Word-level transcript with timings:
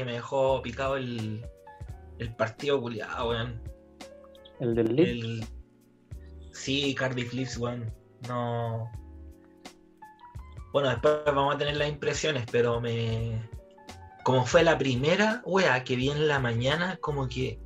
que 0.00 0.06
me 0.06 0.12
dejó 0.12 0.62
picado 0.62 0.96
el, 0.96 1.44
el 2.18 2.34
partido 2.36 2.80
culiado, 2.80 3.28
weón. 3.28 3.60
El 4.58 4.74
del 4.74 4.96
Leeds. 4.96 5.10
El... 5.10 5.44
Sí, 6.52 6.94
Cardiff 6.94 7.32
Leeds, 7.34 7.58
weón. 7.58 7.92
No. 8.28 8.90
Bueno, 10.72 10.88
después 10.88 11.16
vamos 11.26 11.54
a 11.54 11.58
tener 11.58 11.76
las 11.76 11.88
impresiones, 11.88 12.44
pero 12.50 12.80
me. 12.80 13.46
Como 14.24 14.46
fue 14.46 14.62
la 14.62 14.78
primera, 14.78 15.42
weá, 15.44 15.82
que 15.84 15.96
vi 15.96 16.10
en 16.10 16.28
la 16.28 16.38
mañana, 16.38 16.96
como 17.00 17.28
que. 17.28 17.58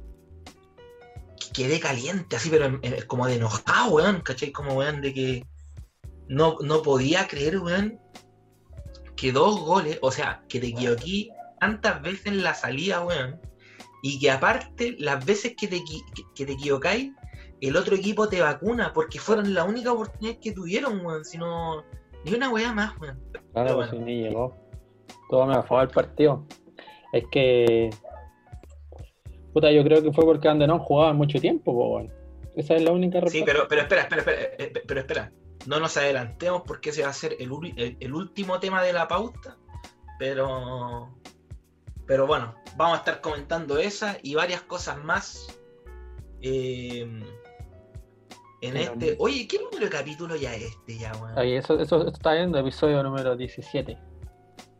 que 1.39 1.53
quedé 1.53 1.79
caliente, 1.79 2.35
así, 2.37 2.51
pero 2.51 2.67
en- 2.67 2.81
en- 2.83 3.07
como 3.07 3.27
de 3.27 3.37
enojado, 3.37 3.93
weón, 3.95 4.21
¿cachai? 4.23 4.51
Como, 4.51 4.75
weón, 4.75 5.01
de 5.01 5.15
que. 5.15 5.47
No, 6.27 6.57
no 6.63 6.83
podía 6.83 7.29
creer, 7.29 7.59
weón, 7.59 8.01
que 9.15 9.31
dos 9.31 9.61
goles, 9.61 9.99
o 10.03 10.11
sea, 10.11 10.43
que 10.49 10.59
te 10.59 10.69
equivoqué 10.69 11.29
tantas 11.65 12.03
veces 12.03 12.27
en 12.27 12.43
la 12.43 12.53
salida, 12.55 13.03
weón, 13.05 13.41
y 14.03 14.19
que 14.21 14.31
aparte, 14.31 14.97
las 14.99 15.25
veces 15.25 15.55
que 15.57 15.67
te, 15.67 15.81
que- 16.35 16.45
te 16.45 16.53
equivocáis, 16.53 17.11
el 17.61 17.77
otro 17.77 17.97
equipo 17.97 18.29
te 18.29 18.41
vacuna, 18.43 18.93
porque 18.93 19.19
fueron 19.19 19.55
la 19.55 19.65
única 19.65 19.93
oportunidad 19.93 20.39
que 20.41 20.53
tuvieron, 20.53 21.05
weón, 21.05 21.25
si 21.25 21.39
no, 21.39 21.83
ni 22.25 22.35
una 22.35 22.51
weá 22.51 22.73
más, 22.75 22.93
weón. 23.01 23.19
Claro, 23.53 23.77
pues 23.77 23.91
bueno. 23.93 24.05
ni 24.07 24.23
llegó. 24.25 24.55
Todo 25.31 25.47
me 25.47 25.57
bajó 25.57 25.81
el 25.81 25.89
partido. 25.89 26.47
Es 27.13 27.25
que. 27.31 27.89
Puta, 29.55 29.71
yo 29.71 29.83
creo 29.85 30.03
que 30.03 30.13
fue 30.13 30.25
porque 30.25 30.49
Andenón 30.49 30.81
jugaba 30.81 31.13
mucho 31.13 31.41
tiempo, 31.41 31.73
weón. 31.73 32.13
Esa 32.57 32.75
es 32.75 32.83
la 32.83 32.93
única 32.93 33.19
Sí, 33.21 33.25
respuesta. 33.25 33.47
pero, 33.53 33.69
pero 33.69 33.81
espera, 33.83 34.03
espera, 34.03 34.21
espera, 34.21 34.43
eh, 34.43 34.57
eh, 34.59 34.83
pero 34.87 35.01
espera, 35.01 35.33
no 35.67 35.81
nos 35.81 35.97
adelantemos 35.97 36.63
porque 36.67 36.91
ese 36.91 37.03
va 37.03 37.09
a 37.09 37.13
ser 37.15 37.37
el, 37.39 37.51
ul- 37.51 37.73
el- 37.77 37.97
el 38.01 38.13
último 38.15 38.61
tema 38.61 38.83
de 38.83 38.93
la 38.93 39.09
pauta, 39.09 39.57
pero, 40.19 41.09
pero 42.07 42.27
bueno, 42.27 42.55
vamos 42.77 42.97
a 42.97 42.99
estar 43.01 43.21
comentando 43.21 43.79
esa 43.79 44.19
y 44.23 44.35
varias 44.35 44.63
cosas 44.63 45.03
más. 45.03 45.47
eh, 46.43 47.01
en 48.61 48.73
Pero- 48.73 48.93
este. 48.93 49.17
Oye, 49.19 49.47
¿qué 49.49 49.59
número 49.59 49.85
de 49.87 49.91
capítulo 49.91 50.37
ya 50.37 50.55
es 50.55 50.63
este 50.65 50.99
ya, 50.99 51.13
weón? 51.17 51.39
Ahí, 51.39 51.55
eso, 51.55 51.79
eso, 51.81 52.01
eso 52.03 52.09
está 52.11 52.33
viendo 52.35 52.59
episodio 52.59 53.03
número 53.03 53.37
17. 53.37 53.99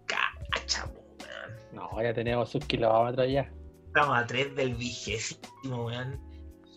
Cacha, 0.07 0.87
weón. 0.87 1.59
No, 1.73 2.03
ya 2.03 2.13
tenemos 2.15 2.51
sus 2.51 2.65
kilómetros 2.65 3.27
ya. 3.31 3.51
Estamos 3.87 4.17
a 4.19 4.27
3 4.27 4.55
del 4.55 4.75
vigésimo, 4.75 5.87
weón. 5.87 6.19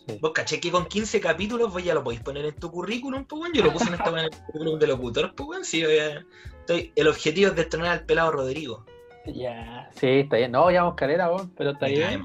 Sí. 0.06 0.18
Vos 0.20 0.32
caché 0.34 0.58
que 0.60 0.70
con 0.70 0.86
15 0.86 1.20
capítulos 1.20 1.70
vos 1.72 1.82
ya 1.84 1.92
lo 1.94 2.02
podéis 2.02 2.22
poner 2.22 2.44
en 2.46 2.54
tu 2.56 2.70
currículum, 2.70 3.24
pues 3.26 3.40
weón. 3.42 3.52
Yo 3.54 3.64
lo 3.64 3.72
puse 3.72 3.88
en 3.88 3.94
esta 3.94 4.10
weón 4.10 4.18
en 4.20 4.24
el 4.32 4.40
currículum 4.46 4.78
de 4.78 4.86
locutor, 4.86 5.34
pues 5.34 5.48
weón. 5.48 5.64
Sí, 5.64 5.80
ya- 5.82 6.24
estoy... 6.60 6.92
El 6.96 7.08
objetivo 7.08 7.50
es 7.50 7.56
destronar 7.56 7.90
al 7.92 8.04
pelado 8.06 8.32
Rodrigo. 8.32 8.84
Ya, 9.34 9.90
sí, 9.94 10.06
está 10.06 10.36
bien. 10.36 10.52
No, 10.52 10.70
ya 10.70 10.82
vamos 10.82 10.96
calera, 10.96 11.30
weón, 11.30 11.52
pero 11.56 11.70
está 11.70 11.86
bien. 11.86 12.24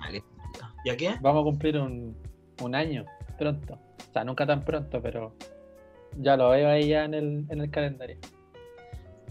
¿Ya 0.86 0.98
qué? 0.98 1.16
Vamos 1.22 1.42
a 1.42 1.44
cumplir 1.44 1.78
un, 1.78 2.16
un 2.62 2.76
año 2.76 3.06
pronto. 3.38 3.74
O 3.74 4.14
sea, 4.14 4.24
nunca 4.24 4.46
tan 4.46 4.64
pronto, 4.64 5.02
pero 5.02 5.36
ya 6.18 6.38
lo 6.38 6.50
veo 6.50 6.70
ahí 6.70 6.90
ya 6.90 7.06
en 7.06 7.14
el, 7.14 7.46
en 7.50 7.62
el 7.62 7.72
calendario. 7.72 8.18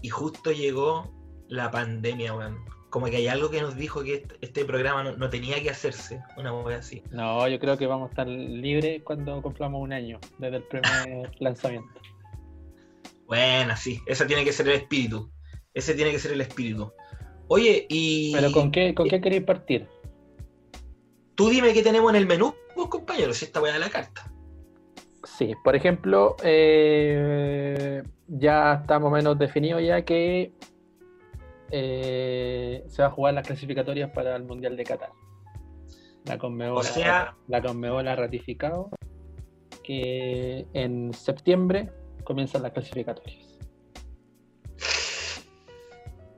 Y 0.01 0.09
justo 0.09 0.51
llegó 0.51 1.11
la 1.47 1.71
pandemia, 1.71 2.35
weón. 2.35 2.57
Como 2.89 3.07
que 3.07 3.17
hay 3.17 3.27
algo 3.27 3.49
que 3.49 3.61
nos 3.61 3.75
dijo 3.75 4.03
que 4.03 4.15
este, 4.15 4.35
este 4.41 4.65
programa 4.65 5.03
no, 5.03 5.17
no 5.17 5.29
tenía 5.29 5.61
que 5.63 5.71
hacerse. 5.71 6.21
Una 6.37 6.53
weá 6.53 6.77
así. 6.77 7.01
No, 7.09 7.47
yo 7.47 7.59
creo 7.59 7.75
que 7.77 7.87
vamos 7.87 8.07
a 8.07 8.09
estar 8.11 8.27
libres 8.27 9.01
cuando 9.03 9.41
cumplamos 9.41 9.81
un 9.81 9.93
año 9.93 10.19
desde 10.37 10.57
el 10.57 10.63
primer 10.63 11.31
lanzamiento. 11.39 11.99
Bueno, 13.25 13.75
sí. 13.75 13.99
Ese 14.05 14.25
tiene 14.25 14.43
que 14.43 14.51
ser 14.51 14.67
el 14.67 14.75
espíritu. 14.75 15.31
Ese 15.73 15.95
tiene 15.95 16.11
que 16.11 16.19
ser 16.19 16.33
el 16.33 16.41
espíritu. 16.41 16.93
Oye, 17.53 17.85
y. 17.87 18.33
Pero 18.33 18.51
¿con 18.51 18.71
qué, 18.71 18.95
con 18.95 19.07
qué 19.07 19.21
queréis 19.21 19.43
partir? 19.43 19.87
Tú 21.35 21.49
dime 21.49 21.71
qué 21.71 21.83
tenemos 21.83 22.09
en 22.09 22.15
el 22.15 22.25
menú, 22.25 22.55
pues, 22.73 22.87
compañero, 22.87 23.31
si 23.31 23.45
esta 23.45 23.61
weá 23.61 23.71
de 23.73 23.77
la 23.79 23.89
carta. 23.91 24.31
Sí, 25.23 25.53
por 25.63 25.75
ejemplo, 25.75 26.35
eh, 26.43 28.01
ya 28.27 28.73
está 28.81 28.97
más 28.97 29.07
o 29.11 29.11
menos 29.15 29.37
definido 29.37 29.79
ya 29.79 30.03
que 30.03 30.51
eh, 31.69 32.83
se 32.87 33.01
va 33.03 33.07
a 33.09 33.11
jugar 33.11 33.35
las 33.35 33.45
clasificatorias 33.45 34.09
para 34.11 34.35
el 34.35 34.43
Mundial 34.45 34.75
de 34.75 34.83
Qatar. 34.83 35.11
La 36.25 36.39
Conmebol, 36.39 36.79
O 36.79 36.83
sea- 36.83 37.35
la 37.47 37.61
Conmebol 37.61 38.07
ha 38.07 38.15
ratificado 38.15 38.89
que 39.83 40.65
en 40.73 41.13
septiembre 41.13 41.91
comienzan 42.23 42.63
las 42.63 42.71
clasificatorias. 42.71 43.52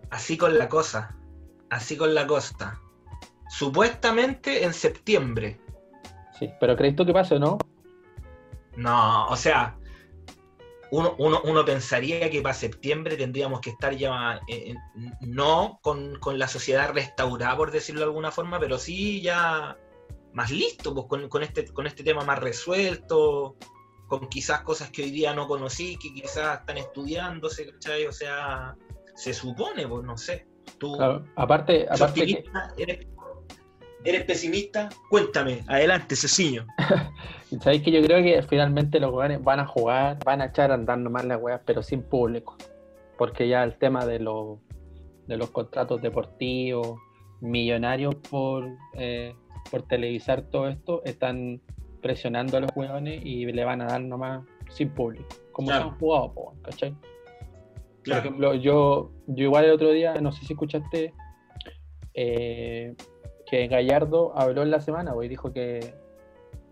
Así 0.09 0.37
con 0.37 0.57
la 0.57 0.69
cosa. 0.69 1.15
Así 1.69 1.97
con 1.97 2.13
la 2.13 2.27
cosa. 2.27 2.79
Supuestamente 3.49 4.63
en 4.63 4.73
septiembre. 4.73 5.59
Sí, 6.39 6.49
pero 6.59 6.75
¿crees 6.75 6.95
tú 6.95 7.05
que 7.05 7.13
pase 7.13 7.35
o 7.35 7.39
no? 7.39 7.57
No, 8.75 9.27
o 9.27 9.35
sea, 9.35 9.77
uno, 10.91 11.15
uno, 11.17 11.41
uno 11.45 11.65
pensaría 11.65 12.29
que 12.29 12.41
para 12.41 12.53
septiembre 12.53 13.15
tendríamos 13.15 13.61
que 13.61 13.69
estar 13.69 13.95
ya, 13.95 14.41
eh, 14.47 14.75
no 15.21 15.79
con, 15.81 16.19
con 16.19 16.37
la 16.37 16.47
sociedad 16.47 16.91
restaurada, 16.93 17.55
por 17.55 17.71
decirlo 17.71 18.01
de 18.01 18.07
alguna 18.07 18.31
forma, 18.31 18.59
pero 18.59 18.77
sí 18.77 19.21
ya 19.21 19.77
más 20.33 20.51
listo, 20.51 20.93
pues 20.93 21.07
con, 21.07 21.29
con 21.29 21.43
este, 21.43 21.65
con 21.65 21.87
este 21.87 22.03
tema 22.03 22.23
más 22.25 22.39
resuelto, 22.39 23.55
con 24.07 24.27
quizás 24.27 24.61
cosas 24.61 24.89
que 24.89 25.03
hoy 25.03 25.11
día 25.11 25.33
no 25.33 25.47
conocí, 25.47 25.97
que 25.97 26.13
quizás 26.13 26.59
están 26.59 26.77
estudiándose, 26.77 27.71
¿cachai? 27.71 28.05
O 28.05 28.11
sea, 28.11 28.75
se 29.15 29.33
supone, 29.33 29.87
pues 29.87 30.03
no 30.05 30.17
sé. 30.17 30.45
Tú, 30.77 30.95
Claro, 30.97 31.25
aparte, 31.35 31.83
¿eres 31.83 32.01
aparte 32.01 32.25
que? 32.25 32.43
¿Eres, 32.77 33.07
eres 34.03 34.23
pesimista? 34.25 34.89
Cuéntame, 35.09 35.63
adelante, 35.67 36.15
Ceciño. 36.15 36.65
¿sabéis 37.61 37.83
que 37.83 37.91
yo 37.91 38.01
creo 38.01 38.21
que 38.21 38.41
finalmente 38.43 38.99
los 38.99 39.11
jugadores 39.11 39.43
van 39.43 39.59
a 39.59 39.67
jugar, 39.67 40.17
van 40.25 40.41
a 40.41 40.45
echar 40.45 40.71
a 40.71 40.73
andar 40.75 40.97
nomás 40.97 41.25
las 41.25 41.41
weas, 41.41 41.61
pero 41.65 41.81
sin 41.81 42.01
público? 42.03 42.57
Porque 43.17 43.47
ya 43.47 43.63
el 43.63 43.77
tema 43.77 44.05
de 44.05 44.19
los, 44.19 44.59
de 45.27 45.37
los 45.37 45.49
contratos 45.51 46.01
deportivos, 46.01 46.97
millonarios 47.41 48.15
por, 48.15 48.67
eh, 48.93 49.33
por 49.71 49.83
televisar 49.83 50.41
todo 50.43 50.67
esto, 50.67 51.01
están 51.05 51.61
presionando 52.01 52.57
a 52.57 52.61
los 52.61 52.71
jugadores 52.71 53.21
y 53.23 53.45
le 53.45 53.63
van 53.63 53.81
a 53.81 53.85
dar 53.85 54.01
nomás 54.01 54.43
sin 54.69 54.89
público. 54.89 55.27
Como 55.51 55.67
Claro. 55.69 55.83
se 55.85 55.89
han 55.91 55.99
jugado, 55.99 56.33
po, 56.33 56.53
Por 58.05 58.17
ejemplo, 58.17 58.53
yo, 58.53 59.11
yo 59.27 59.45
igual 59.45 59.65
el 59.65 59.71
otro 59.71 59.91
día, 59.91 60.13
no 60.15 60.31
sé 60.31 60.45
si 60.45 60.53
escuchaste, 60.53 61.13
eh, 62.13 62.95
que 63.49 63.67
Gallardo 63.67 64.37
habló 64.37 64.63
en 64.63 64.71
la 64.71 64.79
semana 64.79 65.13
y 65.21 65.27
dijo 65.27 65.51
que 65.51 65.93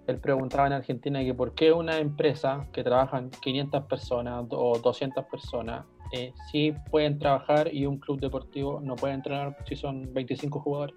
él 0.07 0.19
preguntaba 0.19 0.67
en 0.67 0.73
Argentina 0.73 1.23
que 1.23 1.33
por 1.33 1.53
qué 1.55 1.71
una 1.71 1.97
empresa 1.97 2.67
que 2.71 2.83
trabajan 2.83 3.29
500 3.29 3.85
personas 3.85 4.45
o 4.49 4.77
200 4.77 5.25
personas 5.25 5.85
eh, 6.11 6.33
sí 6.51 6.73
pueden 6.91 7.17
trabajar 7.17 7.73
y 7.73 7.85
un 7.85 7.97
club 7.97 8.19
deportivo 8.19 8.79
no 8.81 8.95
puede 8.95 9.15
entrenar 9.15 9.57
si 9.67 9.75
son 9.75 10.13
25 10.13 10.59
jugadores. 10.59 10.95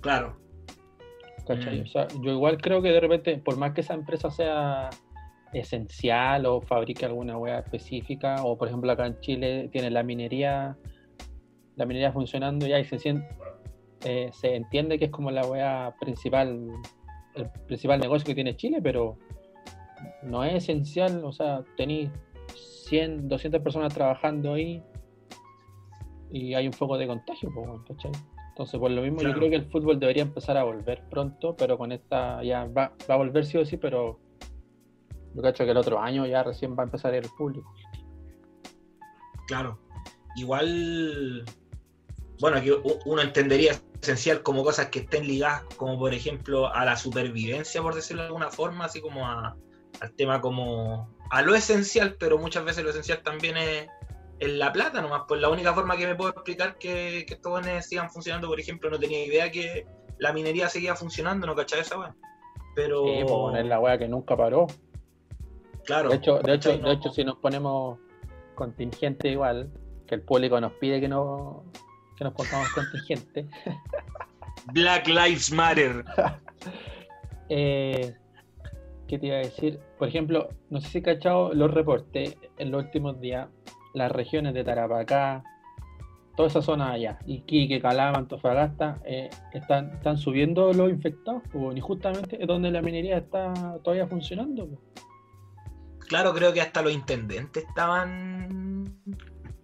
Claro. 0.00 0.36
Mm. 1.48 1.82
O 1.82 1.86
sea, 1.86 2.06
yo 2.22 2.30
igual 2.30 2.58
creo 2.58 2.80
que 2.80 2.90
de 2.90 3.00
repente, 3.00 3.36
por 3.38 3.56
más 3.56 3.72
que 3.72 3.80
esa 3.80 3.94
empresa 3.94 4.30
sea 4.30 4.90
esencial 5.52 6.46
o 6.46 6.60
fabrique 6.60 7.04
alguna 7.04 7.36
hueá 7.36 7.58
específica, 7.60 8.44
o 8.44 8.56
por 8.56 8.68
ejemplo 8.68 8.90
acá 8.92 9.06
en 9.06 9.18
Chile 9.20 9.68
tiene 9.72 9.90
la 9.90 10.02
minería, 10.02 10.76
la 11.76 11.86
minería 11.86 12.12
funcionando 12.12 12.66
y 12.66 12.84
se, 12.84 12.98
sien- 12.98 13.26
eh, 14.04 14.30
se 14.32 14.54
entiende 14.54 14.98
que 14.98 15.06
es 15.06 15.10
como 15.10 15.30
la 15.30 15.44
hueá 15.44 15.94
principal, 15.98 16.68
el 17.34 17.50
principal 17.66 17.98
negocio 18.00 18.26
que 18.26 18.34
tiene 18.34 18.56
Chile, 18.56 18.80
pero 18.82 19.16
no 20.22 20.44
es 20.44 20.54
esencial, 20.54 21.24
o 21.24 21.32
sea, 21.32 21.62
tenéis 21.76 22.10
100, 22.88 23.28
200 23.28 23.60
personas 23.62 23.92
trabajando 23.94 24.54
ahí 24.54 24.82
y 26.30 26.54
hay 26.54 26.66
un 26.66 26.72
foco 26.72 26.96
de 26.96 27.06
contagio. 27.06 27.50
Entonces, 27.88 28.78
por 28.78 28.90
lo 28.90 29.02
mismo, 29.02 29.18
Claro. 29.18 29.34
yo 29.34 29.38
creo 29.38 29.50
que 29.50 29.56
el 29.56 29.70
fútbol 29.70 29.98
debería 29.98 30.22
empezar 30.22 30.56
a 30.56 30.64
volver 30.64 31.02
pronto, 31.10 31.56
pero 31.56 31.78
con 31.78 31.92
esta 31.92 32.42
ya 32.42 32.64
va, 32.66 32.92
va 33.08 33.14
a 33.14 33.16
volver 33.16 33.44
sí 33.46 33.56
o 33.58 33.64
sí, 33.64 33.76
pero 33.76 34.20
yo 35.34 35.42
cacho 35.42 35.64
que 35.64 35.70
el 35.70 35.76
otro 35.76 36.00
año 36.00 36.26
ya 36.26 36.42
recién 36.42 36.76
va 36.76 36.82
a 36.82 36.86
empezar 36.86 37.14
el 37.14 37.28
público. 37.36 37.72
Claro. 39.46 39.78
Igual, 40.36 41.44
bueno, 42.40 42.58
aquí 42.58 42.70
uno 43.04 43.22
entendería 43.22 43.72
esencial 44.00 44.42
como 44.42 44.62
cosas 44.62 44.86
que 44.88 45.00
estén 45.00 45.26
ligadas, 45.26 45.64
como 45.76 45.98
por 45.98 46.14
ejemplo 46.14 46.72
a 46.72 46.84
la 46.84 46.96
supervivencia, 46.96 47.82
por 47.82 47.94
decirlo 47.94 48.22
de 48.22 48.28
alguna 48.28 48.50
forma, 48.50 48.84
así 48.86 49.00
como 49.00 49.26
a- 49.26 49.56
al 50.00 50.12
tema 50.14 50.40
como 50.40 51.14
a 51.30 51.42
lo 51.42 51.54
esencial, 51.54 52.16
pero 52.18 52.38
muchas 52.38 52.64
veces 52.64 52.84
lo 52.84 52.90
esencial 52.90 53.22
también 53.22 53.56
es, 53.56 53.88
es 54.38 54.50
la 54.52 54.72
plata 54.72 55.02
nomás. 55.02 55.22
Pues 55.28 55.40
la 55.40 55.48
única 55.48 55.74
forma 55.74 55.96
que 55.96 56.06
me 56.06 56.14
puedo 56.14 56.30
explicar 56.30 56.78
que, 56.78 57.24
que 57.26 57.34
estos 57.34 57.50
buenos 57.52 57.84
sigan 57.84 58.10
funcionando, 58.10 58.48
por 58.48 58.58
ejemplo, 58.58 58.88
no 58.88 58.98
tenía 58.98 59.24
idea 59.24 59.50
que 59.50 59.86
la 60.18 60.32
minería 60.32 60.68
seguía 60.68 60.94
funcionando, 60.96 61.46
no 61.46 61.54
cachaba 61.54 61.82
esa 61.82 61.98
weá. 61.98 62.14
Pero, 62.74 63.04
Sí, 63.04 63.18
pues, 63.22 63.34
bueno, 63.34 63.58
es 63.58 63.66
la 63.66 63.80
wea 63.80 63.98
que 63.98 64.08
nunca 64.08 64.36
paró. 64.36 64.66
Claro. 65.84 66.10
De 66.10 66.16
hecho, 66.16 66.38
de 66.38 66.54
hecho, 66.54 66.76
de 66.76 66.92
hecho, 66.92 67.10
si 67.10 67.24
nos 67.24 67.36
ponemos 67.36 67.98
contingente 68.54 69.28
igual, 69.28 69.70
que 70.06 70.14
el 70.16 70.22
público 70.22 70.60
nos 70.60 70.72
pide 70.72 71.00
que 71.00 71.08
no 71.08 71.64
que 72.16 72.24
nos 72.24 72.34
pongamos 72.34 72.68
contingente. 72.74 73.46
Black 74.72 75.06
Lives 75.08 75.52
Matter. 75.52 76.04
Eh, 77.52 78.14
¿Qué 79.08 79.18
te 79.18 79.26
iba 79.26 79.34
a 79.34 79.40
decir? 79.40 79.80
Por 79.98 80.06
ejemplo, 80.06 80.50
no 80.68 80.80
sé 80.80 80.88
si 80.88 81.02
cachado 81.02 81.52
los 81.52 81.74
reportes 81.74 82.36
en 82.58 82.70
los 82.70 82.84
últimos 82.84 83.20
días, 83.20 83.48
las 83.92 84.12
regiones 84.12 84.54
de 84.54 84.62
Tarapacá, 84.62 85.42
toda 86.36 86.48
esa 86.48 86.62
zona 86.62 86.92
allá, 86.92 87.18
Iquique, 87.26 87.80
Calama, 87.80 88.18
Antofagasta, 88.18 89.00
eh, 89.04 89.30
están, 89.52 89.90
están 89.94 90.16
subiendo 90.16 90.72
los 90.72 90.90
infectados, 90.90 91.42
pues, 91.50 91.76
y 91.76 91.80
justamente 91.80 92.40
es 92.40 92.46
donde 92.46 92.70
la 92.70 92.82
minería 92.82 93.18
está 93.18 93.52
todavía 93.82 94.06
funcionando. 94.06 94.68
pues. 94.68 95.09
Claro, 96.10 96.34
creo 96.34 96.52
que 96.52 96.60
hasta 96.60 96.82
los 96.82 96.92
intendentes 96.92 97.64
estaban. 97.68 98.84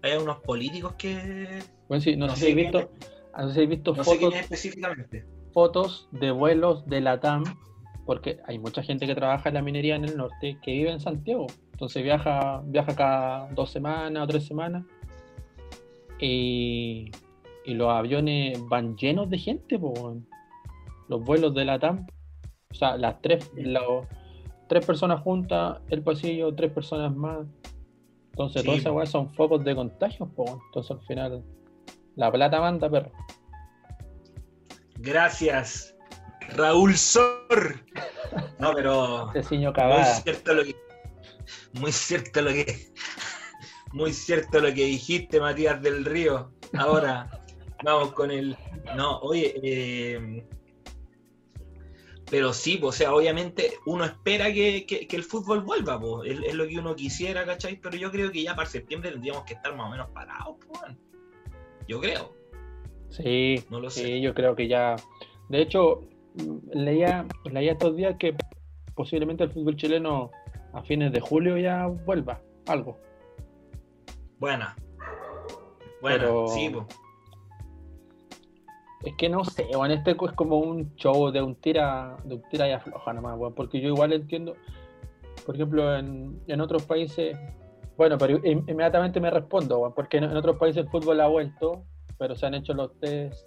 Hay 0.03 0.13
unos 0.17 0.39
políticos 0.43 0.95
que. 0.97 1.59
Bueno, 1.89 2.01
sí, 2.01 2.15
no, 2.15 2.29
No 2.29 2.37
sé 2.37 2.47
si 2.47 2.53
habéis 2.53 2.71
quién 2.71 2.85
visto, 2.85 2.91
no 3.37 3.49
sé 3.49 3.53
si 3.55 3.59
habéis 3.59 3.71
visto 3.71 3.95
No 3.97 4.05
fotos, 4.05 4.35
específicamente. 4.35 5.27
fotos 5.53 6.09
de 6.13 6.31
vuelos 6.31 6.87
de 6.87 7.01
la 7.01 7.19
TAM, 7.19 7.43
porque 8.07 8.39
hay 8.47 8.61
mucha 8.61 8.85
gente 8.85 9.09
que 9.09 9.17
trabaja 9.17 9.49
en 9.49 9.57
la 9.57 9.63
minería 9.63 9.97
en 9.97 10.05
el 10.05 10.17
norte 10.17 10.57
que 10.63 10.71
vive 10.71 10.93
en 10.93 11.01
Santiago. 11.01 11.49
Entonces 11.73 12.05
viaja, 12.05 12.63
viaja 12.65 12.95
cada 12.95 13.49
dos 13.53 13.71
semanas 13.73 14.23
o 14.23 14.27
tres 14.29 14.47
semanas. 14.47 14.85
Y, 16.21 17.11
y 17.65 17.75
los 17.75 17.89
aviones 17.91 18.59
van 18.69 18.97
llenos 18.97 19.29
de 19.29 19.39
gente, 19.39 19.79
po, 19.81 20.17
los 21.09 21.25
vuelos 21.25 21.53
de 21.55 21.65
la 21.65 21.81
TAM. 21.81 22.07
O 22.71 22.75
sea, 22.75 22.97
las 22.97 23.21
tres, 23.21 23.51
los- 23.57 24.07
tres 24.69 24.85
personas 24.85 25.21
juntas, 25.23 25.81
el 25.89 26.03
pasillo, 26.03 26.55
tres 26.55 26.73
personas 26.73 27.15
más. 27.15 27.47
Entonces, 28.33 28.63
Sí, 28.63 28.67
todas 28.67 28.81
esas 28.81 28.93
weas 28.93 29.11
son 29.11 29.33
focos 29.35 29.65
de 29.65 29.75
contagios, 29.75 30.29
po. 30.37 30.61
Entonces, 30.67 30.91
al 30.91 31.01
final, 31.07 31.45
la 32.17 32.31
plata 32.31 32.61
manda, 32.61 32.91
perro. 32.91 33.11
Gracias, 34.99 35.97
Raúl 36.57 36.97
Sor. 36.97 37.85
No, 38.59 38.73
pero. 38.75 39.33
Ciño 39.43 39.73
Muy 39.73 40.05
cierto 40.23 40.55
lo 40.55 40.65
que. 40.65 40.77
Muy 41.75 41.93
cierto 41.93 42.43
lo 42.43 42.51
que. 42.51 42.93
Muy 43.93 44.13
cierto 44.13 44.61
lo 44.61 44.69
que 44.69 44.85
dijiste, 44.85 45.41
Matías 45.41 45.81
del 45.81 46.05
Río. 46.05 46.51
Ahora, 46.77 47.31
vamos 47.85 48.13
con 48.13 48.31
el. 48.31 48.57
No, 48.97 49.19
oye, 49.21 49.55
eh, 49.63 50.45
pero 52.31 52.53
sí, 52.53 52.77
po, 52.79 52.89
o 52.89 52.93
sea, 52.93 53.15
obviamente 53.15 53.73
uno 53.87 54.05
espera 54.05 54.53
que, 54.53 54.85
que- 54.87 55.07
que 55.07 55.17
el 55.17 55.23
fútbol 55.25 55.61
vuelva, 55.63 55.99
po. 56.01 56.25
Es, 56.25 56.39
es 56.45 56.55
lo 56.55 56.67
que 56.67 56.79
uno 56.79 56.95
quisiera, 56.97 57.45
¿cachai? 57.47 57.77
Pero 57.81 57.97
yo 57.97 58.11
creo 58.11 58.31
que 58.33 58.43
ya 58.43 58.55
para 58.57 58.69
septiembre 58.69 59.11
tendríamos 59.13 59.45
que 59.45 59.55
estar 59.55 59.75
más 59.77 59.87
o 59.87 59.91
menos 59.91 60.09
parados, 60.11 60.57
weón. 60.69 60.99
Yo 61.89 62.01
creo, 62.01 62.35
Sí, 63.09 63.63
no 63.71 63.79
lo 63.81 63.89
sí, 63.91 64.01
sé. 64.01 64.21
yo 64.21 64.35
creo 64.35 64.57
que 64.57 64.67
ya. 64.67 64.97
De 65.49 65.63
hecho, 65.63 66.03
leía, 66.73 67.25
leía 67.45 67.73
estos 67.73 67.95
días 67.97 68.17
que 68.19 68.35
posiblemente 68.97 69.45
el 69.45 69.51
fútbol 69.53 69.77
chileno 69.77 70.31
a 70.73 70.83
fines 70.83 71.13
de 71.13 71.21
julio 71.21 71.57
ya 71.57 71.87
vuelva, 71.87 72.43
algo. 72.67 72.99
Buena. 74.39 74.75
Buena, 76.03 76.19
Pero- 76.19 76.49
sí, 76.49 76.69
po. 76.69 76.87
Es 79.07 79.15
que 79.15 79.29
no 79.29 79.45
sé, 79.45 79.69
bueno, 79.73 79.95
este 79.95 80.11
es 80.11 80.33
como 80.35 80.59
un 80.59 80.93
show 80.97 81.31
de 81.31 81.41
un 81.41 81.55
tira, 81.55 82.17
de 82.25 82.35
un 82.35 82.43
tira 82.51 82.69
y 82.69 82.73
afloja 82.73 83.13
nomás, 83.13 83.39
weón, 83.39 83.55
porque 83.55 83.81
yo 83.81 83.89
igual 83.91 84.13
entiendo, 84.13 84.55
por 85.47 85.55
ejemplo, 85.55 85.97
en, 85.97 86.43
en 86.49 86.61
otros 86.61 86.83
países, 86.83 87.39
bueno, 87.97 88.19
pero 88.19 88.39
in- 88.45 88.65
inmediatamente 88.67 89.21
me 89.21 89.31
respondo, 89.31 89.79
weón, 89.79 89.95
porque 89.95 90.17
en, 90.17 90.25
en 90.25 90.37
otros 90.37 90.57
países 90.57 90.83
el 90.85 90.91
fútbol 90.91 91.21
ha 91.21 91.29
vuelto, 91.29 91.85
pero 92.19 92.35
se 92.35 92.47
han 92.47 92.55
hecho 92.55 92.75
los 92.75 92.99
test 92.99 93.47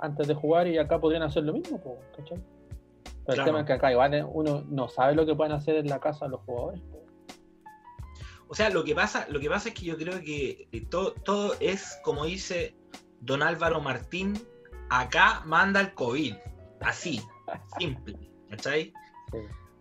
antes 0.00 0.26
de 0.26 0.34
jugar 0.34 0.66
y 0.66 0.78
acá 0.78 0.98
podrían 0.98 1.22
hacer 1.22 1.44
lo 1.44 1.52
mismo, 1.52 1.80
po, 1.80 1.96
¿cachai? 2.16 2.42
Pero 3.24 3.38
el 3.38 3.44
tema 3.44 3.60
es 3.60 3.66
que 3.66 3.72
acá 3.74 3.92
igual 3.92 4.14
eh, 4.14 4.24
uno 4.24 4.64
no 4.68 4.88
sabe 4.88 5.14
lo 5.14 5.24
que 5.24 5.36
pueden 5.36 5.52
hacer 5.52 5.76
en 5.76 5.86
la 5.86 6.00
casa 6.00 6.26
los 6.26 6.40
jugadores. 6.40 6.80
O 8.48 8.54
sea, 8.56 8.68
lo 8.68 8.82
que 8.82 8.96
pasa, 8.96 9.26
lo 9.30 9.38
que 9.38 9.48
pasa 9.48 9.68
es 9.68 9.74
que 9.76 9.84
yo 9.86 9.96
creo 9.96 10.20
que 10.20 10.66
eh, 10.72 10.86
todo, 10.90 11.12
todo 11.12 11.54
es, 11.60 12.00
como 12.02 12.24
dice 12.24 12.74
don 13.20 13.44
Álvaro 13.44 13.80
Martín, 13.80 14.34
acá 15.00 15.42
manda 15.46 15.80
el 15.80 15.94
COVID. 15.94 16.34
Así, 16.80 17.20
simple. 17.78 18.16
¿Cachai? 18.50 18.92
Sí. 19.32 19.38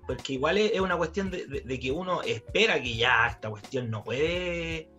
Porque 0.07 0.33
igual 0.33 0.57
es, 0.57 0.79
una 0.79 0.97
cuestión 0.97 1.29
de, 1.31 1.45
de- 1.47 1.61
de 1.61 1.79
que 1.79 1.91
uno 1.91 2.21
espera 2.21 2.81
que 2.81 2.95
ya 2.95 3.27
esta 3.27 3.49
cuestión 3.49 3.89
no 3.89 4.03
puede. 4.03 4.89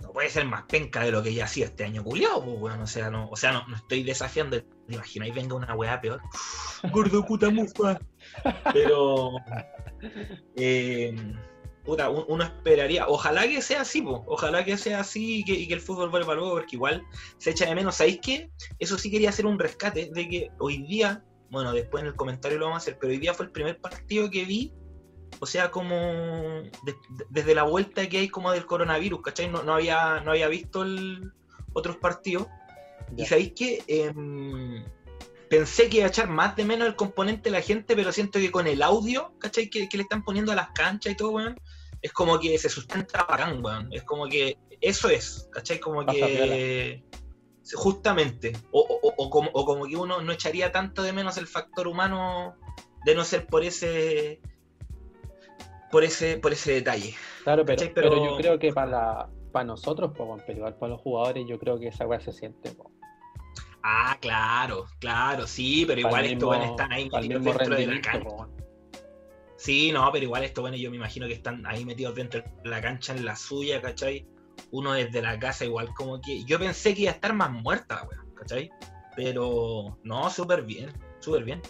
No 0.00 0.12
puede 0.12 0.28
ser 0.28 0.44
más 0.44 0.64
penca 0.64 1.00
de 1.04 1.12
lo 1.12 1.22
que 1.22 1.32
ya 1.32 1.44
ha 1.44 1.48
sido 1.48 1.66
este 1.66 1.84
año 1.84 2.02
culiado, 2.04 2.44
pues, 2.44 2.56
weón. 2.60 2.80
O 2.82 2.86
sea, 2.86 3.10
no, 3.10 3.28
o 3.30 3.36
sea, 3.36 3.52
no, 3.52 3.66
no 3.68 3.76
estoy 3.76 4.02
desafiando. 4.02 4.60
¿Te 4.62 4.94
imagináis 4.94 5.34
venga 5.34 5.54
una 5.54 5.74
weá 5.74 6.00
peor? 6.00 6.20
Gordo 6.92 7.24
puta 7.24 7.48
mufa. 7.50 7.98
Pero. 8.72 9.32
eh, 10.56 11.14
puta, 11.84 12.08
un- 12.08 12.24
uno 12.28 12.44
esperaría. 12.44 13.06
Ojalá 13.08 13.42
que 13.46 13.60
sea 13.62 13.82
así, 13.82 14.00
po. 14.02 14.24
Ojalá 14.26 14.64
que 14.64 14.76
sea 14.76 15.00
así 15.00 15.40
y 15.40 15.44
que, 15.44 15.52
y 15.52 15.68
que 15.68 15.74
el 15.74 15.80
fútbol 15.80 16.10
vuelva 16.10 16.34
luego, 16.34 16.52
porque 16.52 16.76
igual 16.76 17.02
se 17.38 17.50
echa 17.50 17.66
de 17.66 17.74
menos. 17.74 17.96
¿Sabéis 17.96 18.20
qué? 18.22 18.50
Eso 18.78 18.96
sí 18.98 19.10
quería 19.10 19.28
hacer 19.30 19.46
un 19.46 19.58
rescate 19.58 20.10
de 20.12 20.28
que 20.28 20.50
hoy 20.58 20.82
día, 20.86 21.22
bueno, 21.50 21.72
después 21.72 22.02
en 22.02 22.08
el 22.08 22.16
comentario 22.16 22.58
lo 22.58 22.64
vamos 22.66 22.76
a 22.76 22.82
hacer, 22.82 22.98
pero 22.98 23.12
hoy 23.12 23.18
día 23.18 23.34
fue 23.34 23.46
el 23.46 23.52
primer 23.52 23.78
partido 23.80 24.30
que 24.30 24.44
vi, 24.44 24.72
o 25.40 25.46
sea, 25.46 25.70
como 25.70 25.94
de- 25.96 26.72
de- 27.10 27.26
desde 27.28 27.54
la 27.54 27.64
vuelta 27.64 28.08
que 28.08 28.18
hay 28.18 28.28
como 28.28 28.50
del 28.52 28.66
coronavirus, 28.66 29.20
¿cachai? 29.22 29.48
No, 29.50 29.62
no 29.62 29.74
había, 29.74 30.20
no 30.20 30.30
había 30.30 30.48
visto 30.48 30.82
el- 30.82 31.32
otros 31.74 31.96
partidos. 31.96 32.46
Y 33.16 33.26
sabéis 33.26 33.52
que 33.54 33.82
em, 33.86 34.84
pensé 35.56 35.88
que 35.88 35.98
iba 35.98 36.06
a 36.06 36.08
echar 36.08 36.28
más 36.28 36.56
de 36.56 36.64
menos 36.64 36.86
el 36.88 36.96
componente 36.96 37.44
de 37.44 37.50
la 37.52 37.60
gente, 37.62 37.94
pero 37.96 38.10
siento 38.12 38.38
que 38.38 38.50
con 38.50 38.66
el 38.66 38.82
audio, 38.82 39.32
¿cachai? 39.38 39.68
Que, 39.70 39.88
que 39.88 39.96
le 39.96 40.02
están 40.02 40.22
poniendo 40.24 40.52
a 40.52 40.54
las 40.54 40.70
canchas 40.70 41.12
y 41.12 41.16
todo, 41.16 41.30
weón, 41.30 41.58
es 42.02 42.12
como 42.12 42.38
que 42.38 42.58
se 42.58 42.68
sustenta 42.68 43.24
bacán, 43.24 43.64
weón. 43.64 43.88
Es 43.92 44.02
como 44.02 44.26
que 44.26 44.58
eso 44.80 45.08
es, 45.08 45.48
¿cachai? 45.52 45.78
Como 45.80 46.04
Pasa 46.04 46.18
que 46.18 47.04
justamente, 47.74 48.52
o, 48.72 48.80
o- 48.80 49.14
o 49.16 49.30
como, 49.30 49.50
o 49.54 49.64
como 49.64 49.86
que 49.86 49.96
uno 49.96 50.20
no 50.20 50.32
echaría 50.32 50.70
tanto 50.70 51.02
de 51.02 51.12
menos 51.12 51.36
el 51.38 51.46
factor 51.46 51.88
humano 51.88 52.54
de 53.04 53.14
no 53.14 53.24
ser 53.24 53.46
por 53.46 53.64
ese 53.64 54.40
por 55.90 56.04
ese 56.04 56.38
por 56.38 56.52
ese 56.52 56.72
detalle. 56.72 57.14
Claro, 57.44 57.64
pero, 57.64 57.82
pero... 57.94 58.10
Pero- 58.10 58.24
yo 58.24 58.36
creo 58.36 58.58
que 58.58 58.72
para 58.72 59.28
para 59.52 59.64
nosotros, 59.66 60.10
pero 60.16 60.58
igual 60.58 60.74
para 60.76 60.94
los 60.94 61.00
jugadores, 61.00 61.44
yo 61.48 61.58
creo 61.60 61.78
que 61.78 61.86
esa 61.88 62.06
weá 62.08 62.18
se 62.20 62.32
siente. 62.32 62.74
Ah, 63.86 64.16
claro, 64.18 64.86
claro, 64.98 65.46
sí, 65.46 65.84
pero 65.86 66.00
igual 66.00 66.24
estos 66.24 66.46
buenos 66.46 66.70
están 66.70 66.90
ahí 66.92 67.04
metidos 67.10 67.44
dentro 67.44 67.76
de 67.76 67.86
la 67.86 68.00
cancha. 68.00 68.28
weón. 68.30 68.50
Sí, 69.58 69.92
no, 69.92 70.10
pero 70.10 70.24
igual 70.24 70.42
estos 70.44 70.62
buenos 70.62 70.80
yo 70.80 70.90
me 70.90 70.96
imagino 70.96 71.26
que 71.26 71.34
están 71.34 71.64
ahí 71.66 71.84
metidos 71.84 72.14
dentro 72.14 72.42
de 72.62 72.68
la 72.70 72.80
cancha 72.80 73.14
en 73.14 73.24
la 73.26 73.36
suya, 73.36 73.82
¿cachai? 73.82 74.26
Uno 74.70 74.92
desde 74.92 75.20
la 75.20 75.38
casa 75.38 75.64
igual 75.66 75.92
como 75.94 76.20
que... 76.20 76.44
Yo 76.44 76.58
pensé 76.58 76.94
que 76.94 77.02
iba 77.02 77.10
a 77.10 77.14
estar 77.14 77.34
más 77.34 77.50
muerta, 77.50 78.06
weá, 78.10 78.24
¿cachai? 78.34 78.70
Pero 79.16 79.98
no, 80.02 80.30
súper 80.30 80.62
bien, 80.62 80.90
súper 81.20 81.44
bien. 81.44 81.60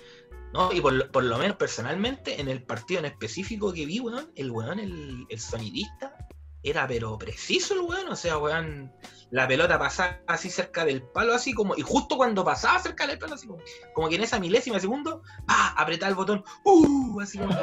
No, 0.53 0.73
y 0.73 0.81
por, 0.81 0.93
lo- 0.93 1.11
por 1.11 1.25
lo 1.25 1.37
menos 1.39 1.57
personalmente, 1.57 2.41
en 2.41 2.49
el 2.49 2.63
partido 2.63 3.01
en 3.01 3.07
específico 3.07 3.73
que 3.73 3.87
vi, 3.87 3.99
weón, 3.99 4.31
el 4.37 4.51
weón, 4.53 4.79
el, 4.79 5.27
el 5.29 5.41
sonidista, 5.41 6.17
era 6.65 6.87
pero 6.87 7.19
preciso 7.19 7.75
el 7.75 7.81
weón, 7.81 8.09
o 8.09 8.17
sea, 8.17 8.39
weón, 8.39 8.93
la 9.31 9.47
pelota 9.47 9.79
pasaba 9.79 10.21
así 10.27 10.51
cerca 10.51 10.85
del 10.85 11.03
palo, 11.03 11.35
así 11.35 11.53
como, 11.53 11.77
y 11.77 11.83
justo 11.83 12.17
cuando 12.17 12.45
pasaba 12.45 12.79
cerca 12.79 13.07
del 13.07 13.19
palo, 13.19 13.35
así 13.35 13.47
como, 13.47 13.61
como 13.93 14.09
que 14.09 14.17
en 14.17 14.23
esa 14.23 14.41
milésima 14.41 14.77
de 14.77 14.81
segundo, 14.81 15.23
¡pa! 15.47 15.75
apretaba 15.77 16.11
el 16.11 16.17
botón, 16.17 16.45
¡uh! 16.65 17.21
Así 17.21 17.39
como 17.39 17.55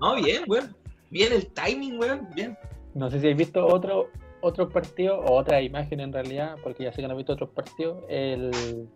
No, 0.00 0.16
bien, 0.16 0.44
weón. 0.46 0.76
Bien 1.10 1.32
el 1.32 1.46
timing, 1.52 1.98
weón, 1.98 2.28
bien. 2.34 2.56
No 2.94 3.10
sé 3.10 3.20
si 3.20 3.26
habéis 3.26 3.38
visto 3.38 3.66
otro 3.66 4.10
otro 4.42 4.68
partido 4.68 5.20
o 5.20 5.36
otra 5.36 5.62
imagen 5.62 6.00
en 6.00 6.12
realidad, 6.12 6.56
porque 6.62 6.84
ya 6.84 6.92
sé 6.92 7.00
que 7.00 7.08
no 7.08 7.14
he 7.14 7.16
visto 7.16 7.32
otros 7.32 7.50
partidos. 7.50 8.04
El... 8.08 8.88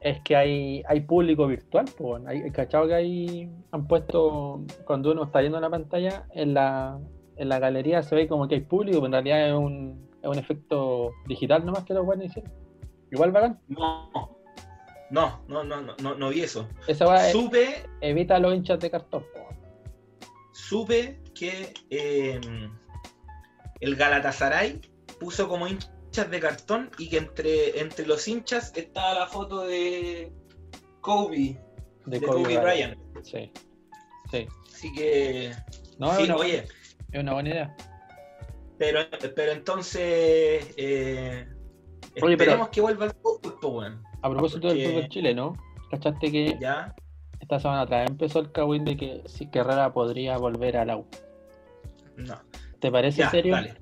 Es 0.00 0.20
que 0.22 0.36
hay, 0.36 0.82
hay 0.88 1.00
público 1.00 1.46
virtual, 1.46 1.84
pues. 1.96 2.26
Hay, 2.26 2.50
¿cachado 2.50 2.88
que 2.88 2.94
hay, 2.94 3.50
han 3.70 3.86
puesto, 3.86 4.62
cuando 4.84 5.12
uno 5.12 5.24
está 5.24 5.40
viendo 5.40 5.60
la 5.60 5.70
pantalla, 5.70 6.26
en 6.32 6.54
la, 6.54 6.98
en 7.36 7.48
la 7.48 7.58
galería 7.58 8.02
se 8.02 8.14
ve 8.14 8.28
como 8.28 8.48
que 8.48 8.56
hay 8.56 8.60
público, 8.62 8.98
pero 8.98 9.06
en 9.06 9.12
realidad 9.12 9.48
es 9.48 9.54
un, 9.54 10.08
es 10.22 10.28
un 10.28 10.38
efecto 10.38 11.12
digital 11.26 11.64
nomás 11.64 11.84
que 11.84 11.94
lo 11.94 12.04
pueden 12.04 12.26
decir. 12.26 12.44
Igual 13.10 13.32
bacán. 13.32 13.60
No. 13.68 14.36
No, 15.08 15.40
no, 15.46 15.62
no, 15.62 15.80
no, 15.82 15.94
no, 16.02 16.14
no 16.16 16.28
vi 16.30 16.40
eso. 16.40 16.68
Esa 16.88 17.04
va 17.04 17.30
Supe, 17.30 17.84
evita 18.00 18.40
los 18.40 18.52
hinchas 18.54 18.80
de 18.80 18.90
cartón, 18.90 19.24
supe 20.56 21.20
que 21.34 21.74
eh, 21.90 22.40
el 23.80 23.96
Galatasaray 23.96 24.80
puso 25.20 25.48
como 25.48 25.68
hinchas 25.68 26.30
de 26.30 26.40
cartón 26.40 26.90
y 26.98 27.08
que 27.08 27.18
entre, 27.18 27.80
entre 27.80 28.06
los 28.06 28.26
hinchas 28.26 28.72
estaba 28.74 29.14
la 29.14 29.26
foto 29.26 29.66
de 29.66 30.32
Kobe, 31.00 31.60
de, 32.06 32.18
de 32.18 32.26
Kobe 32.26 32.58
Bryant. 32.58 32.98
Sí. 33.22 33.52
Sí. 34.30 34.48
Así 34.66 34.92
que, 34.92 35.52
No, 35.98 36.14
sí, 36.16 36.24
una, 36.24 36.36
oye, 36.36 36.64
es 37.12 37.20
una 37.20 37.32
buena 37.32 37.48
idea. 37.50 37.76
pero, 38.78 39.00
pero 39.34 39.52
entonces, 39.52 40.74
eh, 40.76 41.46
Oye, 42.22 42.34
Esperemos 42.34 42.68
que 42.70 42.80
vuelva 42.80 43.06
al 43.06 43.12
fútbol, 43.22 43.58
weón. 43.62 44.02
A 44.22 44.30
propósito 44.30 44.68
del 44.68 44.86
fútbol 44.86 45.08
chileno, 45.08 45.52
¿cachaste 45.90 46.32
que 46.32 46.56
¿Ya? 46.58 46.94
esta 47.40 47.60
semana 47.60 47.82
atrás 47.82 48.08
empezó 48.08 48.40
el 48.40 48.52
cagüín 48.52 48.84
de 48.84 48.96
que 48.96 49.22
si 49.26 49.48
Herrera 49.52 49.92
podría 49.92 50.38
volver 50.38 50.78
a 50.78 50.84
la 50.86 50.96
U? 50.96 51.06
No. 52.16 52.40
¿Te 52.80 52.90
parece 52.90 53.28
serio? 53.28 53.52
Vale. 53.52 53.74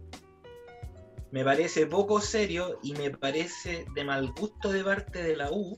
Me 1.30 1.44
parece 1.44 1.86
poco 1.86 2.20
serio 2.20 2.78
y 2.82 2.92
me 2.94 3.10
parece 3.10 3.86
de 3.94 4.04
mal 4.04 4.32
gusto 4.32 4.70
de 4.70 4.82
parte 4.82 5.22
de 5.22 5.36
la 5.36 5.50
U 5.50 5.74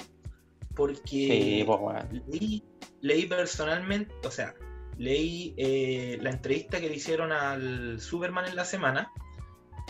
porque 0.74 1.64
pues, 1.66 2.62
leí, 3.00 3.26
personalmente, 3.26 4.14
o 4.24 4.30
sea, 4.30 4.54
leí 4.98 5.54
eh, 5.56 6.18
la 6.20 6.30
entrevista 6.30 6.80
que 6.80 6.88
le 6.88 6.96
hicieron 6.96 7.32
al 7.32 8.00
Superman 8.00 8.46
en 8.46 8.56
la 8.56 8.64
semana 8.64 9.12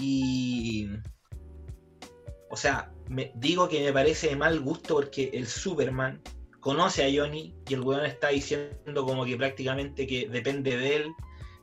y, 0.00 0.88
o 2.50 2.56
sea, 2.56 2.90
me, 3.08 3.32
digo 3.36 3.68
que 3.68 3.84
me 3.84 3.92
parece 3.92 4.28
de 4.28 4.36
mal 4.36 4.60
gusto 4.60 4.94
porque 4.94 5.30
el 5.32 5.46
Superman 5.46 6.20
conoce 6.60 7.04
a 7.04 7.08
Johnny 7.14 7.54
y 7.68 7.74
el 7.74 7.80
weón 7.80 8.04
está 8.04 8.28
diciendo 8.28 9.04
como 9.04 9.24
que 9.24 9.36
prácticamente 9.36 10.06
que 10.06 10.28
depende 10.28 10.76
de 10.76 10.96
él, 10.96 11.14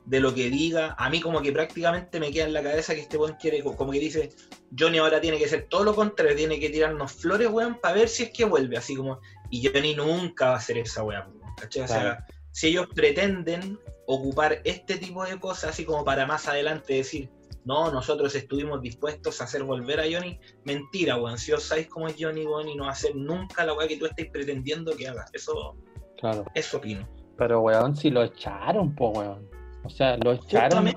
de 0.06 0.20
lo 0.20 0.34
que 0.34 0.50
diga. 0.50 0.94
A 0.98 1.10
mí 1.10 1.20
como 1.20 1.42
que 1.42 1.52
prácticamente 1.52 2.18
me 2.18 2.30
queda 2.30 2.46
en 2.46 2.54
la 2.54 2.62
cabeza 2.62 2.94
que 2.94 3.02
este 3.02 3.16
weón 3.16 3.36
quiere, 3.40 3.62
como 3.62 3.92
que 3.92 4.00
dice, 4.00 4.30
Johnny 4.76 4.98
ahora 4.98 5.20
tiene 5.20 5.38
que 5.38 5.48
ser 5.48 5.68
todo 5.68 5.84
lo 5.84 5.94
contrario, 5.94 6.36
tiene 6.36 6.58
que 6.58 6.70
tirarnos 6.70 7.12
flores, 7.12 7.48
weón, 7.48 7.78
para 7.80 7.96
ver 7.96 8.08
si 8.08 8.24
es 8.24 8.30
que 8.30 8.44
vuelve, 8.44 8.76
así 8.76 8.96
como, 8.96 9.20
y 9.50 9.66
Johnny 9.66 9.94
nunca 9.94 10.46
va 10.46 10.54
a 10.54 10.56
hacer 10.56 10.78
esa 10.78 11.02
weón, 11.02 11.38
¿cachai? 11.56 11.82
O 11.82 11.88
sea, 11.88 12.26
si 12.54 12.68
ellos 12.68 12.86
pretenden 12.94 13.80
ocupar 14.06 14.60
este 14.62 14.96
tipo 14.96 15.24
de 15.24 15.40
cosas, 15.40 15.70
así 15.70 15.84
como 15.84 16.04
para 16.04 16.24
más 16.24 16.46
adelante 16.46 16.94
decir, 16.94 17.28
no, 17.64 17.90
nosotros 17.90 18.32
estuvimos 18.36 18.80
dispuestos 18.80 19.40
a 19.40 19.44
hacer 19.44 19.64
volver 19.64 19.98
a 19.98 20.04
Johnny, 20.04 20.38
mentira, 20.62 21.16
weón, 21.16 21.36
si 21.36 21.50
os 21.50 21.64
sabéis 21.64 21.88
cómo 21.88 22.06
es 22.06 22.14
Johnny, 22.16 22.46
weón, 22.46 22.68
y 22.68 22.76
no 22.76 22.88
hacer 22.88 23.16
nunca 23.16 23.66
la 23.66 23.74
weá 23.74 23.88
que 23.88 23.96
tú 23.96 24.06
estés 24.06 24.30
pretendiendo 24.30 24.96
que 24.96 25.08
haga, 25.08 25.24
eso, 25.32 25.76
claro. 26.20 26.44
eso 26.54 26.76
opino. 26.76 27.08
Pero, 27.36 27.60
weón, 27.60 27.96
si 27.96 28.10
lo 28.10 28.22
echaron, 28.22 28.94
po, 28.94 29.08
weón. 29.08 29.50
O 29.82 29.90
sea, 29.90 30.16
lo 30.18 30.34
echaron. 30.34 30.92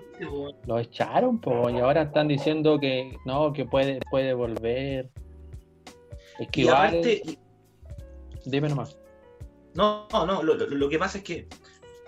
Lo 0.67 0.77
echaron, 0.77 1.41
po, 1.41 1.71
y 1.71 1.79
ahora 1.79 2.03
están 2.03 2.27
diciendo 2.27 2.79
que 2.79 3.17
no, 3.25 3.51
que 3.51 3.65
puede, 3.65 3.99
puede 4.11 4.35
volver. 4.35 5.09
Es 6.37 6.47
que 6.51 6.61
igual... 6.61 7.01
Dime 8.45 8.69
nomás. 8.69 8.95
No, 9.77 10.07
no, 10.11 10.41
lo, 10.41 10.55
lo, 10.55 10.89
que 10.89 10.97
pasa 10.97 11.19
es 11.19 11.23
que 11.23 11.47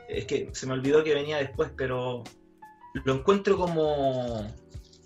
es 0.10 0.26
que 0.26 0.50
se 0.54 0.66
me 0.66 0.74
olvidó 0.74 1.04
que 1.04 1.14
venía 1.14 1.38
después, 1.38 1.72
pero 1.78 2.24
lo 3.06 3.14
encuentro 3.14 3.58
como 3.58 4.48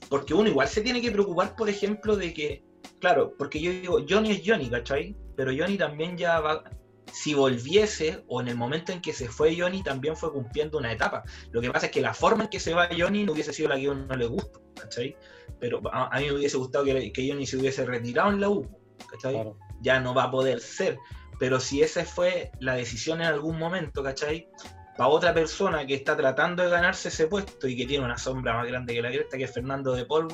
porque 0.09 0.33
uno 0.33 0.47
igual 0.47 0.69
se 0.69 0.81
tiene 0.81 1.01
que 1.01 1.11
preocupar, 1.11 1.57
por 1.57 1.69
ejemplo, 1.69 2.15
de 2.15 2.33
que, 2.33 2.63
claro, 2.99 3.33
porque 3.37 3.59
yo 3.59 3.71
digo, 3.71 3.97
Johnny 4.07 4.31
es 4.31 4.43
Johnny, 4.45 4.69
¿cachai? 4.69 5.13
Pero 5.35 5.51
Johnny 5.51 5.77
también 5.77 6.17
ya 6.17 6.39
va, 6.39 6.63
si 7.11 7.33
volviese, 7.33 8.23
o 8.27 8.39
en 8.39 8.47
el 8.47 8.55
momento 8.55 8.93
en 8.93 9.01
que 9.01 9.11
se 9.11 9.27
fue 9.27 9.59
Johnny, 9.59 9.83
también 9.83 10.15
fue 10.15 10.31
cumpliendo 10.31 10.77
una 10.77 10.93
etapa. 10.93 11.23
Lo 11.51 11.59
que 11.59 11.69
pasa 11.69 11.87
es 11.87 11.91
que 11.91 11.99
la 11.99 12.13
forma 12.13 12.45
en 12.45 12.49
que 12.49 12.61
se 12.61 12.73
va 12.73 12.87
Johnny 12.97 13.23
no 13.23 13.33
hubiese 13.33 13.51
sido 13.51 13.69
la 13.69 13.75
que 13.75 13.87
a 13.87 13.91
uno 13.91 14.15
le 14.15 14.25
gusta, 14.27 14.59
¿cachai? 14.79 15.17
Pero 15.59 15.81
a, 15.91 16.17
mí 16.17 16.27
me 16.27 16.33
hubiese 16.33 16.57
gustado 16.57 16.85
que, 16.85 17.11
Johnny 17.15 17.45
se 17.45 17.57
hubiese 17.57 17.85
retirado 17.85 18.29
en 18.29 18.39
la 18.39 18.49
U, 18.49 18.69
¿cachai? 19.09 19.51
Ya 19.81 19.99
no 19.99 20.13
va 20.13 20.25
a 20.25 20.31
poder 20.31 20.61
ser. 20.61 20.97
Pero 21.39 21.59
si 21.59 21.81
esa 21.81 22.05
fue 22.05 22.51
la 22.59 22.75
decisión 22.75 23.21
en 23.21 23.27
algún 23.27 23.57
momento, 23.57 24.03
¿cachai? 24.03 24.49
Para 24.97 25.09
otra 25.09 25.33
persona 25.33 25.85
que 25.85 25.95
está 25.95 26.15
tratando 26.15 26.63
de 26.63 26.69
ganarse 26.69 27.09
ese 27.09 27.27
puesto 27.27 27.67
y 27.67 27.75
que 27.75 27.85
tiene 27.85 28.05
una 28.05 28.17
sombra 28.17 28.53
más 28.53 28.67
grande 28.67 28.93
que 28.93 29.01
la 29.01 29.09
cresta, 29.09 29.37
que 29.37 29.45
es 29.45 29.53
Fernando 29.53 29.93
de 29.93 30.05
Paul, 30.05 30.27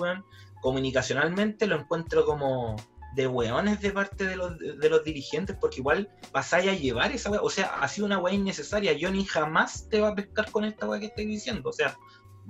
comunicacionalmente 0.61 1.67
lo 1.67 1.77
encuentro 1.77 2.25
como 2.25 2.75
de 3.15 3.27
hueones 3.27 3.81
de 3.81 3.91
parte 3.91 4.25
de 4.25 4.35
los, 4.35 4.57
de 4.57 4.89
los 4.89 5.03
dirigentes, 5.03 5.55
porque 5.59 5.77
igual 5.77 6.09
pasáis 6.31 6.69
a 6.69 6.73
llevar 6.73 7.11
esa 7.11 7.31
wea. 7.31 7.41
O 7.41 7.49
sea, 7.49 7.67
ha 7.81 7.87
sido 7.87 8.05
una 8.05 8.19
wea 8.19 8.33
innecesaria. 8.33 8.95
Johnny 8.99 9.25
jamás 9.25 9.89
te 9.89 9.99
va 9.99 10.09
a 10.09 10.15
pescar 10.15 10.51
con 10.51 10.63
esta 10.63 10.87
wea 10.87 10.99
que 10.99 11.07
estoy 11.07 11.25
diciendo. 11.25 11.69
O 11.69 11.73
sea, 11.73 11.97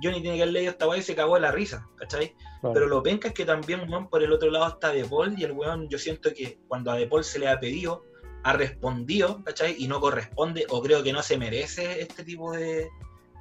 Johnny 0.02 0.20
tiene 0.20 0.36
que 0.36 0.42
haber 0.42 0.52
leído 0.52 0.72
esta 0.72 0.88
wea 0.88 0.98
y 0.98 1.02
se 1.02 1.14
cagó 1.14 1.34
de 1.34 1.40
la 1.40 1.52
risa, 1.52 1.88
¿cachai? 1.96 2.34
Pero 2.62 2.86
lo 2.86 3.02
penca 3.02 3.28
es 3.28 3.34
que 3.34 3.44
también, 3.44 3.88
weón, 3.88 4.08
por 4.08 4.22
el 4.22 4.32
otro 4.32 4.50
lado 4.50 4.68
está 4.68 4.92
De 4.92 5.04
Paul 5.04 5.34
y 5.38 5.44
el 5.44 5.52
weón, 5.52 5.88
yo 5.88 5.98
siento 5.98 6.32
que 6.34 6.58
cuando 6.68 6.90
a 6.90 6.96
De 6.96 7.06
Paul 7.06 7.24
se 7.24 7.38
le 7.38 7.48
ha 7.48 7.58
pedido, 7.58 8.04
ha 8.42 8.52
respondido, 8.52 9.42
¿cachai? 9.44 9.76
Y 9.78 9.88
no 9.88 10.00
corresponde, 10.00 10.66
o 10.70 10.80
creo 10.82 11.02
que 11.02 11.12
no 11.12 11.22
se 11.22 11.38
merece 11.38 12.00
este 12.00 12.24
tipo 12.24 12.52
de, 12.52 12.88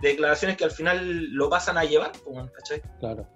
declaraciones 0.01 0.58
que 0.58 0.63
al 0.63 0.72
final 0.72 1.25
lo 1.32 1.50
pasan 1.50 1.77
a 1.77 1.84
llevar, 1.84 2.12
¿cachai? 2.53 2.82
Claro. 3.00 3.27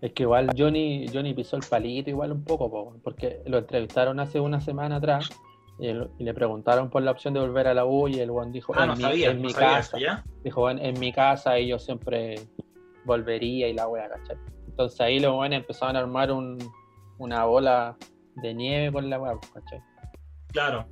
Es 0.00 0.12
que 0.12 0.22
igual 0.22 0.50
Johnny, 0.56 1.06
Johnny 1.12 1.34
pisó 1.34 1.56
el 1.56 1.62
palito 1.62 2.10
igual 2.10 2.32
un 2.32 2.44
poco, 2.44 2.96
porque 3.02 3.42
lo 3.46 3.58
entrevistaron 3.58 4.18
hace 4.18 4.40
una 4.40 4.60
semana 4.60 4.96
atrás 4.96 5.28
y, 5.78 5.92
le 5.92 6.34
preguntaron 6.34 6.90
por 6.90 7.02
la 7.02 7.10
opción 7.10 7.34
de 7.34 7.40
volver 7.40 7.68
a 7.68 7.74
la 7.74 7.84
U 7.84 8.08
y 8.08 8.18
el 8.18 8.30
buen 8.30 8.50
dijo, 8.50 8.72
ah, 8.76 8.84
en, 8.84 9.42
mi, 9.42 9.52
casa, 9.52 9.98
dijo, 10.42 10.70
en, 10.70 10.98
mi 10.98 11.12
casa 11.12 11.58
y 11.58 11.68
yo 11.68 11.78
siempre 11.78 12.36
volvería 13.04 13.68
y 13.68 13.74
la 13.74 13.88
wea, 13.88 14.08
¿cachai? 14.08 14.36
Entonces 14.68 15.00
ahí 15.00 15.20
los 15.20 15.34
buenos 15.34 15.58
empezaron 15.58 15.96
a 15.96 16.00
armar 16.00 16.32
un, 16.32 16.58
una 17.18 17.44
bola 17.44 17.96
de 18.36 18.54
nieve 18.54 18.92
con 18.92 19.08
la 19.10 19.20
wea, 19.20 19.38
¿cachai? 19.52 19.80
Claro. 20.48 20.86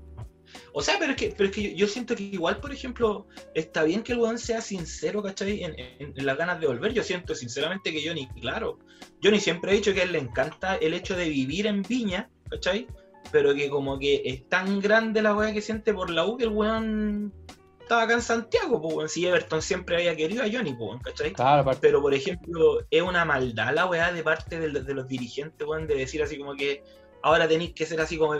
O 0.72 0.82
sea, 0.82 0.96
pero 0.98 1.12
es 1.12 1.16
que, 1.16 1.34
pero 1.36 1.48
es 1.48 1.54
que 1.54 1.74
yo, 1.74 1.86
siento 1.86 2.14
que 2.14 2.24
igual, 2.24 2.60
por 2.60 2.72
ejemplo, 2.72 3.26
está 3.54 3.82
bien 3.84 4.02
que 4.02 4.12
el 4.12 4.18
weón 4.18 4.38
sea 4.38 4.60
sincero, 4.60 5.22
¿cachai? 5.22 5.62
En, 5.64 6.14
las 6.24 6.36
ganas 6.36 6.60
de 6.60 6.66
volver. 6.66 6.92
Yo 6.92 7.02
siento 7.02 7.34
sinceramente 7.34 7.92
que 7.92 8.06
Johnny, 8.06 8.28
claro, 8.40 8.78
Johnny 9.22 9.40
siempre 9.40 9.70
ha 9.70 9.74
dicho 9.74 9.94
que 9.94 10.00
a 10.00 10.04
él 10.04 10.12
le 10.12 10.18
encanta 10.18 10.76
el 10.76 10.94
hecho 10.94 11.16
de 11.16 11.28
vivir 11.28 11.66
en 11.66 11.82
Viña, 11.82 12.28
¿cachai? 12.50 12.86
Pero 13.32 13.54
que 13.54 13.68
como 13.68 13.98
que 13.98 14.22
es 14.24 14.48
tan 14.48 14.80
grande 14.80 15.22
la 15.22 15.34
weá 15.34 15.52
que 15.52 15.60
siente 15.60 15.92
por 15.92 16.10
la 16.10 16.24
U 16.24 16.36
que 16.36 16.44
el 16.44 16.50
weón 16.50 17.32
estaba 17.80 18.02
acá 18.02 18.14
en 18.14 18.22
Santiago, 18.22 18.80
pues, 18.82 18.94
weón. 18.94 19.08
Si 19.08 19.26
Everton 19.26 19.62
siempre 19.62 19.96
había 19.96 20.14
querido 20.14 20.42
a 20.42 20.48
Johnny, 20.50 20.74
pues, 20.74 21.00
¿cachai? 21.02 21.32
Claro, 21.32 21.70
Pero, 21.80 22.02
por 22.02 22.12
ejemplo, 22.12 22.86
es 22.90 23.02
una 23.02 23.24
maldad 23.24 23.74
la 23.74 23.86
weá 23.86 24.12
de 24.12 24.22
parte 24.22 24.60
de, 24.60 24.68
de 24.68 24.94
los 24.94 25.08
dirigentes, 25.08 25.66
weón, 25.66 25.86
de 25.86 25.94
decir 25.94 26.22
así 26.22 26.38
como 26.38 26.54
que 26.54 26.82
ahora 27.22 27.48
tenéis 27.48 27.74
que 27.74 27.86
ser 27.86 28.00
así 28.00 28.16
como 28.16 28.34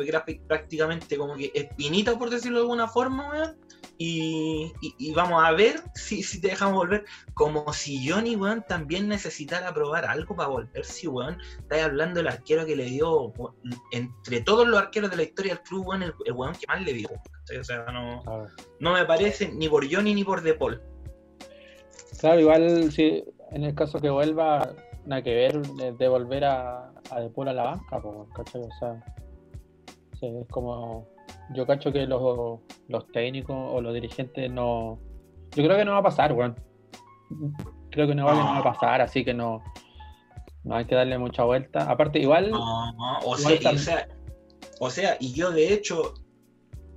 prácticamente 0.46 1.16
como 1.16 1.36
que 1.36 1.50
espinita, 1.54 2.18
por 2.18 2.30
decirlo 2.30 2.58
de 2.58 2.62
alguna 2.62 2.88
forma, 2.88 3.30
weón. 3.30 3.56
Y, 4.00 4.72
vamos 5.14 5.42
a 5.44 5.50
ver 5.52 5.82
si, 5.94 6.22
te 6.40 6.48
dejamos 6.48 6.76
volver. 6.76 7.04
Como 7.34 7.72
si 7.72 8.08
Johnny, 8.08 8.36
weón, 8.36 8.64
también 8.68 9.08
necesitara 9.08 9.74
probar 9.74 10.04
algo 10.04 10.36
para 10.36 10.48
volver. 10.48 10.84
Si, 10.84 11.08
weón, 11.08 11.38
estáis 11.58 11.82
hablando 11.82 12.18
del 12.18 12.28
arquero 12.28 12.64
que 12.64 12.76
le 12.76 12.84
dio, 12.84 13.32
entre 13.90 14.40
todos 14.42 14.68
los 14.68 14.78
arqueros 14.78 15.10
de 15.10 15.16
la 15.16 15.22
historia 15.24 15.54
del 15.54 15.62
club, 15.64 15.88
weón, 15.88 16.02
el, 16.02 16.14
weón 16.32 16.54
que 16.54 16.66
más 16.68 16.82
le 16.82 16.92
dio. 16.92 17.08
O 17.58 17.64
sea, 17.64 17.84
no, 17.86 18.22
no 18.78 18.92
me 18.92 19.04
parece 19.04 19.48
ni 19.48 19.68
por 19.68 19.92
Johnny 19.92 20.14
ni 20.14 20.22
por 20.22 20.42
De 20.42 20.54
Paul. 20.54 20.80
Claro, 22.20 22.40
igual 22.40 22.92
si 22.92 23.24
en 23.52 23.64
el 23.64 23.74
caso 23.74 24.00
que 24.00 24.10
vuelva, 24.10 24.74
nada 25.06 25.22
que 25.22 25.34
ver 25.34 25.62
de 25.62 26.08
volver 26.08 26.44
a, 26.44 26.92
a 27.10 27.20
De 27.20 27.30
Paul 27.30 27.48
a 27.48 27.52
la 27.52 27.64
banca, 27.64 28.02
¿cachai? 28.34 28.62
O 28.62 28.70
sea, 28.78 29.04
es 30.20 30.48
como. 30.48 31.08
Yo 31.54 31.66
cacho 31.66 31.92
que 31.92 32.06
los, 32.06 32.60
los 32.88 33.06
técnicos 33.12 33.56
o 33.56 33.80
los 33.80 33.94
dirigentes 33.94 34.50
no. 34.50 34.98
Yo 35.54 35.64
creo 35.64 35.76
que 35.76 35.84
no 35.84 35.92
va 35.92 35.98
a 35.98 36.02
pasar, 36.02 36.32
weón. 36.32 36.54
Creo 37.90 38.06
que 38.06 38.14
no 38.14 38.26
va, 38.26 38.58
a 38.58 38.62
pasar, 38.62 39.00
así 39.00 39.24
que 39.24 39.34
no. 39.34 39.62
No 40.64 40.76
hay 40.76 40.84
que 40.84 40.94
darle 40.94 41.16
mucha 41.18 41.44
vuelta. 41.44 41.90
Aparte, 41.90 42.18
igual. 42.18 42.50
o, 42.52 43.36
sea, 43.36 44.08
o, 44.80 44.90
sea, 44.90 45.16
y 45.20 45.32
yo 45.32 45.50
de 45.50 45.72
hecho. 45.72 46.14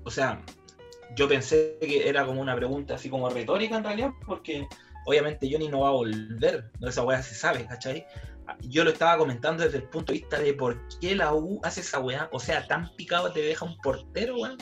O 0.03 0.09
sea, 0.09 0.43
yo 1.15 1.27
pensé 1.27 1.77
que 1.79 2.09
era 2.09 2.25
como 2.25 2.41
una 2.41 2.55
pregunta 2.55 2.95
así 2.95 3.09
como 3.09 3.29
retórica 3.29 3.77
en 3.77 3.83
realidad, 3.83 4.11
porque 4.25 4.67
obviamente 5.05 5.49
Johnny 5.51 5.67
no 5.67 5.81
va 5.81 5.89
a 5.89 5.91
volver, 5.91 6.71
no 6.79 6.89
esa 6.89 7.03
weá 7.03 7.21
se 7.21 7.35
sabe, 7.35 7.65
¿cachai? 7.65 8.05
Yo 8.62 8.84
lo 8.84 8.91
estaba 8.91 9.17
comentando 9.17 9.63
desde 9.63 9.77
el 9.77 9.84
punto 9.84 10.13
de 10.13 10.20
vista 10.20 10.39
de 10.39 10.53
por 10.53 10.77
qué 11.00 11.15
la 11.15 11.34
U 11.34 11.60
hace 11.63 11.81
esa 11.81 12.00
weá, 12.00 12.29
o 12.31 12.39
sea, 12.39 12.67
tan 12.67 12.96
picado 12.96 13.31
te 13.31 13.41
deja 13.41 13.65
un 13.65 13.77
portero, 13.77 14.38
weón. 14.38 14.58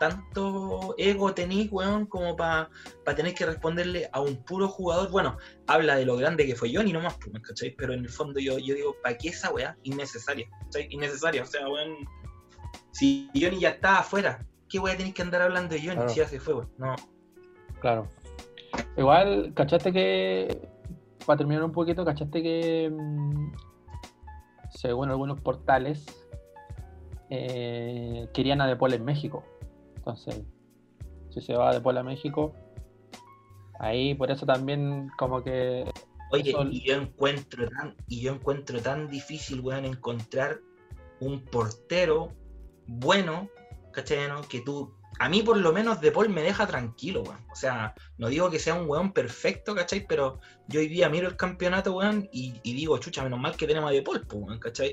Tanto 0.00 0.96
ego 0.98 1.32
tenís, 1.32 1.70
weón, 1.70 2.06
como 2.06 2.34
para 2.34 2.68
tener 3.14 3.34
que 3.34 3.46
responderle 3.46 4.10
a 4.12 4.20
un 4.20 4.42
puro 4.42 4.66
jugador. 4.66 5.10
Bueno, 5.12 5.36
habla 5.68 5.94
de 5.94 6.04
lo 6.04 6.16
grande 6.16 6.44
que 6.44 6.56
fue 6.56 6.74
Johnny 6.74 6.92
nomás, 6.92 7.16
pues, 7.18 7.40
¿cachai? 7.42 7.70
Pero 7.76 7.92
en 7.92 8.00
el 8.00 8.08
fondo 8.08 8.40
yo, 8.40 8.58
yo 8.58 8.74
digo, 8.74 8.96
¿para 9.00 9.16
qué 9.16 9.28
esa 9.28 9.52
weá? 9.52 9.76
Innecesaria, 9.84 10.48
¿cachai? 10.64 10.88
Innecesaria, 10.90 11.42
o 11.42 11.46
sea, 11.46 11.68
weón. 11.68 11.98
Si 12.90 13.30
Johnny 13.32 13.60
ya 13.60 13.70
está 13.70 14.00
afuera, 14.00 14.44
¿qué 14.68 14.80
weá 14.80 14.96
tenéis 14.96 15.14
que 15.14 15.22
andar 15.22 15.42
hablando 15.42 15.74
de 15.74 15.86
Johnny 15.86 16.08
si 16.08 16.16
ya 16.16 16.26
se 16.26 16.40
fue, 16.40 16.54
weón? 16.54 16.70
No. 16.78 16.96
Claro. 17.80 18.10
Igual, 18.96 19.52
¿cachaste 19.54 19.92
que, 19.92 20.68
para 21.24 21.38
terminar 21.38 21.64
un 21.64 21.72
poquito, 21.72 22.04
¿cachaste 22.04 22.42
que, 22.42 22.90
mm, 22.90 23.52
según 24.70 25.10
algunos 25.10 25.40
portales, 25.40 26.06
eh, 27.30 28.28
querían 28.32 28.60
a 28.60 28.66
Depol 28.66 28.92
en 28.92 29.04
México? 29.04 29.44
Entonces, 29.96 30.42
si 31.30 31.40
se 31.40 31.54
va 31.54 31.70
a 31.70 31.74
Depol 31.74 31.96
a 31.98 32.02
México, 32.02 32.52
ahí 33.78 34.14
por 34.14 34.30
eso 34.30 34.46
también 34.46 35.10
como 35.18 35.42
que... 35.42 35.90
Oye, 36.30 36.54
y 36.70 36.88
yo 36.88 36.94
encuentro 36.94 37.68
tan, 37.68 37.94
y 38.08 38.22
yo 38.22 38.32
encuentro 38.32 38.80
tan 38.80 39.08
difícil, 39.08 39.60
weón, 39.60 39.84
encontrar 39.84 40.60
un 41.20 41.44
portero 41.44 42.32
bueno, 42.86 43.48
¿cachai? 43.92 44.28
no? 44.28 44.42
Que 44.42 44.60
tú, 44.60 44.94
a 45.18 45.28
mí 45.28 45.42
por 45.42 45.56
lo 45.56 45.72
menos 45.72 46.00
De 46.00 46.10
Paul 46.10 46.28
me 46.28 46.42
deja 46.42 46.66
tranquilo, 46.66 47.22
weón. 47.22 47.44
O 47.52 47.56
sea, 47.56 47.94
no 48.18 48.28
digo 48.28 48.50
que 48.50 48.58
sea 48.58 48.74
un 48.74 48.88
weón 48.88 49.12
perfecto, 49.12 49.74
¿cachai? 49.74 50.06
Pero 50.06 50.40
yo 50.68 50.80
hoy 50.80 50.88
día 50.88 51.08
miro 51.08 51.28
el 51.28 51.36
campeonato, 51.36 51.94
weón, 51.94 52.28
y, 52.32 52.52
digo, 52.62 52.98
chucha, 52.98 53.22
menos 53.22 53.40
mal 53.40 53.56
que 53.56 53.66
tenemos 53.66 53.90
a 53.90 53.92
De 53.92 54.02
Paul, 54.02 54.26
pues, 54.26 54.42
weón, 54.42 54.58
¿cachai? 54.58 54.92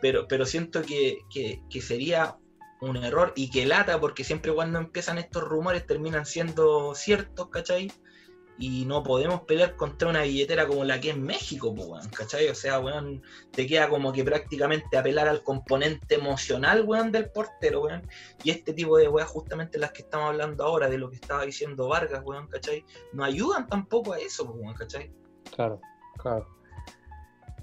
Pero, 0.00 0.26
pero 0.28 0.46
siento 0.46 0.82
que, 0.82 1.18
que, 1.30 1.62
que 1.68 1.80
sería 1.80 2.36
un 2.80 2.96
error 2.96 3.32
y 3.36 3.50
que 3.50 3.66
lata 3.66 4.00
porque 4.00 4.24
siempre 4.24 4.52
cuando 4.52 4.78
empiezan 4.78 5.18
estos 5.18 5.44
rumores 5.44 5.86
terminan 5.86 6.24
siendo 6.24 6.94
ciertos, 6.94 7.48
¿cachai? 7.50 7.92
Y 8.60 8.84
no 8.84 9.02
podemos 9.02 9.40
pelear 9.40 9.74
contra 9.74 10.10
una 10.10 10.22
billetera 10.22 10.66
como 10.66 10.84
la 10.84 11.00
que 11.00 11.10
es 11.10 11.16
México, 11.16 11.74
pues, 11.74 12.06
¿cachai? 12.08 12.46
O 12.48 12.54
sea, 12.54 12.78
weón, 12.78 13.22
te 13.50 13.66
queda 13.66 13.88
como 13.88 14.12
que 14.12 14.22
prácticamente 14.22 14.98
apelar 14.98 15.28
al 15.28 15.42
componente 15.42 16.16
emocional, 16.16 16.84
weón, 16.86 17.10
del 17.10 17.30
portero, 17.30 17.84
weón. 17.84 18.06
Y 18.44 18.50
este 18.50 18.74
tipo 18.74 18.98
de 18.98 19.08
weas, 19.08 19.28
justamente 19.28 19.78
las 19.78 19.92
que 19.92 20.02
estamos 20.02 20.28
hablando 20.28 20.62
ahora, 20.62 20.90
de 20.90 20.98
lo 20.98 21.08
que 21.08 21.16
estaba 21.16 21.44
diciendo 21.44 21.88
Vargas, 21.88 22.22
weón, 22.22 22.48
¿cachai? 22.48 22.84
No 23.14 23.24
ayudan 23.24 23.66
tampoco 23.66 24.12
a 24.12 24.18
eso, 24.18 24.46
pues, 24.46 24.62
weón, 24.62 24.74
¿cachai? 24.74 25.10
Claro, 25.56 25.80
claro. 26.18 26.46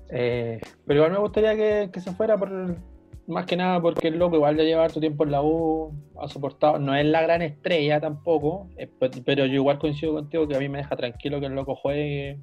Eh, 0.10 0.60
pero 0.86 0.98
igual 0.98 1.12
me 1.12 1.20
gustaría 1.20 1.56
que, 1.56 1.92
que 1.94 2.02
se 2.02 2.12
fuera 2.12 2.38
por, 2.38 2.50
más 3.28 3.46
que 3.46 3.58
nada 3.58 3.82
porque 3.82 4.08
el 4.08 4.18
loco 4.18 4.38
igual 4.38 4.56
ya 4.58 4.64
lleva 4.64 4.86
harto 4.86 5.00
tiempo 5.00 5.24
en 5.26 5.32
la 5.32 5.42
U, 5.42 5.94
ha 6.22 6.28
soportado, 6.30 6.80
no 6.80 6.96
es 6.96 7.06
la 7.06 7.22
gran 7.22 7.42
estrella 7.42 8.00
tampoco, 8.00 8.70
eh, 8.78 8.88
pe- 8.88 9.10
pero 9.26 9.46
yo 9.46 9.54
igual 9.56 9.80
coincido 9.80 10.14
contigo 10.14 10.48
que 10.48 10.56
a 10.56 10.60
mí 10.60 10.70
me 10.70 10.78
deja 10.80 10.96
tranquilo 10.96 11.40
que 11.40 11.48
el 11.48 11.54
loco 11.54 11.76
juegue, 11.76 12.40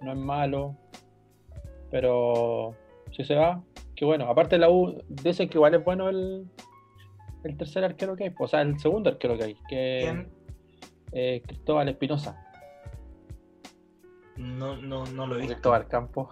no 0.00 0.12
es 0.12 0.18
malo, 0.18 0.76
pero 1.90 2.74
si 3.10 3.24
se 3.24 3.34
va, 3.34 3.62
que 3.96 4.04
bueno, 4.04 4.26
aparte 4.28 4.54
de 4.56 4.60
la 4.60 4.70
U, 4.70 5.02
dicen 5.08 5.48
que 5.48 5.58
igual 5.58 5.74
es 5.74 5.84
bueno 5.84 6.08
el, 6.08 6.46
el 7.44 7.56
tercer 7.56 7.84
arquero 7.84 8.16
que 8.16 8.24
hay, 8.24 8.34
o 8.38 8.46
sea, 8.48 8.62
el 8.62 8.78
segundo 8.78 9.10
arquero 9.10 9.36
que 9.36 9.42
hay, 9.44 9.56
que 9.68 10.26
eh, 11.12 11.42
Cristóbal 11.44 11.88
Espinosa, 11.88 12.38
No, 14.36 14.76
no, 14.76 15.04
no 15.06 15.26
lo 15.26 15.34
he 15.34 15.38
visto. 15.38 15.52
Cristóbal 15.54 15.86
Campos, 15.88 16.28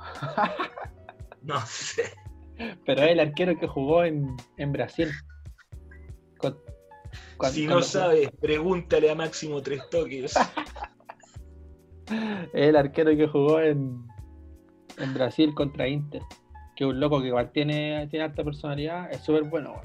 No 1.43 1.59
sé. 1.67 2.05
Pero 2.85 3.03
es 3.03 3.11
el 3.13 3.21
arquero 3.21 3.59
que 3.59 3.67
jugó 3.67 4.05
en, 4.05 4.37
en 4.57 4.73
Brasil. 4.73 5.09
Con- 6.39 6.59
Si 7.51 7.67
no 7.67 7.83
sabes, 7.83 8.31
pregúntale 8.41 9.11
a 9.11 9.15
Máximo 9.15 9.61
Tres 9.63 9.83
Toques. 9.91 10.35
el 12.53 12.77
arquero 12.77 13.17
que 13.17 13.27
jugó 13.27 13.61
en, 13.61 14.05
en 14.99 15.15
Brasil 15.15 15.55
contra 15.55 15.89
Inter. 15.89 16.23
Que 16.77 16.85
es 16.85 16.91
un 16.91 17.01
loco 17.01 17.21
que 17.21 17.29
igual 17.29 17.51
tiene, 17.53 18.07
tiene 18.09 18.25
alta 18.25 18.43
personalidad, 18.45 19.11
es 19.13 19.21
súper 19.21 19.45
bueno, 19.45 19.81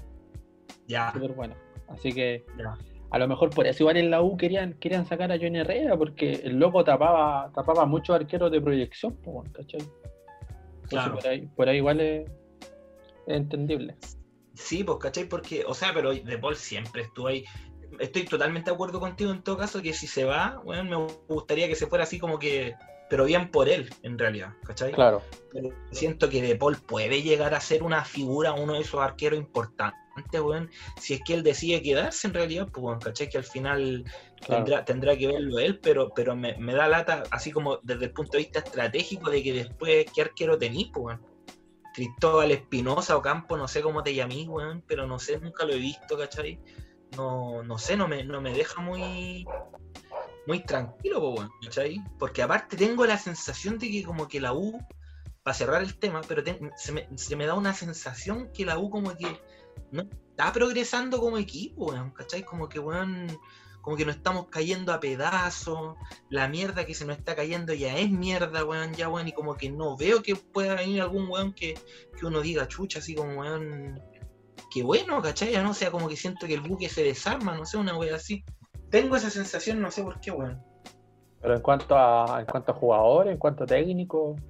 Ya, 0.88 1.12
súper 1.12 1.34
bueno. 1.34 1.55
Así 1.89 2.12
que 2.13 2.46
ya. 2.58 2.77
a 3.12 3.20
lo 3.20 3.27
mejor 3.27 3.50
por 3.50 3.67
eso 3.67 3.84
igual 3.84 3.98
en 3.98 4.10
la 4.10 4.22
U 4.22 4.38
querían, 4.38 4.74
querían 4.75 5.05
sacar 5.05 5.32
a 5.32 5.38
Johnny 5.38 5.60
Herrera, 5.60 5.98
porque 5.98 6.34
el 6.44 6.58
loco 6.58 6.84
tapaba, 6.84 7.51
tapaba 7.53 7.86
muchos 7.86 8.15
arqueros 8.15 8.51
de 8.51 8.62
proyección, 8.62 9.17
¿cachai? 9.51 9.82
Claro. 10.89 11.15
por, 11.15 11.27
ahí, 11.27 11.48
por 11.55 11.70
ahí 11.70 11.77
igual 11.77 12.00
es, 12.00 12.29
es 12.29 12.34
entendible. 13.27 13.96
Sí, 14.55 14.84
pues, 14.84 14.98
¿cachai? 15.00 15.25
Porque, 15.25 15.63
o 15.65 15.74
sea, 15.74 15.94
pero 15.94 16.13
De 16.13 16.38
Paul 16.38 16.55
siempre 16.55 17.03
estuvo 17.03 17.27
ahí. 17.27 17.44
Estoy 18.00 18.25
totalmente 18.25 18.70
de 18.70 18.75
acuerdo 18.75 19.00
contigo 19.00 19.32
en 19.32 19.44
todo 19.44 19.58
caso 19.58 19.82
que 19.82 19.94
si 19.94 20.08
se 20.08 20.24
va, 20.24 20.62
bueno, 20.63 20.84
me 20.84 21.13
gustaría 21.27 21.67
que 21.67 21.75
se 21.75 21.88
fuera 21.88 22.03
así 22.03 22.20
como 22.20 22.39
que, 22.39 22.74
pero 23.10 23.25
bien 23.25 23.51
por 23.51 23.70
él, 23.70 23.94
en 24.03 24.17
realidad, 24.17 24.53
¿cachai? 24.65 24.91
Claro, 24.91 25.22
Pero 25.53 25.70
siento 25.92 26.29
que 26.29 26.42
De 26.42 26.55
Paul 26.55 26.77
puede 26.77 27.22
llegar 27.22 27.53
a 27.53 27.61
ser 27.61 27.83
una 27.83 28.03
figura, 28.03 28.53
uno 28.53 28.74
de 28.74 28.79
esos 28.79 29.00
arqueros 29.00 29.40
importantes, 29.40 30.42
weón, 30.42 30.70
si 31.00 31.14
es 31.14 31.22
que 31.25 31.35
él 31.35 31.44
decide 31.44 31.81
quedarse 31.81 32.27
en 32.27 32.33
realidad, 32.33 32.68
pues, 32.74 32.83
weón, 32.83 33.00
¿cachai? 33.00 33.29
Que 33.29 33.38
al 33.38 33.44
final 33.44 34.03
claro. 34.46 34.64
tendrá, 34.64 34.85
tendrá 34.85 35.18
que 35.18 35.27
verlo 35.27 35.59
él, 35.59 35.79
pero, 35.79 36.11
pero 36.14 36.35
me, 36.35 36.57
me 36.57 36.74
da 36.74 36.88
lata, 36.88 37.24
así 37.31 37.51
como 37.51 37.77
desde 37.83 38.05
el 38.05 38.11
punto 38.11 38.33
de 38.33 38.40
vista 38.40 38.59
estratégico, 38.59 39.29
de 39.29 39.44
que 39.44 39.53
después, 39.53 40.05
¿qué 40.14 40.22
arquero 40.24 40.57
tenís, 40.57 40.90
pues? 40.92 41.18
Cristóbal 41.96 42.51
Espinosa 42.51 43.18
o 43.18 43.22
Campo, 43.22 43.58
no 43.58 43.68
sé 43.68 43.81
cómo 43.81 44.03
te 44.03 44.14
llamís, 44.14 44.48
weón, 44.48 44.84
pero 44.88 45.08
no 45.08 45.18
sé, 45.20 45.40
nunca 45.40 45.66
lo 45.66 45.74
he 45.74 45.77
visto, 45.79 46.18
¿cachai? 46.18 46.60
No, 47.12 47.64
no 47.64 47.77
sé, 47.77 47.96
no 47.98 48.08
me, 48.08 48.24
no 48.24 48.42
me 48.42 48.53
deja 48.53 48.81
muy 48.81 49.46
muy 50.46 50.64
tranquilo, 50.64 51.29
weón, 51.31 51.50
¿cachai? 51.64 52.03
Porque 52.20 52.44
aparte 52.44 52.77
tengo 52.77 53.05
la 53.05 53.18
sensación 53.18 53.79
de 53.79 53.90
que 53.90 54.03
como 54.03 54.27
que 54.27 54.40
la 54.40 54.53
U, 54.53 54.79
para 55.44 55.55
cerrar 55.55 55.81
el 55.81 55.98
tema, 55.98 56.22
pero 56.27 56.44
ten- 56.44 56.72
se, 56.75 56.92
me, 56.92 57.08
se 57.18 57.36
me 57.36 57.46
da 57.46 57.53
una 57.55 57.74
sensación 57.74 58.51
que 58.53 58.66
la 58.66 58.77
U 58.77 58.90
como 58.90 59.16
que 59.16 59.40
no 59.92 60.03
está 60.03 60.51
progresando 60.53 61.20
como 61.20 61.38
equipo, 61.38 61.86
weón, 61.88 62.12
¿cachai? 62.12 62.44
Como 62.44 62.70
que, 62.70 62.79
weón, 62.79 63.27
como 63.85 63.98
que 63.98 64.05
nos 64.05 64.15
estamos 64.15 64.48
cayendo 64.48 64.91
a 64.91 65.00
pedazos, 65.00 65.95
la 66.29 66.48
mierda 66.48 66.87
que 66.87 66.95
se 66.95 67.05
nos 67.05 67.19
está 67.19 67.35
cayendo 67.35 67.71
ya 67.71 67.95
es 67.95 68.09
mierda, 68.09 68.65
weón, 68.65 68.93
ya, 68.95 69.09
weón, 69.09 69.27
y 69.27 69.31
como 69.31 69.53
que 69.53 69.69
no 69.69 69.95
veo 69.95 70.24
que 70.24 70.35
pueda 70.35 70.74
venir 70.74 71.03
algún 71.03 71.29
weón 71.29 71.53
que, 71.53 71.75
que 72.19 72.25
uno 72.25 72.41
diga, 72.41 72.67
chucha, 72.67 72.98
así 72.98 73.13
como, 73.13 73.41
weón, 73.41 74.01
que 74.74 74.81
bueno, 74.81 75.21
¿cachai? 75.21 75.51
Ya 75.51 75.61
no 75.61 75.69
o 75.69 75.74
sea, 75.75 75.91
como 75.91 76.09
que 76.09 76.15
siento 76.15 76.48
que 76.48 76.55
el 76.55 76.61
buque 76.61 76.89
se 76.89 77.03
desarma, 77.03 77.55
no 77.55 77.63
sé, 77.63 77.77
una 77.77 77.95
weón 77.95 78.15
así. 78.15 78.43
Tengo 78.89 79.17
esa 79.17 79.29
sensación, 79.29 79.79
no 79.79 79.91
sé 79.91 80.01
por 80.01 80.19
qué, 80.19 80.31
weón. 80.31 80.63
Pero 81.39 81.53
en 81.53 81.61
cuanto 81.61 81.95
a, 81.95 82.39
en 82.39 82.48
cuanto 82.48 82.71
a 82.71 82.75
jugadores, 82.75 83.33
en 83.33 83.37
cuanto 83.37 83.65
a 83.65 83.67
técnicos, 83.67 84.41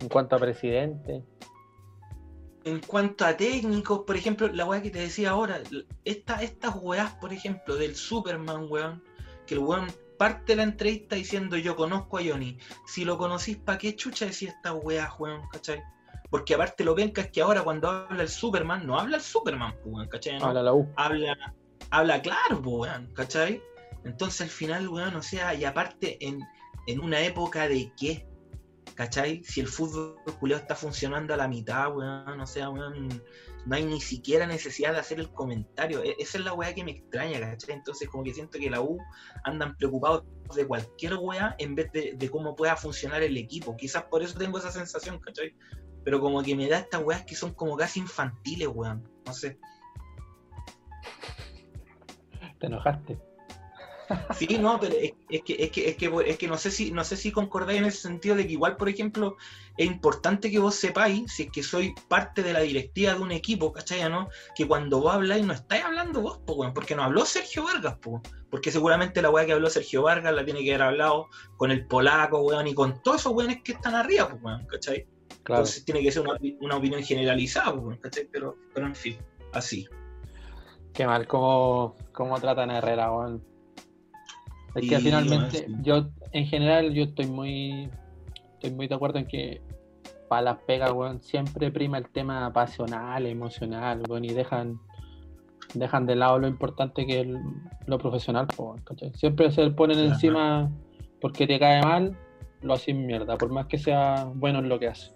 en 0.00 0.08
cuanto 0.10 0.36
a 0.36 0.38
presidente, 0.38 1.24
En 2.66 2.80
cuanto 2.80 3.24
a 3.24 3.36
técnicos, 3.36 4.00
por 4.00 4.16
ejemplo, 4.16 4.48
la 4.48 4.64
weá 4.64 4.82
que 4.82 4.90
te 4.90 4.98
decía 4.98 5.30
ahora, 5.30 5.62
esta, 6.04 6.42
estas 6.42 6.74
weás, 6.82 7.14
por 7.14 7.32
ejemplo, 7.32 7.76
del 7.76 7.94
Superman, 7.94 8.66
weón, 8.68 9.04
que 9.46 9.54
el 9.54 9.60
weón 9.60 9.86
parte 10.18 10.56
la 10.56 10.64
entrevista 10.64 11.14
diciendo 11.14 11.56
yo 11.56 11.76
conozco 11.76 12.18
a 12.18 12.22
Johnny. 12.24 12.58
Si 12.84 13.04
lo 13.04 13.18
conocís, 13.18 13.56
¿para 13.58 13.78
qué 13.78 13.94
chucha 13.94 14.26
decir 14.26 14.48
estas 14.48 14.74
weas, 14.82 15.08
weón? 15.16 15.42
¿Cachai? 15.52 15.80
Porque 16.28 16.54
aparte 16.54 16.82
lo 16.82 16.96
venca 16.96 17.20
es 17.20 17.30
que 17.30 17.40
ahora 17.40 17.62
cuando 17.62 17.88
habla 17.88 18.24
el 18.24 18.28
Superman, 18.28 18.84
no 18.84 18.98
habla 18.98 19.18
el 19.18 19.22
Superman, 19.22 19.72
weón, 19.84 20.08
¿cachai? 20.08 20.40
No? 20.40 20.46
habla 20.46 20.64
la 20.64 20.74
U. 20.74 20.92
habla, 20.96 21.54
habla 21.90 22.20
claro, 22.20 22.58
weón, 22.64 23.12
¿cachai? 23.14 23.62
Entonces 24.04 24.40
al 24.40 24.48
final, 24.48 24.88
weón, 24.88 25.14
o 25.14 25.22
sea, 25.22 25.54
y 25.54 25.64
aparte 25.64 26.18
en, 26.20 26.40
en 26.88 26.98
una 26.98 27.20
época 27.20 27.68
de 27.68 27.92
qué, 27.96 28.26
¿cachai? 28.96 29.44
Si 29.44 29.60
el 29.60 29.68
fútbol 29.68 30.16
culiao 30.40 30.58
está 30.58 30.74
funcionando 30.74 31.34
a 31.34 31.36
la 31.36 31.46
mitad, 31.46 31.94
weón, 31.94 32.40
o 32.40 32.46
sea, 32.46 32.70
weón, 32.70 33.22
no 33.66 33.76
hay 33.76 33.84
ni 33.84 34.00
siquiera 34.00 34.46
necesidad 34.46 34.92
de 34.92 34.98
hacer 34.98 35.20
el 35.20 35.30
comentario. 35.32 36.02
E- 36.02 36.16
esa 36.18 36.38
es 36.38 36.44
la 36.44 36.54
weá 36.54 36.74
que 36.74 36.82
me 36.82 36.92
extraña, 36.92 37.38
¿cachai? 37.38 37.74
Entonces 37.74 38.08
como 38.08 38.24
que 38.24 38.34
siento 38.34 38.58
que 38.58 38.70
la 38.70 38.80
U 38.80 38.98
andan 39.44 39.76
preocupados 39.76 40.24
de 40.54 40.66
cualquier 40.66 41.14
weá 41.14 41.54
en 41.58 41.74
vez 41.74 41.92
de, 41.92 42.14
de 42.16 42.30
cómo 42.30 42.56
pueda 42.56 42.74
funcionar 42.76 43.22
el 43.22 43.36
equipo. 43.36 43.76
Quizás 43.76 44.04
por 44.04 44.22
eso 44.22 44.38
tengo 44.38 44.58
esa 44.58 44.72
sensación, 44.72 45.20
¿cachai? 45.20 45.54
Pero 46.02 46.20
como 46.20 46.42
que 46.42 46.56
me 46.56 46.68
da 46.68 46.78
estas 46.78 47.02
weas 47.02 47.24
que 47.24 47.34
son 47.34 47.52
como 47.52 47.76
casi 47.76 48.00
infantiles, 48.00 48.68
weón. 48.72 49.06
No 49.26 49.32
sé. 49.32 49.58
Te 52.58 52.66
enojaste. 52.66 53.18
Sí, 54.36 54.58
no, 54.58 54.78
pero 54.78 54.94
es, 54.94 55.12
es 55.28 55.42
que, 55.42 55.56
es 55.58 55.70
que, 55.70 55.88
es 55.88 55.96
que, 55.96 56.10
es 56.26 56.38
que 56.38 56.48
no 56.48 56.56
sé 56.56 56.70
si, 56.70 56.92
no 56.92 57.04
sé 57.04 57.16
si 57.16 57.32
concordáis 57.32 57.78
en 57.78 57.86
ese 57.86 57.98
sentido 57.98 58.36
de 58.36 58.46
que 58.46 58.52
igual, 58.52 58.76
por 58.76 58.88
ejemplo, 58.88 59.36
es 59.76 59.86
importante 59.86 60.50
que 60.50 60.58
vos 60.58 60.74
sepáis, 60.74 61.32
si 61.32 61.44
es 61.44 61.50
que 61.50 61.62
soy 61.62 61.94
parte 62.08 62.42
de 62.42 62.52
la 62.52 62.60
directiva 62.60 63.14
de 63.14 63.20
un 63.20 63.32
equipo, 63.32 63.72
¿cachai? 63.72 64.08
¿no? 64.08 64.28
Que 64.54 64.66
cuando 64.66 65.00
vos 65.00 65.14
habláis 65.14 65.44
no 65.44 65.52
estáis 65.52 65.84
hablando 65.84 66.20
vos, 66.20 66.38
po, 66.38 66.72
porque 66.72 66.94
no 66.94 67.02
habló 67.02 67.24
Sergio 67.24 67.64
Vargas, 67.64 67.96
po, 67.98 68.22
porque 68.50 68.70
seguramente 68.70 69.22
la 69.22 69.30
weá 69.30 69.46
que 69.46 69.52
habló 69.52 69.68
Sergio 69.70 70.02
Vargas 70.02 70.34
la 70.34 70.44
tiene 70.44 70.62
que 70.62 70.74
haber 70.74 70.88
hablado 70.88 71.28
con 71.56 71.70
el 71.70 71.86
polaco, 71.86 72.40
weón, 72.40 72.66
y 72.66 72.74
con 72.74 73.02
todos 73.02 73.20
esos 73.20 73.32
weones 73.32 73.62
que 73.62 73.72
están 73.72 73.94
arriba, 73.94 74.28
po, 74.28 74.36
weón, 74.36 74.66
¿cachai? 74.66 75.06
Claro. 75.42 75.62
Entonces 75.62 75.84
tiene 75.84 76.02
que 76.02 76.12
ser 76.12 76.22
una, 76.22 76.38
una 76.60 76.76
opinión 76.76 77.02
generalizada, 77.02 77.72
po, 77.72 77.80
weón, 77.80 77.98
¿cachai? 77.98 78.28
Pero, 78.30 78.56
pero 78.72 78.86
en 78.86 78.94
fin, 78.94 79.18
así. 79.52 79.88
Qué 80.92 81.06
mal 81.06 81.26
cómo, 81.26 81.94
cómo 82.12 82.40
tratan 82.40 82.70
a 82.70 82.78
Herrera, 82.78 83.12
weón. 83.12 83.55
Es 84.76 84.88
que 84.88 85.00
finalmente, 85.00 85.66
yo, 85.80 86.10
en 86.32 86.46
general, 86.46 86.92
yo 86.92 87.04
estoy 87.04 87.26
muy, 87.26 87.88
estoy 88.54 88.70
muy 88.72 88.86
de 88.86 88.94
acuerdo 88.94 89.18
en 89.18 89.26
que 89.26 89.62
para 90.28 90.42
las 90.42 90.58
pegas, 90.58 90.92
weón, 90.92 91.22
siempre 91.22 91.70
prima 91.70 91.96
el 91.96 92.08
tema 92.10 92.52
pasional, 92.52 93.24
emocional, 93.26 94.02
weón, 94.06 94.26
y 94.26 94.34
dejan, 94.34 94.78
dejan 95.72 96.04
de 96.04 96.16
lado 96.16 96.38
lo 96.38 96.46
importante 96.46 97.06
que 97.06 97.20
es 97.20 97.26
lo 97.86 97.98
profesional, 97.98 98.46
weón. 98.58 98.82
Siempre 99.14 99.50
se 99.50 99.70
ponen 99.70 99.98
Ajá. 99.98 100.08
encima 100.08 100.70
porque 101.22 101.46
te 101.46 101.58
cae 101.58 101.80
mal, 101.80 102.14
lo 102.60 102.74
hacen 102.74 103.06
mierda, 103.06 103.38
por 103.38 103.50
más 103.50 103.66
que 103.66 103.78
sea 103.78 104.30
bueno 104.34 104.58
en 104.58 104.68
lo 104.68 104.78
que 104.78 104.88
hace. 104.88 105.10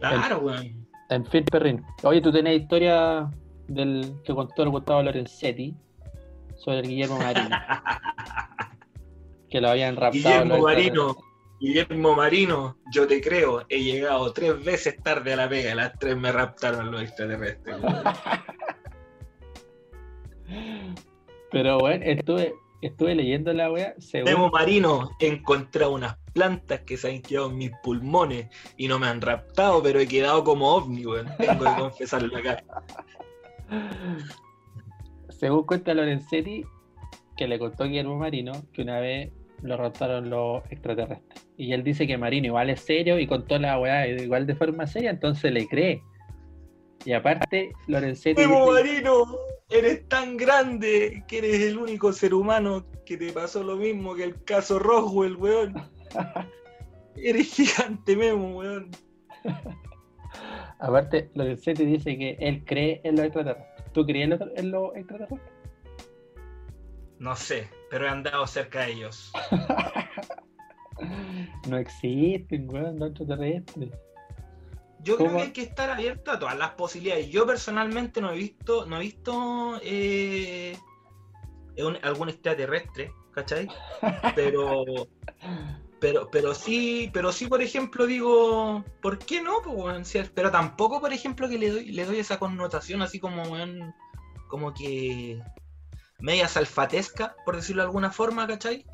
Claro, 0.00 0.40
weón. 0.40 0.88
En 1.10 1.24
fin, 1.26 1.44
Perrin. 1.44 1.84
Oye, 2.02 2.20
tú 2.20 2.32
tenés 2.32 2.62
historia 2.62 3.30
del 3.68 4.12
que 4.24 4.34
contó 4.34 4.64
el 4.64 4.70
Gustavo 4.70 5.02
Lorenzetti 5.04 5.76
sobre 6.64 6.80
el 6.80 6.88
Guillermo 6.88 7.18
Marino. 7.18 7.50
que 9.50 9.60
lo 9.60 9.68
habían 9.68 9.96
raptado. 9.96 10.12
Guillermo 10.12 10.58
Marino. 10.58 11.16
Guillermo 11.60 12.16
Marino, 12.16 12.76
yo 12.92 13.06
te 13.06 13.20
creo, 13.20 13.64
he 13.68 13.82
llegado 13.82 14.32
tres 14.32 14.62
veces 14.62 15.00
tarde 15.02 15.32
a 15.32 15.36
la 15.36 15.48
pega, 15.48 15.74
las 15.74 15.98
tres 15.98 16.16
me 16.16 16.32
raptaron 16.32 16.90
los 16.90 17.02
extraterrestres. 17.02 17.76
Pero 21.50 21.78
bueno, 21.78 22.04
estuve, 22.04 22.54
estuve 22.82 23.14
leyendo 23.14 23.52
la 23.52 23.70
wea. 23.70 23.94
Memo 24.24 24.50
Marino, 24.50 25.10
he 25.20 25.28
encontrado 25.28 25.92
unas 25.92 26.16
plantas 26.34 26.80
que 26.80 26.96
se 26.96 27.08
han 27.08 27.22
quedado 27.22 27.48
en 27.48 27.56
mis 27.56 27.70
pulmones 27.82 28.48
y 28.76 28.88
no 28.88 28.98
me 28.98 29.06
han 29.06 29.20
raptado, 29.20 29.82
pero 29.82 30.00
he 30.00 30.08
quedado 30.08 30.42
como 30.42 30.74
ovni, 30.74 31.06
weón. 31.06 31.28
Tengo 31.38 31.64
que 31.64 31.74
confesarlo 31.80 32.36
acá. 32.36 32.62
Según 35.44 35.64
cuenta 35.64 35.92
Lorenzetti, 35.92 36.64
que 37.36 37.46
le 37.46 37.58
contó 37.58 37.84
Guillermo 37.84 38.16
Marino 38.16 38.52
que 38.72 38.80
una 38.80 38.98
vez 38.98 39.30
lo 39.60 39.76
raptaron 39.76 40.30
los 40.30 40.62
extraterrestres. 40.70 41.46
Y 41.58 41.74
él 41.74 41.84
dice 41.84 42.06
que 42.06 42.16
Marino 42.16 42.46
igual 42.46 42.70
es 42.70 42.80
serio 42.80 43.18
y 43.18 43.26
contó 43.26 43.58
la 43.58 43.78
weá 43.78 44.08
igual 44.08 44.46
de 44.46 44.54
forma 44.54 44.86
seria, 44.86 45.10
entonces 45.10 45.52
le 45.52 45.68
cree. 45.68 46.02
Y 47.04 47.12
aparte, 47.12 47.74
Lorenzetti. 47.88 48.40
Memo 48.40 48.72
Marino, 48.72 49.36
eres 49.68 50.08
tan 50.08 50.38
grande 50.38 51.22
que 51.28 51.36
eres 51.36 51.60
el 51.60 51.76
único 51.76 52.14
ser 52.14 52.32
humano 52.32 52.86
que 53.04 53.18
te 53.18 53.30
pasó 53.30 53.62
lo 53.62 53.76
mismo 53.76 54.14
que 54.14 54.24
el 54.24 54.42
caso 54.44 54.78
Roswell, 54.78 55.36
weón. 55.36 55.74
eres 57.16 57.52
gigante, 57.52 58.16
Memo, 58.16 58.56
weón. 58.56 58.92
aparte, 60.78 61.28
Lorenzetti 61.34 61.84
dice 61.84 62.16
que 62.16 62.38
él 62.40 62.64
cree 62.64 63.02
en 63.04 63.16
los 63.16 63.26
extraterrestres. 63.26 63.73
¿Tú 63.94 64.04
crees 64.04 64.40
en 64.56 64.70
los 64.72 64.94
extraterrestres? 64.96 65.52
No 67.20 67.36
sé, 67.36 67.70
pero 67.88 68.06
he 68.06 68.08
andado 68.08 68.44
cerca 68.46 68.80
de 68.80 68.92
ellos. 68.92 69.32
no 71.68 71.78
existen, 71.78 72.68
weón, 72.68 72.98
los 72.98 73.10
extraterrestres. 73.10 73.90
Yo 74.98 75.16
creo 75.16 75.36
que 75.36 75.42
hay 75.42 75.52
que 75.52 75.62
estar 75.62 75.90
abierto 75.90 76.32
a 76.32 76.38
todas 76.38 76.58
las 76.58 76.70
posibilidades. 76.70 77.28
Yo 77.28 77.46
personalmente 77.46 78.20
no 78.20 78.32
he 78.32 78.36
visto, 78.36 78.84
no 78.86 78.96
he 78.96 79.00
visto 79.00 79.78
eh, 79.82 80.76
algún 82.02 82.30
extraterrestre, 82.30 83.12
¿cachai? 83.32 83.68
Pero, 84.34 84.84
pero, 86.04 86.28
pero 86.30 86.54
sí, 86.54 87.10
pero 87.14 87.32
sí, 87.32 87.46
por 87.46 87.62
ejemplo, 87.62 88.04
digo, 88.04 88.84
¿por 89.00 89.18
qué 89.18 89.40
no? 89.40 89.62
Pues, 89.64 90.12
pero 90.34 90.50
tampoco, 90.50 91.00
por 91.00 91.14
ejemplo, 91.14 91.48
que 91.48 91.56
le 91.56 91.70
doy, 91.70 91.86
le 91.86 92.04
doy 92.04 92.18
esa 92.18 92.38
connotación 92.38 93.00
así 93.00 93.18
como, 93.18 93.42
como 94.48 94.74
que 94.74 95.40
media 96.18 96.46
salfatesca, 96.46 97.34
por 97.46 97.56
decirlo 97.56 97.80
de 97.80 97.86
alguna 97.86 98.10
forma, 98.10 98.46
¿cachai? 98.46 98.84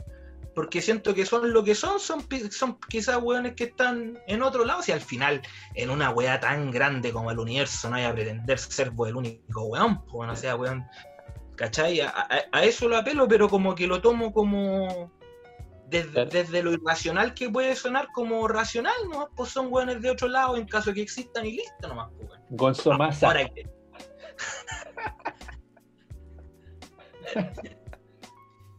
porque 0.54 0.80
siento 0.80 1.12
que 1.12 1.26
son 1.26 1.52
lo 1.52 1.64
que 1.64 1.74
son, 1.74 1.98
son, 1.98 2.24
son 2.50 2.78
quizás 2.88 3.20
weones 3.20 3.54
que 3.54 3.64
están 3.64 4.16
en 4.28 4.42
otro 4.42 4.64
lado, 4.64 4.80
si 4.80 4.92
al 4.92 5.00
final 5.00 5.42
en 5.74 5.90
una 5.90 6.10
weá 6.10 6.38
tan 6.38 6.70
grande 6.70 7.12
como 7.12 7.32
el 7.32 7.40
universo 7.40 7.90
no 7.90 7.96
hay 7.96 8.04
a 8.04 8.12
pretender 8.12 8.56
ser 8.56 8.92
el 9.04 9.16
único 9.16 9.62
weón, 9.62 10.04
pues 10.06 10.28
no 10.28 10.36
sea 10.36 10.54
weón, 10.54 10.84
¿cachai? 11.56 12.02
A, 12.02 12.44
eso 12.62 12.88
lo 12.88 12.98
apelo, 12.98 13.26
pero 13.26 13.48
como 13.48 13.74
que 13.74 13.88
lo 13.88 14.00
tomo 14.00 14.32
como 14.32 15.10
desde, 15.90 16.62
lo 16.62 16.72
irracional 16.72 17.34
que 17.34 17.50
puede 17.50 17.74
sonar 17.76 18.08
como 18.14 18.46
racional, 18.48 18.94
¿no? 19.10 19.28
Pues 19.36 19.50
son 19.50 19.72
weones 19.72 20.00
de 20.00 20.10
otro 20.10 20.28
lado 20.28 20.56
en 20.56 20.66
caso 20.66 20.90
de 20.90 20.94
que 20.94 21.02
existan 21.02 21.44
y 21.46 21.52
listo 21.52 21.88
nomás, 21.88 22.10
pues, 22.16 22.30
Gonzo 22.50 22.92
Massa. 22.92 23.34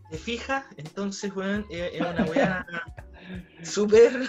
¿Te 0.10 0.18
fijas? 0.18 0.66
Entonces, 0.78 1.34
weón, 1.36 1.66
es 1.70 2.02
una 2.02 2.26
weá 2.26 2.66
súper, 3.64 4.28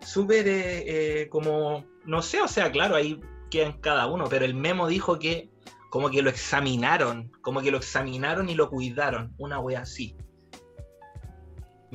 súper 0.00 0.48
eh, 0.48 1.22
eh, 1.22 1.28
como, 1.28 1.84
no 2.04 2.22
sé, 2.22 2.40
o 2.40 2.48
sea, 2.48 2.72
claro, 2.72 2.96
ahí 2.96 3.20
quedan 3.50 3.80
cada 3.80 4.06
uno, 4.06 4.24
pero 4.28 4.44
el 4.44 4.54
memo 4.54 4.86
dijo 4.86 5.18
que 5.18 5.50
como 5.90 6.10
que 6.10 6.22
lo 6.22 6.30
examinaron, 6.30 7.30
como 7.40 7.60
que 7.60 7.70
lo 7.70 7.76
examinaron 7.78 8.48
y 8.48 8.54
lo 8.54 8.68
cuidaron, 8.70 9.34
una 9.38 9.60
weá 9.60 9.80
así. 9.80 10.16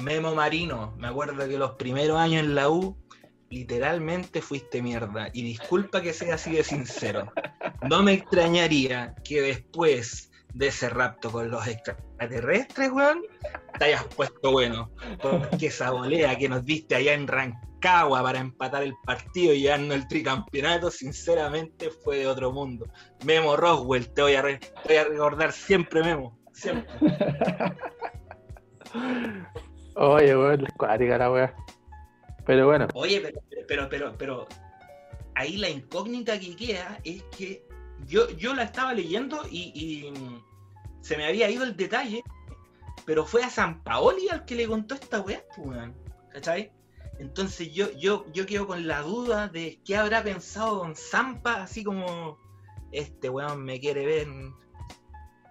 Memo 0.03 0.35
Marino, 0.35 0.93
me 0.97 1.07
acuerdo 1.07 1.47
que 1.47 1.57
los 1.57 1.71
primeros 1.71 2.17
años 2.17 2.43
en 2.43 2.55
la 2.55 2.69
U, 2.69 2.97
literalmente 3.49 4.41
fuiste 4.41 4.81
mierda. 4.81 5.29
Y 5.33 5.43
disculpa 5.43 6.01
que 6.01 6.13
sea 6.13 6.35
así 6.35 6.53
de 6.53 6.63
sincero. 6.63 7.31
No 7.89 8.03
me 8.03 8.13
extrañaría 8.13 9.15
que 9.23 9.41
después 9.41 10.31
de 10.53 10.67
ese 10.67 10.89
rapto 10.89 11.31
con 11.31 11.51
los 11.51 11.67
extraterrestres, 11.67 12.91
weón, 12.91 13.21
te 13.77 13.85
hayas 13.85 14.05
puesto 14.15 14.51
bueno. 14.51 14.91
Porque 15.21 15.67
esa 15.67 15.91
volea 15.91 16.37
que 16.37 16.49
nos 16.49 16.65
diste 16.65 16.95
allá 16.95 17.13
en 17.13 17.27
Rancagua 17.27 18.23
para 18.23 18.39
empatar 18.39 18.83
el 18.83 18.93
partido 19.05 19.53
y 19.53 19.61
llevarnos 19.61 19.95
el 19.95 20.07
tricampeonato, 20.07 20.91
sinceramente 20.91 21.89
fue 21.89 22.19
de 22.19 22.27
otro 22.27 22.51
mundo. 22.51 22.85
Memo 23.25 23.55
Roswell, 23.55 24.11
te 24.13 24.21
voy 24.21 24.35
a, 24.35 24.41
recordar 24.41 25.51
siempre, 25.51 26.03
Memo. 26.03 26.37
Siempre. 26.53 26.93
Oye, 30.01 30.33
weón, 30.33 30.65
cuática 30.77 31.17
la 31.17 31.29
weá. 31.29 31.53
Pero 32.45 32.67
bueno. 32.67 32.87
Oye, 32.93 33.19
pero, 33.19 33.41
pero, 33.67 33.89
pero, 33.89 34.17
pero, 34.17 34.47
ahí 35.35 35.57
la 35.57 35.69
incógnita 35.69 36.39
que 36.39 36.55
queda 36.55 36.97
es 37.03 37.21
que 37.37 37.67
yo, 38.07 38.29
yo 38.29 38.53
la 38.53 38.63
estaba 38.63 38.93
leyendo 38.93 39.41
y, 39.51 40.09
se 41.01 41.17
me 41.17 41.25
había 41.25 41.49
ido 41.49 41.65
el 41.65 41.75
detalle, 41.75 42.23
pero 43.05 43.25
fue 43.25 43.43
a 43.43 43.49
San 43.49 43.83
Paoli 43.83 44.29
al 44.29 44.45
que 44.45 44.55
le 44.55 44.67
contó 44.67 44.95
esta 44.95 45.19
weá, 45.19 45.43
pues, 45.57 45.77
¿cachai? 46.29 46.71
Entonces 47.19 47.73
yo, 47.73 47.91
yo, 47.97 48.25
yo 48.31 48.45
quedo 48.45 48.67
con 48.67 48.87
la 48.87 49.01
duda 49.01 49.49
de 49.49 49.81
qué 49.83 49.97
habrá 49.97 50.23
pensado 50.23 50.77
Don 50.77 50.95
Zampa, 50.95 51.63
así 51.63 51.83
como 51.83 52.37
este 52.93 53.29
weón 53.29 53.65
me 53.65 53.81
quiere 53.81 54.05
ver. 54.05 54.27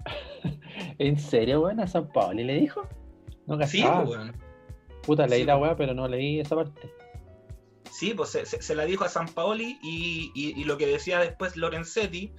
¿En 0.99 1.19
serio, 1.19 1.61
weón? 1.61 1.81
¿A 1.81 1.87
San 1.87 2.11
Paoli 2.11 2.45
le 2.45 2.55
dijo? 2.55 2.89
No, 3.49 3.67
sí, 3.67 3.83
pues. 4.05 4.21
Puta, 5.03 5.27
leí 5.27 5.45
la 5.45 5.57
weá, 5.57 5.75
pero 5.75 5.95
no 5.95 6.07
leí 6.07 6.39
esa 6.39 6.55
parte. 6.55 6.93
Sí, 7.91 8.13
pues 8.15 8.31
se, 8.31 8.75
la 8.75 8.85
dijo 8.85 9.05
a 9.05 9.09
San 9.09 9.27
Paoli 9.27 9.79
y, 9.83 10.63
lo 10.65 10.77
que 10.77 10.87
decía 10.87 11.19
después 11.21 11.57
Lorenzetti 11.57 12.33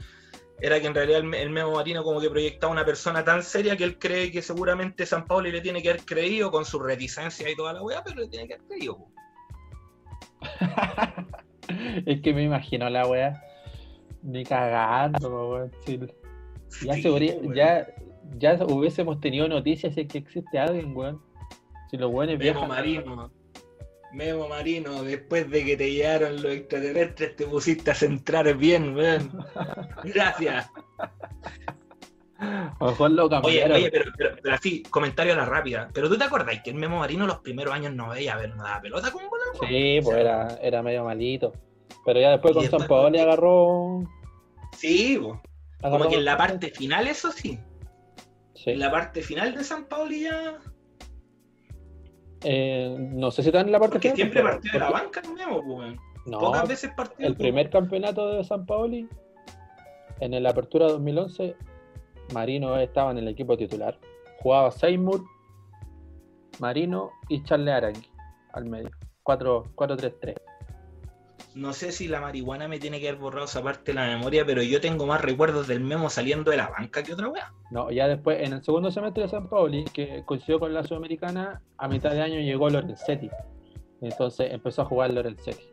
era 0.62 0.80
que 0.80 0.88
en 0.88 0.93
realidad 0.93 1.19
el, 1.19 1.50
Memo 1.50 1.72
Marino 1.72 2.04
como 2.04 2.22
que 2.22 2.30
proyectaba 2.30 2.72
una 2.72 2.86
persona 2.86 3.24
tan 3.24 3.41
seria 3.41 3.76
que 3.76 3.86
él 3.86 3.98
cree 3.98 4.32
que 4.32 4.41
seguramente 4.41 5.06
San 5.06 5.26
Paoli 5.26 5.52
le 5.52 5.62
tiene 5.62 5.82
que 5.82 5.89
haber 5.89 6.06
creído 6.06 6.52
con 6.52 6.63
su 6.63 6.80
reticencia 6.80 7.50
y 7.50 7.56
toda 7.56 7.74
la 7.74 7.82
weá, 7.82 8.04
pero 8.04 8.22
le 8.22 8.28
tiene 8.28 8.48
que 8.48 8.54
haber 8.54 8.67
creído. 8.67 9.08
es 12.06 12.22
que 12.22 12.34
me 12.34 12.43
imagino 12.43 12.89
la 12.89 13.08
weá 13.08 13.41
ni 14.22 14.43
cagando, 14.43 15.50
weón. 15.50 15.72
Ya, 16.84 16.95
ya, 17.56 17.88
ya 18.38 18.58
hubiésemos 18.65 19.20
tenido 19.20 19.48
noticias 19.48 19.96
de 19.96 20.08
que 20.08 20.20
existe 20.20 20.60
alguien, 20.60 20.96
weón. 20.96 21.22
Si 21.89 21.98
los 21.98 22.12
weones 22.12 22.38
Memo 22.38 22.68
Marino 22.68 23.32
Memo 24.12 24.48
Marino, 24.48 25.04
después 25.04 25.50
de 25.50 25.65
que 25.65 25.78
te 25.78 25.92
llegaron 25.92 26.42
los 26.42 26.52
extraterrestres, 26.52 27.36
te 27.36 27.46
pusiste 27.46 27.92
a 27.92 27.96
centrar 27.96 28.52
bien, 28.58 28.96
weón. 28.96 29.46
Gracias. 30.04 30.70
mejor 32.80 33.12
lo 33.12 33.26
Oye, 33.26 33.72
oye 33.72 33.92
pero, 33.92 34.12
pero, 34.18 34.54
así, 34.54 34.82
comentario 34.84 35.34
a 35.34 35.38
la 35.38 35.46
rápida. 35.46 35.89
Pero 35.94 36.10
tú 36.10 36.18
te 36.18 36.24
acordás 36.24 36.62
que 36.63 36.72
el 36.72 36.76
Memo 36.76 37.00
Marino 37.00 37.28
los 37.28 37.39
primeros 37.39 37.74
años 37.74 37.94
no 37.94 38.10
veía 38.10 38.36
ver 38.36 38.56
nada 38.56 38.82
pelota 38.82 39.12
con 39.12 39.24
bola, 39.30 39.44
Sí, 39.68 40.00
pues 40.04 40.18
era, 40.18 40.58
era 40.62 40.82
medio 40.82 41.04
malito. 41.04 41.54
Pero 42.06 42.20
ya 42.20 42.32
después 42.32 42.54
con 42.54 42.65
San 42.65 42.88
Paolo 42.88 43.22
agarró. 43.22 44.04
Sí, 44.76 45.20
pues. 45.22 45.39
Como 45.82 46.10
que 46.10 46.15
en 46.15 46.26
la 46.26 46.38
parte 46.38 46.72
final, 46.72 47.08
eso 47.08 47.32
sí. 47.32 47.60
Sí. 48.63 48.72
En 48.72 48.80
la 48.80 48.91
parte 48.91 49.22
final 49.22 49.56
de 49.56 49.63
San 49.63 49.86
Paolo 49.86 50.12
ya 50.12 50.60
eh, 52.43 52.95
no 52.98 53.32
sé 53.32 53.43
si 53.43 53.50
están 53.50 53.65
en 53.65 53.72
la 53.74 53.80
parte 53.80 53.93
Porque 53.93 54.15
siempre 54.15 54.41
partió 54.41 54.72
de 54.72 54.80
la 54.80 54.89
banca, 54.89 55.22
no, 55.22 55.62
pues, 55.62 55.95
no, 56.26 56.39
Pocas 56.39 56.67
veces 56.67 56.91
partió. 56.95 57.28
El 57.28 57.36
primer 57.36 57.69
campeonato 57.69 58.32
de 58.34 58.43
San 58.43 58.65
Paoli, 58.65 59.08
en 60.19 60.43
la 60.43 60.50
apertura 60.50 60.88
2011, 60.88 61.56
Marino 62.34 62.78
estaba 62.78 63.12
en 63.12 63.17
el 63.17 63.28
equipo 63.28 63.58
titular. 63.58 63.98
Jugaba 64.41 64.72
Seymour, 64.72 65.22
Marino 66.60 67.12
y 67.28 67.43
Charles 67.43 67.74
Arangui 67.74 68.10
al 68.54 68.65
medio. 68.65 68.91
4-3-3 69.26 70.36
no 71.60 71.74
sé 71.74 71.91
si 71.91 72.08
la 72.08 72.22
marihuana 72.22 72.67
me 72.67 72.80
tiene 72.80 73.00
que 73.00 73.10
haber 73.10 73.19
borrado 73.19 73.45
esa 73.45 73.62
parte 73.62 73.91
de 73.91 73.95
la 73.95 74.08
memoria, 74.08 74.45
pero 74.45 74.63
yo 74.63 74.80
tengo 74.80 75.06
más 75.06 75.22
recuerdos 75.22 75.67
del 75.67 75.82
Memo 75.82 76.10
saliendo 76.10 76.52
de 76.52 76.58
la 76.58 76.69
banca 76.69 77.04
que 77.04 77.13
otra 77.13 77.28
weá. 77.28 77.54
No, 77.72 77.91
ya 77.91 78.08
después, 78.08 78.41
en 78.41 78.54
el 78.54 78.63
segundo 78.63 78.89
semestre 78.91 79.24
de 79.24 79.30
San 79.30 79.50
Pauli, 79.50 79.84
que 79.93 80.24
coincidió 80.26 80.60
con 80.60 80.74
la 80.74 80.84
Sudamericana, 80.84 81.62
a 81.78 81.88
mitad 81.88 82.12
de 82.12 82.22
año 82.22 82.39
llegó 82.39 82.69
Lorenzetti. 82.69 83.30
Entonces 84.02 84.52
empezó 84.52 84.84
a 84.84 84.86
jugar 84.86 85.13
Lorenzetti. 85.13 85.65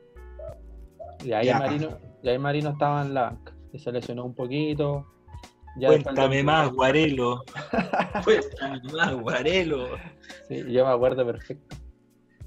Y 1.25 1.33
ahí, 1.33 1.51
Marino, 1.53 1.99
y 2.23 2.29
ahí 2.29 2.39
Marino 2.39 2.71
estaba 2.71 3.03
en 3.03 3.15
la 3.15 3.23
banca. 3.23 3.55
Y 3.73 3.79
se 3.79 3.93
lesionó 3.93 4.25
un 4.25 4.35
poquito. 4.35 5.07
Cuéntame 5.79 6.43
más, 6.43 6.71
Guarelo. 6.73 7.45
Cuéntame 8.25 8.81
más, 8.93 9.15
Guarelo. 9.15 9.87
Sí, 10.49 10.65
yo 10.69 10.85
me 10.85 10.93
acuerdo 10.93 11.25
perfecto. 11.25 11.77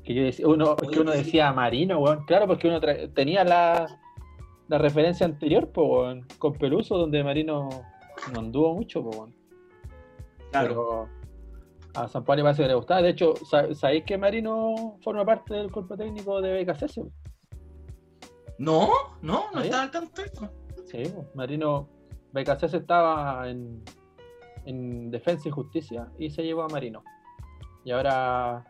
Que 0.09 0.15
yo 0.15 0.23
decía, 0.23 0.47
uno, 0.47 0.75
que 0.75 0.99
uno 0.99 1.11
decía 1.11 1.53
Marino, 1.53 1.99
weón. 1.99 2.25
Claro, 2.25 2.47
porque 2.47 2.67
uno 2.67 2.81
tenía 3.13 3.43
la, 3.43 3.85
la 4.67 4.77
referencia 4.79 5.23
anterior, 5.23 5.69
pues, 5.71 6.25
con 6.39 6.53
Peluso, 6.53 6.97
donde 6.97 7.23
Marino 7.23 7.69
no 8.33 8.39
anduvo 8.39 8.73
mucho, 8.73 9.03
pues, 9.03 9.31
Claro. 10.49 10.67
Pero 10.67 11.09
a 11.93 12.07
San 12.07 12.23
Pablo 12.23 12.41
parece 12.41 12.63
que 12.63 12.69
le 12.69 12.73
gustaba. 12.73 13.03
De 13.03 13.09
hecho, 13.09 13.35
¿sabéis 13.75 14.03
que 14.03 14.17
Marino 14.17 14.97
forma 15.03 15.23
parte 15.23 15.53
del 15.53 15.71
cuerpo 15.71 15.95
técnico 15.95 16.41
de 16.41 16.63
BKC? 16.63 17.05
No, 18.57 18.89
no, 19.21 19.43
no 19.53 19.61
estaba 19.61 19.83
al 19.83 19.91
tanto 19.91 20.23
Sí, 20.87 21.03
Marino, 21.35 21.87
BKC 22.33 22.63
estaba 22.63 23.47
en, 23.47 23.83
en 24.65 25.11
Defensa 25.11 25.49
y 25.49 25.51
Justicia 25.51 26.11
y 26.17 26.31
se 26.31 26.41
llevó 26.41 26.63
a 26.63 26.67
Marino. 26.67 27.03
Y 27.85 27.91
ahora 27.91 28.65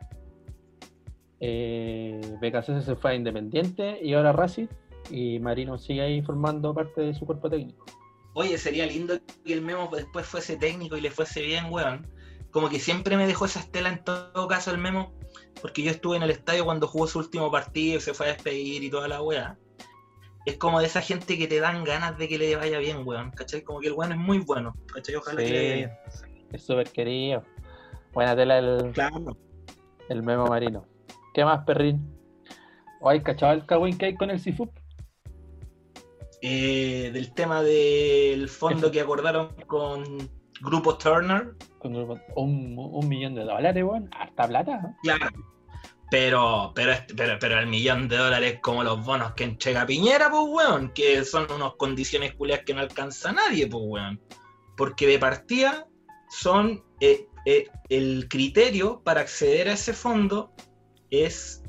eh, 1.39 2.19
BKC 2.41 2.81
se 2.83 2.95
fue 2.95 3.11
a 3.11 3.15
Independiente 3.15 3.99
y 4.01 4.13
ahora 4.13 4.33
Racing 4.33 4.67
y 5.09 5.39
Marino 5.39 5.77
sigue 5.77 6.01
ahí 6.01 6.21
formando 6.21 6.73
parte 6.73 7.01
de 7.01 7.13
su 7.13 7.25
cuerpo 7.25 7.49
técnico. 7.49 7.85
Oye, 8.33 8.57
sería 8.57 8.85
lindo 8.85 9.19
que 9.43 9.53
el 9.53 9.61
Memo 9.61 9.89
después 9.93 10.25
fuese 10.25 10.57
técnico 10.57 10.97
y 10.97 11.01
le 11.01 11.11
fuese 11.11 11.41
bien, 11.41 11.65
weón. 11.69 12.07
Como 12.51 12.69
que 12.69 12.79
siempre 12.79 13.17
me 13.17 13.27
dejó 13.27 13.45
esa 13.45 13.59
estela 13.59 13.89
en 13.89 14.03
todo 14.03 14.47
caso 14.47 14.71
el 14.71 14.77
Memo, 14.77 15.13
porque 15.61 15.83
yo 15.83 15.91
estuve 15.91 16.17
en 16.17 16.23
el 16.23 16.31
estadio 16.31 16.65
cuando 16.65 16.87
jugó 16.87 17.07
su 17.07 17.19
último 17.19 17.51
partido, 17.51 17.99
se 17.99 18.13
fue 18.13 18.27
a 18.27 18.33
despedir 18.33 18.83
y 18.83 18.89
toda 18.89 19.07
la 19.07 19.21
weá. 19.21 19.57
Es 20.45 20.57
como 20.57 20.79
de 20.79 20.87
esa 20.87 21.01
gente 21.01 21.37
que 21.37 21.47
te 21.47 21.59
dan 21.59 21.83
ganas 21.83 22.17
de 22.17 22.27
que 22.27 22.37
le 22.37 22.55
vaya 22.55 22.79
bien, 22.79 23.05
weón. 23.05 23.31
¿Cachai? 23.31 23.61
Como 23.61 23.79
que 23.79 23.87
el 23.87 23.93
weón 23.93 24.13
es 24.13 24.17
muy 24.17 24.39
bueno. 24.39 24.73
¿Cachai? 24.93 25.15
Ojalá 25.15 25.37
que 25.37 25.49
le 25.49 25.59
vaya 25.59 25.75
bien. 25.75 25.91
Es 26.53 26.63
súper 26.63 26.89
querido. 26.89 27.43
Buena 28.13 28.35
tela 28.35 28.57
el, 28.57 28.93
el 30.09 30.23
Memo 30.23 30.47
Marino. 30.47 30.85
¿Qué 31.33 31.45
más, 31.45 31.63
perrín? 31.65 32.19
¿O 33.01 33.09
hay 33.09 33.21
cachado 33.21 33.53
el 33.53 33.65
Kawin 33.65 33.97
que 33.97 34.07
hay 34.07 34.15
con 34.15 34.29
el 34.29 34.39
Sifup? 34.39 34.71
Eh, 36.41 37.11
del 37.13 37.33
tema 37.33 37.61
del 37.61 38.47
fondo 38.47 38.91
que 38.91 39.01
acordaron 39.01 39.49
con 39.67 40.29
Grupo 40.61 40.97
Turner. 40.97 41.55
Con 41.79 41.95
un, 42.35 43.09
millón 43.09 43.35
de 43.35 43.43
dólares, 43.43 43.83
weón. 43.83 44.09
Harta 44.13 44.47
plata. 44.47 44.95
Claro. 45.03 45.27
Pero, 46.11 46.71
pero, 46.73 46.93
pero, 47.15 47.37
pero 47.39 47.59
el 47.59 47.67
millón 47.67 48.07
de 48.07 48.17
dólares 48.17 48.59
como 48.61 48.83
los 48.83 49.05
bonos 49.05 49.33
que 49.33 49.43
entrega 49.43 49.85
Piñera, 49.85 50.29
pues, 50.29 50.43
weón. 50.47 50.91
Que 50.93 51.23
son 51.23 51.49
unas 51.51 51.73
condiciones 51.75 52.33
culiadas 52.35 52.65
que 52.65 52.73
no 52.73 52.81
alcanza 52.81 53.31
nadie, 53.31 53.67
pues, 53.67 53.83
weón. 53.85 54.21
Porque 54.75 55.07
de 55.07 55.19
partida 55.19 55.87
son. 56.29 56.83
Eh, 56.99 57.25
eh, 57.45 57.69
el 57.87 58.27
criterio 58.29 59.01
para 59.03 59.21
acceder 59.21 59.69
a 59.69 59.73
ese 59.73 59.93
fondo 59.93 60.51
es 61.11 61.63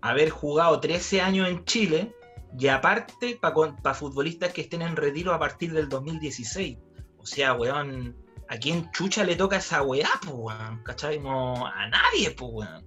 haber 0.00 0.30
jugado 0.30 0.80
13 0.80 1.20
años 1.20 1.48
en 1.48 1.64
Chile 1.64 2.14
y 2.58 2.68
aparte, 2.68 3.38
para 3.40 3.94
futbolistas 3.94 4.52
que 4.52 4.60
estén 4.62 4.82
en 4.82 4.96
retiro 4.96 5.32
a 5.34 5.38
partir 5.38 5.72
del 5.72 5.88
2016. 5.88 6.78
O 7.18 7.26
sea, 7.26 7.54
weón, 7.54 8.16
¿a 8.48 8.56
quién 8.58 8.90
chucha 8.92 9.24
le 9.24 9.34
toca 9.34 9.56
esa 9.56 9.82
weá, 9.82 10.08
pues, 10.22 10.34
weón? 10.36 10.82
¿Cachai? 10.84 11.18
No, 11.18 11.66
a 11.66 11.88
nadie, 11.88 12.30
pues, 12.30 12.50
weón. 12.52 12.84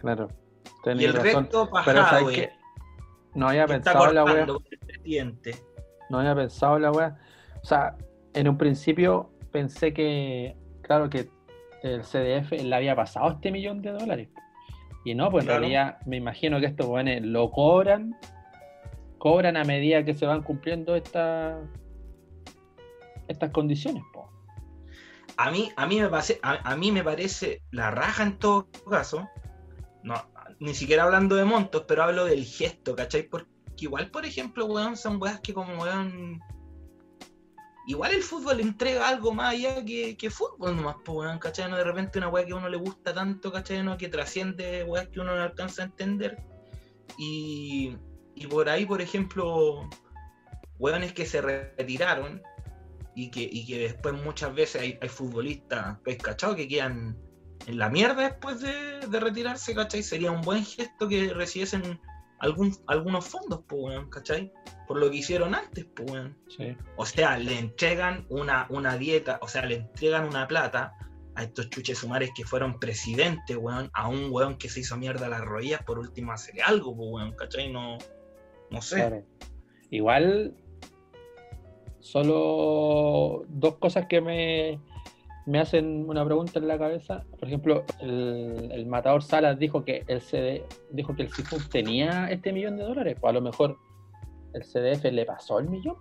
Claro. 0.00 0.28
Y 0.84 1.04
el 1.04 1.12
resto, 1.12 1.70
Pero 1.84 2.28
que 2.28 2.50
no 3.34 3.48
había 3.48 3.66
pensado 3.66 4.08
en 4.08 4.14
la 4.16 4.24
weá. 4.24 4.46
No 6.10 6.18
había 6.18 6.34
pensado 6.34 6.76
en 6.76 6.82
la 6.82 6.90
weá. 6.90 7.20
O 7.62 7.64
sea, 7.64 7.96
en 8.34 8.48
un 8.48 8.58
principio 8.58 9.30
pensé 9.52 9.94
que, 9.94 10.56
claro, 10.82 11.08
que 11.08 11.30
el 11.82 12.02
CDF 12.02 12.52
le 12.52 12.74
había 12.74 12.94
pasado 12.94 13.30
este 13.32 13.50
millón 13.50 13.82
de 13.82 13.92
dólares. 13.92 14.28
Y 15.04 15.14
no, 15.14 15.30
pues 15.30 15.44
en 15.44 15.48
realidad 15.48 15.98
me 16.06 16.16
imagino 16.16 16.60
que 16.60 16.66
estos 16.66 16.86
weones 16.86 17.22
lo 17.22 17.50
cobran 17.50 18.16
cobran 19.18 19.56
a 19.56 19.62
medida 19.62 20.04
que 20.04 20.14
se 20.14 20.26
van 20.26 20.42
cumpliendo 20.42 20.96
estas 20.96 21.56
estas 23.28 23.50
condiciones. 23.50 24.02
A 25.36 25.50
mí, 25.50 25.70
a, 25.76 25.86
mí 25.86 26.00
me 26.00 26.08
parece, 26.08 26.40
a, 26.42 26.76
mí 26.76 26.90
me 26.92 27.02
parece 27.02 27.62
la 27.70 27.90
raja 27.90 28.24
en 28.24 28.38
todo 28.38 28.68
caso, 28.90 29.28
no, 30.02 30.14
ni 30.58 30.74
siquiera 30.74 31.04
hablando 31.04 31.36
de 31.36 31.44
montos, 31.44 31.84
pero 31.86 32.02
hablo 32.02 32.24
del 32.24 32.44
gesto, 32.44 32.94
¿cachai? 32.94 33.22
Porque 33.22 33.48
igual, 33.78 34.10
por 34.10 34.26
ejemplo, 34.26 34.66
weón, 34.66 34.96
son 34.96 35.20
weas 35.22 35.40
que 35.40 35.54
como 35.54 35.82
weón... 35.82 36.40
Igual 37.86 38.12
el 38.12 38.22
fútbol 38.22 38.60
entrega 38.60 39.08
algo 39.08 39.32
más 39.32 39.54
allá 39.54 39.84
que, 39.84 40.16
que 40.16 40.30
fútbol 40.30 40.76
nomás, 40.76 40.96
pues, 41.04 41.18
weón, 41.18 41.38
¿cachai? 41.38 41.68
No 41.68 41.76
de 41.76 41.84
repente 41.84 42.18
una 42.18 42.28
wea 42.28 42.46
que 42.46 42.52
a 42.52 42.56
uno 42.56 42.68
le 42.68 42.76
gusta 42.76 43.12
tanto, 43.12 43.50
¿cachai? 43.50 43.82
No, 43.82 43.98
que 43.98 44.08
trasciende 44.08 44.84
weas 44.84 45.08
que 45.08 45.20
uno 45.20 45.34
no 45.34 45.42
alcanza 45.42 45.82
a 45.82 45.86
entender. 45.86 46.42
Y, 47.18 47.96
y 48.34 48.46
por 48.46 48.68
ahí, 48.68 48.86
por 48.86 49.02
ejemplo, 49.02 49.88
hueones 50.78 51.12
que 51.12 51.26
se 51.26 51.40
retiraron 51.40 52.40
y 53.14 53.30
que, 53.30 53.50
que 53.66 53.78
después 53.78 54.14
muchas 54.14 54.54
veces 54.54 54.80
hay, 54.80 55.08
futbolistas, 55.08 55.98
pues, 56.04 56.18
¿cachai? 56.18 56.54
Que 56.54 56.68
quedan 56.68 57.18
en 57.66 57.78
la 57.78 57.88
mierda 57.88 58.22
después 58.22 58.60
de, 58.60 59.20
retirarse, 59.20 59.74
¿cachai? 59.74 60.02
Sería 60.02 60.30
un 60.30 60.42
buen 60.42 60.64
gesto 60.64 61.08
que 61.08 61.32
recibiesen 61.34 62.00
algún, 62.42 62.76
algunos 62.88 63.24
fondos, 63.24 63.60
pues, 63.68 63.98
¿cachai? 64.10 64.52
Por 64.88 64.98
lo 64.98 65.10
que 65.10 65.18
hicieron 65.18 65.54
antes, 65.54 65.86
pues, 65.94 66.30
O 66.96 67.06
sea, 67.06 67.38
le 67.38 67.58
entregan 67.58 68.26
una, 68.28 68.66
una 68.68 68.98
dieta, 68.98 69.38
o 69.42 69.48
sea, 69.48 69.64
le 69.64 69.76
entregan 69.76 70.26
una 70.26 70.46
plata 70.48 70.92
a 71.36 71.44
estos 71.44 71.70
chuches 71.70 71.98
sumares 71.98 72.32
que 72.34 72.44
fueron 72.44 72.78
presidentes, 72.80 73.56
weón, 73.56 73.90
a 73.94 74.08
un 74.08 74.30
weón 74.30 74.58
que 74.58 74.68
se 74.68 74.80
hizo 74.80 74.96
mierda 74.96 75.28
las 75.28 75.40
rodillas 75.40 75.82
por 75.84 76.00
último 76.00 76.32
hacer 76.32 76.56
algo, 76.62 76.96
pues, 76.96 77.08
weón, 77.12 77.32
¿cachai? 77.32 77.72
No, 77.72 77.96
no 78.70 78.82
sé. 78.82 79.24
Igual, 79.90 80.56
solo 82.00 83.44
dos 83.48 83.76
cosas 83.76 84.06
que 84.08 84.20
me, 84.20 84.80
me 85.46 85.58
hacen 85.58 86.08
una 86.08 86.24
pregunta 86.24 86.58
en 86.58 86.68
la 86.68 86.78
cabeza. 86.78 87.24
Por 87.38 87.48
ejemplo, 87.48 87.84
el, 88.00 88.86
matador 88.86 89.22
Salas 89.22 89.58
dijo 89.58 89.84
que 89.84 90.04
el 90.06 90.20
CD, 90.20 90.64
dijo 90.90 91.14
que 91.14 91.22
el 91.22 91.30
tenía 91.70 92.30
este 92.30 92.52
millón 92.52 92.76
de 92.76 92.84
dólares. 92.84 93.16
Pues 93.20 93.30
a 93.30 93.34
lo 93.34 93.40
mejor 93.40 93.78
el 94.54 94.62
CDF 94.62 95.04
le 95.04 95.24
pasó 95.24 95.58
el 95.58 95.68
millón. 95.68 95.96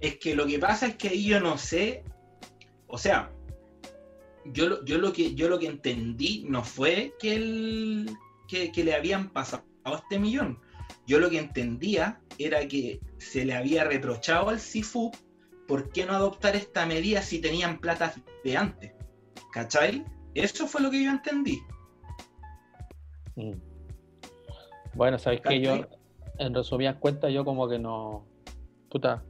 Es 0.00 0.18
que 0.18 0.34
lo 0.34 0.46
que 0.46 0.58
pasa 0.58 0.88
es 0.88 0.96
que 0.96 1.08
ahí 1.08 1.24
yo 1.24 1.40
no 1.40 1.56
sé. 1.56 2.04
O 2.88 2.98
sea, 2.98 3.30
yo, 4.44 4.84
yo, 4.84 4.98
lo, 4.98 5.12
que, 5.12 5.34
yo 5.34 5.48
lo 5.48 5.58
que 5.58 5.66
entendí 5.66 6.44
no 6.46 6.62
fue 6.62 7.14
que, 7.18 7.34
el, 7.34 8.10
que, 8.48 8.84
le 8.84 8.94
habían 8.94 9.30
pasado 9.30 9.64
este 9.94 10.18
millón. 10.18 10.60
Yo 11.06 11.18
lo 11.18 11.30
que 11.30 11.38
entendía 11.38 12.20
era 12.38 12.66
que 12.68 13.00
se 13.18 13.44
le 13.44 13.54
había 13.54 13.84
reprochado 13.84 14.50
al 14.50 14.60
CIFU 14.60 15.10
por 15.66 15.90
qué 15.90 16.04
no 16.04 16.14
adoptar 16.14 16.56
esta 16.56 16.86
medida 16.86 17.22
si 17.22 17.40
tenían 17.40 17.78
plata 17.78 18.14
de 18.44 18.56
antes. 18.56 18.92
¿Cachai? 19.52 20.04
Eso 20.34 20.66
fue 20.66 20.82
lo 20.82 20.90
que 20.90 21.04
yo 21.04 21.10
entendí. 21.10 21.60
Mm. 23.36 23.52
Bueno, 24.94 25.18
sabéis 25.18 25.42
que 25.42 25.60
yo, 25.60 25.86
en 26.38 26.54
resumidas 26.54 26.96
cuentas, 26.96 27.32
yo 27.32 27.44
como 27.44 27.68
que 27.68 27.78
no. 27.78 28.26
Puta. 28.90 29.22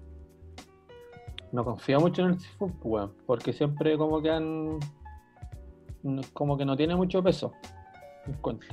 No 1.53 1.64
confío 1.64 2.01
mucho 2.01 2.23
en 2.23 2.31
el 2.31 2.40
CIFU, 2.40 2.73
porque 3.27 3.53
siempre 3.53 3.97
como 3.97 4.20
que 4.20 4.31
han. 4.31 4.79
Como 6.33 6.59
que 6.59 6.64
no 6.64 6.77
tiene 6.77 6.97
mucho 6.97 7.23
peso. 7.23 7.53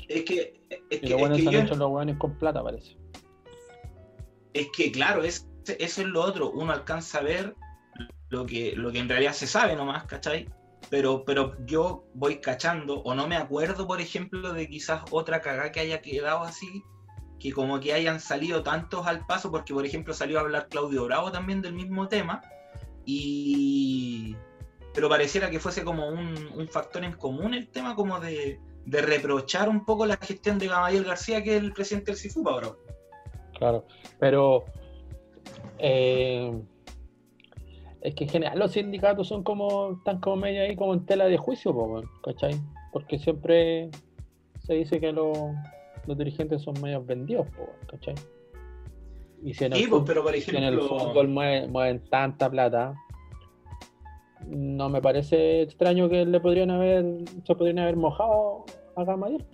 Es 0.07 0.23
que. 0.23 0.61
Es 0.89 0.99
que, 1.01 1.09
lo 1.09 1.17
bueno 1.17 1.35
es 1.35 1.47
que 1.47 1.75
los 1.75 1.91
hueones 1.91 2.17
con 2.17 2.37
plata, 2.37 2.63
parece. 2.63 2.97
Es 4.53 4.67
que, 4.75 4.91
claro, 4.91 5.23
es, 5.23 5.47
eso 5.67 6.01
es 6.01 6.07
lo 6.07 6.21
otro. 6.21 6.51
Uno 6.51 6.71
alcanza 6.71 7.19
a 7.19 7.23
ver 7.23 7.55
lo 8.29 8.45
que, 8.45 8.73
lo 8.75 8.91
que 8.91 8.99
en 8.99 9.09
realidad 9.09 9.33
se 9.33 9.47
sabe 9.47 9.75
nomás, 9.75 10.05
¿cachai? 10.05 10.49
Pero, 10.89 11.23
pero 11.25 11.55
yo 11.65 12.05
voy 12.13 12.39
cachando, 12.39 13.01
o 13.01 13.13
no 13.13 13.27
me 13.27 13.37
acuerdo, 13.37 13.87
por 13.87 14.01
ejemplo, 14.01 14.53
de 14.53 14.67
quizás 14.67 15.03
otra 15.11 15.41
cagada 15.41 15.71
que 15.71 15.79
haya 15.79 16.01
quedado 16.01 16.41
así, 16.41 16.83
que 17.39 17.51
como 17.51 17.79
que 17.79 17.93
hayan 17.93 18.19
salido 18.19 18.63
tantos 18.63 19.05
al 19.07 19.25
paso, 19.25 19.51
porque 19.51 19.73
por 19.73 19.85
ejemplo 19.85 20.13
salió 20.13 20.37
a 20.37 20.41
hablar 20.41 20.67
Claudio 20.69 21.05
Bravo 21.05 21.31
también 21.31 21.61
del 21.61 21.73
mismo 21.73 22.07
tema, 22.07 22.41
y 23.05 24.35
pero 24.93 25.07
pareciera 25.07 25.49
que 25.49 25.59
fuese 25.59 25.83
como 25.83 26.07
un, 26.07 26.49
un 26.53 26.67
factor 26.67 27.03
en 27.03 27.13
común 27.13 27.53
el 27.53 27.69
tema 27.69 27.95
como 27.95 28.19
de, 28.19 28.59
de 28.85 29.01
reprochar 29.01 29.69
un 29.69 29.85
poco 29.85 30.05
la 30.05 30.17
gestión 30.17 30.59
de 30.59 30.67
Gamaliel 30.67 31.05
García, 31.05 31.43
que 31.43 31.55
es 31.55 31.63
el 31.63 31.73
presidente 31.73 32.11
del 32.11 32.19
CIFUPA, 32.19 32.55
bro. 32.57 32.79
Claro, 33.57 33.85
pero 34.19 34.65
eh, 35.81 36.61
es 38.01 38.15
que 38.15 38.23
en 38.25 38.29
general 38.29 38.59
los 38.59 38.71
sindicatos 38.71 39.27
son 39.27 39.43
como, 39.43 39.93
están 39.93 40.19
como 40.19 40.37
medio 40.37 40.63
ahí 40.63 40.75
como 40.75 40.93
en 40.93 41.05
tela 41.05 41.25
de 41.25 41.37
juicio, 41.37 41.75
¿cachai? 42.23 42.59
Porque 42.91 43.19
siempre 43.19 43.89
se 44.65 44.73
dice 44.73 44.99
que 44.99 45.11
los, 45.11 45.37
dirigentes 46.17 46.61
son 46.61 46.79
medio 46.81 47.03
vendidos, 47.03 47.47
¿cachai? 47.87 48.15
Y 49.43 49.53
si 49.53 49.65
en 49.65 49.73
el, 49.73 49.85
fútbol, 49.85 50.03
pero 50.05 50.23
por 50.23 50.35
ejemplo... 50.35 50.59
en 50.59 50.73
el 50.73 50.79
fútbol 50.79 51.27
mueven 51.27 52.03
tanta 52.09 52.49
plata, 52.49 52.93
no 54.47 54.89
me 54.89 55.01
parece 55.01 55.61
extraño 55.61 56.09
que 56.09 56.25
le 56.25 56.39
podrían 56.39 56.71
haber, 56.71 57.05
se 57.45 57.55
podrían 57.55 57.79
haber 57.79 57.95
mojado 57.95 58.65
a 58.95 59.03
Gamadiel. 59.03 59.45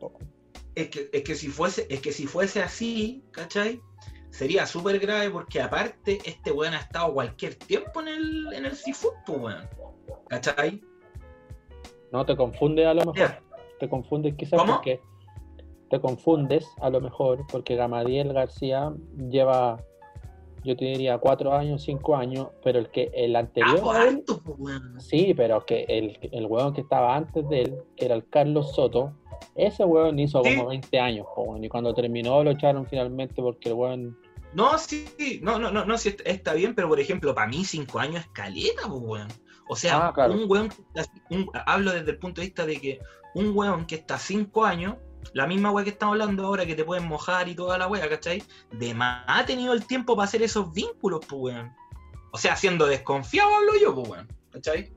Es 0.76 0.90
que, 0.90 1.10
es 1.12 1.24
que 1.24 1.36
si 1.36 1.48
fuese, 1.48 1.88
es 1.90 2.02
que 2.02 2.12
si 2.12 2.28
fuese 2.28 2.62
así, 2.62 3.24
¿cachai? 3.32 3.82
Sería 4.30 4.66
súper 4.66 5.00
grave 5.00 5.30
porque 5.30 5.62
aparte 5.62 6.20
este 6.26 6.52
weón 6.52 6.74
ha 6.74 6.80
estado 6.80 7.14
cualquier 7.14 7.56
tiempo 7.56 8.02
en 8.02 8.08
el, 8.10 8.54
en 8.54 8.66
el 8.66 8.76
seafood, 8.76 9.14
pues 9.26 9.40
weón. 9.40 9.68
¿Cachai? 10.30 10.82
No, 12.12 12.26
te 12.26 12.36
confunde 12.36 12.86
a 12.86 12.94
lo 12.94 13.12
mejor. 13.12 13.38
Te 13.80 13.90
confundes 13.90 14.36
quizás 14.36 14.60
¿Cómo? 14.60 14.74
porque 14.76 15.00
te 15.90 16.00
confundes 16.02 16.68
a 16.82 16.90
lo 16.90 17.00
mejor 17.02 17.46
porque 17.52 17.76
Gamadiel 17.76 18.34
García 18.34 18.92
lleva, 19.30 19.78
yo 20.64 20.76
te 20.76 20.86
diría, 20.86 21.18
cuatro 21.18 21.54
años, 21.54 21.84
cinco 21.84 22.16
años, 22.16 22.48
pero 22.64 22.80
el 22.80 22.90
que 22.90 23.10
el 23.14 23.36
Ah, 23.36 23.40
anterior 23.40 23.80
pues 23.82 23.98
a 23.98 24.04
él, 24.08 24.16
harto, 24.18 24.42
pues, 24.44 24.60
weón. 24.60 25.00
sí, 25.02 25.34
pero 25.36 25.66
que 25.66 25.86
el, 25.88 26.18
el 26.32 26.46
hueón 26.46 26.74
que 26.74 26.82
estaba 26.82 27.16
antes 27.16 27.48
de 27.50 27.62
él, 27.64 27.78
era 27.96 28.16
el 28.16 28.28
Carlos 28.28 28.74
Soto, 28.74 29.14
ese 29.56 29.84
hueón 29.84 30.20
hizo 30.20 30.44
Sí. 30.44 30.56
como 30.56 30.70
20 30.70 31.00
años, 31.00 31.26
weón, 31.36 31.64
y 31.64 31.70
cuando 31.70 31.94
terminó 31.94 32.44
lo 32.44 32.52
echaron 32.52 32.86
finalmente 32.86 33.36
porque 33.42 33.70
el 33.70 33.76
hueón, 33.76 34.18
No, 34.54 34.78
sí, 34.78 35.06
no, 35.44 35.60
no, 35.60 35.72
no, 35.72 35.84
no, 35.86 35.98
sí, 35.98 36.16
está, 36.26 36.54
bien, 36.54 36.74
pero 36.74 36.88
por 36.88 37.00
ejemplo, 37.00 37.36
para 37.36 37.48
mí 37.48 37.66
cinco 37.66 38.00
años 38.00 38.22
es 38.22 38.28
caleta, 38.30 38.88
weón. 38.88 39.28
O 39.70 39.76
sea, 39.76 40.08
Ah, 40.08 40.14
claro. 40.14 40.34
un 40.34 40.50
weón, 40.50 40.70
un- 41.30 41.50
hablo 41.66 41.92
desde 41.92 42.12
el 42.12 42.18
punto 42.18 42.40
de 42.42 42.48
vista 42.48 42.66
de 42.66 42.80
que 42.80 43.00
un 43.36 43.52
weón 43.56 43.86
que 43.86 43.96
está 43.96 44.18
cinco 44.18 44.64
años, 44.66 44.96
la 45.34 45.46
misma 45.46 45.72
weá 45.72 45.84
que 45.84 45.90
estamos 45.92 46.14
hablando 46.14 46.46
ahora, 46.46 46.66
que 46.66 46.74
te 46.76 46.86
pueden 46.86 47.06
mojar 47.08 47.50
y 47.50 47.56
toda 47.56 47.78
la 47.78 47.88
weá, 47.88 48.08
¿cachai? 48.08 48.42
De 48.72 48.94
más 48.94 49.26
ha 49.28 49.46
tenido 49.46 49.74
el 49.74 49.86
tiempo 49.86 50.16
para 50.16 50.26
hacer 50.26 50.42
esos 50.42 50.72
vínculos, 50.74 51.20
pues, 51.28 51.42
weón. 51.42 51.72
O 52.32 52.38
sea, 52.38 52.56
siendo 52.56 52.86
desconfiado 52.86 53.54
hablo 53.54 53.74
yo, 53.82 53.94
pues, 53.94 54.10
weón. 54.10 54.28
¿Cachai? 54.52 54.92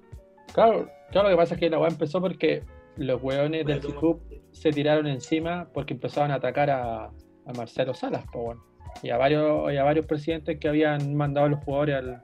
claro, 0.55 0.88
claro, 1.11 1.29
lo 1.29 1.35
que 1.35 1.40
pasa 1.40 1.55
es 1.55 1.61
que 1.61 1.68
la 1.70 1.79
hueá 1.79 1.88
empezó 1.90 2.20
porque 2.20 2.62
los 2.96 3.22
hueones 3.22 3.64
del 3.66 3.81
Bueno, 3.81 3.98
club 4.00 4.22
se 4.50 4.70
tiraron 4.72 5.07
encima 5.07 5.68
porque 5.72 5.94
empezaban 5.94 6.31
a 6.31 6.35
atacar 6.35 6.70
a, 6.70 7.05
a 7.07 7.53
Marcelo 7.57 7.94
Salas, 7.94 8.24
po, 8.33 8.40
weón. 8.40 8.61
y 9.03 9.11
a 9.11 9.16
varios 9.16 9.72
y 9.72 9.76
a 9.76 9.85
varios 9.85 10.07
presidentes 10.07 10.59
que 10.59 10.68
habían 10.68 11.14
mandado 11.14 11.46
a 11.46 11.50
los 11.50 11.64
jugadores 11.64 11.96
al, 11.96 12.22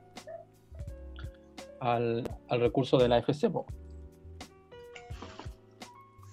al, 1.80 2.24
al 2.48 2.60
recurso 2.60 2.98
de 2.98 3.08
la 3.08 3.18
FC. 3.18 3.48
po. 3.50 3.66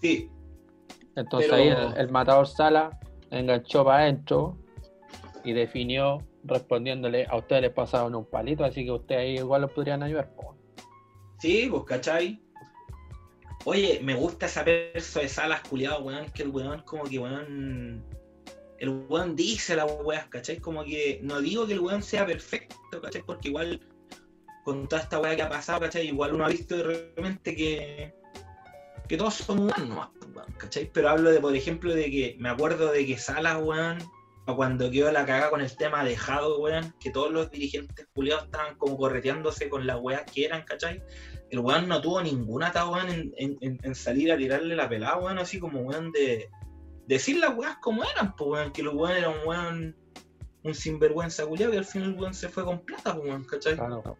Sí, 0.01 0.29
Entonces 1.15 1.49
Pero- 1.49 1.61
ahí 1.61 1.67
el, 1.69 1.97
el 1.97 2.09
matador 2.11 2.47
Sala 2.47 2.99
enganchó 3.31 3.85
para 3.85 4.03
adentro 4.03 4.57
y 5.43 5.53
definió 5.53 6.17
respondiéndole 6.43 7.25
a 7.29 7.37
ustedes 7.37 7.61
les 7.61 7.71
pasaron 7.71 8.15
un 8.15 8.25
palito, 8.25 8.65
así 8.65 8.83
que 8.83 8.91
ustedes 8.91 9.21
ahí 9.21 9.35
igual 9.37 9.61
los 9.61 9.71
podrían 9.71 10.03
ayudar. 10.03 10.29
po. 10.35 10.55
Sí, 11.39 11.67
pues, 11.69 11.83
¿cachai? 11.83 12.41
Oye, 13.65 13.99
me 14.03 14.13
gusta 14.13 14.45
esa 14.47 14.63
verso 14.63 15.19
de 15.19 15.29
Salas, 15.29 15.61
culiado, 15.61 16.03
weón, 16.03 16.29
que 16.31 16.43
el 16.43 16.49
weón 16.49 16.81
como 16.81 17.03
que, 17.03 17.19
weón... 17.19 18.03
El 18.79 18.89
weón 19.07 19.35
dice 19.35 19.75
las 19.75 19.89
weas, 20.03 20.27
¿cachai? 20.27 20.57
Como 20.57 20.83
que 20.83 21.19
no 21.23 21.39
digo 21.39 21.65
que 21.65 21.73
el 21.73 21.79
weón 21.79 22.03
sea 22.03 22.25
perfecto, 22.25 23.01
¿cachai? 23.01 23.23
Porque 23.23 23.47
igual 23.47 23.79
con 24.65 24.87
toda 24.87 25.01
esta 25.01 25.19
wea 25.19 25.35
que 25.35 25.41
ha 25.41 25.49
pasado, 25.49 25.79
¿cachai? 25.79 26.07
Igual 26.07 26.33
uno 26.33 26.45
ha 26.45 26.49
visto 26.49 26.75
de 26.75 26.83
repente 26.83 27.55
que 27.55 28.13
que 29.07 29.17
todos 29.17 29.35
son 29.35 29.59
humanos, 29.59 30.09
¿cachai? 30.57 30.89
Pero 30.91 31.09
hablo 31.09 31.31
de, 31.31 31.39
por 31.39 31.55
ejemplo, 31.55 31.93
de 31.93 32.09
que 32.09 32.35
me 32.39 32.49
acuerdo 32.49 32.91
de 32.91 33.05
que 33.05 33.17
Salas, 33.17 33.61
weón, 33.61 33.99
cuando 34.45 34.91
quedó 34.91 35.11
la 35.11 35.25
cagada 35.25 35.49
con 35.49 35.61
el 35.61 35.75
tema 35.77 36.03
de 36.03 36.15
Jado, 36.17 36.59
weón, 36.59 36.93
que 36.99 37.09
todos 37.11 37.31
los 37.31 37.49
dirigentes 37.49 38.07
culiados 38.13 38.45
estaban 38.45 38.75
como 38.77 38.97
correteándose 38.97 39.69
con 39.69 39.87
las 39.87 39.99
weas 40.01 40.23
que 40.31 40.45
eran, 40.45 40.63
¿cachai? 40.63 41.01
el 41.49 41.59
weón 41.59 41.87
no 41.87 42.01
tuvo 42.01 42.21
ninguna 42.21 42.67
ata, 42.67 42.89
weón, 42.89 43.09
en, 43.09 43.33
en- 43.37 43.79
en- 43.83 43.95
salir 43.95 44.31
a 44.31 44.37
tirarle 44.37 44.75
la 44.75 44.89
pelada, 44.89 45.17
weón, 45.17 45.37
así 45.39 45.59
como 45.59 45.79
weón 45.81 46.11
de 46.11 46.49
decir 47.07 47.37
las 47.39 47.55
weas 47.55 47.77
como 47.77 48.03
eran, 48.03 48.35
pues 48.35 48.49
weón, 48.49 48.71
que 48.73 48.83
los 48.83 48.93
weón 48.95 49.15
era 49.17 49.29
un 49.29 49.47
weón, 49.47 49.95
un 50.63 50.73
sinvergüenza 50.75 51.45
culiado 51.45 51.73
y 51.73 51.77
al 51.77 51.85
final 51.85 52.09
el 52.13 52.19
weón 52.19 52.33
se 52.33 52.49
fue 52.49 52.65
con 52.65 52.79
plata, 52.79 53.13
pues 53.15 53.27
weón, 53.29 53.43
¿cachai? 53.45 53.75
Claro. 53.75 54.01
Pero 54.03 54.17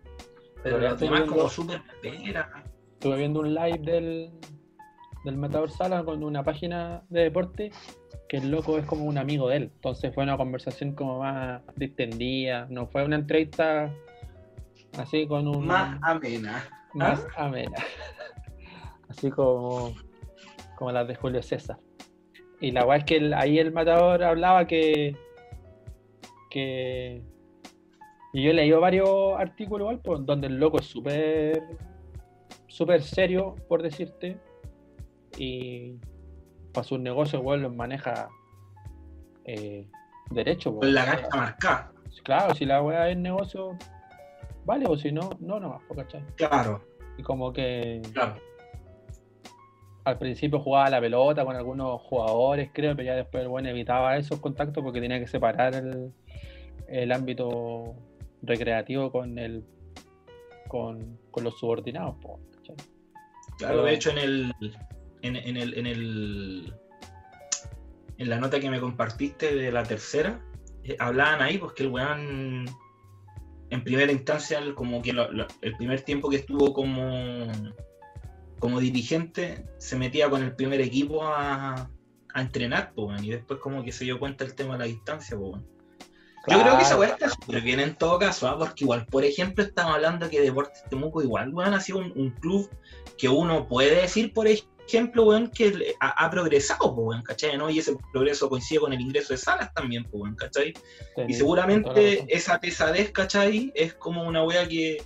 Pero 0.64 0.78
los 0.80 1.00
demás 1.00 1.20
viendo- 1.20 1.36
como 1.36 1.50
súper 1.50 1.82
pera. 2.02 2.64
Estuve 2.94 3.18
viendo 3.18 3.40
un 3.42 3.54
live 3.54 3.80
del, 3.80 4.32
del 5.26 5.36
Matador 5.38 5.70
Sala 5.72 6.06
con 6.06 6.24
una 6.24 6.44
página 6.44 7.04
de 7.10 7.22
deporte 7.24 7.72
el 8.38 8.50
loco 8.52 8.78
es 8.78 8.86
como 8.86 9.06
un 9.06 9.18
amigo 9.18 9.48
de 9.50 9.58
él. 9.58 9.64
Entonces 9.76 10.14
fue 10.14 10.24
una 10.24 10.38
conversación 10.38 10.94
como 10.94 11.20
más 11.20 11.62
distendida, 11.76 12.68
no 12.70 12.88
fue 12.88 13.04
una 13.06 13.16
entrevista 13.16 13.94
así 14.98 15.28
con 15.28 15.48
un 15.48 15.66
Más 15.68 16.00
amena. 16.04 16.64
más 16.94 17.26
amena. 17.36 17.78
Así 19.10 19.30
como, 19.30 19.94
como 20.76 20.92
las 20.92 21.08
de 21.08 21.14
Julio 21.16 21.44
César. 21.44 21.78
Y 22.60 22.72
la 22.72 22.84
weá 22.86 22.98
es 22.98 23.04
que 23.04 23.18
el- 23.18 23.34
ahí 23.36 23.60
el 23.60 23.72
matador 23.72 24.24
hablaba 24.24 24.66
que. 24.66 25.16
que. 26.50 27.22
Y 28.34 28.44
yo 28.44 28.50
he 28.50 28.54
leído 28.54 28.80
varios 28.80 29.38
artículos 29.38 29.86
igual, 29.86 30.00
pues, 30.00 30.26
donde 30.26 30.48
el 30.48 30.58
loco 30.58 30.80
es 30.80 30.86
súper. 30.88 31.62
súper 32.68 33.04
serio, 33.04 33.56
por 33.68 33.84
decirte. 33.84 34.40
Y 35.38 35.98
para 36.74 36.84
sus 36.84 37.00
negocios, 37.00 37.42
weón, 37.44 37.62
los 37.62 37.74
maneja 37.76 38.30
eh, 39.46 39.88
derecho. 40.32 40.76
Con 40.76 40.94
la 40.94 41.06
cancha 41.06 41.28
marcada. 41.36 41.92
Claro, 42.24 42.54
si 42.56 42.66
la 42.66 42.82
weá 42.82 43.10
es 43.10 43.18
negocio, 43.18 43.78
vale, 44.66 44.86
o 44.88 44.96
si 44.98 45.12
no, 45.12 45.32
no 45.40 45.60
nomás, 45.60 45.82
¿cachai? 45.96 46.24
Claro, 46.36 46.82
Y 47.18 47.24
como 47.24 47.52
que 47.52 48.02
claro. 48.14 48.36
al 50.06 50.18
principio 50.18 50.60
jugaba 50.60 50.90
la 50.90 51.02
pelota 51.02 51.44
con 51.44 51.56
algunos 51.56 52.02
jugadores, 52.02 52.70
creo, 52.74 52.96
pero 52.96 53.08
ya 53.08 53.16
después 53.16 53.42
el 53.44 53.50
bueno 53.50 53.70
evitaba 53.70 54.16
esos 54.18 54.40
contactos 54.40 54.84
porque 54.84 55.02
tenía 55.02 55.20
que 55.20 55.28
separar 55.28 55.76
el, 55.76 56.14
el 56.88 57.12
ámbito 57.12 57.96
recreativo 58.42 59.12
con 59.12 59.38
el 59.40 59.64
con, 60.68 61.20
con 61.32 61.44
los 61.44 61.58
subordinados. 61.60 62.16
¿cachai? 62.56 62.76
Claro, 63.58 63.74
Pero- 63.76 63.84
de 63.84 63.94
hecho 63.94 64.10
en 64.12 64.18
el, 64.20 64.54
en, 65.24 65.58
el, 65.58 65.78
en 65.78 65.88
el 65.88 66.74
en 68.18 68.30
la 68.30 68.40
nota 68.40 68.60
que 68.60 68.70
me 68.70 68.80
compartiste 68.80 69.56
de 69.56 69.72
la 69.72 69.84
tercera, 69.84 70.40
eh, 70.84 70.96
hablaban 71.00 71.42
ahí 71.42 71.58
pues 71.58 71.74
que 71.74 71.84
el 71.84 71.90
weón 71.90 72.66
en 73.70 73.84
primera 73.84 74.12
instancia 74.12 74.60
como 74.76 75.02
que 75.02 75.12
el 75.62 75.76
primer 75.78 76.02
tiempo 76.02 76.30
que 76.30 76.38
estuvo 76.38 76.74
como 76.74 77.52
como 78.60 78.80
dirigente 78.80 79.66
se 79.78 79.98
metía 79.98 80.30
con 80.30 80.44
el 80.44 80.56
primer 80.56 80.80
equipo 80.80 81.24
a, 81.26 81.90
a 82.34 82.42
entrenar 82.42 82.94
pues, 82.94 83.22
y 83.24 83.32
después 83.32 83.60
como 83.60 83.84
que 83.84 83.92
se 83.92 84.06
dio 84.06 84.20
cuenta 84.20 84.44
el 84.44 84.56
tema 84.56 84.74
de 84.74 84.80
la 84.80 84.86
distancia 84.86 85.38
pues. 85.38 85.62
Yo 86.46 86.62
creo 86.62 86.78
que 86.78 86.84
esa 86.84 86.98
weá 86.98 87.10
está 87.10 87.30
súper 87.30 87.62
bien 87.62 87.80
en 87.80 87.96
todo 87.96 88.20
caso, 88.20 88.50
¿ah? 88.50 88.58
porque 88.60 88.84
igual, 88.84 89.06
por 89.06 89.24
ejemplo, 89.24 89.64
estamos 89.64 89.96
hablando 89.96 90.30
que 90.30 90.42
Deportes 90.42 90.84
Temuco 90.90 91.22
igual, 91.22 91.54
weón, 91.54 91.74
ha 91.74 91.80
sido 91.80 92.00
un, 92.00 92.12
un 92.18 92.32
club 92.32 92.70
que 93.18 93.30
uno 93.30 93.66
puede 93.70 94.02
decir, 94.02 94.34
por 94.34 94.48
ejemplo, 94.48 94.73
weón, 95.16 95.50
que 95.50 95.96
ha, 96.00 96.26
ha 96.26 96.30
progresado, 96.30 96.94
weón, 96.94 97.24
¿cachai? 97.24 97.58
¿no? 97.58 97.70
Y 97.70 97.80
ese 97.80 97.96
progreso 98.12 98.50
coincide 98.50 98.80
con 98.80 98.94
el 98.94 99.02
ingreso 99.02 99.34
de 99.34 99.38
Salas 99.38 99.74
también, 99.74 100.04
pues, 100.04 100.22
weón, 100.22 100.36
¿cachai? 100.36 100.70
Y 100.70 100.74
toda 101.14 101.28
la 101.28 101.34
seguramente 101.34 102.26
esa 102.28 102.60
pesadez, 102.60 103.12
¿cachai? 103.12 103.72
Es 103.76 103.94
como 103.94 104.24
una 104.24 104.44
weá 104.44 104.68
que, 104.68 105.04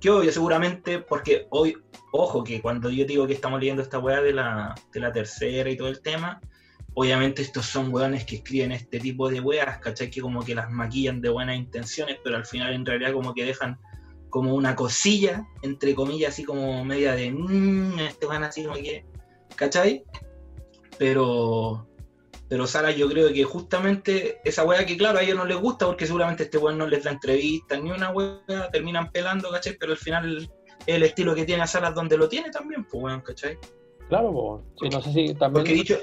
que 0.00 0.10
obvio, 0.10 0.32
seguramente, 0.32 1.00
porque 1.00 1.46
hoy, 1.50 1.76
ojo, 2.12 2.44
que 2.44 2.60
cuando 2.60 2.90
yo 2.90 3.04
digo 3.04 3.26
que 3.26 3.34
estamos 3.34 3.60
leyendo 3.60 3.82
esta 3.82 3.98
weá 3.98 4.20
de 4.20 4.32
la, 4.32 4.74
de 4.92 5.00
la 5.00 5.12
tercera 5.12 5.70
y 5.70 5.76
todo 5.76 5.88
el 5.88 6.00
tema, 6.00 6.40
obviamente 6.94 7.42
estos 7.42 7.66
son 7.66 7.92
weones 7.92 8.24
que 8.24 8.36
escriben 8.36 8.72
este 8.72 8.98
tipo 8.98 9.28
de 9.28 9.40
weas, 9.40 9.78
¿cachai? 9.78 10.10
Que 10.10 10.20
como 10.20 10.44
que 10.44 10.54
las 10.54 10.70
maquillan 10.70 11.20
de 11.20 11.28
buenas 11.28 11.56
intenciones, 11.56 12.18
pero 12.24 12.36
al 12.36 12.46
final 12.46 12.72
en 12.72 12.86
realidad 12.86 13.12
como 13.12 13.34
que 13.34 13.44
dejan 13.44 13.78
como 14.36 14.54
una 14.54 14.76
cosilla, 14.76 15.48
entre 15.62 15.94
comillas, 15.94 16.34
así 16.34 16.44
como 16.44 16.84
media 16.84 17.14
de, 17.14 17.30
mmm, 17.30 17.98
este 18.00 18.26
weón 18.26 18.44
así 18.44 18.64
como 18.64 18.76
que, 18.76 19.02
¿cachai? 19.54 20.04
Pero, 20.98 21.88
pero 22.46 22.66
Sara 22.66 22.90
yo 22.90 23.08
creo 23.08 23.32
que 23.32 23.44
justamente 23.44 24.38
esa 24.44 24.64
wea 24.64 24.84
que 24.84 24.98
claro 24.98 25.20
a 25.20 25.22
ellos 25.22 25.38
no 25.38 25.46
les 25.46 25.56
gusta 25.56 25.86
porque 25.86 26.04
seguramente 26.04 26.42
este 26.42 26.58
weón 26.58 26.76
no 26.76 26.86
les 26.86 27.04
da 27.04 27.12
entrevistas 27.12 27.82
ni 27.82 27.90
una 27.90 28.10
wea, 28.10 28.68
terminan 28.70 29.10
pelando, 29.10 29.50
¿cachai? 29.50 29.78
Pero 29.80 29.92
al 29.92 29.98
final 29.98 30.50
el 30.86 31.02
estilo 31.02 31.34
que 31.34 31.46
tiene 31.46 31.62
a 31.62 31.66
Salas 31.66 31.94
donde 31.94 32.18
lo 32.18 32.28
tiene 32.28 32.50
también, 32.50 32.84
pues 32.84 33.02
weón, 33.02 33.22
¿cachai? 33.22 33.56
Claro, 34.10 34.32
po. 34.34 34.62
Sí, 34.78 34.90
no 34.90 35.00
sé 35.00 35.14
si 35.14 35.34
también. 35.34 35.64
Porque 35.64 35.72
dicho, 35.72 35.96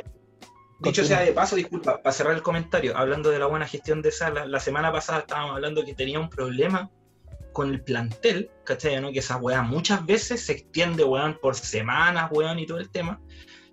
dicho 0.79 1.05
sea 1.05 1.21
de 1.21 1.33
paso, 1.33 1.55
disculpa, 1.55 2.01
para 2.01 2.13
cerrar 2.13 2.33
el 2.33 2.41
comentario, 2.41 2.97
hablando 2.97 3.29
de 3.29 3.37
la 3.37 3.45
buena 3.45 3.67
gestión 3.67 4.01
de 4.01 4.09
Salas, 4.09 4.47
la 4.47 4.59
semana 4.59 4.91
pasada 4.91 5.19
estábamos 5.19 5.51
hablando 5.51 5.85
que 5.85 5.93
tenía 5.93 6.19
un 6.19 6.31
problema 6.31 6.89
con 7.53 7.69
el 7.69 7.81
plantel, 7.81 8.51
¿cachai? 8.65 8.99
¿no? 8.99 9.11
Que 9.11 9.19
esa 9.19 9.37
weá 9.37 9.61
muchas 9.61 10.05
veces 10.05 10.45
se 10.45 10.53
extiende, 10.53 11.03
weón, 11.03 11.37
por 11.41 11.55
semanas, 11.55 12.29
weón, 12.31 12.59
y 12.59 12.65
todo 12.65 12.79
el 12.79 12.89
tema. 12.89 13.21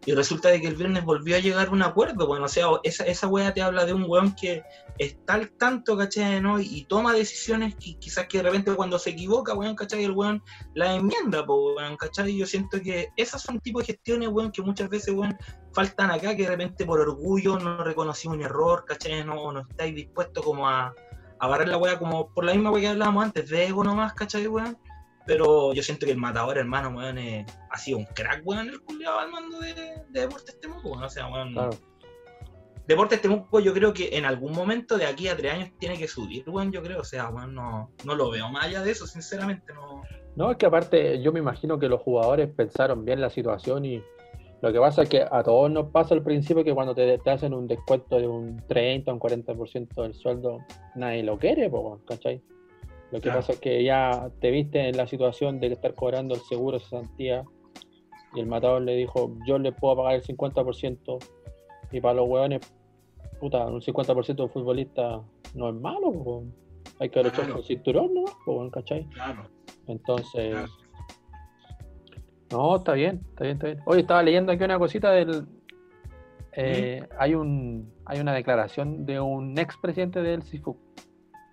y 0.06 0.12
resulta 0.12 0.48
de 0.48 0.62
que 0.62 0.66
el 0.66 0.76
viernes 0.76 1.04
volvió 1.04 1.36
a 1.36 1.40
llegar 1.40 1.68
un 1.70 1.82
acuerdo, 1.82 2.26
bueno, 2.26 2.46
o 2.46 2.48
sea, 2.48 2.66
esa, 2.84 3.04
esa 3.04 3.26
weá 3.26 3.52
te 3.52 3.60
habla 3.60 3.84
de 3.84 3.92
un 3.92 4.04
weón 4.08 4.34
que 4.34 4.62
está 4.98 5.34
al 5.34 5.50
tanto, 5.50 5.96
¿cachai? 5.96 6.40
¿no? 6.40 6.58
Y, 6.58 6.86
toma 6.88 7.12
decisiones 7.12 7.74
que 7.74 7.98
quizás 7.98 8.26
que 8.26 8.38
de 8.38 8.44
repente 8.44 8.74
cuando 8.74 8.98
se 8.98 9.10
equivoca, 9.10 9.54
weón, 9.54 9.76
¿cachai? 9.76 10.04
El 10.04 10.12
weón 10.12 10.42
la 10.74 10.94
enmienda, 10.94 11.44
po, 11.44 11.74
weón, 11.74 11.96
¿cachai? 11.96 12.36
Yo 12.36 12.46
siento 12.46 12.80
que 12.80 13.08
esas 13.16 13.42
son 13.42 13.60
tipos 13.60 13.86
de 13.86 13.94
gestiones, 13.94 14.28
weón, 14.30 14.52
que 14.52 14.62
muchas 14.62 14.88
veces, 14.88 15.14
weón, 15.14 15.36
faltan 15.74 16.10
acá, 16.10 16.34
que 16.34 16.44
de 16.44 16.48
repente 16.48 16.86
por 16.86 17.00
orgullo 17.00 17.58
no 17.58 17.84
reconocimos 17.84 18.38
un 18.38 18.42
error, 18.44 18.84
¿cachai? 18.86 19.22
No, 19.24 19.52
no 19.52 19.60
estáis 19.60 19.94
dispuestos 19.94 20.42
como 20.44 20.66
a, 20.66 20.94
a 21.40 21.46
barrer 21.48 21.68
la 21.68 21.78
weá 21.78 21.98
como 21.98 22.32
por 22.32 22.44
la 22.44 22.52
misma 22.52 22.70
weá 22.70 22.82
que 22.82 22.88
hablábamos 22.88 23.24
antes, 23.24 23.48
de 23.48 23.66
ego 23.66 23.82
nomás, 23.82 24.12
¿cachai, 24.12 24.46
weón? 24.46 24.76
Pero 25.26 25.72
yo 25.72 25.82
siento 25.82 26.06
que 26.06 26.12
el 26.12 26.18
matador, 26.18 26.58
hermano, 26.58 26.90
weón, 26.90 27.18
ha 27.18 27.78
sido 27.78 27.98
un 27.98 28.04
crack, 28.04 28.42
weón, 28.44 28.68
el 28.68 28.80
culiado 28.80 29.18
al 29.18 29.30
mando 29.30 29.58
de, 29.60 29.74
de 29.74 30.20
Deportes 30.20 30.60
Temuco, 30.60 30.90
weón. 30.90 31.04
O 31.04 31.08
sea, 31.08 31.28
weón. 31.28 31.52
Claro. 31.52 31.70
Deportes 32.86 33.22
Temuco 33.22 33.60
yo 33.60 33.72
creo 33.72 33.94
que 33.94 34.10
en 34.16 34.24
algún 34.24 34.52
momento 34.52 34.98
de 34.98 35.06
aquí 35.06 35.28
a 35.28 35.36
tres 35.36 35.54
años 35.54 35.70
tiene 35.78 35.96
que 35.96 36.08
subir, 36.08 36.48
weón, 36.48 36.72
yo 36.72 36.82
creo. 36.82 37.00
O 37.00 37.04
sea, 37.04 37.30
weón, 37.30 37.54
no, 37.54 37.90
no 38.04 38.14
lo 38.14 38.30
veo 38.30 38.50
más 38.50 38.66
allá 38.66 38.82
de 38.82 38.90
eso, 38.90 39.06
sinceramente, 39.06 39.72
no. 39.72 40.02
No, 40.36 40.50
es 40.50 40.58
que 40.58 40.66
aparte 40.66 41.22
yo 41.22 41.32
me 41.32 41.40
imagino 41.40 41.78
que 41.78 41.88
los 41.88 42.00
jugadores 42.00 42.50
pensaron 42.54 43.04
bien 43.04 43.20
la 43.20 43.30
situación 43.30 43.84
y 43.84 44.02
lo 44.62 44.72
que 44.72 44.78
pasa 44.78 45.02
es 45.02 45.08
que 45.08 45.22
a 45.22 45.42
todos 45.42 45.70
nos 45.70 45.86
pasa 45.86 46.14
al 46.14 46.22
principio 46.22 46.62
que 46.62 46.74
cuando 46.74 46.94
te, 46.94 47.18
te 47.18 47.30
hacen 47.30 47.54
un 47.54 47.66
descuento 47.66 48.18
de 48.18 48.26
un 48.26 48.62
30 48.66 49.10
o 49.10 49.14
un 49.14 49.20
40% 49.20 50.02
del 50.02 50.14
sueldo, 50.14 50.58
nadie 50.94 51.22
lo 51.22 51.38
quiere, 51.38 51.70
po, 51.70 52.00
¿cachai? 52.06 52.42
Lo 53.10 53.20
que 53.20 53.30
pasa 53.30 53.52
es 53.52 53.60
que 53.60 53.82
ya 53.82 54.30
te 54.40 54.50
viste 54.50 54.88
en 54.88 54.96
la 54.96 55.06
situación 55.06 55.58
de 55.58 55.68
estar 55.68 55.94
cobrando 55.94 56.34
el 56.34 56.40
seguro 56.42 56.78
de 56.78 56.84
cesantía 56.84 57.44
y 58.34 58.40
el 58.40 58.46
matador 58.46 58.82
le 58.82 58.94
dijo, 58.94 59.34
yo 59.44 59.58
le 59.58 59.72
puedo 59.72 59.96
pagar 59.96 60.14
el 60.14 60.22
50% 60.22 61.18
y 61.90 62.00
para 62.00 62.14
los 62.14 62.28
hueones, 62.28 62.60
puta, 63.40 63.66
un 63.66 63.80
50% 63.80 64.34
de 64.36 64.42
un 64.42 64.50
futbolista 64.50 65.22
no 65.54 65.70
es 65.70 65.74
malo, 65.74 66.44
hay 67.00 67.08
que 67.08 67.22
luchar 67.22 67.48
con 67.48 67.58
el 67.58 67.64
cinturón, 67.64 68.14
¿no? 68.14 68.70
¿cachai? 68.70 69.04
Claro. 69.06 69.48
Entonces... 69.86 70.56
No, 72.50 72.76
está 72.76 72.92
bien, 72.94 73.20
está 73.30 73.44
bien, 73.44 73.56
está 73.56 73.66
bien. 73.66 73.80
Hoy 73.84 74.00
estaba 74.00 74.22
leyendo 74.22 74.52
aquí 74.52 74.64
una 74.64 74.78
cosita 74.78 75.10
del... 75.12 75.46
Eh, 76.52 77.06
hay 77.16 77.34
un 77.36 77.92
hay 78.04 78.18
una 78.18 78.34
declaración 78.34 79.06
de 79.06 79.20
un 79.20 79.56
ex 79.56 79.76
presidente 79.76 80.20
del 80.20 80.42
CIFU 80.42 80.76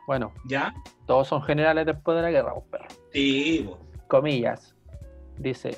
bueno, 0.07 0.31
¿ya? 0.45 0.73
Todos 1.05 1.27
son 1.27 1.41
generales 1.43 1.85
después 1.85 2.15
de 2.15 2.23
la 2.23 2.31
guerra, 2.31 2.53
pero. 2.71 2.85
Sí, 3.11 3.69
Comillas. 4.07 4.73
Dice: 5.37 5.77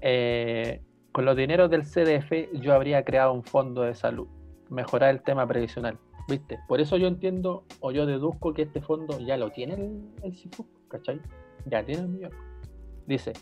eh, 0.00 0.80
Con 1.10 1.24
los 1.24 1.36
dineros 1.36 1.68
del 1.68 1.82
CDF, 1.82 2.52
yo 2.60 2.72
habría 2.72 3.04
creado 3.04 3.32
un 3.32 3.42
fondo 3.42 3.82
de 3.82 3.96
salud, 3.96 4.28
mejorar 4.70 5.10
el 5.10 5.22
tema 5.22 5.44
previsional. 5.46 5.98
¿Viste? 6.28 6.60
Por 6.68 6.80
eso 6.80 6.96
yo 6.98 7.08
entiendo 7.08 7.64
o 7.80 7.90
yo 7.90 8.06
deduzco 8.06 8.54
que 8.54 8.62
este 8.62 8.80
fondo 8.80 9.18
ya 9.18 9.36
lo 9.36 9.50
tiene 9.50 9.74
el, 9.74 10.02
el 10.22 10.34
¿cachai? 10.86 11.20
Ya 11.66 11.84
tiene 11.84 12.02
el 12.02 12.08
millón. 12.08 12.32
Dice: 13.06 13.32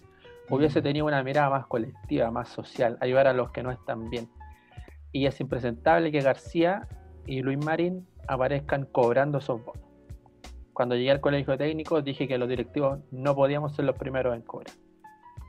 Hubiese 0.48 0.80
tenido 0.82 1.06
una 1.06 1.22
mirada 1.22 1.50
más 1.50 1.66
colectiva, 1.66 2.30
más 2.30 2.48
social, 2.48 2.96
ayudar 3.00 3.26
a 3.26 3.32
los 3.32 3.50
que 3.50 3.62
no 3.62 3.70
están 3.70 4.10
bien. 4.10 4.28
Y 5.12 5.26
es 5.26 5.40
impresentable 5.40 6.12
que 6.12 6.20
García 6.20 6.86
y 7.26 7.42
Luis 7.42 7.58
Marín 7.64 8.06
aparezcan 8.28 8.86
cobrando 8.86 9.38
esos 9.38 9.64
bonos 9.64 9.86
cuando 10.76 10.94
llegué 10.94 11.10
al 11.10 11.22
colegio 11.22 11.56
técnico 11.56 12.02
dije 12.02 12.28
que 12.28 12.36
los 12.36 12.50
directivos 12.50 12.98
no 13.10 13.34
podíamos 13.34 13.74
ser 13.74 13.86
los 13.86 13.96
primeros 13.96 14.36
en 14.36 14.42
cobrar. 14.42 14.74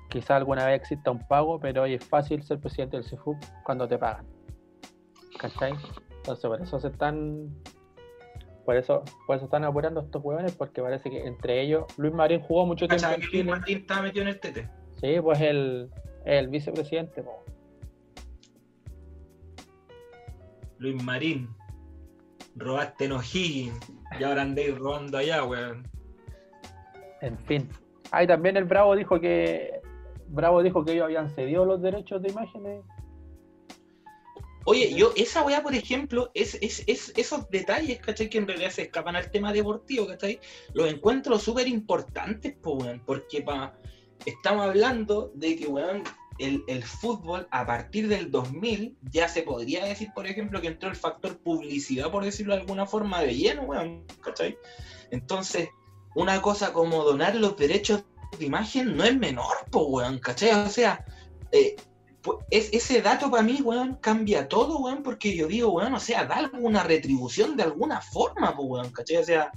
Quizá 0.08 0.38
alguna 0.38 0.66
vez 0.66 0.80
exista 0.80 1.12
un 1.12 1.28
pago, 1.28 1.60
pero 1.60 1.82
hoy 1.82 1.95
es 1.95 2.06
fácil 2.06 2.41
ser 2.43 2.62
presidente 2.62 2.95
del 2.95 3.06
CIFUC 3.06 3.38
cuando 3.64 3.89
te 3.89 3.98
pagan. 3.98 4.26
¿Cachai? 5.38 5.74
Entonces 6.16 6.50
por 6.50 6.62
eso 6.62 6.80
se 6.80 6.88
están. 6.88 7.50
Por 8.64 8.78
eso, 8.78 9.04
por 9.28 9.36
eso 9.36 9.45
están 9.45 9.66
apurando 9.66 10.00
estos 10.00 10.24
huevones, 10.24 10.56
porque 10.56 10.82
parece 10.82 11.10
que 11.10 11.28
entre 11.28 11.62
ellos 11.62 11.84
Luis 11.98 12.14
Marín 12.14 12.39
jugó 12.39 12.66
mucho 12.66 12.88
tiempo. 12.88 13.08
En 13.10 13.20
Luis 13.30 13.45
Marín 13.45 13.80
estaba 13.80 14.04
metido 14.04 14.22
en 14.24 14.30
el 14.30 14.39
tete. 14.39 14.70
Sí, 15.02 15.22
pues 15.22 15.39
el, 15.41 15.89
el 16.26 16.48
vicepresidente. 16.48 17.24
Luis 20.80 21.04
Marín, 21.04 21.50
robaste 22.56 23.06
en 23.06 23.14
O'Higgins. 23.14 23.80
Y 24.20 24.24
ahora 24.24 24.41
andéis 24.43 24.78
robando 24.78 25.18
allá, 25.18 25.43
weón. 25.43 25.88
En 27.22 27.38
fin. 27.39 27.70
Ahí 28.12 28.28
también 28.28 28.58
el 28.58 28.66
Bravo 28.66 28.95
dijo 28.95 29.20
que. 29.20 29.82
Bravo 30.30 30.62
dijo 30.62 30.84
que 30.84 30.93
ellos 30.93 31.06
habían 31.06 31.30
cedido 31.30 31.66
los 31.66 31.82
derechos 31.82 32.22
de 32.22 32.30
imágenes. 32.30 32.84
Oye, 34.66 34.93
yo, 34.93 35.14
esa 35.16 35.43
weá, 35.43 35.64
por 35.64 35.74
ejemplo, 35.74 36.30
es, 36.34 36.56
es, 36.62 36.84
es, 36.88 37.14
esos 37.16 37.50
detalles, 37.50 38.00
¿cachai? 38.00 38.30
Que 38.30 38.38
en 38.38 38.48
realidad 38.48 38.72
se 38.72 38.82
escapan 38.82 39.16
al 39.16 39.32
tema 39.32 39.54
deportivo, 39.54 40.08
¿cachai? 40.08 40.41
Los 40.74 40.91
encuentro 40.91 41.39
súper 41.39 41.70
importantes, 41.70 42.54
pues, 42.62 42.84
weón, 42.84 43.02
porque 43.06 43.41
pa, 43.41 43.74
estamos 44.26 44.65
hablando 44.65 45.32
de 45.36 45.55
que, 45.55 45.68
weón, 45.68 46.03
el, 46.39 46.84
fútbol 46.84 47.47
a 47.51 47.65
partir 47.65 48.07
del 48.07 48.30
2000 48.30 48.97
ya 49.11 49.28
se 49.28 49.41
podría 49.41 49.86
decir, 49.86 50.09
por 50.13 50.28
ejemplo, 50.28 50.61
que 50.61 50.68
entró 50.68 50.89
el 50.89 50.95
factor 50.95 51.38
publicidad, 51.39 52.11
por 52.11 52.24
decirlo 52.24 52.53
de 52.53 52.61
alguna 52.61 52.86
forma, 52.86 53.22
de 53.22 53.36
lleno, 53.36 53.63
weón, 53.63 54.05
¿cachai? 54.22 54.57
Entonces, 55.11 55.70
una 56.15 56.41
cosa 56.41 56.74
como 56.74 57.03
donar 57.03 57.36
los 57.36 57.57
derechos 57.57 58.03
de 58.38 58.45
imagen 58.45 58.95
no 58.95 59.03
es 59.03 59.18
menor, 59.18 59.55
pues, 59.72 59.86
weón, 59.88 60.20
¿cachai? 60.20 60.51
O 60.51 60.70
sea, 60.70 61.03
eh, 61.51 61.76
es, 62.51 62.70
ese 62.72 63.01
dato 63.01 63.32
para 63.32 63.43
mí, 63.43 63.61
weón, 63.63 63.95
cambia 63.95 64.47
todo, 64.47 64.80
weón, 64.80 65.01
porque 65.01 65.36
yo 65.36 65.47
digo, 65.47 65.70
weón, 65.72 65.93
o 65.93 65.99
sea, 65.99 66.26
da 66.26 66.36
alguna 66.36 66.84
retribución 66.84 67.57
de 67.57 67.63
alguna 67.63 68.01
forma, 68.01 68.55
pues, 68.55 68.68
weón, 68.70 68.91
¿cachai? 68.91 69.18
O 69.18 69.24
sea, 69.24 69.51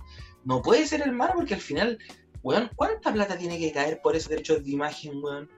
no 0.44 0.62
puede 0.62 0.86
ser 0.86 1.02
el 1.02 1.12
mar 1.12 1.32
porque 1.34 1.54
al 1.54 1.60
final, 1.60 1.98
weón, 2.42 2.70
¿cuánta 2.76 3.12
plata 3.12 3.36
tiene 3.36 3.58
que 3.58 3.72
caer 3.72 4.00
por 4.02 4.16
esos 4.16 4.30
derechos 4.30 4.64
de 4.64 4.70
imagen, 4.70 5.22
weón? 5.22 5.48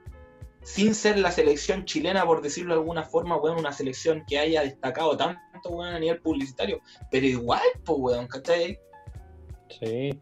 sin 0.63 0.95
ser 0.95 1.19
la 1.19 1.31
selección 1.31 1.85
chilena, 1.85 2.25
por 2.25 2.41
decirlo 2.41 2.73
de 2.73 2.79
alguna 2.79 3.03
forma, 3.03 3.37
weón, 3.37 3.59
una 3.59 3.71
selección 3.71 4.23
que 4.27 4.39
haya 4.39 4.61
destacado 4.61 5.15
tanto, 5.17 5.69
weón, 5.69 5.93
a 5.93 5.99
nivel 5.99 6.21
publicitario. 6.21 6.79
Pero 7.11 7.25
igual, 7.25 7.61
pues, 7.83 7.99
weón, 7.99 8.27
¿cachai? 8.27 8.79
Sí. 9.79 10.17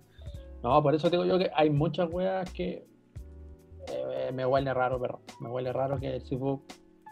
No, 0.63 0.81
por 0.81 0.95
eso 0.95 1.09
digo 1.09 1.25
yo 1.25 1.39
que 1.39 1.51
hay 1.55 1.69
muchas 1.69 2.09
weas 2.11 2.51
que 2.51 2.85
eh, 3.87 4.31
me 4.33 4.45
huele 4.45 4.73
raro, 4.73 4.99
pero 4.99 5.21
me 5.39 5.49
huele 5.49 5.71
raro 5.71 5.99
que 5.99 6.15
el 6.15 6.21
Facebook... 6.21 6.63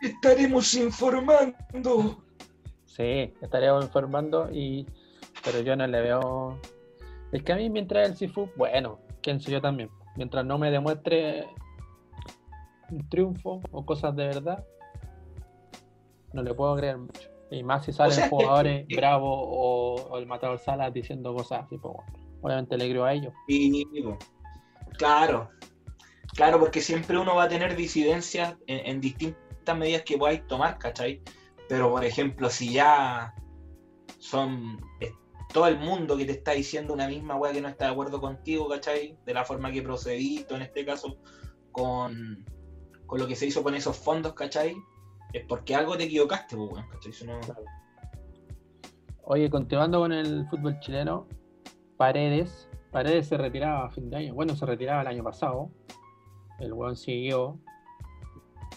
Estaremos 0.01 0.73
informando. 0.75 2.23
Sí, 2.85 3.33
estaremos 3.41 3.85
informando 3.85 4.49
y... 4.51 4.85
Pero 5.43 5.61
yo 5.61 5.75
no 5.75 5.87
le 5.87 6.01
veo... 6.01 6.59
Es 7.31 7.43
que 7.43 7.53
a 7.53 7.55
mí 7.55 7.69
mientras 7.69 8.09
el 8.09 8.15
Sifu, 8.15 8.49
bueno, 8.55 8.99
quién 9.21 9.39
soy 9.39 9.53
yo 9.53 9.61
también. 9.61 9.89
Mientras 10.15 10.45
no 10.45 10.57
me 10.57 10.71
demuestre 10.71 11.47
un 12.91 13.07
triunfo 13.09 13.61
o 13.71 13.85
cosas 13.85 14.15
de 14.15 14.27
verdad, 14.27 14.65
no 16.33 16.43
le 16.43 16.53
puedo 16.53 16.75
creer 16.75 16.97
mucho. 16.97 17.29
Y 17.51 17.63
más 17.63 17.85
si 17.85 17.91
salen 17.91 18.29
jugadores 18.29 18.87
bravos 18.87 19.39
o, 19.41 20.17
el 20.17 20.27
matador 20.27 20.59
Salas 20.59 20.93
diciendo 20.93 21.33
cosas 21.33 21.65
así, 21.65 21.77
pues 21.77 21.95
obviamente 22.41 22.77
le 22.77 22.89
creo 22.89 23.05
a 23.05 23.13
ellos. 23.13 23.33
claro, 24.97 25.49
claro, 26.35 26.59
porque 26.59 26.81
siempre 26.81 27.17
uno 27.17 27.35
va 27.35 27.43
a 27.43 27.49
tener 27.49 27.75
disidencias 27.75 28.55
en, 28.67 29.01
distintas 29.01 29.77
medidas 29.77 30.03
que 30.03 30.17
podáis 30.17 30.45
tomar, 30.47 30.77
¿cachai? 30.77 31.21
Pero 31.67 31.89
por 31.89 32.03
ejemplo, 32.03 32.49
si 32.49 32.73
ya 32.73 33.33
son 34.19 34.79
todo 35.53 35.67
el 35.67 35.79
mundo 35.79 36.15
que 36.15 36.25
te 36.25 36.33
está 36.33 36.51
diciendo 36.51 36.93
una 36.93 37.07
misma 37.07 37.35
weá 37.35 37.51
que 37.51 37.61
no 37.61 37.67
está 37.67 37.85
de 37.85 37.91
acuerdo 37.91 38.21
contigo, 38.21 38.67
¿cachai? 38.67 39.17
De 39.25 39.33
la 39.33 39.45
forma 39.45 39.71
que 39.71 39.81
procediste, 39.81 40.53
en 40.55 40.61
este 40.61 40.85
caso, 40.85 41.17
con, 41.71 42.45
con 43.05 43.19
lo 43.19 43.27
que 43.27 43.35
se 43.35 43.47
hizo 43.47 43.63
con 43.63 43.73
esos 43.73 43.97
fondos, 43.97 44.33
¿cachai? 44.33 44.75
Es 45.33 45.45
porque 45.47 45.75
algo 45.75 45.97
te 45.97 46.03
equivocaste, 46.03 46.55
pues, 46.55 46.85
¿cachai? 46.91 47.13
Oye, 49.23 49.49
continuando 49.49 49.99
con 49.99 50.11
el 50.11 50.47
fútbol 50.47 50.79
chileno, 50.79 51.27
Paredes, 51.97 52.69
Paredes 52.91 53.27
se 53.27 53.37
retiraba 53.37 53.85
a 53.85 53.89
fin 53.89 54.09
de 54.09 54.17
año, 54.17 54.33
bueno, 54.33 54.55
se 54.55 54.65
retiraba 54.65 55.01
el 55.01 55.07
año 55.07 55.23
pasado, 55.23 55.71
el 56.59 56.73
weón 56.73 56.95
siguió 56.95 57.59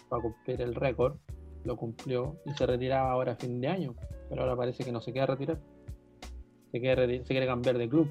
para 0.08 0.22
cumplir 0.22 0.60
el 0.60 0.74
récord, 0.74 1.16
lo 1.64 1.76
cumplió 1.76 2.36
y 2.44 2.52
se 2.52 2.66
retiraba 2.66 3.10
ahora 3.10 3.32
a 3.32 3.36
fin 3.36 3.60
de 3.60 3.68
año, 3.68 3.94
pero 4.28 4.42
ahora 4.42 4.56
parece 4.56 4.84
que 4.84 4.92
no 4.92 5.00
se 5.00 5.12
queda 5.12 5.26
retirar, 5.26 5.58
se 6.72 6.80
quiere, 6.80 7.46
cambiar 7.46 7.78
de 7.78 7.88
club. 7.88 8.10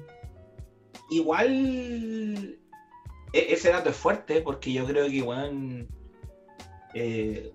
Igual 1.10 2.58
e-, 3.32 3.52
ese 3.52 3.70
dato 3.70 3.90
es 3.90 3.96
fuerte 3.96 4.40
porque 4.40 4.72
yo 4.72 4.86
creo 4.86 5.06
que 5.06 5.16
igual 5.16 5.88
eh, 6.94 7.52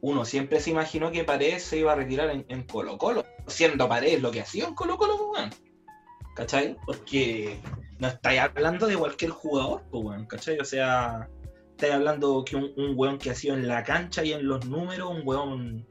uno 0.00 0.24
siempre 0.24 0.60
se 0.60 0.70
imaginó 0.70 1.12
que 1.12 1.24
Paredes 1.24 1.64
se 1.64 1.78
iba 1.78 1.92
a 1.92 1.96
retirar 1.96 2.30
en, 2.30 2.62
Colo 2.64 2.96
Colo, 2.98 3.24
siendo 3.46 3.88
Paredes 3.88 4.22
lo 4.22 4.30
que 4.30 4.40
hacía 4.40 4.66
en 4.66 4.74
Colo 4.74 4.96
Colo, 4.96 5.32
pues, 5.32 5.50
¿cachai? 6.34 6.76
Porque 6.86 7.58
no 7.98 8.08
estáis 8.08 8.40
hablando 8.40 8.86
de 8.86 8.96
cualquier 8.96 9.32
jugador, 9.32 9.84
pues, 9.90 10.26
¿cachai? 10.28 10.58
O 10.58 10.64
sea, 10.64 11.28
estás 11.70 11.90
hablando 11.90 12.44
que 12.44 12.56
un, 12.56 12.72
un 12.76 12.92
weón 12.96 13.18
que 13.18 13.30
ha 13.30 13.34
sido 13.34 13.54
en 13.54 13.68
la 13.68 13.82
cancha 13.82 14.24
y 14.24 14.32
en 14.32 14.46
los 14.46 14.64
números, 14.66 15.10
un 15.10 15.22
weón 15.24 15.86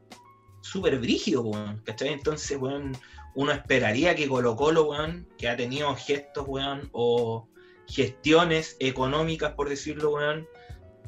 súper 0.62 0.98
brígido, 1.00 1.44
weón, 1.44 1.82
¿cachai? 1.84 2.10
Entonces, 2.10 2.58
weón, 2.58 2.94
uno 3.38 3.52
esperaría 3.52 4.16
que 4.16 4.28
Colo 4.28 4.56
Colo, 4.56 4.86
weón, 4.86 5.28
que 5.38 5.48
ha 5.48 5.56
tenido 5.56 5.96
gestos, 5.96 6.44
weón, 6.48 6.90
o 6.92 7.48
gestiones 7.88 8.76
económicas, 8.80 9.54
por 9.54 9.70
decirlo, 9.70 10.16
weón, 10.16 10.48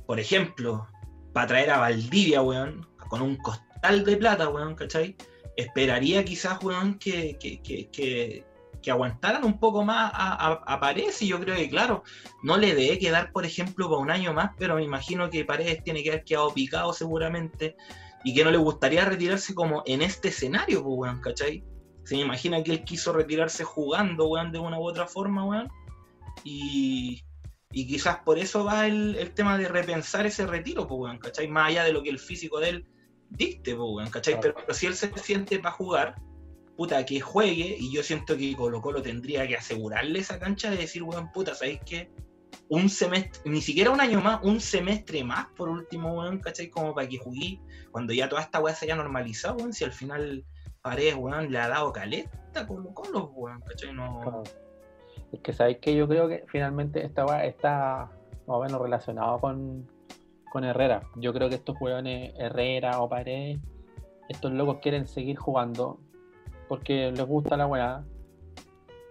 por 0.06 0.20
ejemplo, 0.20 0.88
para 1.34 1.48
traer 1.48 1.72
a 1.72 1.80
Valdivia, 1.80 2.44
weón, 2.44 2.88
con 3.10 3.24
un 3.24 3.36
costal 3.38 4.06
de 4.06 4.16
plata, 4.16 4.48
weón, 4.48 4.76
¿cachai? 4.76 5.16
Esperaría 5.58 6.24
quizás, 6.24 6.64
weón, 6.64 7.00
que, 7.00 7.36
que, 7.40 7.64
que, 7.64 7.90
que, 7.90 8.92
aguantaran 8.92 9.44
un 9.44 9.60
poco 9.60 9.84
más 9.84 10.12
a, 10.14 10.62
a, 10.68 10.80
Paredes 10.80 11.20
y 11.24 11.30
yo 11.30 11.40
creo 11.40 11.56
que, 11.56 11.68
claro, 11.68 12.04
no 12.44 12.58
le 12.58 12.76
debe 12.76 13.00
quedar, 13.00 13.32
por 13.32 13.44
ejemplo, 13.44 13.90
para 13.90 14.02
un 14.02 14.12
año 14.12 14.34
más, 14.34 14.52
pero 14.56 14.76
me 14.76 14.84
imagino 14.84 15.32
que 15.32 15.46
Paredes 15.46 15.84
tiene 15.84 16.04
que 16.04 16.12
haber 16.12 16.24
quedado 16.24 16.54
picado 16.54 16.94
seguramente 16.94 17.76
y 18.24 18.36
que 18.36 18.44
no 18.44 18.52
le 18.52 18.58
gustaría 18.58 19.04
retirarse 19.04 19.56
como 19.56 19.82
en 19.88 20.04
este 20.04 20.28
escenario, 20.28 20.84
pues, 20.84 20.96
weón, 20.96 21.22
¿cachai? 21.22 21.64
Se 22.10 22.16
me 22.16 22.22
imagina 22.24 22.64
que 22.64 22.72
él 22.72 22.84
quiso 22.84 23.14
retirarse 23.14 23.64
jugando, 23.64 24.30
weón, 24.30 24.52
de 24.52 24.58
una 24.58 24.80
u 24.80 24.84
otra 24.84 25.06
forma, 25.06 25.46
weón. 25.46 25.70
Y, 26.44 27.22
y 27.72 27.86
quizás 27.86 28.18
por 28.26 28.40
eso 28.40 28.64
va 28.64 28.88
el, 28.88 29.32
tema 29.36 29.60
de 29.60 29.68
repensar 29.68 30.26
ese 30.26 30.48
retiro, 30.48 30.88
pues, 30.88 31.02
weón, 31.02 31.20
¿cachai? 31.20 31.48
Más 31.48 31.70
allá 31.70 31.84
de 31.84 31.94
lo 31.94 32.02
que 32.02 32.10
el 32.10 32.18
físico 32.18 32.60
de 32.60 32.70
él 32.70 32.88
dicte, 33.30 33.76
pues, 33.76 33.88
weón, 33.94 34.10
¿cachai? 34.10 34.42
Pero, 34.42 34.56
si 34.74 34.88
él 34.88 34.96
se 34.96 35.16
siente 35.20 35.60
para 35.60 35.76
jugar, 35.76 36.16
puta, 36.76 37.06
que 37.06 37.22
juegue, 37.22 37.78
y 37.80 37.94
yo 37.94 38.02
siento 38.02 38.36
que 38.36 38.56
Colo 38.56 38.82
Colo 38.82 39.04
tendría 39.04 39.48
que 39.48 39.58
asegurarle 39.58 40.18
esa 40.18 40.40
cancha 40.40 40.72
de 40.72 40.78
decir, 40.78 41.04
weón, 41.04 41.32
puta, 41.32 41.54
¿sabéis 41.54 41.80
qué? 41.86 42.12
Un 42.70 42.90
semestre, 42.90 43.40
ni 43.46 43.62
siquiera 43.62 43.92
un 43.92 44.02
año 44.02 44.20
más, 44.20 44.40
un 44.42 44.60
semestre 44.60 45.24
más, 45.24 45.46
por 45.56 45.70
último, 45.70 46.14
weón, 46.14 46.40
¿cachai? 46.40 46.72
Como 46.72 46.96
para 46.96 47.08
que 47.08 47.20
jugué, 47.20 47.62
cuando 47.92 48.14
ya 48.14 48.28
toda 48.28 48.42
esta 48.42 48.60
weá 48.60 48.74
se 48.74 48.86
haya 48.86 48.96
normalizado, 48.96 49.58
weón, 49.58 49.74
si 49.74 49.84
al 49.84 49.94
final 49.94 50.44
Paredes, 50.90 51.16
weón, 51.16 51.52
le 51.52 51.60
ha 51.60 51.68
dado 51.68 51.94
caleta 51.94 52.66
Colo 52.68 52.92
Colo, 52.96 53.32
weón, 53.36 53.62
¿cachai? 53.62 53.94
No... 53.94 54.42
Es 55.32 55.40
que 55.42 55.54
sabéis 55.54 55.78
que 55.78 55.96
yo 55.96 56.08
creo 56.08 56.28
que 56.28 56.46
finalmente 56.48 57.06
esta 57.06 57.46
está 57.46 58.10
más 58.48 58.58
o 58.58 58.64
menos 58.64 58.82
relacionado 58.82 59.38
con, 59.38 59.88
con 60.52 60.64
Herrera. 60.64 61.04
Yo 61.18 61.32
creo 61.32 61.48
que 61.48 61.56
estos 61.56 61.80
weones, 61.80 62.34
Herrera 62.40 63.02
o 63.02 63.08
Paredes, 63.08 63.60
estos 64.30 64.52
locos 64.52 64.78
quieren 64.82 65.08
seguir 65.08 65.38
jugando 65.38 66.00
porque 66.68 67.12
les 67.12 67.26
gusta 67.28 67.56
la 67.56 67.68
weá. 67.68 68.04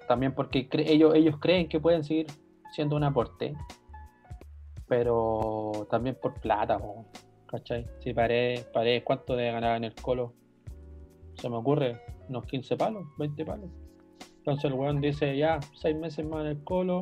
También 0.09 0.35
porque 0.35 0.68
ellos, 0.72 1.14
ellos 1.14 1.37
creen 1.39 1.68
que 1.68 1.79
pueden 1.79 2.03
seguir 2.03 2.26
siendo 2.72 2.97
un 2.97 3.05
aporte. 3.05 3.55
Pero 4.89 5.87
también 5.89 6.18
por 6.20 6.35
plata, 6.41 6.81
¿cachai? 7.47 7.87
Si 8.01 8.12
Paredes, 8.12 8.64
Paredes, 8.64 9.05
¿cuánto 9.05 9.37
de 9.37 9.53
ganar 9.53 9.76
en 9.76 9.85
el 9.85 9.95
colo? 9.95 10.35
Se 11.39 11.49
me 11.49 11.57
ocurre, 11.57 12.01
unos 12.28 12.45
15 12.47 12.76
palos, 12.76 13.05
20 13.18 13.45
palos. 13.45 13.70
Entonces 14.39 14.64
el 14.64 14.74
weón 14.74 15.01
dice, 15.01 15.36
ya, 15.36 15.59
6 15.80 15.97
meses 15.97 16.26
más 16.26 16.43
en 16.43 16.47
el 16.49 16.64
colo 16.64 17.01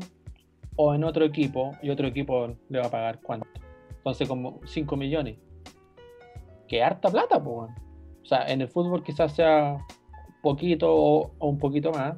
o 0.77 0.95
en 0.95 1.05
otro 1.05 1.25
equipo 1.25 1.73
y 1.83 1.91
otro 1.91 2.07
equipo 2.07 2.49
le 2.69 2.79
va 2.79 2.87
a 2.87 2.91
pagar 2.91 3.21
cuánto. 3.23 3.49
Entonces 3.91 4.29
como 4.29 4.61
5 4.65 4.97
millones. 4.97 5.39
Que 6.69 6.83
harta 6.83 7.09
plata, 7.09 7.43
pues. 7.43 7.71
O 8.23 8.25
sea, 8.27 8.47
en 8.49 8.61
el 8.61 8.69
fútbol 8.69 9.03
quizás 9.03 9.33
sea 9.35 9.79
poquito 10.43 10.95
o, 10.95 11.33
un 11.41 11.59
poquito 11.59 11.91
más, 11.93 12.17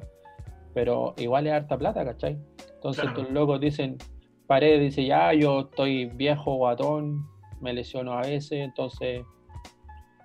pero 0.73 1.13
igual 1.17 1.47
es 1.47 1.53
harta 1.53 1.77
plata, 1.77 2.03
¿cachai? 2.03 2.37
Entonces 2.75 3.05
los 3.15 3.29
locos 3.31 3.59
dicen, 3.59 3.97
Paredes 4.47 4.81
dice, 4.81 5.05
ya, 5.05 5.33
yo 5.33 5.61
estoy 5.61 6.05
viejo, 6.05 6.55
guatón, 6.55 7.27
me 7.61 7.73
lesiono 7.73 8.13
a 8.13 8.21
veces, 8.21 8.59
entonces, 8.59 9.23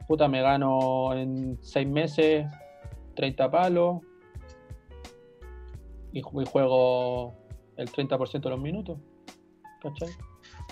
puta, 0.07 0.29
me 0.29 0.43
gano 0.43 1.15
en 1.15 1.59
seis 1.63 1.89
meses 1.89 2.47
30 3.17 3.51
palos 3.51 4.03
y, 6.13 6.23
juego 6.23 7.35
el 7.77 7.91
30% 7.91 8.41
de 8.41 8.51
los 8.51 8.61
minutos, 8.61 8.99
¿cachai? 9.81 10.09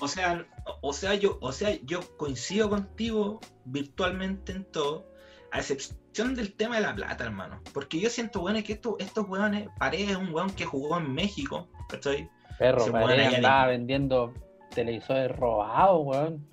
O 0.00 0.08
sea, 0.08 0.46
o 0.80 0.92
sea, 0.92 1.14
yo, 1.14 1.38
o 1.40 1.52
sea, 1.52 1.76
yo 1.84 2.00
coincido 2.16 2.70
contigo 2.70 3.40
virtualmente 3.64 4.52
en 4.52 4.64
todo, 4.64 5.06
a 5.50 5.58
excepción 5.58 6.34
del 6.34 6.54
tema 6.54 6.76
de 6.76 6.82
la 6.82 6.94
plata, 6.94 7.24
hermano. 7.24 7.60
Porque 7.74 7.98
yo 7.98 8.08
siento, 8.08 8.40
bueno, 8.40 8.62
que 8.64 8.74
estos, 8.74 8.94
estos 9.00 9.28
weones, 9.28 9.68
Paredes 9.78 10.10
es 10.10 10.16
un 10.16 10.32
weón 10.32 10.50
que 10.50 10.64
jugó 10.64 10.98
en 10.98 11.12
México, 11.12 11.68
¿cachai? 11.88 12.30
Perro, 12.58 12.90
Paredes 12.92 13.34
andaba 13.34 13.66
vendiendo 13.66 14.32
televisores 14.74 15.34
robados, 15.36 16.00
weón. 16.04 16.51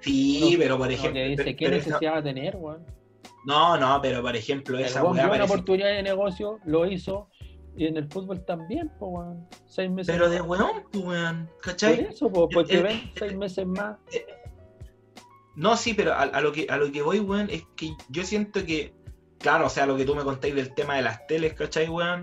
Sí, 0.00 0.56
pero 0.58 0.78
por 0.78 0.90
ejemplo. 0.90 1.22
dice, 1.22 1.56
¿qué 1.56 1.68
necesidad 1.68 2.14
va 2.14 2.18
a 2.18 2.22
tener, 2.22 2.56
weón? 2.56 2.84
No, 3.44 3.76
no, 3.76 4.00
pero 4.02 4.22
por 4.22 4.36
ejemplo, 4.36 4.78
esa 4.78 5.02
weón. 5.02 5.18
una 5.18 5.44
oportunidad 5.44 5.88
de 5.88 6.02
negocio, 6.02 6.58
lo 6.64 6.86
hizo. 6.86 7.28
Y 7.76 7.86
en 7.86 7.96
el 7.96 8.08
fútbol 8.10 8.44
también, 8.44 8.90
pues, 8.98 9.10
weón. 9.12 9.48
Seis 9.66 9.90
meses 9.90 10.12
Pero 10.12 10.28
de 10.28 10.40
weón, 10.40 10.82
pues, 10.90 11.04
weón. 11.04 11.50
¿Cachai? 11.62 11.96
Por 11.96 12.12
eso, 12.12 12.32
pues, 12.32 12.48
porque 12.52 12.82
ven 12.82 13.10
seis 13.16 13.36
meses 13.36 13.66
más. 13.66 13.96
Eh, 14.12 14.26
no, 15.56 15.76
sí, 15.76 15.94
pero 15.94 16.14
a, 16.14 16.40
lo 16.40 16.52
que, 16.52 16.66
a 16.68 16.76
lo 16.76 16.90
que 16.90 17.02
voy, 17.02 17.20
weón, 17.20 17.48
es 17.50 17.64
que 17.76 17.92
yo 18.08 18.24
siento 18.24 18.64
que, 18.64 18.94
claro, 19.38 19.66
o 19.66 19.68
sea, 19.68 19.86
lo 19.86 19.96
que 19.96 20.04
tú 20.04 20.14
me 20.14 20.24
contáis 20.24 20.54
del 20.54 20.74
tema 20.74 20.96
de 20.96 21.02
las 21.02 21.26
teles, 21.26 21.54
¿cachai, 21.54 21.88
weón? 21.88 22.22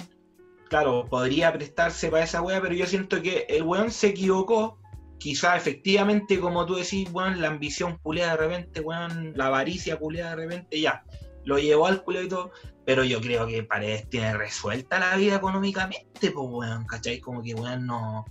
Claro, 0.70 1.06
podría 1.06 1.54
prestarse 1.54 2.10
para 2.10 2.24
esa 2.24 2.42
weá, 2.42 2.60
pero 2.62 2.74
yo 2.74 2.86
siento 2.86 3.22
que 3.22 3.46
el 3.50 3.64
weón 3.64 3.92
se 3.92 4.08
equivocó. 4.08 4.80
Quizá 5.18 5.58
efectivamente, 5.58 6.40
como 6.40 6.66
tú 6.66 6.76
decís, 6.76 7.10
weón, 7.12 7.42
la 7.42 7.48
ambición 7.48 7.98
culeada 8.02 8.32
de 8.32 8.38
repente, 8.38 8.82
weón, 8.82 9.34
la 9.36 9.48
avaricia 9.48 9.98
culeada 9.98 10.32
de 10.32 10.44
repente, 10.44 10.80
ya, 10.80 11.04
lo 11.44 11.58
llevó 11.58 11.88
al 11.88 12.04
culeo 12.04 12.24
y 12.24 12.28
todo, 12.28 12.52
pero 12.86 13.04
yo 13.04 13.20
creo 13.22 13.48
que 13.48 13.64
Paredes 13.64 14.08
tiene 14.10 14.38
resuelta 14.38 15.00
la 15.00 15.16
vida 15.16 15.38
económicamente, 15.38 16.32
pues, 16.32 16.34
weón, 16.36 16.86
¿cachai? 16.86 17.20
Como 17.20 17.42
que, 17.42 17.56
weón, 17.56 17.86
no, 17.86 18.26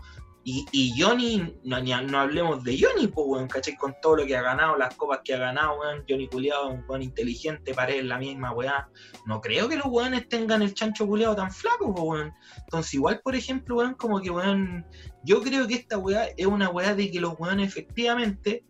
y, 0.49 0.65
y 0.71 0.95
Johnny, 0.97 1.59
no, 1.65 1.83
no, 1.83 2.19
hablemos 2.21 2.63
de 2.63 2.79
Johnny, 2.81 3.09
pues, 3.09 3.27
weón, 3.27 3.49
¿cachai? 3.49 3.75
Con 3.75 3.97
todo 4.01 4.19
lo 4.19 4.27
que 4.27 4.37
ha 4.37 4.43
ganado, 4.43 4.77
las 4.77 4.95
copas 4.95 5.23
que 5.25 5.35
ha 5.35 5.39
ganado, 5.39 5.81
weón. 5.81 6.05
Johnny 6.09 6.29
culiado 6.29 6.69
un 6.69 6.85
weón 6.87 7.03
inteligente, 7.03 7.75
parece 7.75 8.05
la 8.05 8.17
misma 8.17 8.53
weá. 8.53 8.89
No 9.27 9.41
creo 9.41 9.69
que 9.69 9.75
los 9.75 9.87
weones 9.87 10.29
tengan 10.29 10.63
el 10.63 10.73
chancho 10.73 11.05
culiado 11.05 11.35
tan 11.35 11.51
flaco, 11.51 11.93
pues, 11.93 12.07
weón. 12.07 12.33
Entonces, 12.61 12.95
igual, 12.95 13.21
por 13.25 13.35
ejemplo, 13.35 13.79
weón, 13.79 13.95
como 13.95 14.21
que, 14.21 14.31
weón, 14.31 14.87
yo 15.25 15.43
creo 15.43 15.67
que 15.67 15.75
esta 15.75 15.99
weá 15.99 16.29
es 16.37 16.47
una 16.47 16.71
weá 16.71 16.95
de 16.95 17.11
que 17.11 17.19
los 17.19 17.35
weones 17.41 17.67
efectivamente 17.67 18.65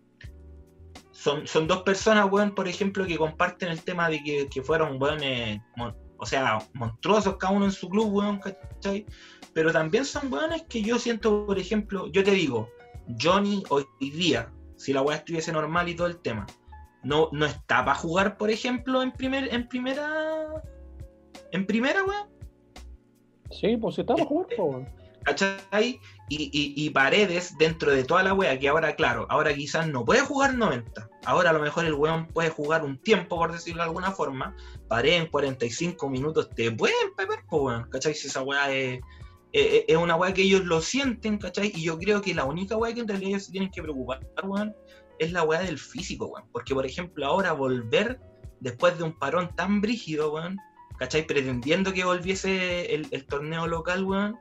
son, 1.10 1.46
son 1.46 1.66
dos 1.66 1.82
personas, 1.82 2.26
weón, 2.30 2.54
por 2.54 2.68
ejemplo, 2.68 3.06
que 3.06 3.18
comparten 3.18 3.68
el 3.68 3.82
tema 3.82 4.08
de 4.08 4.24
que, 4.24 4.48
que 4.48 4.62
fueron 4.62 4.96
weones, 4.98 5.60
o 6.16 6.24
sea, 6.24 6.58
monstruosos 6.72 7.36
cada 7.36 7.52
uno 7.52 7.66
en 7.66 7.72
su 7.72 7.90
club, 7.90 8.14
weón, 8.14 8.38
¿cachai? 8.38 9.04
Pero 9.56 9.72
también 9.72 10.04
son 10.04 10.30
weones 10.30 10.64
que 10.68 10.82
yo 10.82 10.98
siento, 10.98 11.46
por 11.46 11.58
ejemplo, 11.58 12.08
yo 12.08 12.22
te 12.22 12.32
digo, 12.32 12.68
Johnny 13.18 13.62
hoy 13.70 13.86
día, 13.98 14.52
si 14.76 14.92
la 14.92 15.00
weá 15.00 15.16
estuviese 15.16 15.50
normal 15.50 15.88
y 15.88 15.96
todo 15.96 16.08
el 16.08 16.18
tema, 16.18 16.46
no, 17.02 17.30
no 17.32 17.46
está 17.46 17.82
para 17.82 17.94
jugar, 17.94 18.36
por 18.36 18.50
ejemplo, 18.50 19.02
en 19.02 19.12
primer, 19.12 19.54
en 19.54 19.66
primera. 19.66 20.62
En 21.52 21.66
primera, 21.66 22.04
weón. 22.04 22.28
Sí, 23.50 23.78
pues 23.78 23.94
si 23.94 24.02
está 24.02 24.12
para 24.12 24.26
jugar, 24.26 24.48
pues. 24.58 24.88
¿Cachai? 25.24 26.00
Y, 26.28 26.74
y, 26.76 26.90
Paredes, 26.90 27.56
dentro 27.56 27.92
de 27.92 28.04
toda 28.04 28.22
la 28.22 28.34
wea, 28.34 28.58
que 28.58 28.68
ahora, 28.68 28.94
claro, 28.94 29.26
ahora 29.30 29.54
quizás 29.54 29.88
no 29.88 30.04
puede 30.04 30.20
jugar 30.20 30.54
90. 30.54 31.08
Ahora 31.24 31.48
a 31.48 31.52
lo 31.54 31.60
mejor 31.60 31.86
el 31.86 31.94
weón 31.94 32.26
puede 32.26 32.50
jugar 32.50 32.84
un 32.84 32.98
tiempo, 32.98 33.38
por 33.38 33.52
decirlo 33.52 33.82
de 33.82 33.88
alguna 33.88 34.10
forma. 34.10 34.54
Paredes 34.86 35.22
en 35.22 35.30
45 35.30 36.10
minutos 36.10 36.50
te 36.50 36.70
pueden 36.72 37.14
pegar, 37.16 37.38
pues, 37.48 37.62
weón. 37.62 37.88
¿Cachai? 37.88 38.12
Si 38.12 38.28
esa 38.28 38.42
weá 38.42 38.70
es 38.70 39.00
eh, 39.52 39.76
eh, 39.76 39.84
es 39.88 39.96
una 39.96 40.16
weá 40.16 40.34
que 40.34 40.42
ellos 40.42 40.64
lo 40.64 40.80
sienten, 40.80 41.38
¿cachai? 41.38 41.72
Y 41.74 41.84
yo 41.84 41.98
creo 41.98 42.20
que 42.20 42.34
la 42.34 42.44
única 42.44 42.76
weá 42.76 42.92
que 42.92 43.00
en 43.00 43.08
realidad 43.08 43.30
ellos 43.30 43.44
se 43.44 43.52
tienen 43.52 43.70
que 43.70 43.82
preocupar, 43.82 44.20
weón, 44.42 44.74
es 45.18 45.32
la 45.32 45.44
weá 45.44 45.60
del 45.60 45.78
físico, 45.78 46.26
weón. 46.26 46.48
Porque, 46.52 46.74
por 46.74 46.84
ejemplo, 46.84 47.26
ahora 47.26 47.52
volver 47.52 48.20
después 48.60 48.96
de 48.98 49.04
un 49.04 49.18
parón 49.18 49.54
tan 49.54 49.80
brígido, 49.80 50.32
weón, 50.32 50.58
¿cachai? 50.98 51.26
Pretendiendo 51.26 51.92
que 51.92 52.04
volviese 52.04 52.94
el, 52.94 53.26
torneo 53.26 53.66
local, 53.66 54.04
weón, 54.04 54.38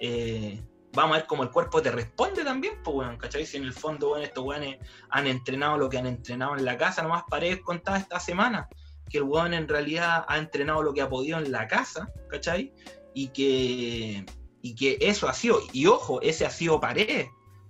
eh, 0.00 0.62
vamos 0.92 1.16
a 1.16 1.18
ver 1.20 1.26
cómo 1.26 1.42
el 1.42 1.50
cuerpo 1.50 1.82
te 1.82 1.90
responde 1.90 2.44
también, 2.44 2.74
pues, 2.82 2.96
weón, 2.96 3.16
¿cachai? 3.18 3.44
Si 3.46 3.56
en 3.56 3.64
el 3.64 3.72
fondo, 3.72 4.12
weón, 4.12 4.22
estos 4.22 4.44
weones 4.44 4.78
han 5.10 5.26
entrenado 5.26 5.76
lo 5.78 5.88
que 5.88 5.98
han 5.98 6.06
entrenado 6.06 6.56
en 6.56 6.64
la 6.64 6.78
casa, 6.78 7.02
nomás 7.02 7.24
paredes 7.28 7.60
contadas 7.60 8.02
esta 8.02 8.20
semana, 8.20 8.68
que 9.10 9.18
el 9.18 9.24
weón 9.24 9.52
en 9.52 9.68
realidad 9.68 10.24
ha 10.28 10.38
entrenado 10.38 10.82
lo 10.82 10.94
que 10.94 11.02
ha 11.02 11.08
podido 11.08 11.38
en 11.38 11.52
la 11.52 11.68
casa, 11.68 12.08
¿cachai? 12.30 12.72
Y 13.12 13.28
que 13.28 14.24
y 14.64 14.74
que 14.74 14.96
eso 14.98 15.28
ha 15.28 15.34
sido, 15.34 15.60
y 15.74 15.84
ojo, 15.86 16.22
ese 16.22 16.46
ha 16.46 16.50
sido 16.50 16.80
pared, 16.80 17.26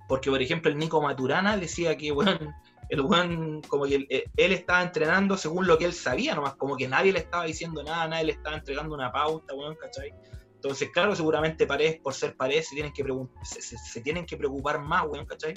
porque 0.08 0.30
por 0.30 0.40
ejemplo 0.40 0.70
el 0.70 0.78
Nico 0.78 1.02
Maturana 1.02 1.56
decía 1.56 1.96
que, 1.96 2.12
bueno, 2.12 2.38
el 2.88 3.02
buen, 3.02 3.62
como 3.62 3.84
que 3.84 4.06
eh, 4.08 4.24
él, 4.36 4.52
estaba 4.52 4.80
entrenando 4.80 5.36
según 5.36 5.66
lo 5.66 5.76
que 5.76 5.86
él 5.86 5.92
sabía, 5.92 6.36
nomás 6.36 6.54
como 6.54 6.76
que 6.76 6.86
nadie 6.86 7.12
le 7.12 7.18
estaba 7.18 7.46
diciendo 7.46 7.82
nada, 7.82 8.06
nadie 8.06 8.26
le 8.26 8.32
estaba 8.32 8.54
entregando 8.54 8.94
una 8.94 9.10
pauta, 9.10 9.54
bueno, 9.54 9.74
¿cachai? 9.76 10.14
Entonces, 10.54 10.90
claro, 10.90 11.16
seguramente 11.16 11.66
Paredes, 11.66 11.98
por 12.00 12.14
ser 12.14 12.36
Paredes, 12.36 12.68
se 12.68 12.76
tienen 12.76 12.92
que, 12.92 13.04
se, 13.42 13.76
se, 13.76 14.00
tienen 14.00 14.24
que 14.24 14.36
preocupar 14.36 14.80
más, 14.80 15.04
weón, 15.08 15.26
¿cachai? 15.26 15.54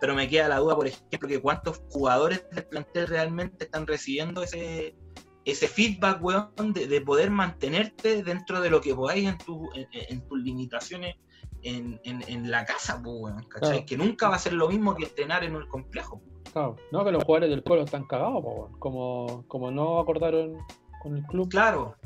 pero 0.00 0.16
me 0.16 0.28
queda 0.28 0.48
la 0.48 0.58
duda, 0.58 0.74
por 0.74 0.88
ejemplo, 0.88 1.28
que 1.28 1.40
cuántos 1.40 1.82
jugadores 1.90 2.44
del 2.50 2.64
plantel 2.64 3.06
realmente 3.06 3.66
están 3.66 3.86
recibiendo 3.86 4.42
ese, 4.42 4.96
ese 5.44 5.68
feedback, 5.68 6.22
weón, 6.22 6.72
de, 6.72 7.00
poder 7.00 7.30
mantenerte 7.30 8.22
dentro 8.22 8.60
de 8.60 8.70
lo 8.70 8.80
que 8.80 8.94
podáis 8.94 9.28
en, 9.28 9.38
tu, 9.38 9.68
en, 9.74 10.20
tus 10.26 10.38
limitaciones 10.38 11.16
en, 11.62 12.50
la 12.50 12.64
casa, 12.64 13.00
weón, 13.04 13.42
¿cachai? 13.44 13.84
Que 13.84 13.96
nunca 13.96 14.28
va 14.28 14.36
a 14.36 14.38
ser 14.38 14.52
lo 14.52 14.68
mismo 14.68 14.94
que 14.94 15.04
entrenar 15.04 15.44
en 15.44 15.56
un 15.56 15.66
complejo. 15.68 16.20
Claro, 16.52 16.76
no 16.90 17.04
que 17.04 17.12
los 17.12 17.24
jugadores 17.24 17.50
del 17.50 17.62
Colo 17.62 17.82
están 17.82 18.06
cagados, 18.06 18.42
weón. 18.44 18.72
Como, 18.78 19.44
como 19.48 19.70
no 19.70 19.98
acordaron 19.98 20.58
con 21.02 21.16
el 21.16 21.22
club. 21.24 21.48
Claro. 21.48 21.96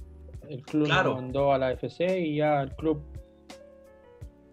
El 0.49 0.62
club 0.62 0.89
mandó 0.89 1.53
a 1.53 1.59
la 1.59 1.72
FC 1.72 2.20
y 2.20 2.37
ya 2.37 2.62
el 2.62 2.74
club. 2.76 3.03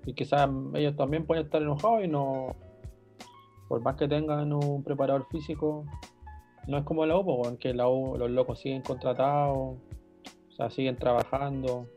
Y 0.05 0.13
quizás 0.13 0.49
ellos 0.73 0.95
también 0.95 1.25
pueden 1.25 1.45
estar 1.45 1.61
enojados 1.61 2.03
y 2.03 2.07
no. 2.07 2.55
Por 3.67 3.81
más 3.81 3.95
que 3.95 4.07
tengan 4.07 4.51
un 4.51 4.83
preparador 4.83 5.27
físico, 5.29 5.85
no 6.67 6.77
es 6.77 6.83
como 6.83 7.05
la 7.05 7.17
U, 7.17 7.25
porque 7.25 7.57
que 7.57 7.73
la 7.73 7.87
U, 7.87 8.17
los 8.17 8.29
locos 8.29 8.59
siguen 8.59 8.81
contratados, 8.81 9.57
o 9.57 10.51
sea, 10.55 10.69
siguen 10.69 10.97
trabajando. 10.97 11.87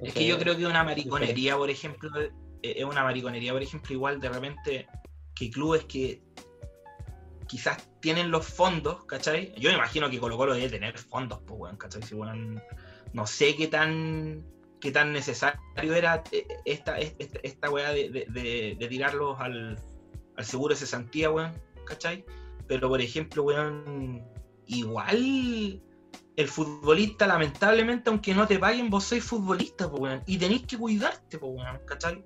es 0.00 0.14
que 0.14 0.26
yo 0.26 0.38
creo 0.38 0.56
que 0.56 0.66
una 0.66 0.84
mariconería, 0.84 1.56
por 1.56 1.70
ejemplo, 1.70 2.10
eh, 2.20 2.30
es 2.62 2.84
una 2.84 3.04
mariconería, 3.04 3.52
por 3.52 3.62
ejemplo, 3.62 3.92
igual 3.92 4.20
de 4.20 4.28
repente 4.28 4.86
que 5.34 5.50
clubes 5.50 5.84
que 5.84 6.22
quizás 7.46 7.88
tienen 8.00 8.30
los 8.30 8.46
fondos, 8.46 9.04
¿cachai? 9.04 9.52
Yo 9.58 9.70
me 9.70 9.76
imagino 9.76 10.08
que 10.10 10.18
Colo 10.18 10.36
Colo 10.36 10.54
debe 10.54 10.70
tener 10.70 10.98
fondos, 10.98 11.40
pues, 11.46 11.60
weón, 11.60 11.76
¿cachai? 11.76 12.02
Si, 12.02 12.14
no 13.12 13.26
sé 13.26 13.54
qué 13.56 13.68
tan 13.68 14.44
qué 14.80 14.90
tan 14.90 15.12
necesario 15.12 15.94
era 15.94 16.24
eh, 16.32 16.44
esta, 16.64 16.98
esta, 16.98 17.38
esta 17.44 17.70
weá 17.70 17.92
de, 17.92 18.26
de, 18.78 18.88
tirarlos 18.88 19.38
al, 19.38 19.78
al 20.36 20.44
seguro 20.44 20.74
de 20.74 20.80
cesantía, 20.80 21.30
weón, 21.30 21.52
¿cachai? 21.86 22.24
Pero, 22.72 22.88
por 22.88 23.02
ejemplo, 23.02 23.42
weón, 23.42 24.24
igual 24.66 25.82
el 26.36 26.48
futbolista, 26.48 27.26
lamentablemente, 27.26 28.08
aunque 28.08 28.34
no 28.34 28.46
te 28.46 28.58
paguen, 28.58 28.88
vos 28.88 29.04
sois 29.04 29.22
futbolista, 29.22 29.88
weón. 29.88 30.22
Y 30.26 30.38
tenéis 30.38 30.66
que 30.66 30.78
cuidarte, 30.78 31.36
weón, 31.36 31.80
¿cachai? 31.86 32.24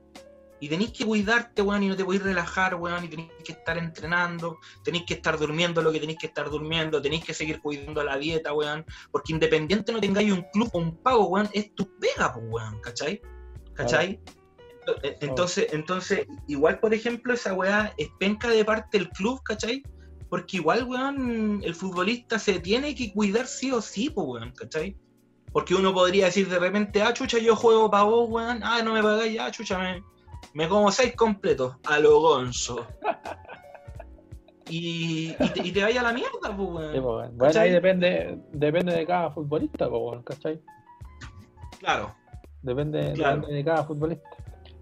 Y 0.61 0.69
tenéis 0.69 0.93
que 0.93 1.05
cuidarte, 1.05 1.63
weón, 1.63 1.83
y 1.83 1.89
no 1.89 1.97
te 1.97 2.05
podéis 2.05 2.23
relajar, 2.23 2.77
weón, 2.77 3.03
y 3.03 3.09
tenéis 3.09 3.33
que 3.45 3.55
estar 3.55 3.77
entrenando, 3.77 4.61
tenéis 4.85 5.03
que 5.05 5.15
estar 5.15 5.37
durmiendo 5.37 5.83
lo 5.83 5.91
que 5.91 5.99
tenéis 5.99 6.21
que 6.21 6.29
estar 6.29 6.49
durmiendo, 6.49 7.03
tenéis 7.03 7.25
que 7.25 7.35
seguir 7.35 7.61
cuidando 7.61 8.05
la 8.05 8.17
dieta, 8.17 8.53
weón, 8.53 8.85
porque 9.11 9.33
independiente 9.33 9.93
no 9.93 9.99
tengáis 9.99 10.31
un 10.31 10.47
club 10.53 10.71
o 10.75 10.79
un 10.79 10.97
pago, 11.03 11.27
weón, 11.27 11.49
es 11.53 11.75
tu 11.75 11.91
pega, 11.99 12.37
weón, 12.37 12.81
¿cachai? 12.83 13.21
¿Cachai? 13.75 14.21
Entonces, 15.21 15.67
entonces, 15.73 16.25
igual, 16.47 16.79
por 16.79 16.95
ejemplo, 16.95 17.35
esa 17.35 17.53
weá 17.53 17.93
es 17.99 18.09
penca 18.21 18.49
de 18.49 18.65
parte 18.65 18.99
del 18.99 19.09
club, 19.09 19.43
¿cachai? 19.43 19.83
Porque 20.29 20.57
igual, 20.57 20.85
weón, 20.85 21.61
el 21.65 21.75
futbolista 21.75 22.39
se 22.39 22.59
tiene 22.61 22.95
que 22.95 23.13
cuidar 23.13 23.47
sí 23.47 23.71
o 23.71 23.81
sí, 23.81 24.11
pues, 24.11 24.27
weón, 24.27 24.53
¿cachai? 24.53 24.97
Porque 25.53 25.75
uno 25.75 25.95
podría 25.95 26.27
decir 26.27 26.49
de 26.49 26.59
repente, 26.59 27.01
ah, 27.03 27.13
chucha, 27.13 27.39
yo 27.39 27.55
juego 27.55 27.91
para 27.91 28.05
vos, 28.05 28.29
weón, 28.29 28.61
ah, 28.63 28.83
no 28.83 28.93
me 28.93 29.03
pagáis, 29.03 29.39
ah, 29.41 29.51
chucha, 29.51 29.79
me, 29.79 30.03
me 30.53 30.69
como 30.69 30.91
seis 30.91 31.15
completos, 31.15 31.77
a 31.85 31.99
lo 31.99 32.21
gonzo. 32.21 32.87
Y, 34.69 35.33
y, 35.63 35.71
te, 35.71 35.81
vaya 35.81 36.01
a 36.01 36.03
la 36.03 36.13
mierda, 36.13 36.57
pues, 36.57 36.59
weón. 36.59 36.93
Sí, 36.93 37.01
pues, 37.01 37.37
bueno, 37.37 37.61
ahí 37.61 37.71
depende, 37.71 38.39
depende 38.53 38.93
de 38.95 39.07
cada 39.07 39.31
futbolista, 39.31 39.89
pues, 39.89 40.03
weón, 40.03 40.23
¿cachai? 40.25 40.61
Claro. 41.79 42.13
Depende, 42.63 43.13
depende 43.13 43.53
de 43.53 43.65
cada 43.65 43.85
futbolista. 43.85 44.29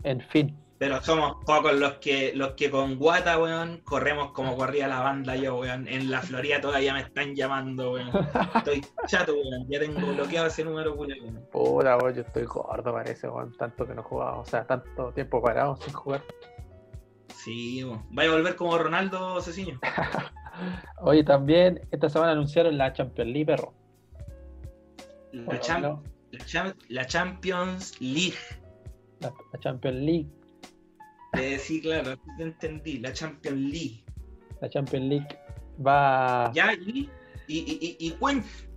En 0.05 0.21
fin. 0.21 0.64
Pero 0.85 1.01
somos 1.01 1.43
pocos 1.47 1.73
los 1.73 1.95
que 1.95 2.35
los 2.35 2.53
que 2.53 2.71
con 2.71 2.99
Guata, 2.99 3.39
weón, 3.39 3.81
corremos 3.85 4.33
como 4.33 4.55
corría 4.55 4.87
la 4.87 5.01
banda 5.01 5.35
yo, 5.35 5.57
weón. 5.57 5.89
En 5.89 6.11
la 6.11 6.21
Florida 6.21 6.61
todavía 6.61 6.93
me 6.93 7.01
están 7.01 7.35
llamando, 7.35 7.93
weón. 7.93 8.11
Estoy 8.55 8.85
chato, 9.07 9.33
weón. 9.33 9.67
Ya 9.71 9.81
tengo 9.81 10.07
bloqueado 10.13 10.49
ese 10.49 10.63
número, 10.63 10.93
weón. 10.93 11.43
Puta, 11.51 11.97
weón, 11.97 12.15
yo 12.15 12.21
estoy 12.21 12.45
gordo, 12.45 12.93
parece, 12.93 13.27
weón. 13.31 13.57
Tanto 13.57 13.87
que 13.87 13.95
no 13.95 14.03
jugaba, 14.03 14.41
o 14.41 14.45
sea, 14.45 14.67
tanto 14.67 15.11
tiempo 15.13 15.41
parado 15.41 15.75
sin 15.77 15.95
jugar. 15.95 16.23
Sí, 17.35 17.83
weón. 17.83 18.05
¿Va 18.15 18.25
a 18.25 18.31
volver 18.31 18.55
como 18.55 18.77
Ronaldo 18.77 19.41
Ceciño? 19.41 19.81
Oye, 21.01 21.25
también 21.25 21.81
esta 21.93 22.11
semana 22.11 22.33
anunciaron 22.33 22.77
la 22.77 22.93
Champions 22.93 23.31
League, 23.31 23.47
perro. 23.47 23.73
La, 25.33 25.51
la, 25.55 25.61
Champions 27.07 27.99
League. 28.03 28.37
la 29.21 29.59
Champions 29.61 29.97
League 29.97 30.29
eh, 31.39 31.59
sí, 31.59 31.81
claro, 31.81 32.17
te 32.37 32.43
entendí. 32.43 32.99
La 32.99 33.13
Champions 33.13 33.59
League. 33.59 34.05
La 34.61 34.69
Champions 34.69 35.07
League 35.07 35.39
va. 35.85 36.51
Ya, 36.55 36.73
y, 36.73 37.09
y, 37.49 37.97
y, 37.99 38.17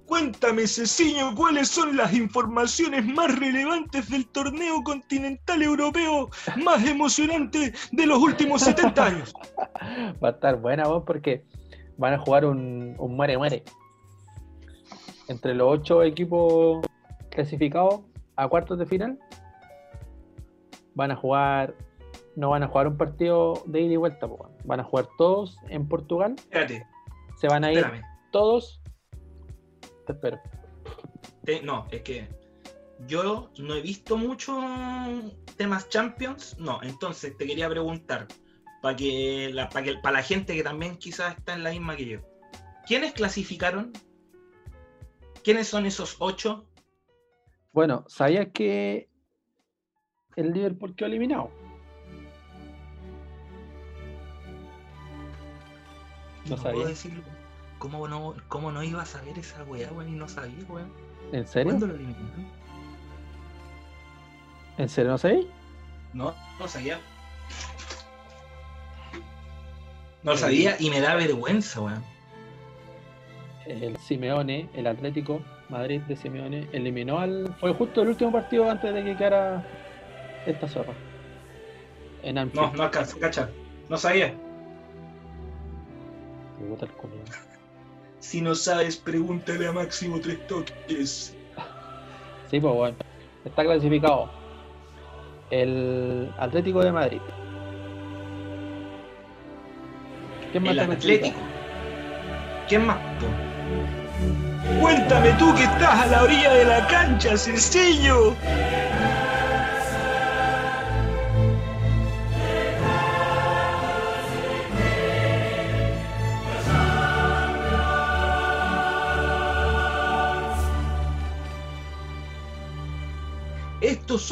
cuéntame, 0.06 0.66
Ceciño, 0.68 1.36
cuáles 1.36 1.68
son 1.68 1.98
las 1.98 2.14
informaciones 2.14 3.06
más 3.06 3.38
relevantes 3.38 4.10
del 4.10 4.26
torneo 4.28 4.82
continental 4.84 5.62
europeo 5.62 6.30
más 6.56 6.86
emocionante 6.88 7.74
de 7.92 8.06
los 8.06 8.18
últimos 8.20 8.62
70 8.62 9.06
años. 9.06 9.34
Va 10.24 10.30
a 10.30 10.32
estar 10.32 10.60
buena 10.60 10.88
vos 10.88 11.04
porque 11.06 11.44
van 11.98 12.14
a 12.14 12.20
jugar 12.20 12.46
un, 12.46 12.96
un 12.98 13.16
muere-muere. 13.16 13.64
Entre 15.28 15.54
los 15.54 15.80
ocho 15.80 16.04
equipos 16.04 16.86
clasificados 17.30 18.02
a 18.36 18.48
cuartos 18.48 18.80
de 18.80 18.86
final, 18.86 19.20
van 20.94 21.12
a 21.12 21.16
jugar 21.16 21.76
no 22.38 22.52
van 22.52 22.62
a 22.62 22.68
jugar 22.68 22.88
un 22.88 22.98
partido 22.98 23.64
de 23.66 23.82
ida 23.82 23.94
y 23.94 23.98
vuelta, 23.98 24.30
van 24.64 24.80
a 24.80 24.84
jugar 24.84 25.10
todos 25.18 25.58
en 25.70 25.88
Portugal. 25.88 26.36
Espérate. 26.38 26.86
Se 27.36 27.48
van 27.48 27.64
a 27.64 27.74
ir 27.74 27.84
todos. 28.32 28.80
Te 30.06 30.14
espero. 30.14 30.40
no, 31.64 31.88
es 31.90 32.02
que 32.04 32.30
yo 33.08 33.50
no 33.58 33.74
he 33.74 33.82
visto 33.82 34.18
mucho 34.18 34.56
temas 35.58 35.90
Champions. 35.90 36.56
No, 36.60 36.80
entonces 36.84 37.36
te 37.36 37.48
quería 37.48 37.68
preguntar, 37.70 38.28
para 38.84 38.96
que, 38.96 39.50
la, 39.52 39.68
para 39.70 39.86
que 39.86 39.96
para 39.96 40.18
la 40.18 40.24
gente 40.24 40.56
que 40.56 40.62
también 40.62 40.96
quizás 40.98 41.36
está 41.40 41.56
en 41.56 41.64
la 41.64 41.72
misma 41.72 41.96
que 41.96 42.06
yo. 42.06 42.20
¿Quiénes 42.86 43.14
clasificaron? 43.14 43.94
¿Quiénes 45.44 45.68
son 45.68 45.88
esos 45.88 46.18
ocho? 46.20 46.68
Bueno, 47.74 48.06
¿sabías 48.08 48.50
que 48.54 49.10
el 50.36 50.52
Liverpool 50.52 50.96
quedó 50.96 51.08
eliminado? 51.08 51.67
No, 56.50 56.58
sabía. 56.58 56.86
decirlo. 56.88 57.24
¿Cómo 57.80 58.08
no, 58.08 58.34
¿Cómo 58.48 58.72
no 58.72 58.84
iba 58.84 59.02
a 59.02 59.06
saber 59.06 59.38
esa 59.38 59.64
weá, 59.64 59.92
weón? 59.92 60.10
Y 60.10 60.16
no 60.16 60.28
sabía, 60.28 60.64
weón. 60.68 60.92
¿En 61.32 61.48
serio? 61.48 61.72
¿Cuándo 61.72 61.88
lo 61.88 61.96
eliminaron? 61.96 62.48
¿En 64.78 64.90
serio 64.90 65.12
no 65.12 65.18
sabía? 65.18 65.46
No, 66.14 66.36
no 66.60 66.68
sabía. 66.68 67.00
No 70.24 70.32
lo 70.32 70.38
sabía 70.38 70.76
y 70.80 70.90
me 70.90 71.00
da 71.02 71.16
vergüenza, 71.16 71.82
weón. 71.82 72.04
El 73.66 73.98
Simeone, 73.98 74.70
el 74.74 74.88
Atlético 74.88 75.42
Madrid 75.70 76.02
de 76.02 76.16
Simeone, 76.16 76.68
eliminó 76.72 77.20
al. 77.20 77.54
Fue 77.60 77.74
justo 77.74 78.02
el 78.02 78.10
último 78.10 78.32
partido 78.32 78.70
antes 78.70 78.94
de 78.94 79.04
que 79.04 79.18
quedara 79.18 79.66
esta 80.46 80.68
zorra. 80.68 80.94
En 82.24 82.36
No, 82.36 82.74
no 82.74 82.84
alcanzó, 82.84 83.20
cacha. 83.20 83.50
No 83.90 83.98
sabía. 83.98 84.34
Si 88.20 88.42
no 88.42 88.56
sabes, 88.56 88.98
pregúntale 88.98 89.68
a 89.68 89.72
Máximo 89.72 90.20
Tres 90.20 90.46
Toques. 90.48 91.36
Sí, 92.50 92.60
pues 92.60 92.74
bueno. 92.74 92.98
Está 93.46 93.64
clasificado 93.64 94.30
el 95.50 96.30
Atlético 96.38 96.84
de 96.84 96.92
Madrid. 96.92 97.22
¿Quién 100.52 100.64
más 100.64 100.72
el 100.72 100.80
Atlético? 100.80 101.40
¿Quién 102.68 102.86
más? 102.86 102.98
Cuéntame 104.82 105.32
tú 105.34 105.54
que 105.56 105.64
estás 105.64 106.02
a 106.02 106.08
la 106.08 106.24
orilla 106.24 106.54
de 106.54 106.66
la 106.66 106.88
cancha, 106.88 107.38
sencillo. 107.38 108.36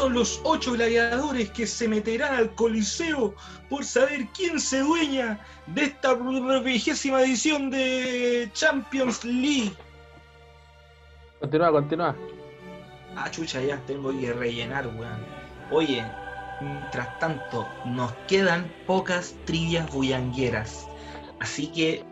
Son 0.06 0.14
los 0.14 0.40
ocho 0.44 0.74
gladiadores 0.74 1.50
que 1.50 1.66
se 1.66 1.88
meterán 1.88 2.36
al 2.36 2.54
Coliseo 2.54 3.34
por 3.72 3.84
saber 3.84 4.28
quién 4.36 4.60
se 4.60 4.82
dueña 4.82 5.40
de 5.66 5.86
esta 5.86 6.14
vigésima 6.14 7.24
edición 7.24 7.72
de 7.72 8.48
Champions 8.54 9.26
League. 9.26 9.74
Continúa, 11.40 11.72
continúa. 11.72 12.16
Ah, 13.16 13.32
chucha, 13.32 13.62
ya 13.62 13.78
tengo 13.88 14.12
que 14.20 14.32
rellenar, 14.32 14.86
weón. 14.86 15.26
Oye, 15.72 16.06
Mientras 16.62 17.20
tanto, 17.20 17.68
nos 17.84 18.14
quedan 18.28 18.72
pocas 18.86 19.36
trivias 19.46 19.92
bullangueras. 19.92 20.88
Así 21.40 21.68
que 21.68 22.06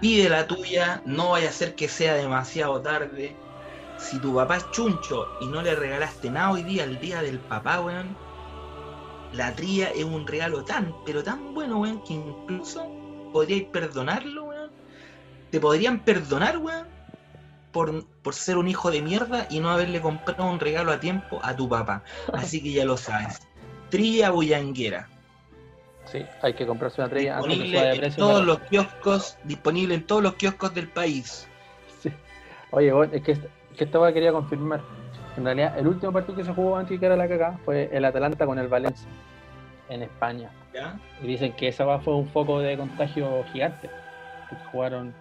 pide 0.00 0.30
la 0.30 0.46
tuya, 0.46 1.02
no 1.04 1.32
vaya 1.32 1.48
a 1.48 1.52
ser 1.52 1.74
que 1.74 1.88
sea 1.88 2.14
demasiado 2.14 2.80
tarde. 2.80 3.36
Si 3.98 4.18
tu 4.18 4.34
papá 4.34 4.58
es 4.58 4.70
chuncho 4.70 5.26
y 5.40 5.46
no 5.46 5.62
le 5.62 5.74
regalaste 5.74 6.30
nada 6.30 6.52
hoy 6.52 6.62
día, 6.62 6.84
el 6.84 7.00
día 7.00 7.22
del 7.22 7.38
papá, 7.38 7.80
weón, 7.80 8.16
la 9.32 9.54
tría 9.54 9.88
es 9.90 10.04
un 10.04 10.26
regalo 10.26 10.64
tan, 10.64 10.94
pero 11.04 11.22
tan 11.22 11.54
bueno, 11.54 11.78
weón, 11.78 12.02
que 12.04 12.14
incluso 12.14 12.86
podríais 13.32 13.64
perdonarlo, 13.64 14.44
weón. 14.44 14.70
Te 15.50 15.60
podrían 15.60 16.00
perdonar, 16.00 16.58
weón, 16.58 16.86
por, 17.72 18.06
por 18.22 18.34
ser 18.34 18.58
un 18.58 18.68
hijo 18.68 18.90
de 18.90 19.02
mierda 19.02 19.46
y 19.50 19.60
no 19.60 19.70
haberle 19.70 20.00
comprado 20.00 20.50
un 20.50 20.60
regalo 20.60 20.92
a 20.92 21.00
tiempo 21.00 21.40
a 21.42 21.56
tu 21.56 21.68
papá. 21.68 22.02
Así 22.32 22.62
que 22.62 22.72
ya 22.72 22.84
lo 22.84 22.96
sabes. 22.96 23.40
Tría 23.90 24.30
bullanguera. 24.30 25.08
Sí, 26.10 26.24
hay 26.40 26.54
que 26.54 26.66
comprarse 26.66 27.00
una 27.00 27.10
trilla 27.10 27.38
antes 27.38 27.58
que 27.58 27.66
suba 27.66 27.82
de 27.82 27.90
Disponible 27.90 28.06
en 28.06 28.16
todos 28.16 28.46
los 28.46 28.58
kioscos, 28.60 29.38
disponible 29.44 29.94
en 29.94 30.06
todos 30.06 30.22
los 30.22 30.34
kioscos 30.34 30.72
del 30.74 30.88
país. 30.88 31.48
Sí. 32.00 32.10
Oye, 32.70 32.92
es 33.12 33.22
que, 33.22 33.38
que 33.76 33.84
esta 33.84 34.00
weá 34.00 34.12
quería 34.12 34.32
confirmar. 34.32 34.80
En 35.36 35.44
realidad, 35.44 35.78
el 35.78 35.86
último 35.86 36.12
partido 36.12 36.36
que 36.36 36.44
se 36.44 36.52
jugó 36.52 36.76
antes 36.76 36.98
que 36.98 37.06
era 37.06 37.16
la 37.16 37.28
cagada 37.28 37.58
fue 37.64 37.90
el 37.92 38.04
Atalanta 38.04 38.46
con 38.46 38.58
el 38.58 38.68
Valencia 38.68 39.08
en 39.88 40.02
España. 40.02 40.50
¿ya? 40.72 40.98
Y 41.22 41.26
dicen 41.26 41.52
que 41.52 41.68
esa 41.68 41.98
fue 41.98 42.14
un 42.14 42.26
foco 42.28 42.60
de 42.60 42.76
contagio 42.76 43.44
gigante. 43.52 43.90
Que 44.48 44.56
jugaron, 44.72 45.14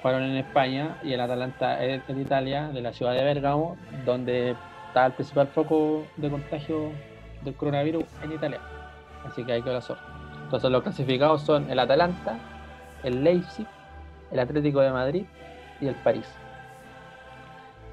jugaron 0.00 0.22
en 0.22 0.36
España 0.36 0.96
y 1.02 1.12
el 1.12 1.20
Atalanta 1.20 1.84
es 1.84 2.02
en 2.08 2.20
Italia, 2.20 2.68
de 2.68 2.80
la 2.80 2.92
ciudad 2.92 3.12
de 3.12 3.22
Bérgamo, 3.24 3.76
donde 4.06 4.56
está 4.88 5.06
el 5.06 5.12
principal 5.12 5.48
foco 5.48 6.06
de 6.16 6.30
contagio 6.30 6.92
del 7.42 7.54
coronavirus 7.54 8.04
en 8.22 8.32
Italia. 8.32 8.60
Así 9.26 9.44
que 9.44 9.52
hay 9.52 9.62
que 9.62 9.70
la 9.70 9.80
suerte. 9.80 10.04
Entonces 10.44 10.70
los 10.70 10.82
clasificados 10.82 11.42
son 11.42 11.70
el 11.70 11.78
Atalanta, 11.78 12.38
el 13.02 13.24
Leipzig, 13.24 13.66
el 14.30 14.38
Atlético 14.38 14.80
de 14.80 14.90
Madrid 14.90 15.24
y 15.80 15.88
el 15.88 15.94
París. 15.96 16.26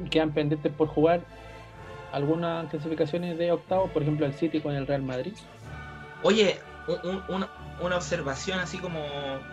Quedan 0.10 0.34
pendientes 0.34 0.72
por 0.74 0.88
jugar 0.88 1.22
algunas 2.12 2.70
clasificaciones 2.70 3.38
de 3.38 3.52
octavos, 3.52 3.90
por 3.92 4.02
ejemplo 4.02 4.26
el 4.26 4.34
City 4.34 4.60
con 4.60 4.74
el 4.76 4.86
Real 4.88 5.02
Madrid. 5.04 5.34
Oye, 6.24 6.58
un- 6.88 7.10
un- 7.10 7.24
una, 7.36 7.50
una 7.82 7.96
observación 7.98 8.60
así 8.60 8.78
como 8.78 9.00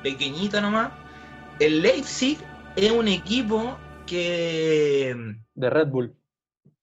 pequeñita 0.02 0.60
nomás. 0.60 0.90
El 1.60 1.82
Leipzig 1.82 2.38
es 2.76 2.90
un 2.90 3.08
equipo 3.08 3.76
que 4.06 5.14
De 5.54 5.70
Red 5.70 5.88
Bull. 5.88 6.14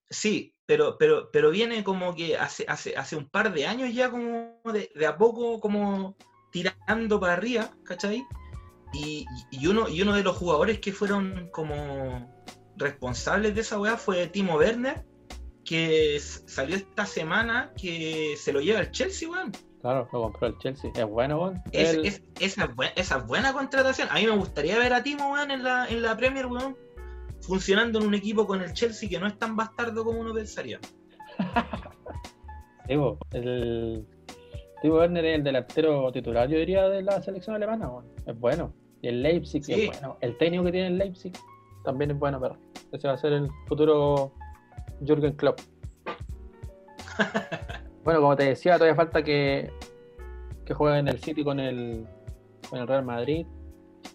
sí, 0.10 0.54
pero, 0.66 0.98
pero, 0.98 1.30
pero 1.32 1.52
viene 1.52 1.84
como 1.84 2.16
que 2.16 2.38
hace, 2.38 2.66
hace, 2.68 2.96
hace 2.98 3.16
un 3.16 3.30
par 3.30 3.54
de 3.54 3.68
años 3.68 3.94
ya 3.94 4.10
como 4.10 4.60
de, 4.74 4.92
de 4.96 5.06
a 5.06 5.18
poco 5.18 5.60
como 5.60 6.16
tirando 6.52 7.20
para 7.20 7.34
arriba, 7.34 7.70
¿cachai? 7.84 8.24
Y, 8.94 9.26
y 9.52 9.68
uno, 9.68 9.90
y 9.90 10.02
uno 10.02 10.14
de 10.16 10.24
los 10.24 10.38
jugadores 10.38 10.80
que 10.80 10.92
fueron 10.94 11.50
como 11.52 12.35
responsables 12.78 13.56
de 13.56 13.62
esa 13.62 13.80
weá 13.80 13.98
fue 13.98 14.28
Timo 14.28 14.56
Werner, 14.58 15.04
que 15.64 16.20
salió 16.20 16.76
esta 16.76 17.06
semana 17.06 17.72
que 17.80 18.36
se 18.38 18.54
lo 18.54 18.62
lleva 18.62 18.80
el 18.82 18.92
Chelsea, 18.92 19.30
weón. 19.30 19.52
Claro, 19.82 20.08
lo 20.12 20.22
compró 20.24 20.48
el 20.48 20.58
Chelsea. 20.58 20.92
Es 20.96 21.06
bueno, 21.06 21.40
weón. 21.40 21.62
Es, 21.72 21.94
El- 21.94 22.06
es- 22.06 22.24
esa, 22.40 22.66
es 22.66 22.76
buen- 22.76 22.92
esa 22.96 23.18
es 23.18 23.26
buena 23.28 23.54
contratación. 23.54 24.08
A 24.12 24.16
mí 24.16 24.26
me 24.26 24.36
gustaría 24.36 24.78
ver 24.80 24.94
a 24.94 25.04
Timo, 25.04 25.32
weón, 25.34 25.52
en 25.52 25.64
la, 25.64 25.88
en 25.88 26.02
la 26.02 26.16
Premier, 26.18 26.46
weón, 26.48 26.76
funcionando 27.42 28.00
en 28.00 28.08
un 28.08 28.14
equipo 28.16 28.48
con 28.48 28.62
el 28.62 28.74
Chelsea 28.74 29.08
que 29.10 29.20
no 29.20 29.28
es 29.28 29.38
tan 29.38 29.56
bastardo 29.56 30.04
como 30.04 30.20
uno 30.20 30.34
pensaría. 30.34 30.80
Sí, 32.88 32.96
po, 32.98 33.18
el 33.32 34.06
Timo 34.82 34.96
Werner 34.98 35.26
es 35.26 35.36
el 35.38 35.44
delantero 35.44 36.12
titular, 36.12 36.48
yo 36.48 36.60
diría, 36.60 36.88
de 36.88 37.02
la 37.02 37.20
selección 37.22 37.56
alemana. 37.56 37.90
weón. 37.90 38.06
Es 38.28 38.40
bueno. 38.40 38.74
Y 39.02 39.08
el 39.08 39.24
Leipzig 39.24 39.64
Sí. 39.64 39.74
es 39.74 39.88
bueno. 40.00 40.18
El 40.22 40.38
técnico 40.38 40.64
que 40.66 40.72
tiene 40.72 40.88
el 40.88 40.98
Leipzig 41.00 41.34
también 41.86 42.12
es 42.12 42.20
bueno, 42.20 42.40
pero 42.42 42.58
ese 42.92 43.08
va 43.08 43.14
a 43.14 43.18
ser 43.18 43.34
el 43.34 43.50
futuro 43.68 44.34
Jürgen 45.06 45.34
Klopp. 45.36 45.60
bueno, 48.04 48.22
como 48.22 48.36
te 48.36 48.44
decía, 48.44 48.74
todavía 48.76 48.96
falta 48.96 49.24
que, 49.24 49.72
que 50.66 50.74
jueguen 50.74 51.08
el 51.08 51.20
City 51.22 51.44
con 51.44 51.60
el, 51.60 52.06
con 52.70 52.80
el 52.80 52.88
Real 52.88 53.06
Madrid, 53.06 53.46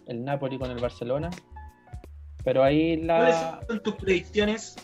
el 0.07 0.23
Napoli 0.23 0.57
con 0.59 0.69
el 0.71 0.79
Barcelona. 0.79 1.29
Pero 2.43 2.63
ahí 2.63 2.97
¿Cuáles 3.05 3.35
la. 3.35 3.59
son 3.67 3.83
tus 3.83 3.95
predicciones? 3.95 4.75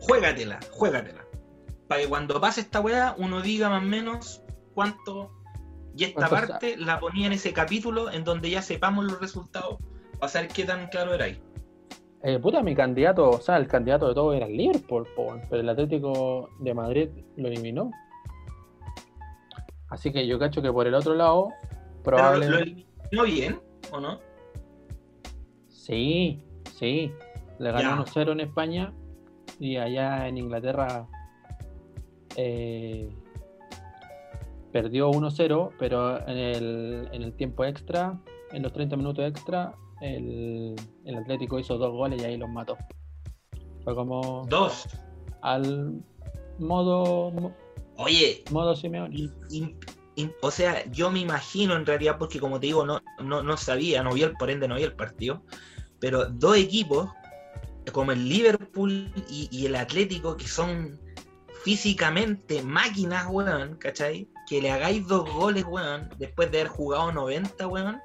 Juégatela, 0.00 0.60
juégatela. 0.70 1.24
Para 1.88 2.00
que 2.02 2.08
cuando 2.08 2.40
pase 2.40 2.60
esta 2.62 2.80
weá, 2.80 3.14
uno 3.18 3.40
diga 3.40 3.68
más 3.70 3.82
o 3.82 3.86
menos 3.86 4.42
cuánto. 4.74 5.30
Y 5.96 6.04
esta 6.04 6.28
¿Cuánto 6.28 6.36
sa- 6.36 6.52
parte 6.52 6.76
la 6.76 6.98
ponía 6.98 7.26
en 7.26 7.32
ese 7.32 7.52
capítulo 7.52 8.10
en 8.10 8.24
donde 8.24 8.50
ya 8.50 8.60
sepamos 8.62 9.04
los 9.04 9.20
resultados. 9.20 9.76
Para 10.18 10.28
saber 10.28 10.48
qué 10.48 10.64
tan 10.64 10.88
claro 10.88 11.14
era 11.14 11.26
ahí. 11.26 11.40
Eh, 12.26 12.38
puta, 12.38 12.62
mi 12.62 12.74
candidato, 12.74 13.28
o 13.28 13.40
sea, 13.40 13.58
el 13.58 13.68
candidato 13.68 14.08
de 14.08 14.14
todo 14.14 14.32
era 14.32 14.46
el 14.46 14.56
Liverpool, 14.56 15.06
pero 15.14 15.60
el 15.60 15.68
Atlético 15.68 16.48
de 16.58 16.72
Madrid 16.72 17.08
lo 17.36 17.48
eliminó. 17.48 17.90
Así 19.90 20.10
que 20.10 20.26
yo 20.26 20.38
cacho 20.38 20.62
que 20.62 20.72
por 20.72 20.86
el 20.86 20.94
otro 20.94 21.14
lado, 21.14 21.48
Pero 22.02 22.16
lo, 22.16 22.22
probablemente. 22.22 22.86
lo 23.10 23.24
eliminó 23.24 23.24
bien, 23.24 23.60
¿o 23.92 24.00
no? 24.00 24.18
Sí, 25.68 26.42
sí. 26.72 27.12
Le 27.58 27.70
ganó 27.72 28.02
Ya. 28.04 28.04
1-0 28.12 28.32
en 28.32 28.40
España 28.40 28.92
y 29.60 29.76
allá 29.76 30.26
en 30.26 30.38
Inglaterra 30.38 31.06
eh, 32.36 33.08
perdió 34.72 35.10
1-0, 35.10 35.72
pero 35.78 36.26
en 36.26 36.38
el, 36.38 37.08
en 37.12 37.22
el 37.22 37.34
tiempo 37.34 37.64
extra, 37.66 38.18
en 38.50 38.62
los 38.62 38.72
30 38.72 38.96
minutos 38.96 39.24
extra, 39.26 39.74
el, 40.00 40.74
el 41.04 41.14
Atlético 41.16 41.58
hizo 41.58 41.78
dos 41.78 41.92
goles 41.92 42.20
y 42.22 42.24
ahí 42.24 42.36
los 42.36 42.48
mató. 42.48 42.76
Fue 43.84 43.94
como 43.94 44.46
Dos. 44.48 44.86
al 45.42 46.02
modo 46.58 47.30
mo- 47.30 47.54
Oye, 47.96 48.42
modo 48.50 48.74
Simeone. 48.74 49.14
in- 49.16 49.32
in- 49.50 49.78
in- 50.16 50.32
o 50.42 50.50
sea, 50.50 50.84
yo 50.90 51.10
me 51.10 51.20
imagino 51.20 51.74
en 51.74 51.84
realidad, 51.86 52.16
porque 52.18 52.40
como 52.40 52.58
te 52.58 52.66
digo, 52.66 52.84
no, 52.86 53.00
no, 53.22 53.42
no 53.42 53.56
sabía, 53.56 54.02
no 54.02 54.12
vi 54.14 54.22
el, 54.22 54.32
por 54.32 54.50
ende 54.50 54.66
no 54.68 54.76
vi 54.76 54.82
el 54.82 54.94
partido, 54.94 55.42
pero 56.00 56.26
dos 56.26 56.56
equipos 56.56 57.08
como 57.92 58.12
el 58.12 58.28
Liverpool 58.28 59.12
y, 59.28 59.48
y 59.52 59.66
el 59.66 59.76
Atlético, 59.76 60.36
que 60.36 60.48
son 60.48 60.98
físicamente 61.62 62.62
máquinas, 62.62 63.26
weón, 63.30 63.76
¿cachai? 63.76 64.28
Que 64.48 64.60
le 64.60 64.70
hagáis 64.70 65.06
dos 65.06 65.30
goles, 65.32 65.64
weón, 65.66 66.08
después 66.18 66.50
de 66.50 66.60
haber 66.62 66.72
jugado 66.72 67.12
90, 67.12 67.66
weón. 67.66 68.00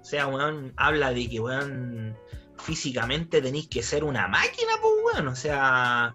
O 0.00 0.04
sea, 0.04 0.26
weón, 0.26 0.72
habla 0.76 1.12
de 1.12 1.28
que, 1.28 1.40
weón, 1.40 2.16
físicamente 2.56 3.42
tenéis 3.42 3.68
que 3.68 3.82
ser 3.82 4.04
una 4.04 4.28
máquina, 4.28 4.72
pues, 4.80 4.94
weón. 5.14 5.28
O 5.28 5.36
sea, 5.36 6.14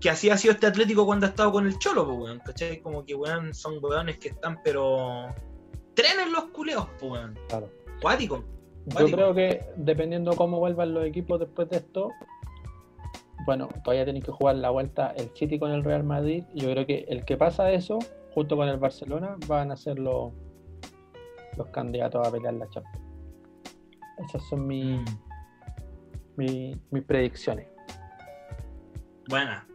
que 0.00 0.10
así 0.10 0.30
ha 0.30 0.36
sido 0.36 0.54
este 0.54 0.66
Atlético 0.66 1.06
cuando 1.06 1.26
ha 1.26 1.30
estado 1.30 1.52
con 1.52 1.66
el 1.66 1.78
Cholo, 1.78 2.06
pues, 2.06 2.18
weón, 2.18 2.38
¿cachai? 2.40 2.80
Como 2.80 3.04
que, 3.04 3.14
weón, 3.14 3.54
son 3.54 3.82
weones 3.82 4.18
que 4.18 4.28
están, 4.28 4.60
pero... 4.62 5.34
Trenes 5.94 6.30
los 6.30 6.44
culeos, 6.46 6.86
pues, 6.98 7.12
weón. 7.12 7.38
Claro. 7.48 7.70
Cuático. 8.00 8.44
Yo 8.86 9.06
creo 9.06 9.34
que 9.34 9.66
dependiendo 9.76 10.36
cómo 10.36 10.60
vuelvan 10.60 10.94
los 10.94 11.04
equipos 11.04 11.40
después 11.40 11.68
de 11.70 11.78
esto, 11.78 12.12
bueno, 13.44 13.68
todavía 13.82 14.04
tenéis 14.04 14.24
que 14.24 14.32
jugar 14.32 14.56
la 14.56 14.70
vuelta 14.70 15.12
el 15.16 15.30
City 15.34 15.58
con 15.58 15.70
el 15.70 15.82
Real 15.82 16.04
Madrid. 16.04 16.44
y 16.54 16.60
Yo 16.60 16.70
creo 16.70 16.86
que 16.86 17.04
el 17.08 17.24
que 17.24 17.36
pasa 17.36 17.70
eso, 17.70 17.98
junto 18.34 18.56
con 18.56 18.68
el 18.68 18.76
Barcelona, 18.76 19.36
van 19.46 19.72
a 19.72 19.76
ser 19.76 19.98
los, 19.98 20.32
los 21.56 21.66
candidatos 21.68 22.26
a 22.26 22.30
pelear 22.30 22.54
la 22.54 22.68
Champions. 22.68 23.05
Esas 24.18 24.42
son 24.48 24.66
mis, 24.66 25.00
Mm. 25.00 25.04
mis, 26.36 26.76
mis 26.90 27.02
predicciones. 27.04 27.66
Buena. 29.28 29.66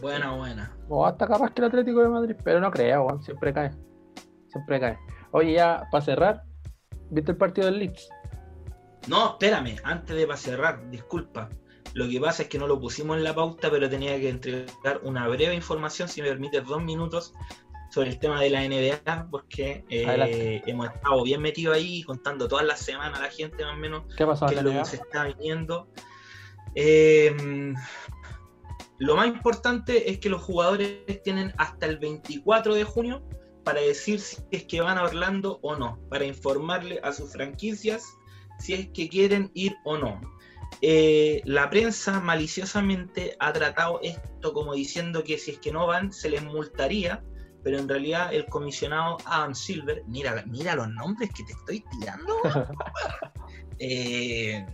Buena, 0.00 0.32
buena. 0.32 0.76
O 0.88 1.04
hasta 1.04 1.26
capaz 1.26 1.50
que 1.52 1.60
el 1.60 1.68
Atlético 1.68 2.00
de 2.02 2.08
Madrid, 2.08 2.36
pero 2.44 2.60
no 2.60 2.70
creo, 2.70 3.04
weón, 3.04 3.22
siempre 3.22 3.52
cae. 3.52 3.70
Siempre 4.48 4.80
cae. 4.80 4.98
Oye, 5.32 5.54
ya 5.54 5.86
para 5.90 6.04
cerrar, 6.04 6.42
¿viste 7.10 7.32
el 7.32 7.36
partido 7.36 7.66
del 7.66 7.80
Leeds? 7.80 8.08
No, 9.08 9.30
espérame, 9.30 9.76
antes 9.84 10.16
de 10.16 10.26
para 10.26 10.38
cerrar, 10.38 10.90
disculpa. 10.90 11.48
Lo 11.94 12.08
que 12.08 12.20
pasa 12.20 12.42
es 12.42 12.48
que 12.48 12.58
no 12.58 12.66
lo 12.66 12.78
pusimos 12.78 13.16
en 13.16 13.24
la 13.24 13.34
pauta, 13.34 13.70
pero 13.70 13.88
tenía 13.88 14.16
que 14.20 14.28
entregar 14.28 15.00
una 15.02 15.26
breve 15.26 15.54
información, 15.54 16.08
si 16.08 16.22
me 16.22 16.28
permites 16.28 16.64
dos 16.64 16.82
minutos, 16.82 17.34
sobre 17.90 18.10
el 18.10 18.18
tema 18.18 18.40
de 18.40 18.50
la 18.50 18.60
NBA, 18.66 19.28
porque 19.30 19.84
eh, 19.88 20.62
hemos 20.66 20.88
estado 20.88 21.22
bien 21.24 21.40
metidos 21.40 21.76
ahí, 21.76 22.02
contando 22.02 22.48
todas 22.48 22.66
las 22.66 22.80
semanas 22.80 23.18
a 23.18 23.22
la 23.22 23.30
gente 23.30 23.64
más 23.64 23.74
o 23.74 23.78
menos 23.78 24.02
¿Qué 24.16 24.26
pasó 24.26 24.46
qué 24.46 24.56
es 24.56 24.62
lo 24.62 24.70
que 24.72 24.84
se 24.84 24.96
está 24.96 25.24
viniendo. 25.24 25.88
Eh, 26.74 27.34
lo 28.98 29.16
más 29.16 29.28
importante 29.28 30.10
es 30.10 30.18
que 30.18 30.28
los 30.28 30.42
jugadores 30.42 31.22
tienen 31.22 31.52
hasta 31.56 31.86
el 31.86 31.98
24 31.98 32.74
de 32.74 32.84
junio 32.84 33.22
para 33.64 33.80
decir 33.80 34.20
si 34.20 34.38
es 34.50 34.64
que 34.64 34.80
van 34.80 34.98
a 34.98 35.04
Orlando 35.04 35.60
o 35.62 35.76
no, 35.76 35.98
para 36.10 36.24
informarle 36.24 37.00
a 37.02 37.12
sus 37.12 37.32
franquicias 37.32 38.04
si 38.58 38.74
es 38.74 38.88
que 38.88 39.08
quieren 39.08 39.50
ir 39.54 39.76
o 39.84 39.96
no. 39.96 40.20
eh, 40.82 41.40
la 41.44 41.70
prensa 41.70 42.20
maliciosamente 42.20 43.36
ha 43.38 43.52
tratado 43.52 44.00
esto 44.02 44.52
como 44.52 44.74
diciendo 44.74 45.22
que 45.22 45.38
si 45.38 45.52
es 45.52 45.58
que 45.58 45.72
no 45.72 45.86
van 45.86 46.12
se 46.12 46.28
les 46.28 46.42
multaría, 46.42 47.22
pero 47.68 47.80
en 47.80 47.86
realidad 47.86 48.32
el 48.32 48.46
comisionado 48.46 49.18
Adam 49.26 49.54
Silver, 49.54 50.02
mira, 50.06 50.42
mira 50.46 50.74
los 50.74 50.88
nombres 50.88 51.28
que 51.36 51.44
te 51.44 51.52
estoy 51.52 51.84
tirando. 51.90 52.34
eh, 53.78 54.64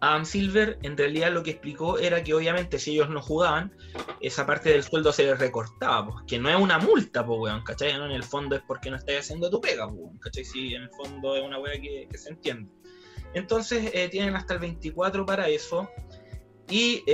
Adam 0.00 0.26
Silver 0.26 0.78
en 0.82 0.94
realidad 0.94 1.32
lo 1.32 1.42
que 1.42 1.52
explicó 1.52 1.98
era 1.98 2.22
que 2.22 2.34
obviamente 2.34 2.78
si 2.78 2.92
ellos 2.92 3.08
no 3.08 3.22
jugaban, 3.22 3.72
esa 4.20 4.44
parte 4.44 4.68
del 4.68 4.82
sueldo 4.82 5.10
se 5.10 5.24
les 5.24 5.38
recortaba, 5.38 6.04
pues, 6.04 6.24
que 6.26 6.38
no 6.38 6.50
es 6.50 6.56
una 6.56 6.78
multa, 6.78 7.24
pues, 7.24 7.40
weón, 7.40 7.64
¿cachai? 7.64 7.96
No, 7.96 8.04
en 8.04 8.12
el 8.12 8.24
fondo 8.24 8.56
es 8.56 8.62
porque 8.68 8.90
no 8.90 8.96
estás 8.96 9.20
haciendo 9.20 9.48
tu 9.48 9.58
pega, 9.58 9.88
pues, 9.88 10.20
¿cachai? 10.20 10.44
Sí, 10.44 10.74
en 10.74 10.82
el 10.82 10.90
fondo 10.90 11.34
es 11.34 11.42
una 11.42 11.58
weá 11.58 11.80
que, 11.80 12.06
se 12.12 12.28
entiende. 12.28 12.70
Entonces 13.32 13.90
eh, 13.94 14.10
tienen 14.10 14.36
hasta 14.36 14.52
el 14.52 14.60
24 14.60 15.24
para 15.24 15.48
eso. 15.48 15.88
Y 16.68 17.04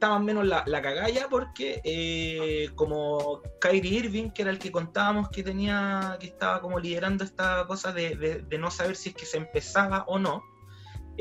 más 0.00 0.10
o 0.10 0.20
menos 0.20 0.46
la, 0.46 0.62
la 0.66 0.80
cagalla 0.80 1.26
porque 1.28 1.80
eh, 1.84 2.70
como 2.76 3.42
Kyrie 3.60 3.98
Irving, 3.98 4.30
que 4.30 4.42
era 4.42 4.50
el 4.50 4.58
que 4.58 4.70
contábamos 4.70 5.30
que 5.30 5.42
tenía, 5.42 6.16
que 6.20 6.26
estaba 6.28 6.60
como 6.60 6.78
liderando 6.78 7.24
esta 7.24 7.66
cosa 7.66 7.92
de 7.92 8.58
no 8.58 8.70
saber 8.70 8.94
si 8.94 9.08
es 9.08 9.14
que 9.16 9.26
se 9.26 9.38
empezaba 9.38 10.04
o 10.06 10.18
no, 10.18 10.44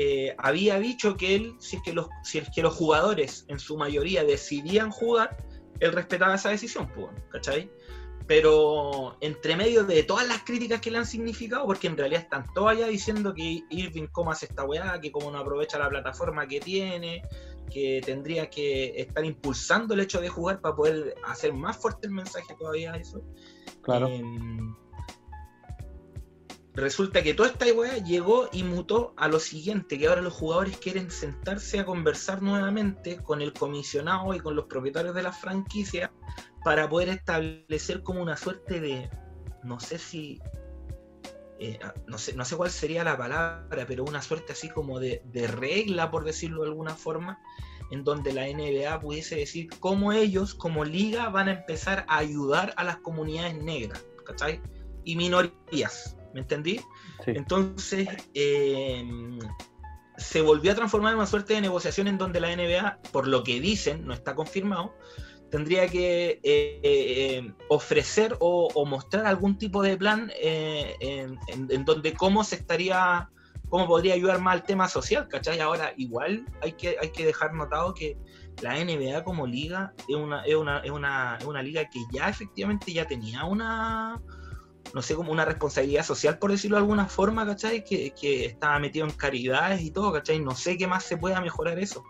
eh, 0.02 0.34
había 0.38 0.80
dicho 0.80 1.18
que 1.18 1.36
él, 1.36 1.56
si 1.60 1.76
es 1.76 1.84
que, 1.84 1.92
los, 1.92 2.08
si 2.24 2.38
es 2.38 2.50
que 2.56 2.62
los 2.62 2.74
jugadores 2.74 3.44
en 3.50 3.60
su 3.60 3.76
mayoría 3.76 4.24
decidían 4.24 4.92
jugar, 4.92 5.36
él 5.82 5.92
respetaba 5.92 6.36
esa 6.36 6.50
decisión, 6.52 6.90
pues, 6.96 7.10
¿cachai? 7.30 7.70
Pero 8.30 9.18
entre 9.22 9.58
medio 9.58 9.86
de 9.86 10.04
todas 10.04 10.28
las 10.28 10.44
críticas 10.44 10.80
que 10.82 10.92
le 10.92 11.00
han 11.00 11.08
significado, 11.08 11.66
porque 11.66 11.88
en 11.88 11.98
realidad 11.98 12.22
están 12.22 12.46
todos 12.54 12.70
allá 12.70 12.86
diciendo 12.86 13.34
que 13.34 13.64
Irving 13.72 14.06
cómo 14.12 14.32
hace 14.32 14.46
esta 14.46 14.66
weá, 14.66 15.02
que 15.02 15.12
cómo 15.12 15.32
no 15.32 15.40
aprovecha 15.40 15.80
la 15.80 15.90
plataforma 15.90 16.48
que 16.48 16.60
tiene, 16.60 17.24
que 17.72 18.02
tendría 18.06 18.48
que 18.48 19.02
estar 19.02 19.26
impulsando 19.26 19.96
el 19.96 20.02
hecho 20.02 20.22
de 20.22 20.30
jugar 20.30 20.62
para 20.62 20.76
poder 20.76 21.16
hacer 21.26 21.54
más 21.54 21.78
fuerte 21.78 22.06
el 22.06 22.14
mensaje 22.14 22.54
todavía 22.60 22.94
eso. 22.94 23.24
Claro. 23.82 24.08
Em, 24.10 24.76
resulta 26.76 27.24
que 27.24 27.34
toda 27.34 27.50
esta 27.50 27.66
weá 27.74 27.98
llegó 27.98 28.48
y 28.52 28.62
mutó 28.62 29.16
a 29.18 29.28
lo 29.28 29.40
siguiente, 29.40 29.98
que 29.98 30.08
ahora 30.08 30.22
los 30.22 30.34
jugadores 30.34 30.78
quieren 30.78 31.10
sentarse 31.10 31.80
a 31.80 31.86
conversar 31.86 32.44
nuevamente 32.44 33.18
con 33.24 33.42
el 33.42 33.54
comisionado 33.54 34.36
y 34.36 34.40
con 34.40 34.56
los 34.56 34.66
propietarios 34.66 35.16
de 35.16 35.24
la 35.24 35.32
franquicia 35.32 36.12
para 36.64 36.90
poder 36.90 37.10
establecer 37.10 38.04
como 38.04 38.22
una 38.22 38.38
suerte 38.38 38.80
de, 38.80 39.10
no 39.64 39.80
sé 39.80 39.98
si, 39.98 40.42
eh, 41.60 41.80
no, 42.08 42.18
sé, 42.18 42.34
no 42.34 42.46
sé 42.46 42.56
cuál 42.56 42.70
sería 42.70 43.04
la 43.04 43.18
palabra, 43.18 43.86
pero 43.88 44.04
una 44.04 44.22
suerte 44.22 44.54
así 44.54 44.70
como 44.70 45.00
de, 45.00 45.22
de 45.26 45.48
regla, 45.48 46.12
por 46.12 46.24
decirlo 46.24 46.64
de 46.64 46.70
alguna 46.70 46.96
forma, 46.96 47.40
en 47.92 48.04
donde 48.04 48.34
la 48.34 48.48
NBA 48.48 49.00
pudiese 49.00 49.36
decir 49.36 49.70
cómo 49.80 50.12
ellos 50.12 50.54
como 50.54 50.86
liga 50.86 51.30
van 51.30 51.48
a 51.48 51.54
empezar 51.54 52.06
a 52.08 52.18
ayudar 52.18 52.74
a 52.78 52.84
las 52.84 52.98
comunidades 52.98 53.62
negras, 53.62 54.06
¿cachai? 54.26 54.62
Y 55.04 55.16
minorías, 55.16 56.18
¿me 56.34 56.42
entendí? 56.42 56.82
Entonces, 57.26 58.08
eh, 58.34 59.04
se 60.18 60.42
volvió 60.42 60.72
a 60.72 60.76
transformar 60.76 61.14
en 61.14 61.18
una 61.18 61.28
suerte 61.28 61.54
de 61.54 61.62
negociación 61.62 62.08
en 62.08 62.18
donde 62.18 62.40
la 62.40 62.56
NBA, 62.56 63.00
por 63.12 63.28
lo 63.28 63.44
que 63.44 63.60
dicen, 63.60 64.06
no 64.06 64.14
está 64.14 64.36
confirmado, 64.36 64.94
tendría 65.50 65.88
que 65.88 66.40
eh, 66.44 66.80
eh, 66.84 67.54
ofrecer 67.70 68.36
o, 68.40 68.86
mostrar 68.86 69.26
algún 69.26 69.58
tipo 69.58 69.82
de 69.82 69.98
plan 69.98 70.32
en, 70.40 71.38
donde 71.86 72.14
cómo 72.14 72.44
se 72.44 72.56
estaría, 72.56 73.30
cómo 73.70 73.88
podría 73.88 74.14
ayudar 74.14 74.40
más 74.40 74.54
al 74.54 74.64
tema 74.64 74.88
social, 74.88 75.28
¿cachai? 75.28 75.60
Ahora, 75.60 75.94
igual 75.98 76.46
hay 76.62 76.74
que, 76.74 76.98
hay 77.02 77.12
que 77.12 77.26
dejar 77.26 77.54
notado 77.54 77.94
que 77.94 78.18
la 78.62 78.76
NBA 78.84 79.24
como 79.24 79.48
liga 79.48 79.94
es 80.08 80.16
una, 80.16 80.44
es 80.44 80.56
una, 80.56 80.80
es 80.80 80.92
una, 80.92 81.38
es 81.40 81.46
una 81.46 81.62
liga 81.62 81.86
que 81.90 82.00
ya 82.12 82.30
efectivamente 82.30 82.92
ya 82.94 83.06
tenía 83.08 83.46
una 83.46 84.22
no 84.94 85.02
sé, 85.02 85.16
como 85.16 85.32
una 85.32 85.46
responsabilidad 85.46 86.04
social, 86.04 86.40
por 86.40 86.52
decirlo 86.52 86.78
de 86.78 86.82
alguna 86.82 87.06
forma, 87.06 87.46
¿cachai? 87.46 87.84
Que, 87.84 88.12
que 88.20 88.46
estaba 88.46 88.80
metido 88.80 89.06
en 89.06 89.12
caridades 89.12 89.82
y 89.82 89.92
todo, 89.92 90.12
¿cachai? 90.12 90.40
No 90.40 90.56
sé 90.56 90.78
qué 90.78 90.88
más 90.88 91.04
se 91.04 91.18
pueda 91.18 91.42
mejorar 91.42 91.80
eso, 91.80 92.04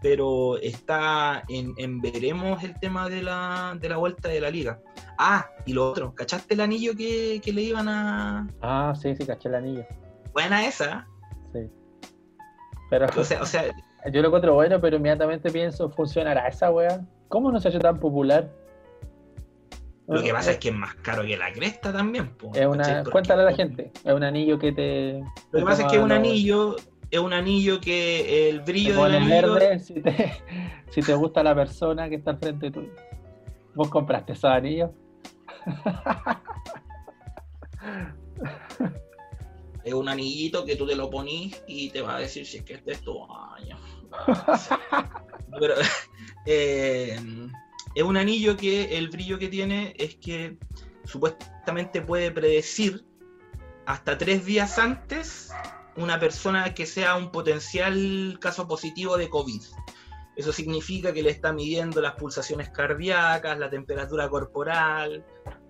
pero 0.00 0.56
está 0.58 1.44
en, 1.48 2.00
veremos 2.00 2.62
el 2.64 2.78
tema 2.80 3.08
de 3.08 3.22
la, 3.22 3.76
de 3.78 3.88
la 3.88 3.96
vuelta 3.98 4.28
de 4.28 4.40
la 4.40 4.50
liga. 4.50 4.80
Ah, 5.18 5.50
y 5.66 5.74
lo 5.74 5.90
otro, 5.90 6.14
¿cachaste 6.14 6.54
el 6.54 6.60
anillo 6.60 6.96
que, 6.96 7.40
le 7.44 7.62
iban 7.62 7.88
a...? 7.88 8.48
Ah, 8.62 8.94
sí, 9.00 9.14
sí, 9.14 9.26
caché 9.26 9.48
el 9.48 9.56
anillo. 9.56 9.86
Buena 10.32 10.64
esa. 10.66 11.06
Sí. 11.52 11.68
Pero, 12.88 13.06
o 13.14 13.24
sea, 13.24 13.42
o 13.42 13.46
sea, 13.46 13.64
yo 14.12 14.22
lo 14.22 14.28
encuentro 14.28 14.54
bueno, 14.54 14.80
pero 14.80 14.96
inmediatamente 14.96 15.50
pienso, 15.50 15.90
¿funcionará 15.90 16.48
esa 16.48 16.70
wea? 16.70 17.04
¿Cómo 17.28 17.52
no 17.52 17.60
se 17.60 17.68
ha 17.68 17.70
hecho 17.70 17.80
tan 17.80 18.00
popular? 18.00 18.50
Lo 20.08 20.22
que 20.22 20.32
pasa 20.32 20.52
es 20.52 20.58
que 20.58 20.70
es 20.70 20.74
más 20.74 20.94
caro 20.96 21.22
que 21.22 21.36
la 21.36 21.52
cresta 21.52 21.92
también. 21.92 22.34
es 22.54 22.66
una, 22.66 23.04
cuéntale 23.04 23.42
a 23.42 23.44
la 23.44 23.54
gente, 23.54 23.92
es 24.04 24.12
un 24.12 24.24
anillo 24.24 24.58
que 24.58 24.72
te... 24.72 25.20
Lo 25.52 25.60
que 25.60 25.64
pasa 25.64 25.82
es 25.82 25.88
que 25.90 25.98
es 25.98 26.02
un 26.02 26.10
anillo, 26.10 26.74
es 27.10 27.18
un 27.18 27.32
anillo 27.32 27.80
que 27.80 28.48
el 28.48 28.60
brillo 28.60 29.02
del 29.04 29.16
anillo... 29.16 29.54
verde 29.54 29.80
si 29.80 29.94
te, 29.94 30.32
si 30.90 31.00
te 31.00 31.14
gusta 31.14 31.42
la 31.42 31.54
persona 31.54 32.08
que 32.08 32.16
está 32.16 32.32
al 32.32 32.38
frente 32.38 32.70
tuyo. 32.70 32.92
¿Vos 33.74 33.88
compraste 33.88 34.32
esos 34.32 34.50
anillos? 34.50 34.90
es 39.84 39.94
un 39.94 40.08
anillito 40.08 40.64
que 40.64 40.76
tú 40.76 40.86
te 40.86 40.94
lo 40.94 41.10
ponís 41.10 41.62
y 41.66 41.90
te 41.90 42.02
va 42.02 42.16
a 42.16 42.20
decir 42.20 42.46
si 42.46 42.58
es 42.58 42.64
que 42.64 42.74
este 42.74 42.92
es 42.92 43.00
tu 43.00 43.24
año. 43.24 43.78
Pero, 45.58 45.74
eh, 46.46 47.18
es 47.94 48.02
un 48.02 48.16
anillo 48.16 48.56
que 48.56 48.98
el 48.98 49.08
brillo 49.08 49.38
que 49.38 49.48
tiene 49.48 49.94
es 49.98 50.16
que 50.16 50.56
supuestamente 51.04 52.02
puede 52.02 52.30
predecir 52.30 53.04
hasta 53.86 54.16
tres 54.16 54.44
días 54.44 54.78
antes 54.78 55.52
una 55.96 56.18
persona 56.18 56.74
que 56.74 56.86
sea 56.86 57.16
un 57.16 57.30
potencial 57.30 58.38
caso 58.40 58.66
positivo 58.66 59.16
de 59.16 59.28
COVID. 59.28 59.62
Eso 60.36 60.52
significa 60.52 61.12
que 61.12 61.22
le 61.22 61.30
está 61.30 61.52
midiendo 61.52 62.00
las 62.00 62.14
pulsaciones 62.14 62.70
cardíacas, 62.70 63.58
la 63.58 63.68
temperatura 63.68 64.28
corporal, 64.28 65.24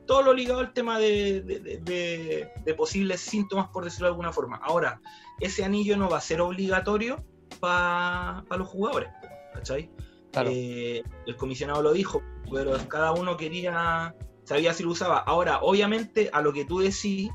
todo 0.07 0.23
lo 0.23 0.35
ligado 0.35 0.61
al 0.61 0.73
tema 0.73 0.99
de, 0.99 2.49
posibles 2.77 3.21
síntomas, 3.21 3.69
por 3.69 3.85
decirlo 3.85 4.07
de 4.07 4.11
alguna 4.11 4.33
forma. 4.33 4.57
Ahora, 4.63 5.01
ese 5.39 5.65
anillo 5.65 5.97
no 5.97 6.09
va 6.09 6.19
a 6.19 6.21
ser 6.21 6.41
obligatorio 6.41 7.25
para 7.59 8.45
los 8.57 8.69
jugadores, 8.69 9.09
¿cachai? 9.55 9.91
Eh, 10.35 11.03
el 11.27 11.37
comisionado 11.37 11.83
lo 11.83 11.93
dijo, 11.93 12.23
pero 12.53 12.77
cada 12.89 13.13
uno 13.13 13.37
quería, 13.37 14.15
sabía 14.45 14.75
si 14.75 14.83
lo 14.83 14.91
usaba. 14.91 15.19
Ahora, 15.19 15.61
obviamente, 15.63 16.31
a 16.33 16.43
lo 16.43 16.53
que 16.53 16.65
tú 16.65 16.81
decís 16.81 17.31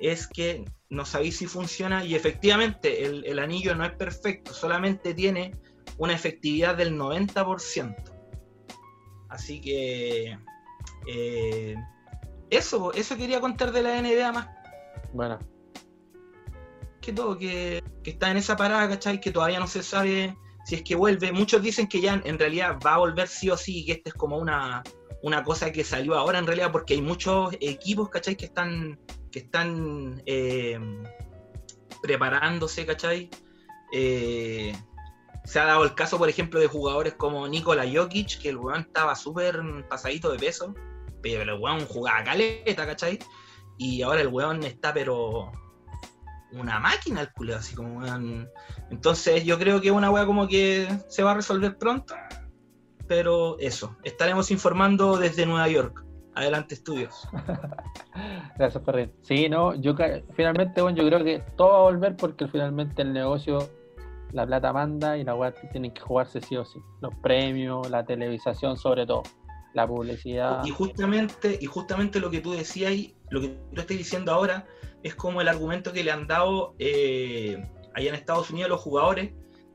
es 0.00 0.26
que 0.26 0.64
no 0.88 1.04
sabéis 1.04 1.38
si 1.38 1.46
funciona 1.46 2.04
y 2.04 2.14
efectivamente 2.14 3.04
el, 3.04 3.38
anillo 3.38 3.74
no 3.74 3.84
es 3.84 3.92
perfecto, 3.92 4.52
solamente 4.52 5.14
tiene 5.14 5.54
una 5.98 6.14
efectividad 6.14 6.76
del 6.76 6.96
90%. 6.96 7.94
Así 9.28 9.60
que 9.60 10.36
eh, 11.06 11.74
eso, 12.48 12.92
eso 12.94 13.16
quería 13.16 13.40
contar 13.40 13.70
de 13.72 13.82
la 13.82 14.00
NBA 14.00 14.32
más. 14.32 14.48
Bueno. 15.12 15.38
Que 17.00 17.12
todo, 17.12 17.38
que, 17.38 17.82
que 18.02 18.10
está 18.10 18.30
en 18.30 18.38
esa 18.38 18.56
parada, 18.56 18.88
¿cachai? 18.88 19.20
Que 19.20 19.30
todavía 19.30 19.60
no 19.60 19.66
se 19.66 19.82
sabe 19.82 20.36
si 20.64 20.76
es 20.76 20.82
que 20.82 20.94
vuelve, 20.94 21.32
muchos 21.32 21.62
dicen 21.62 21.88
que 21.88 22.00
ya 22.00 22.20
en 22.24 22.38
realidad 22.38 22.78
va 22.84 22.94
a 22.94 22.98
volver 22.98 23.28
sí 23.28 23.50
o 23.50 23.56
sí, 23.56 23.84
que 23.84 23.92
esta 23.92 24.10
es 24.10 24.14
como 24.14 24.36
una, 24.38 24.82
una 25.22 25.42
cosa 25.42 25.72
que 25.72 25.84
salió 25.84 26.14
ahora 26.14 26.38
en 26.38 26.46
realidad, 26.46 26.70
porque 26.72 26.94
hay 26.94 27.02
muchos 27.02 27.54
equipos, 27.60 28.08
¿cachai? 28.08 28.36
Que 28.36 28.46
están, 28.46 28.98
que 29.30 29.40
están 29.40 30.22
eh, 30.26 30.78
preparándose, 32.02 32.86
¿cachai? 32.86 33.30
Eh, 33.92 34.72
se 35.44 35.58
ha 35.58 35.64
dado 35.64 35.84
el 35.84 35.94
caso, 35.94 36.18
por 36.18 36.28
ejemplo, 36.28 36.60
de 36.60 36.66
jugadores 36.66 37.14
como 37.14 37.46
Nikola 37.48 37.84
Jokic, 37.90 38.40
que 38.40 38.50
el 38.50 38.56
weón 38.56 38.82
estaba 38.82 39.14
súper 39.14 39.60
pasadito 39.88 40.30
de 40.30 40.38
peso, 40.38 40.74
pero 41.22 41.42
el 41.42 41.60
weón 41.60 41.86
jugaba 41.86 42.24
caleta, 42.24 42.86
¿cachai? 42.86 43.18
Y 43.78 44.02
ahora 44.02 44.20
el 44.20 44.28
weón 44.28 44.62
está, 44.62 44.92
pero 44.92 45.50
una 46.52 46.78
máquina 46.80 47.22
el 47.22 47.32
culo, 47.32 47.56
así 47.56 47.74
como 47.74 48.02
Entonces 48.90 49.44
yo 49.44 49.58
creo 49.58 49.80
que 49.80 49.90
una 49.90 50.10
weá 50.10 50.26
como 50.26 50.48
que 50.48 50.88
se 51.08 51.22
va 51.22 51.32
a 51.32 51.34
resolver 51.34 51.76
pronto. 51.78 52.14
Pero 53.06 53.58
eso, 53.58 53.96
estaremos 54.04 54.50
informando 54.50 55.16
desde 55.16 55.46
Nueva 55.46 55.68
York. 55.68 56.04
Adelante, 56.34 56.74
estudios. 56.74 57.28
Gracias, 58.56 58.84
Ferrer. 58.84 59.10
Sí, 59.22 59.48
no, 59.48 59.74
yo 59.74 59.94
finalmente, 60.34 60.80
bueno, 60.80 60.96
yo 60.96 61.06
creo 61.06 61.24
que 61.24 61.42
todo 61.56 61.70
va 61.70 61.78
a 61.78 61.82
volver 61.82 62.16
porque 62.16 62.46
finalmente 62.46 63.02
el 63.02 63.12
negocio, 63.12 63.68
la 64.32 64.46
plata 64.46 64.72
manda 64.72 65.18
y 65.18 65.24
la 65.24 65.34
weá 65.34 65.52
tienen 65.72 65.92
que 65.92 66.00
jugarse 66.00 66.40
sí 66.40 66.56
o 66.56 66.64
sí. 66.64 66.78
Los 67.00 67.14
premios, 67.16 67.90
la 67.90 68.04
televisación 68.04 68.76
sobre 68.76 69.06
todo, 69.06 69.24
la 69.74 69.86
publicidad. 69.86 70.64
Y 70.64 70.70
justamente, 70.70 71.58
y 71.60 71.66
justamente 71.66 72.20
lo 72.20 72.30
que 72.30 72.40
tú 72.40 72.52
decías, 72.52 72.92
lo 73.30 73.40
que 73.40 73.48
tú 73.48 73.80
estás 73.80 73.96
diciendo 73.96 74.32
ahora, 74.32 74.66
es 75.02 75.14
como 75.14 75.40
el 75.40 75.48
argumento 75.48 75.92
que 75.92 76.04
le 76.04 76.12
han 76.12 76.26
dado 76.26 76.74
eh, 76.78 77.68
allá 77.94 78.08
en 78.08 78.14
Estados 78.14 78.50
Unidos 78.50 78.70
los 78.70 78.80
jugadores 78.80 79.32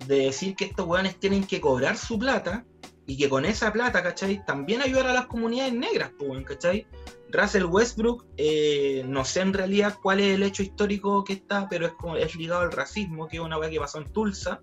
de 0.08 0.20
decir 0.20 0.56
que 0.56 0.66
estos 0.66 0.86
weones 0.86 1.18
tienen 1.20 1.46
que 1.46 1.60
cobrar 1.60 1.98
su 1.98 2.20
plata 2.20 2.66
y 3.08 3.18
que 3.18 3.30
con 3.30 3.46
esa 3.46 3.72
plata, 3.72 4.02
¿cachai? 4.02 4.44
También 4.46 4.82
ayudar 4.82 5.08
a 5.08 5.14
las 5.14 5.28
comunidades 5.28 5.74
negras, 5.74 6.12
¿cachai? 6.46 6.88
Russell 7.32 7.66
Westbrook, 7.66 8.26
eh, 8.38 9.04
no 9.08 9.26
sé 9.26 9.42
en 9.42 9.54
realidad 9.54 9.98
cuál 10.02 10.20
es 10.20 10.36
el 10.36 10.44
hecho 10.44 10.64
histórico 10.64 11.24
que 11.24 11.34
está, 11.34 11.68
pero 11.70 11.86
es, 11.86 11.94
como, 11.94 12.16
es 12.16 12.36
ligado 12.36 12.62
al 12.62 12.72
racismo, 12.72 13.28
que 13.28 13.38
es 13.38 13.44
una 13.44 13.58
weá 13.58 13.70
que 13.70 13.80
pasó 13.80 14.00
en 14.00 14.12
Tulsa. 14.12 14.62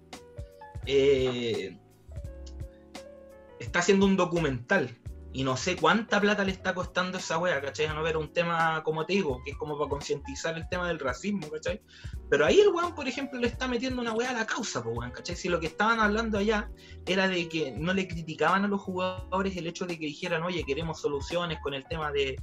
Eh, 0.86 1.76
está 3.60 3.80
haciendo 3.80 4.06
un 4.06 4.16
documental 4.16 4.96
y 5.34 5.44
no 5.44 5.56
sé 5.56 5.76
cuánta 5.76 6.20
plata 6.20 6.44
le 6.44 6.52
está 6.52 6.74
costando 6.74 7.16
esa 7.16 7.38
wea, 7.38 7.60
¿cachai? 7.62 7.86
A 7.86 7.94
no 7.94 8.02
ver 8.02 8.18
un 8.18 8.32
tema, 8.32 8.82
como 8.84 9.06
te 9.06 9.14
digo, 9.14 9.40
que 9.42 9.52
es 9.52 9.56
como 9.56 9.78
para 9.78 9.88
concientizar 9.88 10.56
el 10.58 10.68
tema 10.68 10.88
del 10.88 10.98
racismo, 10.98 11.48
¿cachai? 11.50 11.80
Pero 12.28 12.44
ahí 12.44 12.60
el 12.60 12.68
weón, 12.68 12.94
por 12.94 13.08
ejemplo, 13.08 13.40
le 13.40 13.46
está 13.46 13.66
metiendo 13.66 14.02
una 14.02 14.12
wea 14.12 14.30
a 14.30 14.34
la 14.34 14.46
causa, 14.46 14.82
pues 14.82 14.96
weón, 14.96 15.10
¿cachai? 15.10 15.34
Si 15.34 15.48
lo 15.48 15.58
que 15.58 15.68
estaban 15.68 16.00
hablando 16.00 16.36
allá 16.36 16.70
era 17.06 17.28
de 17.28 17.48
que 17.48 17.72
no 17.72 17.94
le 17.94 18.06
criticaban 18.06 18.66
a 18.66 18.68
los 18.68 18.82
jugadores 18.82 19.56
el 19.56 19.66
hecho 19.66 19.86
de 19.86 19.98
que 19.98 20.04
dijeran, 20.04 20.42
oye, 20.42 20.64
queremos 20.64 21.00
soluciones 21.00 21.58
con 21.62 21.72
el 21.72 21.86
tema 21.86 22.12
de, 22.12 22.36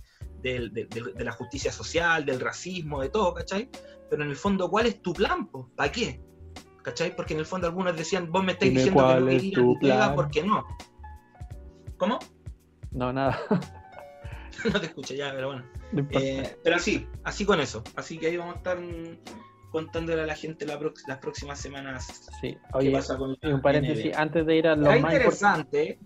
la 1.20 1.32
justicia 1.34 1.72
social, 1.72 2.26
del 2.26 2.40
racismo, 2.40 3.02
de 3.02 3.10
todo, 3.10 3.36
¿cachai? 3.36 3.70
Pero 4.10 4.24
en 4.24 4.32
el 4.32 4.36
fondo, 4.36 4.68
¿cuál 4.68 4.88
es 4.88 5.00
tu 5.00 5.14
plan? 5.14 5.48
¿Para 5.76 5.92
qué? 5.92 6.24
¿Cachai? 6.82 7.16
Porque 7.16 7.36
en 7.36 7.42
el 7.42 7.46
fondo 7.46 7.68
algunos 7.68 7.96
decían, 7.96 8.32
vos 8.32 8.44
me 8.44 8.54
estáis 8.54 8.74
diciendo 8.74 9.08
que 9.08 9.20
no 9.20 9.30
es 9.30 9.52
tu 9.52 9.78
plan? 9.78 10.16
¿por 10.16 10.32
qué 10.32 10.42
no? 10.42 10.66
¿Cómo? 11.98 12.18
No, 12.92 13.14
nada. 13.14 13.40
no 14.74 14.80
te 14.80 14.88
escucho 14.88 15.14
ya, 15.14 15.32
pero 15.32 15.48
bueno. 15.48 15.64
Eh, 16.12 16.56
pero 16.64 16.76
así, 16.76 17.08
así 17.24 17.46
con 17.46 17.60
eso. 17.60 17.84
Así 17.96 18.18
que 18.18 18.28
ahí 18.28 18.38
vamos 18.38 18.56
a 18.56 18.58
estar 18.58 18.78
contándole 19.72 20.24
a 20.24 20.26
la 20.26 20.36
gente 20.36 20.66
las 20.66 21.18
próximas 21.20 21.60
semanas 21.60 22.30
sí. 22.42 22.58
Oye, 22.74 22.90
qué 22.90 22.96
pasa 22.96 23.18
con 23.18 23.38
un 23.42 23.62
paréntesis, 23.62 24.16
antes 24.16 24.46
de 24.46 24.56
ir 24.56 24.68
a 24.68 24.76
lo 24.76 25.00
más 25.00 25.14
interesante. 25.14 26.00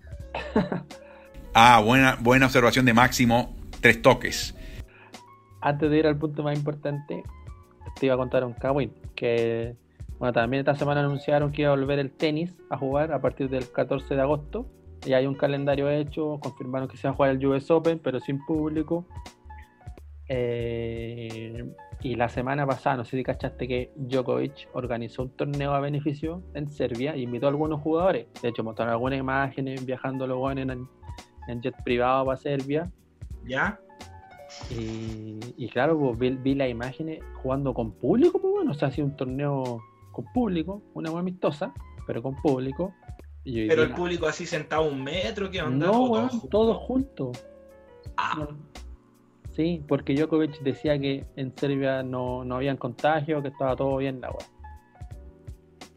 ah, 1.54 1.80
buena, 1.84 2.18
buena 2.20 2.46
observación 2.46 2.84
de 2.84 2.92
Máximo, 2.92 3.56
tres 3.80 4.02
toques. 4.02 4.54
Antes 5.62 5.90
de 5.90 5.98
ir 5.98 6.06
al 6.06 6.18
punto 6.18 6.42
más 6.42 6.56
importante, 6.56 7.22
te 7.98 8.06
iba 8.06 8.14
a 8.14 8.18
contar 8.18 8.44
un 8.44 8.52
Kawin, 8.52 8.92
que 9.14 9.74
bueno, 10.18 10.32
también 10.32 10.60
esta 10.60 10.76
semana 10.76 11.00
anunciaron 11.00 11.52
que 11.52 11.62
iba 11.62 11.72
a 11.72 11.74
volver 11.74 11.98
el 11.98 12.10
tenis 12.10 12.54
a 12.70 12.76
jugar 12.76 13.12
a 13.12 13.20
partir 13.20 13.48
del 13.48 13.70
14 13.70 14.14
de 14.14 14.20
agosto 14.20 14.66
ya 15.04 15.18
hay 15.18 15.26
un 15.26 15.34
calendario 15.34 15.90
hecho, 15.90 16.38
confirmaron 16.40 16.88
que 16.88 16.96
se 16.96 17.06
va 17.06 17.12
a 17.12 17.16
jugar 17.16 17.30
el 17.32 17.46
US 17.46 17.70
Open, 17.70 17.98
pero 17.98 18.20
sin 18.20 18.44
público. 18.44 19.06
Eh, 20.28 21.64
y 22.04 22.16
la 22.16 22.28
semana 22.28 22.66
pasada, 22.66 22.98
no 22.98 23.04
sé 23.04 23.16
si 23.16 23.22
cachaste 23.22 23.66
que 23.66 23.92
Djokovic 23.96 24.68
organizó 24.74 25.22
un 25.22 25.30
torneo 25.30 25.72
a 25.72 25.80
beneficio 25.80 26.42
en 26.54 26.68
Serbia 26.68 27.14
e 27.14 27.20
invitó 27.20 27.46
a 27.46 27.48
algunos 27.50 27.80
jugadores. 27.80 28.26
De 28.42 28.48
hecho, 28.48 28.62
mostraron 28.62 28.92
algunas 28.92 29.18
imágenes 29.18 29.84
viajando 29.86 30.26
los 30.26 30.52
en, 30.52 30.70
en, 31.48 31.62
jet 31.62 31.74
privado 31.82 32.26
para 32.26 32.36
Serbia. 32.36 32.90
¿Ya? 33.46 33.80
Y, 34.70 35.68
claro, 35.68 35.98
pues, 35.98 36.42
vi, 36.42 36.54
las 36.54 36.68
imágenes 36.68 37.20
jugando 37.42 37.72
con 37.74 37.92
público, 37.92 38.38
pues 38.38 38.52
bueno, 38.52 38.72
o 38.72 38.74
sea, 38.74 38.88
ha 38.88 38.90
sido 38.90 39.06
un 39.06 39.16
torneo 39.16 39.80
con 40.12 40.26
público, 40.32 40.82
una 40.92 41.10
muy 41.10 41.20
amistosa, 41.20 41.72
pero 42.06 42.22
con 42.22 42.34
público. 42.36 42.92
Pero 43.44 43.82
el 43.82 43.92
público 43.92 44.26
así 44.26 44.46
sentado 44.46 44.84
un 44.84 45.04
metro, 45.04 45.50
¿qué 45.50 45.60
onda? 45.60 45.86
No, 45.86 46.30
todos 46.50 46.78
juntos. 46.78 47.44
Ah. 48.16 48.48
Sí, 49.50 49.84
porque 49.86 50.14
Djokovic 50.14 50.60
decía 50.62 50.98
que 50.98 51.26
en 51.36 51.56
Serbia 51.56 52.02
no, 52.02 52.44
no 52.44 52.56
habían 52.56 52.76
contagio, 52.76 53.42
que 53.42 53.48
estaba 53.48 53.76
todo 53.76 53.98
bien 53.98 54.20
la 54.20 54.30
weá. 54.30 54.46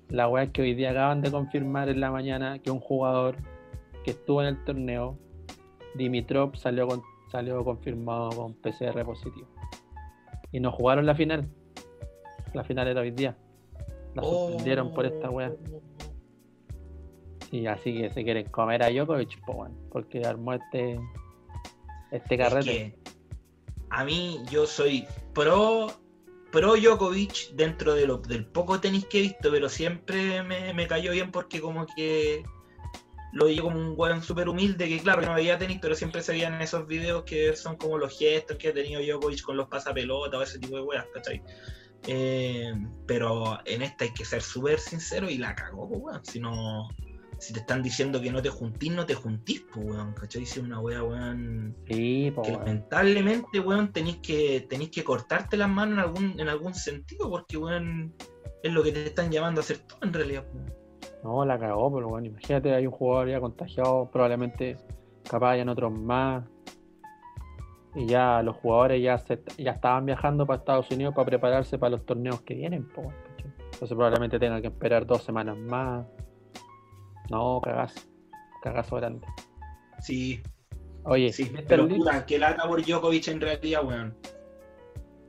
La 0.09 0.27
weá 0.27 0.43
es 0.43 0.51
que 0.51 0.61
hoy 0.61 0.75
día 0.75 0.91
acaban 0.91 1.21
de 1.21 1.31
confirmar 1.31 1.89
en 1.89 1.99
la 1.99 2.11
mañana 2.11 2.59
que 2.59 2.69
un 2.69 2.79
jugador 2.79 3.37
que 4.03 4.11
estuvo 4.11 4.41
en 4.41 4.49
el 4.49 4.63
torneo, 4.63 5.17
Dimitrov, 5.95 6.55
salió, 6.55 6.87
con, 6.87 7.01
salió 7.31 7.63
confirmado 7.63 8.29
con 8.29 8.53
PCR 8.53 9.03
positivo. 9.03 9.47
Y 10.51 10.59
no 10.59 10.71
jugaron 10.71 11.05
la 11.05 11.15
final. 11.15 11.49
La 12.53 12.63
final 12.63 12.87
era 12.87 13.01
hoy 13.01 13.11
día. 13.11 13.35
La 14.15 14.23
suspendieron 14.23 14.93
por 14.93 15.05
esta 15.05 15.29
weá. 15.29 15.51
Y 17.51 17.67
así 17.67 17.93
que 17.93 18.09
se 18.09 18.23
quieren 18.23 18.49
comer 18.49 18.83
a 18.83 18.89
Djokovic, 18.89 19.39
pues 19.45 19.57
bueno, 19.57 19.75
porque 19.91 20.25
armó 20.25 20.53
este, 20.53 20.99
este 22.11 22.37
carrete. 22.37 22.97
a 23.89 24.03
mí 24.03 24.41
yo 24.49 24.65
soy 24.65 25.05
pro 25.33 25.87
pro 26.51 26.75
Djokovic 26.75 27.51
dentro 27.53 27.93
de 27.93 28.07
lo, 28.07 28.17
del 28.17 28.45
poco 28.45 28.79
tenis 28.79 29.05
que 29.05 29.19
he 29.19 29.21
visto, 29.23 29.51
pero 29.51 29.69
siempre 29.69 30.43
me, 30.43 30.87
cayó 30.87 31.11
bien 31.11 31.31
porque 31.31 31.61
como 31.61 31.85
que 31.85 32.43
lo 33.33 33.45
vi 33.45 33.57
como 33.59 33.77
un 33.77 33.93
weón 33.95 34.23
súper 34.23 34.49
humilde, 34.49 34.87
que 34.87 34.99
claro, 34.99 35.21
no 35.21 35.33
veía 35.33 35.57
tenis, 35.57 35.79
pero 35.81 35.95
siempre 35.95 36.21
se 36.21 36.31
veían 36.31 36.61
esos 36.61 36.87
videos 36.87 37.23
que 37.23 37.55
son 37.55 37.75
como 37.75 37.97
los 37.97 38.17
gestos 38.17 38.57
que 38.57 38.69
ha 38.69 38.73
tenido 38.73 39.01
Djokovic 39.01 39.41
con 39.41 39.57
los 39.57 39.67
pasapelotas 39.67 40.39
o 40.39 40.43
ese 40.43 40.59
tipo 40.59 40.77
de 40.77 40.81
weas, 40.81 41.05
¿cachai? 41.13 41.43
Eh, 42.07 42.73
pero 43.05 43.59
en 43.65 43.81
esta 43.81 44.05
hay 44.05 44.13
que 44.13 44.23
ser 44.23 44.41
súper 44.41 44.79
sincero 44.79 45.29
y 45.29 45.37
la 45.37 45.55
cagó, 45.55 45.85
weón. 45.85 46.23
Si 46.23 46.39
no, 46.39 46.87
si 47.39 47.53
te 47.53 47.59
están 47.59 47.83
diciendo 47.83 48.19
que 48.21 48.31
no 48.31 48.41
te 48.41 48.49
juntís, 48.49 48.91
no 48.91 49.05
te 49.05 49.13
juntís, 49.13 49.63
pues, 49.73 49.85
weón, 49.85 50.13
¿cachai? 50.13 50.45
Si 50.45 50.59
una 50.59 50.79
wea, 50.79 51.03
weón. 51.03 51.75
Sí, 51.87 52.31
pues, 52.33 52.47
que 52.47 52.53
lamentablemente, 52.53 53.59
weón, 53.59 53.91
tenéis 53.91 54.17
que, 54.17 54.65
tenéis 54.69 54.91
que 54.91 55.03
cortarte 55.03 55.57
las 55.57 55.69
manos 55.69 55.93
en 55.93 55.99
algún, 55.99 56.39
en 56.39 56.49
algún 56.49 56.73
sentido, 56.73 57.29
porque, 57.29 57.57
weón, 57.57 58.13
es 58.63 58.73
lo 58.73 58.83
que 58.83 58.91
te 58.91 59.05
están 59.05 59.31
llamando 59.31 59.61
a 59.61 59.63
hacer 59.63 59.79
todo 59.79 59.99
en 60.01 60.13
realidad, 60.13 60.45
pues. 60.51 60.63
No, 61.23 61.45
la 61.45 61.59
cagó, 61.59 61.93
pero 61.93 62.09
bueno, 62.09 62.27
imagínate, 62.27 62.73
hay 62.73 62.85
un 62.85 62.93
jugador 62.93 63.29
ya 63.29 63.39
contagiado, 63.39 64.09
probablemente 64.11 64.77
capaz 65.29 65.51
hayan 65.51 65.69
otros 65.69 65.91
más. 65.91 66.45
Y 67.95 68.05
ya 68.05 68.43
los 68.43 68.55
jugadores 68.57 69.01
ya 69.01 69.17
se, 69.17 69.41
ya 69.57 69.71
estaban 69.71 70.05
viajando 70.05 70.45
para 70.45 70.59
Estados 70.59 70.91
Unidos 70.91 71.15
para 71.15 71.25
prepararse 71.25 71.79
para 71.79 71.91
los 71.91 72.05
torneos 72.05 72.41
que 72.41 72.53
vienen, 72.53 72.87
pues, 72.93 73.07
Entonces 73.37 73.89
probablemente 73.89 74.39
tengan 74.39 74.61
que 74.61 74.67
esperar 74.67 75.05
dos 75.05 75.23
semanas 75.23 75.57
más. 75.57 76.05
No, 77.29 77.61
cagazo. 77.61 78.01
Cagazo 78.61 78.95
grande. 78.97 79.27
Sí. 80.01 80.41
Oye, 81.03 81.31
sí, 81.31 81.51
pero 81.67 81.87
puta, 81.87 82.25
que 82.25 82.37
lata 82.37 82.67
por 82.67 82.85
Djokovic 82.85 83.27
en 83.29 83.41
realidad, 83.41 83.85
weón. 83.85 84.17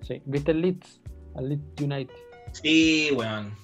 Sí, 0.03 0.21
¿viste 0.25 0.51
el 0.51 0.61
Leeds? 0.61 1.01
Al 1.37 1.49
Leeds 1.51 1.81
United. 1.81 2.15
Sí, 2.53 3.11
weón. 3.17 3.55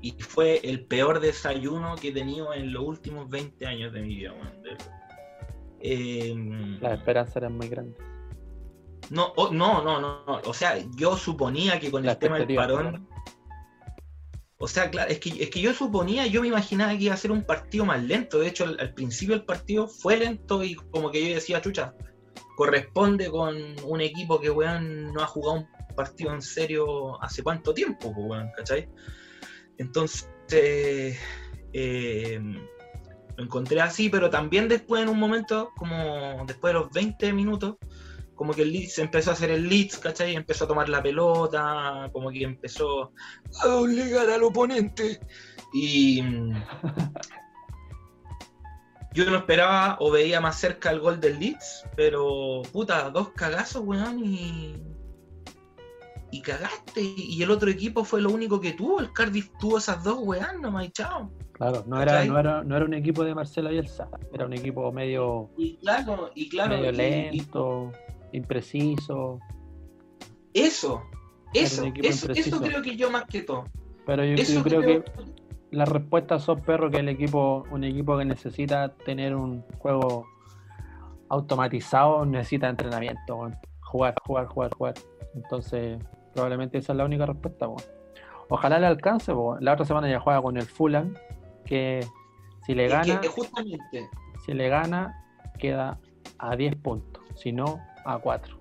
Y 0.00 0.12
fue 0.12 0.60
el 0.62 0.84
peor 0.84 1.18
desayuno 1.18 1.96
que 1.96 2.08
he 2.08 2.12
tenido 2.12 2.52
en 2.52 2.72
los 2.72 2.84
últimos 2.84 3.28
20 3.28 3.66
años 3.66 3.92
de 3.92 4.02
mi 4.02 4.16
vida, 4.16 4.32
weón. 4.32 4.52
Eh, 5.80 6.78
Las 6.80 6.98
esperanzas 6.98 7.36
eran 7.36 7.56
muy 7.56 7.68
grandes. 7.68 7.98
No, 9.10 9.32
oh, 9.36 9.52
no, 9.52 9.82
no, 9.82 10.00
no, 10.00 10.40
O 10.46 10.54
sea, 10.54 10.78
yo 10.96 11.16
suponía 11.16 11.78
que 11.78 11.90
con 11.90 12.06
el 12.06 12.16
tema 12.16 12.38
del 12.38 12.54
parón. 12.54 13.08
O 14.58 14.68
sea, 14.68 14.90
claro, 14.90 15.10
es 15.10 15.18
que, 15.18 15.30
es 15.42 15.50
que 15.50 15.60
yo 15.60 15.74
suponía, 15.74 16.26
yo 16.26 16.40
me 16.40 16.48
imaginaba 16.48 16.96
que 16.96 17.04
iba 17.04 17.14
a 17.14 17.18
ser 17.18 17.32
un 17.32 17.42
partido 17.42 17.84
más 17.84 18.02
lento. 18.02 18.38
De 18.38 18.48
hecho, 18.48 18.64
al, 18.64 18.94
principio 18.94 19.34
el 19.34 19.44
partido 19.44 19.88
fue 19.88 20.16
lento 20.16 20.62
y 20.62 20.74
como 20.74 21.10
que 21.10 21.28
yo 21.28 21.34
decía, 21.34 21.60
chucha, 21.60 21.94
corresponde 22.56 23.30
con 23.30 23.56
un 23.84 24.00
equipo 24.00 24.40
que, 24.40 24.50
weón, 24.50 25.12
no 25.12 25.22
ha 25.22 25.26
jugado 25.26 25.60
un 25.60 25.94
partido 25.96 26.32
en 26.32 26.42
serio 26.42 27.22
hace 27.22 27.42
cuánto 27.42 27.74
tiempo, 27.74 28.08
weón, 28.08 28.50
¿cachai? 28.56 28.88
Entonces, 29.78 30.28
eh, 31.72 32.40
lo 33.36 33.44
encontré 33.44 33.80
así, 33.80 34.08
pero 34.08 34.30
también 34.30 34.68
después 34.68 35.02
en 35.02 35.08
un 35.08 35.18
momento, 35.18 35.72
como 35.76 36.44
después 36.46 36.72
de 36.72 36.80
los 36.80 36.90
20 36.92 37.32
minutos, 37.32 37.76
como 38.34 38.52
que 38.52 38.62
el 38.62 38.72
Leeds 38.72 38.98
empezó 38.98 39.30
a 39.30 39.34
hacer 39.34 39.50
el 39.50 39.68
Leeds, 39.68 39.98
¿cachai? 39.98 40.34
Empezó 40.34 40.64
a 40.64 40.68
tomar 40.68 40.88
la 40.88 41.02
pelota, 41.02 42.10
como 42.12 42.30
que 42.30 42.42
empezó 42.42 43.12
a 43.62 43.68
obligar 43.68 44.28
al 44.30 44.42
oponente. 44.42 45.20
Y 45.72 46.22
yo 49.14 49.24
no 49.26 49.36
esperaba 49.36 49.96
o 50.00 50.10
veía 50.10 50.40
más 50.40 50.58
cerca 50.58 50.90
el 50.90 51.00
gol 51.00 51.20
del 51.20 51.38
Leeds, 51.38 51.86
pero 51.96 52.62
puta, 52.72 53.10
dos 53.10 53.30
cagazos, 53.30 53.82
weón, 53.84 54.24
y. 54.24 54.82
Y 56.32 56.42
cagaste. 56.42 57.00
Y 57.16 57.40
el 57.44 57.50
otro 57.52 57.70
equipo 57.70 58.04
fue 58.04 58.20
lo 58.20 58.30
único 58.30 58.60
que 58.60 58.72
tuvo. 58.72 58.98
El 58.98 59.12
Cardiff 59.12 59.50
tuvo 59.60 59.78
esas 59.78 60.02
dos, 60.02 60.18
weón, 60.20 60.60
nomás, 60.60 60.92
chao. 60.92 61.30
Claro, 61.52 61.84
no 61.86 62.02
era, 62.02 62.24
no 62.24 62.36
era, 62.36 62.64
no, 62.64 62.76
era, 62.76 62.84
un 62.84 62.94
equipo 62.94 63.22
de 63.22 63.32
Marcelo 63.32 63.70
Bielsa, 63.70 64.08
era 64.32 64.44
un 64.44 64.52
equipo 64.52 64.90
medio. 64.90 65.50
Y 65.56 65.76
claro, 65.76 66.32
y 66.34 66.48
claro. 66.48 66.76
Medio 66.76 66.90
lento 66.90 67.92
impreciso. 68.36 69.38
Eso, 70.52 71.02
eso, 71.52 71.84
eso, 71.84 72.60
creo 72.60 72.82
que 72.82 72.96
yo 72.96 73.10
más 73.10 73.24
que 73.24 73.42
todo. 73.42 73.64
Pero 74.06 74.24
yo, 74.24 74.62
creo, 74.62 74.82
que 74.82 75.04
las 75.70 75.88
respuestas 75.88 76.42
son 76.42 76.60
perro 76.60 76.90
que 76.90 76.98
el 76.98 77.08
equipo, 77.08 77.64
un 77.70 77.84
equipo 77.84 78.18
que 78.18 78.24
necesita 78.24 78.94
tener 78.94 79.34
un 79.34 79.62
juego 79.78 80.26
automatizado 81.28 82.24
necesita 82.26 82.68
entrenamiento, 82.68 83.50
jugar, 83.80 84.14
jugar, 84.24 84.46
jugar, 84.46 84.74
jugar. 84.74 84.94
Entonces, 85.34 85.98
probablemente 86.32 86.78
esa 86.78 86.92
es 86.92 86.98
la 86.98 87.04
única 87.04 87.26
respuesta. 87.26 87.66
Ojalá 88.48 88.78
le 88.78 88.86
alcance, 88.86 89.32
po. 89.32 89.56
la 89.60 89.72
otra 89.72 89.86
semana 89.86 90.08
ya 90.08 90.20
juega 90.20 90.42
con 90.42 90.56
el 90.56 90.64
Fulham, 90.64 91.14
que 91.64 92.06
si 92.66 92.74
le 92.74 92.86
Es 92.86 92.92
gana, 92.92 93.20
que, 93.20 93.28
justamente, 93.28 94.10
si 94.44 94.52
le 94.52 94.68
gana, 94.68 95.24
queda 95.58 95.98
a 96.38 96.56
10 96.56 96.76
puntos, 96.76 97.22
si 97.36 97.52
no, 97.52 97.80
a 98.04 98.18
4. 98.18 98.58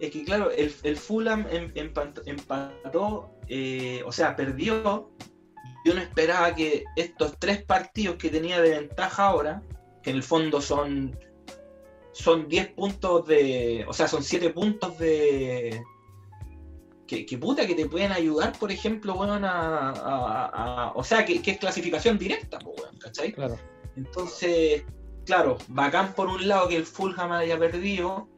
es 0.00 0.10
que 0.10 0.24
claro, 0.24 0.50
el, 0.50 0.74
el 0.82 0.96
Fulham 0.96 1.46
em- 1.50 1.72
empat- 1.74 2.22
empató, 2.26 3.30
eh, 3.48 4.02
o 4.04 4.12
sea, 4.12 4.34
perdió. 4.36 5.10
Yo 5.84 5.94
no 5.94 6.00
esperaba 6.00 6.54
que 6.54 6.84
estos 6.96 7.38
tres 7.38 7.64
partidos 7.64 8.16
que 8.16 8.28
tenía 8.30 8.60
de 8.60 8.70
ventaja 8.70 9.26
ahora, 9.26 9.62
que 10.02 10.10
en 10.10 10.16
el 10.16 10.22
fondo 10.22 10.60
son 10.60 11.18
son 12.14 12.46
10 12.46 12.72
puntos 12.74 13.26
de, 13.26 13.84
o 13.88 13.92
sea, 13.94 14.06
son 14.06 14.22
7 14.22 14.50
puntos 14.50 14.98
de 14.98 15.82
que, 17.06 17.24
que 17.26 17.38
puta 17.38 17.66
que 17.66 17.74
te 17.74 17.88
pueden 17.88 18.12
ayudar, 18.12 18.52
por 18.58 18.70
ejemplo, 18.70 19.14
weón, 19.14 19.44
a, 19.44 19.90
a- 19.90 20.46
a- 20.88 20.92
o 20.94 21.02
sea, 21.02 21.24
que, 21.24 21.40
que 21.40 21.52
es 21.52 21.58
clasificación 21.58 22.18
directa, 22.18 22.58
weón, 22.64 22.96
¿cachai? 22.98 23.32
Claro. 23.32 23.56
Entonces, 23.96 24.84
claro, 25.24 25.58
bacán 25.68 26.12
por 26.14 26.28
un 26.28 26.46
lado 26.46 26.68
que 26.68 26.76
el 26.76 26.84
Fulham 26.86 27.32
haya 27.32 27.58
perdido, 27.58 28.28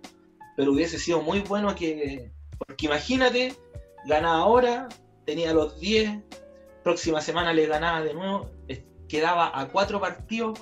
pero 0.57 0.73
hubiese 0.73 0.99
sido 0.99 1.21
muy 1.23 1.41
bueno 1.41 1.75
que. 1.75 2.31
Porque 2.59 2.87
imagínate, 2.87 3.55
ganaba 4.07 4.39
ahora, 4.39 4.89
tenía 5.27 5.53
los 5.53 5.79
10, 5.81 6.21
próxima 6.83 7.21
semana 7.21 7.53
le 7.53 7.67
ganaba 7.67 8.03
de 8.03 8.15
nuevo, 8.15 8.51
quedaba 9.09 9.59
a 9.59 9.69
4 9.69 10.01
partidos 10.01 10.59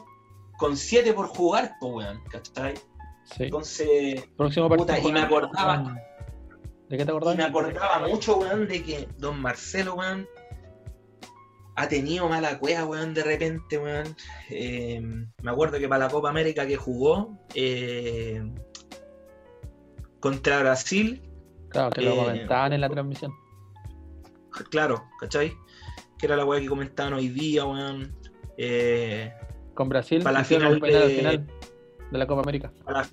con 0.59 0.76
7 0.76 1.12
por 1.12 1.26
jugar, 1.26 1.74
pues 1.80 1.93
weón, 1.93 2.22
¿cachai? 2.30 2.74
Sí. 3.24 3.45
Entonces, 3.45 4.24
Próximo 4.36 4.68
puta, 4.68 4.99
y 4.99 5.12
me 5.12 5.20
acordaba- 5.20 5.97
¿De 6.88 6.97
qué 6.99 7.05
te 7.05 7.11
y 7.11 7.14
acordás? 7.14 7.36
me 7.36 7.45
acordaba 7.45 8.07
mucho, 8.07 8.36
weón, 8.38 8.68
de 8.68 8.82
que 8.82 9.09
Don 9.18 9.40
Marcelo, 9.40 9.95
weón, 9.95 10.26
ha 11.76 11.88
tenido 11.88 12.28
mala 12.28 12.59
cueva, 12.59 12.84
weón, 12.84 13.14
de 13.14 13.22
repente, 13.22 13.78
weón. 13.78 14.14
Eh, 14.51 15.01
me 15.43 15.51
acuerdo 15.51 15.78
que 15.78 15.88
para 15.88 16.07
la 16.07 16.11
Copa 16.11 16.28
América 16.30 16.66
que 16.66 16.76
jugó 16.76 17.38
eh, 17.55 18.43
contra 20.22 20.60
Brasil, 20.60 21.20
Claro, 21.68 21.90
que 21.90 22.00
lo 22.00 22.12
eh, 22.12 22.16
comentaban 22.16 22.72
en 22.72 22.80
la 22.80 22.88
transmisión. 22.88 23.32
claro, 24.70 25.04
¿cachai? 25.18 25.52
Que 26.18 26.26
era 26.26 26.36
la 26.36 26.44
weá 26.44 26.60
que 26.60 26.68
comentaban 26.68 27.12
hoy 27.14 27.28
día, 27.28 27.64
weón. 27.64 28.14
Eh, 28.56 29.32
Con 29.74 29.88
Brasil, 29.88 30.22
para 30.22 30.38
la 30.38 30.44
final 30.44 30.80
de- 30.80 31.08
final 31.16 31.46
de 32.10 32.18
la 32.18 32.26
Copa 32.26 32.42
América. 32.42 32.72
la 32.86 33.06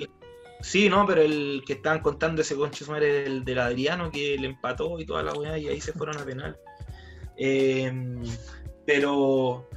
Sí, 0.62 0.89
no, 0.89 1.05
pero 1.07 1.22
el 1.22 1.64
que 1.66 1.74
estaban 1.74 2.01
contando 2.01 2.41
ese 2.41 2.55
concho 2.55 2.86
madre 2.91 3.24
del, 3.24 3.45
del 3.45 3.60
Adriano 3.60 4.12
que 4.12 4.38
le 4.38 4.47
empató 4.47 4.99
y 4.99 5.05
toda 5.05 5.24
la 5.24 5.34
weá 5.34 5.57
y 5.57 5.68
ahí 5.70 5.80
se 5.82 5.93
fueron 5.93 6.18
a 6.18 6.26
penal. 6.26 6.57
Eh, 7.38 7.91
pero 8.86 9.70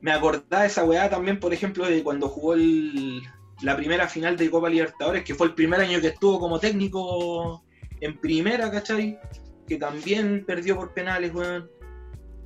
me 0.00 0.10
acordaba 0.10 0.62
de 0.62 0.68
esa 0.68 0.84
weá 0.84 1.10
también, 1.10 1.38
por 1.38 1.52
ejemplo, 1.52 1.84
de 1.86 2.02
cuando 2.02 2.28
jugó 2.28 2.54
el- 2.54 3.22
la 3.62 3.76
primera 3.76 4.08
final 4.08 4.36
de 4.36 4.50
Copa 4.50 4.68
Libertadores, 4.68 5.24
que 5.24 5.34
fue 5.34 5.46
el 5.46 5.54
primer 5.54 5.80
año 5.80 6.00
que 6.00 6.08
estuvo 6.08 6.38
como 6.40 6.58
técnico 6.58 7.64
en 8.00 8.18
primera, 8.18 8.70
¿cachai? 8.70 9.18
Que 9.66 9.76
también 9.76 10.44
perdió 10.44 10.76
por 10.76 10.92
penales, 10.92 11.32
weón. 11.32 11.70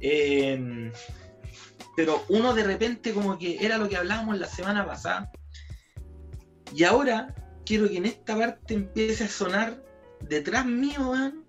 Eh, 0.00 0.90
pero 1.96 2.22
uno 2.28 2.52
de 2.52 2.62
repente 2.62 3.12
como 3.12 3.38
que 3.38 3.64
era 3.64 3.78
lo 3.78 3.88
que 3.88 3.96
hablábamos 3.96 4.38
la 4.38 4.46
semana 4.46 4.86
pasada. 4.86 5.30
Y 6.74 6.84
ahora 6.84 7.34
quiero 7.64 7.88
que 7.88 7.96
en 7.96 8.06
esta 8.06 8.36
parte 8.36 8.74
empiece 8.74 9.24
a 9.24 9.28
sonar 9.28 9.82
detrás 10.20 10.66
mío, 10.66 11.10
weón, 11.10 11.44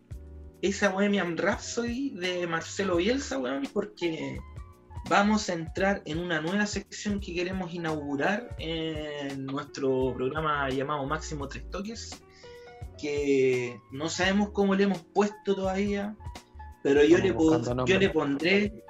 esa 0.62 0.90
Bohemian 0.90 1.38
Rhapsody 1.38 2.12
de 2.12 2.48
Marcelo 2.48 2.96
Bielsa, 2.96 3.38
weón, 3.38 3.68
porque 3.74 4.40
vamos 5.10 5.50
a 5.50 5.54
entrar 5.54 6.02
en 6.06 6.20
una 6.20 6.42
nueva 6.42 6.66
sección 6.66 7.20
que 7.20 7.34
queremos 7.34 7.74
inaugurar 7.74 8.56
en 8.60 9.46
nuestro 9.46 10.14
programa 10.16 10.70
llamado 10.70 11.06
Máximo 11.06 11.48
Tres 11.48 11.70
Toques, 11.70 12.22
que 13.00 13.80
no 13.92 14.10
sabemos 14.10 14.50
cómo 14.52 14.76
le 14.76 14.84
hemos 14.84 15.04
puesto 15.14 15.56
todavía, 15.56 16.16
pero 16.84 17.04
yo, 17.04 17.18
le, 17.18 17.30
yo 17.86 18.00
le 18.00 18.10
pondré 18.10 18.84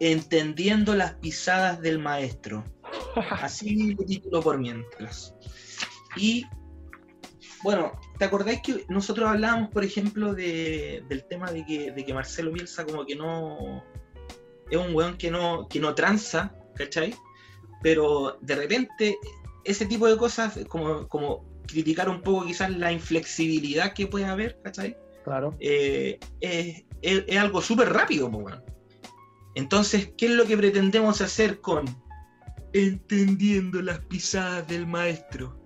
Entendiendo 0.00 0.94
las 0.94 1.14
pisadas 1.14 1.80
del 1.80 1.98
maestro. 2.00 2.64
Así 3.30 3.94
lo 3.98 4.04
titulo 4.04 4.42
por 4.42 4.58
mientras. 4.58 5.34
Y 6.16 6.44
bueno, 7.62 7.92
¿te 8.18 8.24
acordáis 8.24 8.60
que 8.60 8.84
nosotros 8.88 9.28
hablábamos, 9.30 9.70
por 9.70 9.84
ejemplo, 9.84 10.34
de- 10.34 11.04
del 11.08 11.24
tema 11.24 11.50
de 11.52 11.64
que, 11.64 11.92
de 11.92 12.04
que 12.04 12.12
Marcelo 12.12 12.50
Bielsa 12.52 12.84
como 12.84 13.06
que 13.06 13.14
no 13.14 13.84
es 14.70 14.76
un 14.78 14.94
weón 14.94 15.16
que 15.16 15.30
no, 15.30 15.68
que 15.68 15.80
no 15.80 15.94
tranza, 15.94 16.54
¿cachai? 16.74 17.14
Pero 17.82 18.38
de 18.40 18.54
repente 18.54 19.18
ese 19.64 19.86
tipo 19.86 20.06
de 20.06 20.16
cosas, 20.16 20.58
como, 20.68 21.06
como 21.08 21.44
criticar 21.66 22.08
un 22.08 22.20
poco 22.22 22.44
quizás 22.46 22.70
la 22.70 22.92
inflexibilidad 22.92 23.92
que 23.94 24.06
puede 24.06 24.24
haber, 24.26 24.60
¿cachai? 24.62 24.96
Claro. 25.24 25.56
eh, 25.60 26.18
es, 26.40 26.84
es- 27.00 27.24
es 27.26 27.38
algo 27.38 27.62
súper 27.62 27.90
rápido, 27.92 28.30
po, 28.30 28.38
weón. 28.38 28.62
Entonces, 29.54 30.10
¿qué 30.18 30.26
es 30.26 30.32
lo 30.32 30.44
que 30.46 30.56
pretendemos 30.56 31.20
hacer 31.20 31.60
con 31.60 31.84
entendiendo 32.72 33.80
las 33.82 34.00
pisadas 34.00 34.66
del 34.68 34.86
maestro? 34.86 35.58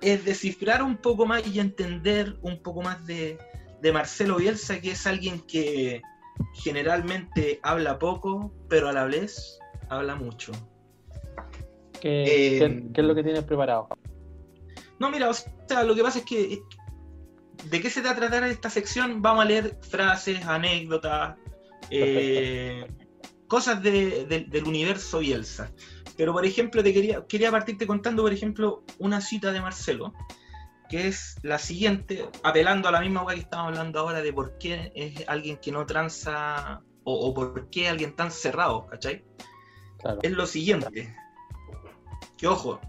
Es 0.00 0.24
descifrar 0.24 0.82
un 0.82 0.96
poco 0.98 1.24
más 1.26 1.46
y 1.46 1.60
entender 1.60 2.36
un 2.42 2.62
poco 2.62 2.82
más 2.82 3.06
de, 3.06 3.38
de 3.80 3.92
Marcelo 3.92 4.36
Bielsa, 4.36 4.80
que 4.80 4.90
es 4.92 5.06
alguien 5.06 5.40
que 5.40 6.02
generalmente 6.54 7.60
habla 7.62 7.98
poco, 7.98 8.52
pero 8.68 8.88
a 8.88 8.92
la 8.92 9.04
vez 9.04 9.58
habla 9.88 10.14
mucho. 10.16 10.52
¿Qué, 12.00 12.24
Eh, 12.26 12.58
qué- 12.58 12.92
qué 12.92 13.00
es 13.00 13.06
lo 13.06 13.14
que 13.14 13.22
tienes 13.22 13.44
preparado? 13.44 13.88
No, 14.98 15.10
mira, 15.10 15.28
o 15.30 15.34
sea, 15.34 15.84
lo 15.84 15.94
que 15.94 16.02
pasa 16.02 16.20
es 16.20 16.24
que 16.24 16.60
¿de 17.70 17.80
qué 17.80 17.90
se 17.90 18.00
va 18.02 18.10
a 18.10 18.16
tratar 18.16 18.44
esta 18.44 18.70
sección? 18.70 19.22
Vamos 19.22 19.44
a 19.44 19.48
leer 19.48 19.76
frases, 19.80 20.44
anécdotas, 20.46 21.36
eh, 21.90 22.86
cosas 23.48 23.82
de- 23.82 24.26
de- 24.26 24.46
del 24.48 24.64
universo 24.64 25.18
Bielsa. 25.20 25.72
Pero, 26.16 26.32
por 26.32 26.46
ejemplo, 26.46 26.82
te 26.82 26.92
quería, 26.92 27.24
quería 27.26 27.50
partirte 27.50 27.86
contando, 27.86 28.22
por 28.22 28.32
ejemplo, 28.32 28.82
una 28.98 29.20
cita 29.20 29.52
de 29.52 29.60
Marcelo, 29.60 30.14
que 30.88 31.08
es 31.08 31.36
la 31.42 31.58
siguiente, 31.58 32.28
apelando 32.42 32.88
a 32.88 32.92
la 32.92 33.00
misma 33.00 33.22
weá 33.22 33.34
que 33.34 33.42
estamos 33.42 33.68
hablando 33.68 34.00
ahora 34.00 34.22
de 34.22 34.32
por 34.32 34.58
qué 34.58 34.92
es 34.94 35.28
alguien 35.28 35.58
que 35.58 35.72
no 35.72 35.86
tranza 35.86 36.82
o, 37.04 37.28
o 37.28 37.34
por 37.34 37.68
qué 37.70 37.88
alguien 37.88 38.14
tan 38.14 38.30
cerrado, 38.30 38.86
¿cachai? 38.86 39.24
Claro. 39.98 40.20
es 40.22 40.32
lo 40.32 40.46
siguiente. 40.46 41.14
Que 42.36 42.46
ojo, 42.46 42.80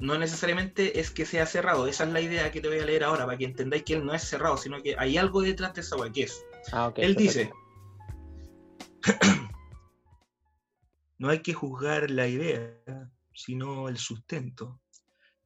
no 0.00 0.18
necesariamente 0.18 1.00
es 1.00 1.10
que 1.10 1.24
sea 1.24 1.46
cerrado, 1.46 1.86
esa 1.86 2.04
es 2.04 2.10
la 2.10 2.20
idea 2.20 2.50
que 2.50 2.60
te 2.60 2.68
voy 2.68 2.80
a 2.80 2.84
leer 2.84 3.04
ahora, 3.04 3.24
para 3.24 3.38
que 3.38 3.44
entendáis 3.44 3.84
que 3.84 3.94
él 3.94 4.04
no 4.04 4.12
es 4.14 4.22
cerrado, 4.22 4.56
sino 4.56 4.82
que 4.82 4.96
hay 4.98 5.16
algo 5.16 5.42
detrás 5.42 5.74
de 5.74 5.80
esa 5.80 5.96
weá, 5.96 6.12
que 6.12 6.24
es. 6.24 6.44
Ah, 6.72 6.92
él 6.96 7.14
perfecto. 7.14 7.22
dice, 7.22 7.50
no 11.18 11.28
hay 11.30 11.40
que 11.40 11.54
juzgar 11.54 12.10
la 12.10 12.26
idea, 12.26 12.78
sino 13.32 13.88
el 13.88 13.98
sustento. 13.98 14.80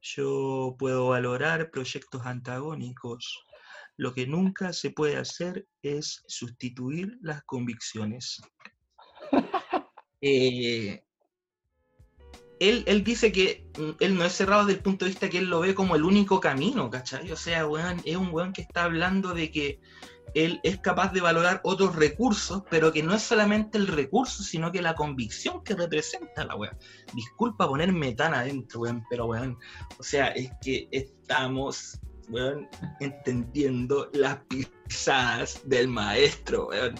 Yo 0.01 0.75
puedo 0.79 1.09
valorar 1.09 1.69
proyectos 1.69 2.25
antagónicos. 2.25 3.45
Lo 3.97 4.13
que 4.13 4.25
nunca 4.25 4.73
se 4.73 4.89
puede 4.89 5.17
hacer 5.17 5.67
es 5.81 6.23
sustituir 6.27 7.17
las 7.21 7.43
convicciones. 7.43 8.41
Eh, 10.23 11.03
él, 12.59 12.83
él 12.85 13.03
dice 13.03 13.31
que 13.31 13.65
mm, 13.75 13.89
él 13.99 14.15
no 14.15 14.23
es 14.23 14.33
cerrado 14.33 14.67
desde 14.67 14.77
el 14.77 14.83
punto 14.83 15.03
de 15.03 15.09
vista 15.09 15.31
que 15.31 15.39
él 15.39 15.49
lo 15.49 15.61
ve 15.61 15.73
como 15.73 15.95
el 15.95 16.03
único 16.03 16.39
camino, 16.39 16.91
¿cachai? 16.91 17.31
O 17.31 17.35
sea, 17.35 17.65
weón, 17.65 17.99
es 18.05 18.15
un 18.15 18.29
weón 18.31 18.53
que 18.53 18.61
está 18.61 18.83
hablando 18.83 19.33
de 19.33 19.49
que 19.49 19.79
él 20.33 20.59
es 20.63 20.79
capaz 20.79 21.11
de 21.13 21.21
valorar 21.21 21.61
otros 21.63 21.95
recursos, 21.95 22.63
pero 22.69 22.91
que 22.91 23.03
no 23.03 23.13
es 23.13 23.21
solamente 23.21 23.77
el 23.77 23.87
recurso, 23.87 24.43
sino 24.43 24.71
que 24.71 24.81
la 24.81 24.95
convicción 24.95 25.63
que 25.63 25.75
representa 25.75 26.45
la 26.45 26.55
weá. 26.55 26.77
Disculpa 27.13 27.67
ponerme 27.67 28.13
tan 28.13 28.33
adentro, 28.33 28.81
weón, 28.81 29.03
pero 29.09 29.25
weón, 29.25 29.57
o 29.97 30.03
sea, 30.03 30.27
es 30.29 30.51
que 30.61 30.87
estamos, 30.91 31.99
weón, 32.29 32.67
entendiendo 32.99 34.09
las 34.13 34.39
pisadas 34.47 35.61
del 35.65 35.87
maestro, 35.87 36.67
weón. 36.67 36.95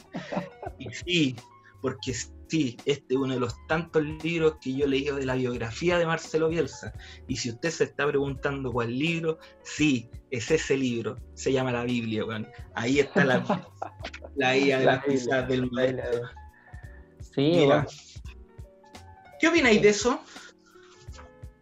Y 0.80 0.90
sí, 0.94 1.36
porque 1.82 2.14
sí, 2.52 2.76
este 2.86 3.14
es 3.14 3.18
uno 3.18 3.34
de 3.34 3.40
los 3.40 3.56
tantos 3.68 4.03
libros 4.03 4.57
que 4.60 4.73
yo 4.73 4.84
he 4.84 4.90
leído 4.90 5.15
de 5.15 5.26
la 5.26 5.36
biografía 5.36 5.98
de 5.98 6.06
Marcelo 6.06 6.49
Bielsa. 6.49 6.91
Y 7.26 7.38
si 7.38 7.49
usted 7.52 7.69
se 7.69 7.86
está 7.86 8.06
preguntando 8.06 8.73
cuál 8.73 8.99
libro, 8.99 9.40
sí, 9.64 10.10
es 10.32 10.52
ese 10.52 10.76
libro. 10.76 11.15
Se 11.34 11.53
llama 11.53 11.72
la 11.72 11.86
Biblia. 11.86 12.26
Ahí 12.76 12.99
está 12.99 13.23
la, 13.23 13.41
la 14.36 14.53
guía 14.57 14.80
de 14.80 14.86
La 14.86 14.91
las 14.95 15.06
Biblia, 15.06 15.22
pisadas 15.22 15.48
del 15.48 15.72
maestro. 15.72 16.22
Sí, 17.22 17.41
Mira, 17.41 17.65
bueno, 17.65 17.86
¿qué 19.40 19.48
opináis 19.48 19.82
de 19.82 19.90
eso? 19.90 20.19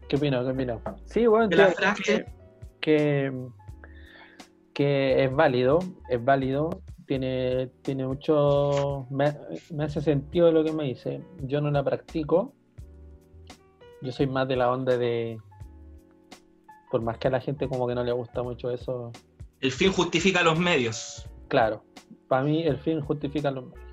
¿qué 0.08 0.16
opino? 0.16 0.42
¿Qué 0.44 0.50
opino? 0.50 0.82
Sí, 1.04 1.26
bueno, 1.28 1.46
De 1.46 1.54
la 1.54 1.70
frase. 1.70 2.02
que, 2.02 3.30
que, 3.30 3.32
que 4.74 5.24
es 5.24 5.32
válido, 5.32 5.78
es 6.08 6.24
válido. 6.24 6.82
Tiene, 7.10 7.66
tiene 7.82 8.06
mucho. 8.06 9.08
Me, 9.10 9.34
me 9.72 9.82
hace 9.82 10.00
sentido 10.00 10.52
lo 10.52 10.62
que 10.62 10.70
me 10.72 10.84
dice. 10.84 11.20
Yo 11.42 11.60
no 11.60 11.68
la 11.72 11.82
practico. 11.82 12.54
Yo 14.00 14.12
soy 14.12 14.28
más 14.28 14.46
de 14.46 14.54
la 14.54 14.70
onda 14.70 14.96
de. 14.96 15.36
Por 16.88 17.02
más 17.02 17.18
que 17.18 17.26
a 17.26 17.32
la 17.32 17.40
gente 17.40 17.66
como 17.68 17.88
que 17.88 17.96
no 17.96 18.04
le 18.04 18.12
gusta 18.12 18.44
mucho 18.44 18.70
eso. 18.70 19.10
El 19.60 19.72
fin 19.72 19.90
justifica 19.90 20.44
los 20.44 20.56
medios. 20.56 21.28
Claro, 21.48 21.82
para 22.28 22.44
mí 22.44 22.62
el 22.62 22.78
fin 22.78 23.00
justifica 23.00 23.50
los 23.50 23.64
medios. 23.64 23.90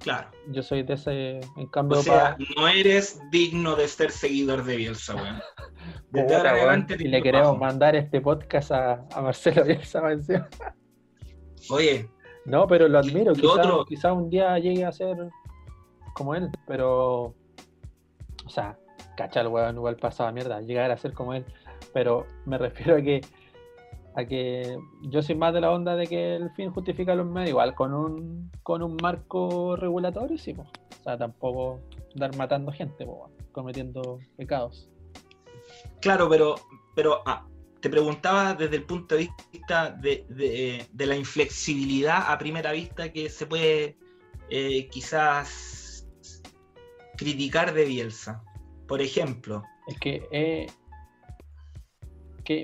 Claro. 0.00 0.30
Yo 0.52 0.62
soy 0.62 0.84
de 0.84 0.94
ese. 0.94 1.40
En 1.58 1.66
cambio, 1.66 1.98
O 1.98 2.02
sea, 2.02 2.38
pa- 2.38 2.44
no 2.56 2.66
eres 2.66 3.20
digno 3.30 3.76
de 3.76 3.88
ser 3.88 4.10
seguidor 4.10 4.64
de 4.64 4.76
Bielsa, 4.76 5.16
weón. 5.16 5.38
Desde 6.10 6.34
ahora 6.34 6.52
adelante 6.52 6.96
te 6.96 7.04
le 7.04 7.22
queremos 7.22 7.58
mandar 7.58 7.94
este 7.94 8.22
podcast 8.22 8.72
a, 8.72 9.06
a 9.12 9.20
Marcelo 9.20 9.64
Bielsa. 9.64 10.02
Oye, 11.70 12.08
No, 12.44 12.66
pero 12.66 12.88
lo 12.88 12.98
admiro. 12.98 13.32
Quizá, 13.34 13.52
otro- 13.52 13.84
quizá 13.84 14.12
un 14.12 14.28
día 14.30 14.58
llegue 14.58 14.84
a 14.84 14.92
ser 14.92 15.16
como 16.14 16.34
él, 16.34 16.50
pero. 16.66 17.34
O 18.44 18.48
sea, 18.48 18.76
cachar, 19.16 19.46
weón, 19.48 19.76
igual 19.76 19.96
pasaba 19.96 20.32
mierda, 20.32 20.60
llegar 20.60 20.90
a 20.90 20.96
ser 20.96 21.12
como 21.12 21.34
él. 21.34 21.44
Pero 21.92 22.26
me 22.46 22.58
refiero 22.58 22.96
a 22.96 23.02
que. 23.02 23.20
A 24.14 24.26
que 24.26 24.76
yo 25.04 25.22
soy 25.22 25.34
más 25.36 25.54
de 25.54 25.62
la 25.62 25.70
onda 25.70 25.96
de 25.96 26.06
que 26.06 26.36
el 26.36 26.50
fin 26.50 26.70
justifica 26.70 27.14
los 27.14 27.24
medios, 27.26 27.48
igual 27.50 27.74
con 27.74 27.94
un, 27.94 28.50
con 28.62 28.82
un 28.82 28.98
marco 29.00 29.74
regulatorio, 29.74 30.36
sí, 30.36 30.52
po. 30.52 30.62
O 31.00 31.02
sea, 31.02 31.16
tampoco 31.16 31.80
dar 32.14 32.36
matando 32.36 32.70
gente, 32.72 33.06
po, 33.06 33.30
cometiendo 33.52 34.18
pecados. 34.36 34.90
claro, 36.02 36.28
pero, 36.28 36.56
pero 36.94 37.20
ah, 37.24 37.46
te 37.82 37.90
preguntaba 37.90 38.54
desde 38.54 38.76
el 38.76 38.84
punto 38.84 39.16
de 39.16 39.28
vista 39.52 39.90
de, 39.90 40.24
de- 40.28 40.86
de 40.90 41.06
la 41.06 41.16
inflexibilidad 41.16 42.30
a 42.30 42.38
primera 42.38 42.70
vista 42.72 43.12
que 43.12 43.28
se 43.28 43.44
puede 43.44 43.96
eh, 44.48 44.88
quizás 44.88 46.06
criticar 47.16 47.74
de 47.74 47.84
Bielsa. 47.84 48.42
Por 48.86 49.02
ejemplo, 49.02 49.62
Es 49.88 49.98
que, 49.98 50.26
eh. 50.30 50.66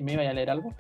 ¿Me 0.03 0.13
iba 0.13 0.23
a 0.23 0.33
leer 0.33 0.51
algo? 0.51 0.75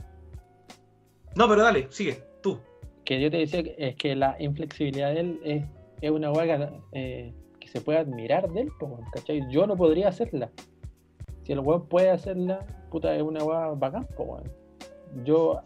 no, 1.35 1.48
pero 1.48 1.62
dale, 1.62 1.86
sigue, 1.90 2.23
tú. 2.43 2.60
que 3.05 3.20
yo 3.20 3.31
te 3.31 3.39
decía 3.39 3.62
que 3.62 3.74
es 3.78 3.97
que 3.97 4.15
la 4.16 4.36
inflexibilidad 4.40 5.15
de 5.15 5.20
él 5.20 5.40
es, 5.44 5.65
es 6.01 6.10
una 6.10 6.31
hueá 6.32 6.59
que, 6.93 7.32
que 7.60 7.69
se 7.69 7.81
puede 7.81 7.98
admirar 7.98 8.48
de 8.52 8.62
él, 8.62 8.73
¿cachai? 9.12 9.40
Yo 9.51 9.66
no 9.66 9.77
podría 9.77 10.09
hacerla. 10.09 10.51
Si 11.44 11.52
el 11.52 11.60
weón 11.60 11.89
puede 11.89 12.10
hacerla, 12.10 12.66
puta, 12.89 13.15
es 13.15 13.23
una 13.23 13.43
hueá 13.44 13.69
bacán, 13.74 14.06
po. 14.16 14.43
Yo 15.24 15.60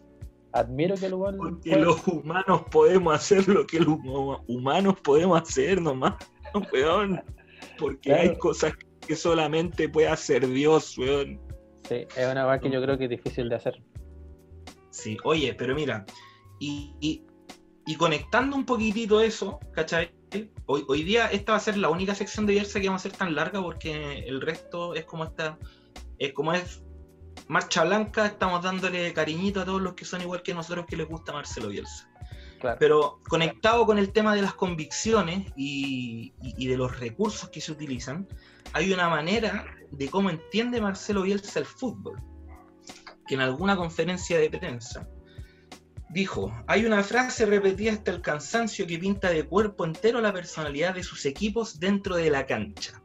admiro 0.52 0.94
que 0.96 1.06
el 1.06 1.14
weón. 1.14 1.36
Porque 1.38 1.70
pueda- 1.70 1.84
los 1.84 2.06
humanos 2.08 2.62
podemos 2.70 3.14
hacer 3.14 3.48
lo 3.48 3.66
que 3.66 3.80
los 3.80 3.88
hum- 3.88 4.42
humanos 4.48 4.94
podemos 5.02 5.40
hacer 5.40 5.80
nomás, 5.80 6.14
weón. 6.72 7.22
Porque 7.78 8.10
Claro. 8.10 8.22
hay 8.22 8.36
cosas 8.38 8.72
que 9.06 9.16
solamente 9.16 9.88
puede 9.88 10.08
hacer 10.08 10.46
Dios, 10.46 10.96
weón. 10.98 11.40
Sí, 11.88 12.06
es 12.16 12.28
una 12.30 12.46
hueá 12.46 12.60
que 12.60 12.70
yo 12.70 12.80
creo 12.82 12.96
que 12.98 13.04
es 13.04 13.10
difícil 13.10 13.48
de 13.48 13.56
hacer. 13.56 13.82
Sí, 14.90 15.16
oye, 15.24 15.54
pero 15.54 15.74
mira, 15.74 16.04
y, 16.60 16.94
y- 17.00 17.24
y 17.86 17.96
conectando 17.96 18.54
un 18.56 18.64
poquitito 18.64 19.20
eso, 19.20 19.58
¿cachai? 19.72 20.12
Hoy, 20.66 20.84
hoy 20.88 21.02
día 21.02 21.26
esta 21.26 21.52
va 21.52 21.58
a 21.58 21.60
ser 21.60 21.76
la 21.76 21.90
única 21.90 22.14
sección 22.14 22.46
de 22.46 22.52
Bielsa 22.54 22.80
que 22.80 22.86
vamos 22.86 23.04
a 23.04 23.08
hacer 23.08 23.18
tan 23.18 23.34
larga 23.34 23.60
porque 23.60 24.20
el 24.20 24.40
resto 24.40 24.94
es 24.94 25.04
como 25.04 25.24
esta, 25.24 25.58
es 26.18 26.32
como 26.32 26.52
es 26.54 26.82
marcha 27.48 27.84
blanca, 27.84 28.26
estamos 28.26 28.62
dándole 28.62 29.12
cariñito 29.12 29.60
a 29.60 29.64
todos 29.64 29.80
los 29.82 29.94
que 29.94 30.04
son 30.04 30.20
igual 30.22 30.42
que 30.42 30.54
nosotros 30.54 30.86
que 30.86 30.96
les 30.96 31.08
gusta 31.08 31.32
Marcelo 31.32 31.68
Bielsa. 31.68 32.08
Claro. 32.60 32.76
Pero 32.78 33.20
conectado 33.28 33.84
con 33.86 33.98
el 33.98 34.12
tema 34.12 34.34
de 34.34 34.42
las 34.42 34.54
convicciones 34.54 35.52
y, 35.56 36.32
y- 36.40 36.54
y 36.64 36.66
de 36.68 36.76
los 36.76 36.98
recursos 37.00 37.48
que 37.50 37.60
se 37.60 37.72
utilizan, 37.72 38.28
hay 38.72 38.92
una 38.92 39.08
manera 39.08 39.66
de 39.90 40.08
cómo 40.08 40.30
entiende 40.30 40.80
Marcelo 40.80 41.22
Bielsa 41.22 41.58
el 41.58 41.66
fútbol, 41.66 42.20
que 43.26 43.34
en 43.34 43.40
alguna 43.40 43.76
conferencia 43.76 44.38
de 44.38 44.48
prensa 44.50 45.08
dijo, 46.10 46.52
hay 46.66 46.84
una 46.86 47.02
frase 47.02 47.46
repetida 47.46 47.92
hasta 47.92 48.10
el 48.12 48.20
cansancio 48.20 48.86
que 48.86 48.98
pinta 48.98 49.30
de 49.30 49.44
cuerpo 49.44 49.84
entero 49.84 50.20
la 50.20 50.32
personalidad 50.32 50.94
de 50.94 51.02
sus 51.02 51.24
equipos 51.26 51.80
dentro 51.80 52.16
de 52.16 52.30
la 52.30 52.46
cancha. 52.46 53.02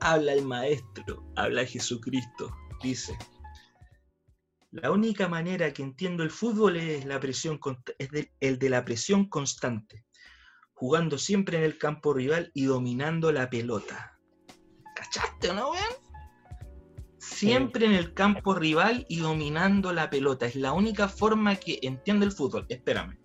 Habla 0.00 0.32
el 0.32 0.44
maestro, 0.44 1.22
habla 1.36 1.64
Jesucristo, 1.66 2.50
dice. 2.82 3.16
La 4.72 4.90
única 4.90 5.28
manera 5.28 5.70
que 5.74 5.82
entiendo 5.82 6.22
el 6.22 6.30
fútbol 6.30 6.78
es, 6.78 7.04
la 7.04 7.20
presión, 7.20 7.60
es 7.98 8.08
de- 8.10 8.32
el 8.40 8.58
de 8.58 8.70
la 8.70 8.82
presión 8.82 9.28
constante, 9.28 10.06
jugando 10.72 11.18
siempre 11.18 11.58
en 11.58 11.64
el 11.64 11.76
campo 11.76 12.14
rival 12.14 12.50
y 12.54 12.64
dominando 12.64 13.30
la 13.32 13.50
pelota. 13.50 14.18
¿Cachaste 14.96 15.50
o 15.50 15.54
no, 15.54 15.72
weón? 15.72 15.92
Siempre 17.18 17.84
en 17.84 17.92
el 17.92 18.14
campo 18.14 18.54
rival 18.54 19.04
y 19.10 19.18
dominando 19.18 19.92
la 19.92 20.08
pelota. 20.08 20.46
Es 20.46 20.56
la 20.56 20.72
única 20.72 21.06
forma 21.06 21.56
que 21.56 21.78
entiende 21.82 22.24
el 22.24 22.32
fútbol. 22.32 22.64
Espérame. 22.70 23.18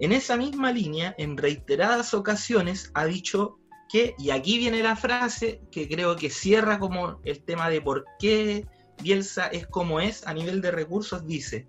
En 0.00 0.12
esa 0.12 0.38
misma 0.38 0.72
línea, 0.72 1.14
en 1.18 1.36
reiteradas 1.36 2.14
ocasiones, 2.14 2.90
ha 2.94 3.04
dicho 3.04 3.58
que, 3.90 4.14
y 4.16 4.30
aquí 4.30 4.56
viene 4.56 4.82
la 4.82 4.96
frase 4.96 5.60
que 5.70 5.86
creo 5.86 6.16
que 6.16 6.30
cierra 6.30 6.78
como 6.78 7.20
el 7.24 7.44
tema 7.44 7.68
de 7.68 7.82
por 7.82 8.06
qué 8.18 8.66
Bielsa 9.02 9.48
es 9.48 9.66
como 9.66 10.00
es 10.00 10.26
a 10.26 10.34
nivel 10.34 10.60
de 10.60 10.70
recursos, 10.70 11.26
dice, 11.26 11.66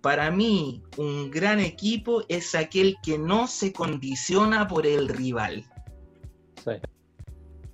para 0.00 0.30
mí 0.30 0.82
un 0.96 1.30
gran 1.30 1.60
equipo 1.60 2.22
es 2.28 2.54
aquel 2.54 2.96
que 3.02 3.18
no 3.18 3.46
se 3.46 3.72
condiciona 3.72 4.68
por 4.68 4.86
el 4.86 5.08
rival. 5.08 5.64
Sí. 6.64 6.72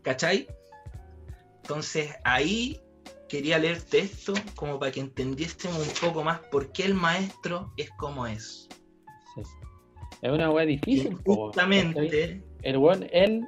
¿Cachai? 0.02 0.46
Entonces 1.62 2.14
ahí 2.24 2.80
quería 3.28 3.58
leerte 3.58 4.00
esto 4.00 4.34
como 4.54 4.78
para 4.78 4.92
que 4.92 5.00
entendiésemos 5.00 5.78
un 5.78 6.08
poco 6.08 6.22
más 6.22 6.40
por 6.50 6.72
qué 6.72 6.84
el 6.84 6.94
maestro 6.94 7.72
es 7.76 7.90
como 7.98 8.26
es. 8.26 8.68
sí. 9.34 9.42
Es 10.22 10.30
una 10.30 10.62
Y 10.62 10.66
difícil, 10.66 11.18
justamente, 11.26 12.42
el 12.62 12.78
weón, 12.78 13.06
él 13.12 13.46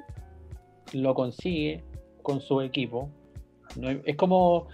lo 0.93 1.15
consigue 1.15 1.83
con 2.21 2.39
su 2.39 2.61
equipo. 2.61 3.09
No 3.75 3.89
es 3.89 4.15
como 4.15 4.67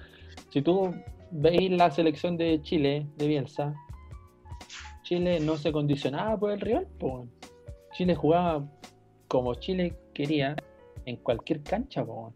si 0.53 0.61
tú 0.61 0.93
veis 1.31 1.71
la 1.71 1.89
selección 1.89 2.37
de 2.37 2.61
Chile, 2.61 3.07
de 3.17 3.27
Bielsa, 3.27 3.73
Chile 5.01 5.39
no 5.39 5.57
se 5.57 5.71
condicionaba 5.71 6.37
por 6.37 6.51
el 6.51 6.61
rival. 6.61 6.87
po. 6.99 7.27
Chile 7.93 8.13
jugaba 8.13 8.63
como 9.27 9.55
Chile 9.55 9.95
quería 10.13 10.55
en 11.05 11.17
cualquier 11.17 11.63
cancha. 11.63 12.05
po. 12.05 12.31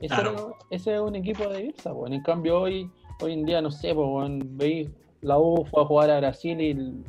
Ese, 0.00 0.14
Claro. 0.16 0.30
era- 0.30 0.56
ese 0.70 0.94
es 0.96 1.00
un 1.00 1.14
equipo 1.14 1.48
de 1.48 1.62
Bielsa. 1.62 1.92
po. 1.94 2.08
En 2.08 2.20
cambio, 2.22 2.60
hoy, 2.62 2.90
hoy 3.22 3.34
en 3.34 3.44
día, 3.46 3.62
no 3.62 3.70
sé, 3.70 3.94
veis 4.46 4.90
la 5.20 5.38
U 5.38 5.64
fue 5.64 5.82
a 5.82 5.86
jugar 5.86 6.10
a 6.10 6.18
Brasil 6.18 6.60
y 6.60 7.04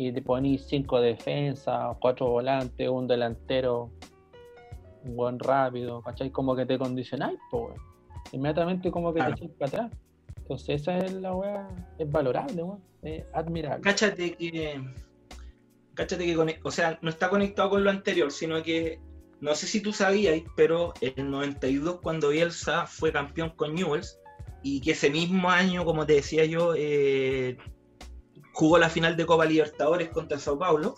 y 0.00 0.12
te 0.12 0.22
ponís 0.22 0.64
cinco 0.68 1.00
defensas, 1.00 1.96
cuatro 2.00 2.28
volantes, 2.30 2.88
un 2.88 3.08
delantero, 3.08 3.90
un 5.02 5.16
buen 5.16 5.40
rápido, 5.40 6.00
¿cachai? 6.02 6.30
Como 6.30 6.54
que 6.54 6.64
te 6.66 6.78
condicionáis, 6.78 7.36
po. 7.50 7.74
Inmediatamente 8.32 8.90
como 8.90 9.12
que 9.12 9.20
Claro. 9.20 9.36
te 9.36 9.48
para 9.48 9.68
atrás. 9.68 9.92
Entonces 10.36 10.82
esa 10.82 10.98
es 10.98 11.12
la 11.12 11.34
weá, 11.34 11.68
es 11.98 12.10
valorable, 12.10 12.62
weón, 12.62 12.82
es 13.02 13.24
admirable. 13.34 13.82
cáchate 13.82 14.34
que, 14.34 14.80
cáchate 15.94 16.24
que, 16.24 16.60
o 16.62 16.70
sea, 16.70 16.98
no 17.02 17.10
está 17.10 17.28
conectado 17.28 17.70
con 17.70 17.84
lo 17.84 17.90
anterior, 17.90 18.30
sino 18.32 18.62
que, 18.62 18.98
no 19.40 19.54
sé 19.54 19.66
si 19.66 19.80
tú 19.80 19.92
sabías, 19.92 20.40
pero 20.56 20.94
en 21.00 21.30
92 21.30 22.00
cuando 22.00 22.30
Bielsa 22.30 22.86
fue 22.86 23.12
campeón 23.12 23.50
con 23.50 23.74
Newells, 23.74 24.18
y 24.62 24.80
que 24.80 24.92
ese 24.92 25.10
mismo 25.10 25.50
año, 25.50 25.84
como 25.84 26.06
te 26.06 26.14
decía 26.14 26.44
yo, 26.44 26.74
eh, 26.76 27.58
jugó 28.52 28.78
la 28.78 28.88
final 28.88 29.16
de 29.16 29.26
Copa 29.26 29.44
Libertadores 29.44 30.08
contra 30.08 30.38
Sao 30.38 30.58
Paulo, 30.58 30.94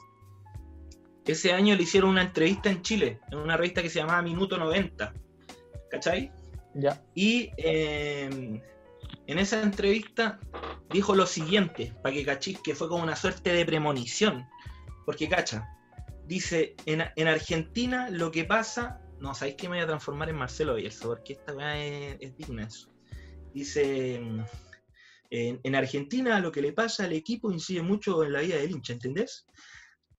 ese 1.26 1.52
año 1.52 1.76
le 1.76 1.82
hicieron 1.82 2.10
una 2.10 2.22
entrevista 2.22 2.70
en 2.70 2.82
Chile, 2.82 3.20
en 3.30 3.38
una 3.38 3.56
revista 3.56 3.82
que 3.82 3.90
se 3.90 4.00
llamaba 4.00 4.22
Minuto 4.22 4.56
90, 4.56 5.12
¿cachai? 5.90 6.32
Y 7.14 7.50
eh, 7.56 8.60
en 9.26 9.38
esa 9.38 9.62
entrevista 9.62 10.40
dijo 10.90 11.14
lo 11.14 11.26
siguiente, 11.26 11.94
para 12.02 12.14
que 12.14 12.24
cachis 12.24 12.60
que 12.60 12.74
fue 12.74 12.88
como 12.88 13.02
una 13.02 13.16
suerte 13.16 13.52
de 13.52 13.64
premonición. 13.64 14.46
Porque 15.06 15.28
cacha, 15.28 15.68
dice, 16.26 16.76
en, 16.86 17.04
en 17.16 17.28
Argentina 17.28 18.10
lo 18.10 18.30
que 18.30 18.44
pasa, 18.44 19.00
no, 19.20 19.34
sabéis 19.34 19.56
que 19.56 19.68
me 19.68 19.76
voy 19.76 19.84
a 19.84 19.88
transformar 19.88 20.28
en 20.30 20.36
Marcelo 20.36 20.74
Bielsa, 20.74 21.06
porque 21.06 21.34
esta 21.34 21.54
weá 21.54 21.78
es, 21.84 22.16
es 22.20 22.36
digna 22.36 22.66
eso. 22.66 22.88
Dice, 23.52 24.20
mm, 24.20 24.40
en, 25.30 25.60
en 25.62 25.74
Argentina 25.74 26.40
lo 26.40 26.52
que 26.52 26.62
le 26.62 26.72
pasa 26.72 27.04
al 27.04 27.12
equipo 27.12 27.50
incide 27.50 27.82
mucho 27.82 28.22
en 28.24 28.32
la 28.32 28.40
vida 28.40 28.56
del 28.56 28.70
hincha, 28.70 28.92
¿entendés? 28.92 29.46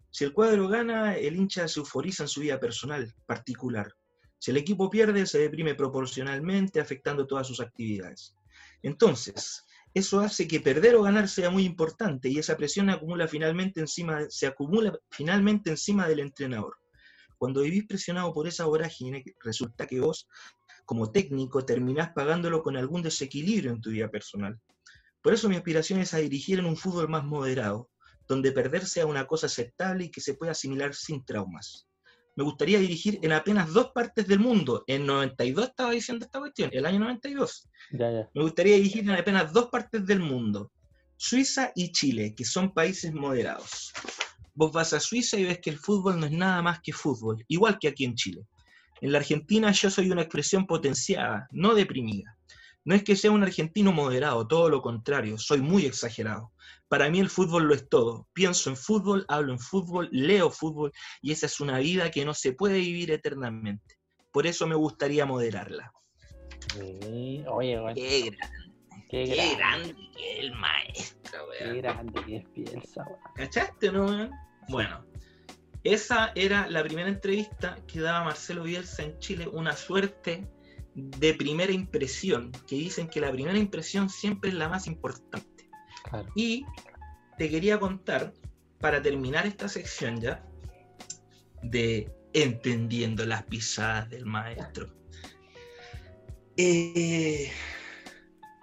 Si 0.09 0.25
el 0.25 0.33
cuadro 0.33 0.67
gana, 0.67 1.15
el 1.15 1.35
hincha 1.37 1.67
se 1.67 1.79
euforiza 1.79 2.23
en 2.23 2.29
su 2.29 2.41
vida 2.41 2.59
personal, 2.59 3.13
particular. 3.25 3.93
Si 4.41 4.49
el 4.49 4.57
equipo 4.57 4.89
pierde, 4.89 5.27
se 5.27 5.37
deprime 5.37 5.75
proporcionalmente, 5.75 6.79
afectando 6.79 7.27
todas 7.27 7.45
sus 7.45 7.59
actividades. 7.59 8.33
Entonces, 8.81 9.63
Eso 9.93 10.21
hace 10.21 10.47
que 10.47 10.61
perder 10.61 10.95
o 10.95 11.03
ganar 11.03 11.27
sea 11.27 11.49
muy 11.49 11.65
importante 11.65 12.29
y 12.29 12.39
esa 12.39 12.55
presión 12.55 12.89
acumula 12.89 13.27
finalmente 13.27 13.81
encima, 13.81 14.21
se 14.29 14.47
acumula 14.47 14.97
finalmente 15.09 15.69
encima 15.69 16.07
del 16.07 16.21
entrenador. 16.21 16.77
Cuando 17.37 17.61
vivís 17.61 17.85
presionado 17.87 18.33
por 18.33 18.47
esa 18.47 18.65
vorágine, 18.65 19.25
resulta 19.43 19.87
que 19.87 19.99
vos, 19.99 20.29
como 20.85 21.11
técnico, 21.11 21.65
terminás 21.65 22.11
pagándolo 22.13 22.63
con 22.63 22.77
algún 22.77 23.01
desequilibrio 23.01 23.71
en 23.71 23.81
tu 23.81 23.89
vida 23.89 24.09
personal. 24.09 24.57
Por 25.21 25.33
eso 25.33 25.49
mi 25.49 25.57
aspiración 25.57 25.99
es 25.99 26.13
a 26.13 26.19
dirigir 26.19 26.59
en 26.59 26.65
un 26.65 26.77
fútbol 26.77 27.09
más 27.09 27.25
moderado, 27.25 27.89
donde 28.29 28.53
perder 28.53 28.85
sea 28.85 29.05
una 29.05 29.27
cosa 29.27 29.47
aceptable 29.47 30.05
y 30.05 30.11
que 30.11 30.21
se 30.21 30.35
pueda 30.35 30.53
asimilar 30.53 30.95
sin 30.95 31.25
traumas. 31.25 31.85
Me 32.41 32.45
gustaría 32.45 32.79
dirigir 32.79 33.19
en 33.21 33.33
apenas 33.33 33.71
dos 33.71 33.91
partes 33.91 34.25
del 34.25 34.39
mundo. 34.39 34.83
En 34.87 35.05
92 35.05 35.63
estaba 35.63 35.91
diciendo 35.91 36.25
esta 36.25 36.39
cuestión, 36.39 36.71
el 36.73 36.87
año 36.87 36.97
92. 36.97 37.69
Ya, 37.91 38.11
ya. 38.11 38.29
Me 38.33 38.41
gustaría 38.41 38.77
dirigir 38.77 39.03
en 39.03 39.11
apenas 39.11 39.53
dos 39.53 39.67
partes 39.67 40.07
del 40.07 40.21
mundo, 40.21 40.71
Suiza 41.17 41.71
y 41.75 41.91
Chile, 41.91 42.33
que 42.35 42.43
son 42.43 42.73
países 42.73 43.13
moderados. 43.13 43.93
Vos 44.55 44.71
vas 44.71 44.91
a 44.93 44.99
Suiza 44.99 45.37
y 45.37 45.43
ves 45.43 45.59
que 45.59 45.69
el 45.69 45.77
fútbol 45.77 46.19
no 46.19 46.25
es 46.25 46.31
nada 46.31 46.63
más 46.63 46.79
que 46.81 46.93
fútbol, 46.93 47.45
igual 47.47 47.77
que 47.79 47.89
aquí 47.89 48.05
en 48.05 48.15
Chile. 48.15 48.41
En 49.01 49.11
la 49.11 49.19
Argentina 49.19 49.71
yo 49.71 49.91
soy 49.91 50.09
una 50.09 50.23
expresión 50.23 50.65
potenciada, 50.65 51.47
no 51.51 51.75
deprimida. 51.75 52.39
No 52.83 52.95
es 52.95 53.03
que 53.03 53.15
sea 53.15 53.31
un 53.31 53.43
argentino 53.43 53.91
moderado, 53.91 54.47
todo 54.47 54.69
lo 54.69 54.81
contrario, 54.81 55.37
soy 55.37 55.61
muy 55.61 55.85
exagerado. 55.85 56.51
Para 56.87 57.09
mí 57.09 57.19
el 57.19 57.29
fútbol 57.29 57.63
lo 57.65 57.75
es 57.75 57.87
todo. 57.87 58.27
Pienso 58.33 58.69
en 58.69 58.75
fútbol, 58.75 59.25
hablo 59.27 59.53
en 59.53 59.59
fútbol, 59.59 60.09
leo 60.11 60.49
fútbol 60.49 60.91
y 61.21 61.31
esa 61.31 61.45
es 61.45 61.59
una 61.59 61.77
vida 61.79 62.09
que 62.09 62.25
no 62.25 62.33
se 62.33 62.53
puede 62.53 62.79
vivir 62.79 63.11
eternamente. 63.11 63.97
Por 64.31 64.47
eso 64.47 64.65
me 64.67 64.75
gustaría 64.75 65.25
moderarla. 65.25 65.91
Sí, 66.73 67.43
Oye, 67.47 67.79
weón, 67.79 67.93
Qué 67.93 68.31
grande, 68.31 68.73
qué, 69.09 69.23
qué 69.25 69.55
grande, 69.55 69.55
grande 69.55 69.95
que 70.15 70.33
es 70.33 70.39
el 70.39 70.51
maestro, 70.53 71.39
qué 71.57 71.63
weón. 71.65 71.77
grande 71.77 72.21
que 72.25 72.35
es 72.37 72.53
Bielsa, 72.53 73.03
weón. 73.03 73.19
¿Cachaste, 73.35 73.91
no, 73.91 74.05
weón? 74.05 74.31
Bueno, 74.69 75.05
esa 75.83 76.31
era 76.35 76.67
la 76.67 76.83
primera 76.83 77.09
entrevista 77.09 77.77
que 77.87 77.99
daba 77.99 78.23
Marcelo 78.23 78.63
Bielsa 78.63 79.03
en 79.03 79.17
Chile, 79.19 79.47
una 79.51 79.75
suerte 79.75 80.47
de 80.95 81.33
primera 81.33 81.71
impresión, 81.71 82.51
que 82.67 82.75
dicen 82.75 83.07
que 83.07 83.21
la 83.21 83.31
primera 83.31 83.57
impresión 83.57 84.09
siempre 84.09 84.49
es 84.49 84.55
la 84.55 84.69
más 84.69 84.87
importante. 84.87 85.69
Claro. 86.03 86.29
Y 86.35 86.65
te 87.37 87.49
quería 87.49 87.79
contar, 87.79 88.33
para 88.79 89.01
terminar 89.01 89.45
esta 89.45 89.69
sección 89.69 90.19
ya, 90.19 90.43
de 91.61 92.11
entendiendo 92.33 93.25
las 93.25 93.43
pisadas 93.43 94.09
del 94.09 94.25
maestro. 94.25 94.87
Eh, 96.57 97.51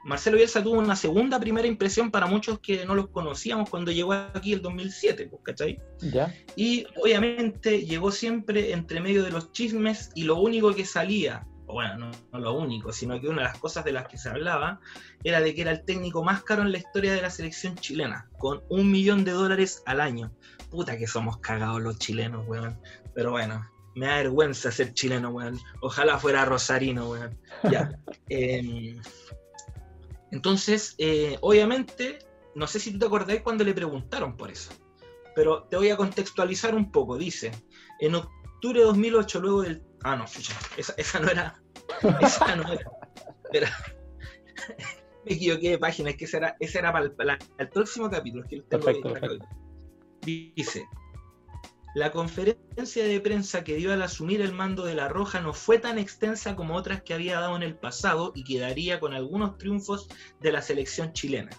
Marcelo 0.05 0.37
Bielsa 0.37 0.63
tuvo 0.63 0.79
una 0.79 0.97
segunda 0.97 1.39
primera 1.41 1.67
impresión 1.67 2.11
para 2.11 2.27
muchos 2.27 2.61
que 2.61 2.85
no 2.87 2.95
los 2.95 3.09
conocíamos 3.09 3.69
cuando 3.69 3.91
llegó 3.91 4.13
aquí 4.13 4.53
el 4.53 4.63
2007, 4.63 5.27
pues, 5.27 5.43
¿cachai? 5.45 5.79
¿Ya? 6.01 6.35
Y 6.57 6.87
obviamente 6.97 7.85
llegó 7.85 8.11
siempre 8.11 8.73
entre 8.73 9.01
medio 9.01 9.23
de 9.23 9.31
los 9.31 9.53
chismes 9.53 10.11
y 10.15 10.23
lo 10.23 10.37
único 10.37 10.75
que 10.75 10.85
salía, 10.85 11.47
bueno, 11.75 11.97
no, 11.97 12.11
no 12.33 12.39
lo 12.39 12.53
único, 12.55 12.93
sino 12.93 13.21
que 13.21 13.29
una 13.29 13.43
de 13.43 13.49
las 13.49 13.59
cosas 13.59 13.85
de 13.85 13.93
las 13.93 14.09
que 14.09 14.19
se 14.19 14.29
hablaba 14.29 14.81
era 15.23 15.41
de 15.41 15.55
que 15.55 15.63
era 15.63 15.71
el 15.71 15.85
técnico 15.85 16.25
más 16.25 16.43
caro 16.43 16.63
en 16.63 16.73
la 16.73 16.79
historia 16.79 17.13
de 17.13 17.23
la 17.23 17.31
selección 17.31 17.77
chilena, 17.77 18.29
con 18.39 18.63
un 18.69 18.91
millón 18.91 19.25
de 19.25 19.33
dólares 19.33 19.83
al 19.87 20.01
año. 20.01 20.33
Puta 20.71 20.97
que 20.97 21.07
somos 21.07 21.39
cagados 21.39 21.81
los 21.81 21.99
chilenos, 21.99 22.47
weón. 22.47 22.81
Pero 23.15 23.33
bueno, 23.33 23.69
me 23.95 24.07
da 24.07 24.17
vergüenza 24.17 24.71
ser 24.71 24.95
chileno, 24.95 25.31
weón. 25.31 25.59
Ojalá 25.81 26.19
fuera 26.19 26.45
rosarino, 26.45 27.11
weón. 27.11 27.39
Ya. 27.71 27.91
Em, 28.31 29.01
entonces, 30.31 30.95
eh, 30.99 31.39
obviamente, 31.41 32.19
no 32.55 32.67
sé 32.67 32.81
si 32.81 32.93
tú 32.93 32.99
te 32.99 33.07
acordás 33.07 33.41
cuando 33.41 33.65
le 33.65 33.73
preguntaron 33.73 34.37
por 34.37 34.51
eso, 34.51 34.71
pero 35.35 35.65
te 35.65 35.77
voy 35.77 35.91
a 35.91 35.97
contextualizar 35.97 36.75
un 36.75 36.91
poco. 36.91 37.17
Dice, 37.17 37.53
en 38.01 38.15
octubre 38.15 38.81
de 38.81 38.87
2008, 38.87 39.41
luego 39.41 39.63
del... 39.63 39.83
Ah, 40.03 40.17
no, 40.17 40.27
chucha, 40.27 40.55
esa, 40.77 40.95
esa 40.97 41.21
no 41.21 41.31
era... 41.31 41.61
Esa 42.21 42.57
no 42.57 42.73
era... 42.73 42.91
Espera. 43.45 43.71
Me 45.25 45.35
equivoqué 45.35 45.71
de 45.71 45.79
página, 45.79 46.11
es 46.11 46.17
que 46.17 46.25
ese 46.25 46.37
era, 46.39 46.57
era 46.61 46.93
para 46.93 47.05
el, 47.05 47.13
para 47.13 47.39
el 47.59 47.69
próximo 47.69 48.11
capítulo. 48.11 48.45
Es 48.45 48.51
que 48.51 48.61
tengo 48.63 48.85
Perfecto, 48.85 49.13
perfecto. 49.13 49.47
Dice, 50.23 50.87
la 51.95 52.13
conferencia 52.13 53.05
de 53.05 53.21
prensa 53.21 53.65
que 53.65 53.77
dio 53.77 53.93
al 53.93 54.03
asumir 54.03 54.41
el 54.41 54.53
mando 54.53 54.85
de 54.85 54.95
La 54.95 55.09
Roja 55.09 55.41
no 55.41 55.55
fue 55.55 55.79
tan 55.79 55.99
extensa 55.99 56.55
como 56.55 56.77
otras 56.77 57.03
que 57.03 57.15
había 57.15 57.41
dado 57.41 57.57
en 57.57 57.63
el 57.63 57.77
pasado 57.77 58.33
y 58.35 58.45
quedaría 58.45 59.01
con 59.01 59.15
algunos 59.15 59.59
triunfos 59.59 60.09
de 60.41 60.53
la 60.53 60.63
selección 60.63 61.13
chilena. 61.13 61.51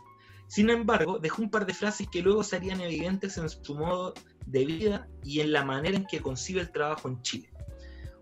Sin 0.48 0.70
embargo, 0.70 1.20
dejó 1.20 1.41
un 1.41 1.49
par 1.49 1.66
de 1.66 1.74
frases 1.74 2.07
que 2.07 2.22
luego 2.22 2.44
serían 2.44 2.80
evidentes 2.80 3.38
en 3.38 3.49
su 3.49 3.76
modo 3.76 4.14
de 4.45 4.66
vida 4.66 5.07
y 5.24 5.41
en 5.41 5.52
la 5.52 5.66
manera 5.66 5.98
en 5.98 6.06
que 6.06 6.22
concibe 6.22 6.61
el 6.61 6.72
trabajo 6.72 7.07
en 7.07 7.22
Chile. 7.22 7.48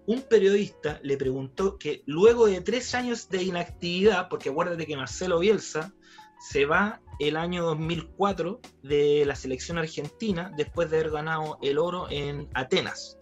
Un 0.08 0.22
periodista 0.22 1.00
le 1.04 1.18
preguntó 1.18 1.78
que 1.78 2.02
luego 2.06 2.48
de 2.48 2.62
tres 2.62 2.96
años 2.96 3.28
de 3.30 3.44
inactividad, 3.44 4.30
porque 4.30 4.50
acuérdate 4.50 4.86
que 4.86 4.96
Marcelo 4.96 5.40
Bielsa 5.40 5.94
se 6.40 6.66
va 6.66 7.02
el 7.20 7.36
año 7.36 7.64
2004 7.66 8.62
de 8.84 9.26
la 9.26 9.36
selección 9.36 9.78
argentina 9.78 10.52
después 10.56 10.90
de 10.90 11.00
haber 11.00 11.12
ganado 11.12 11.60
el 11.62 11.78
oro 11.78 12.08
en 12.10 12.48
Atenas. 12.54 13.18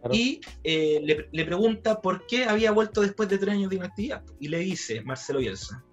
Claro. 0.00 0.14
Y 0.16 0.40
eh, 0.64 1.00
le, 1.04 1.28
le 1.30 1.44
pregunta 1.44 2.00
por 2.00 2.26
qué 2.26 2.44
había 2.44 2.72
vuelto 2.72 3.02
después 3.02 3.28
de 3.28 3.38
tres 3.38 3.54
años 3.54 3.70
de 3.70 3.76
inactividad. 3.76 4.24
Y 4.40 4.48
le 4.48 4.58
dice 4.58 5.02
Marcelo 5.02 5.38
Bielsa, 5.38 5.84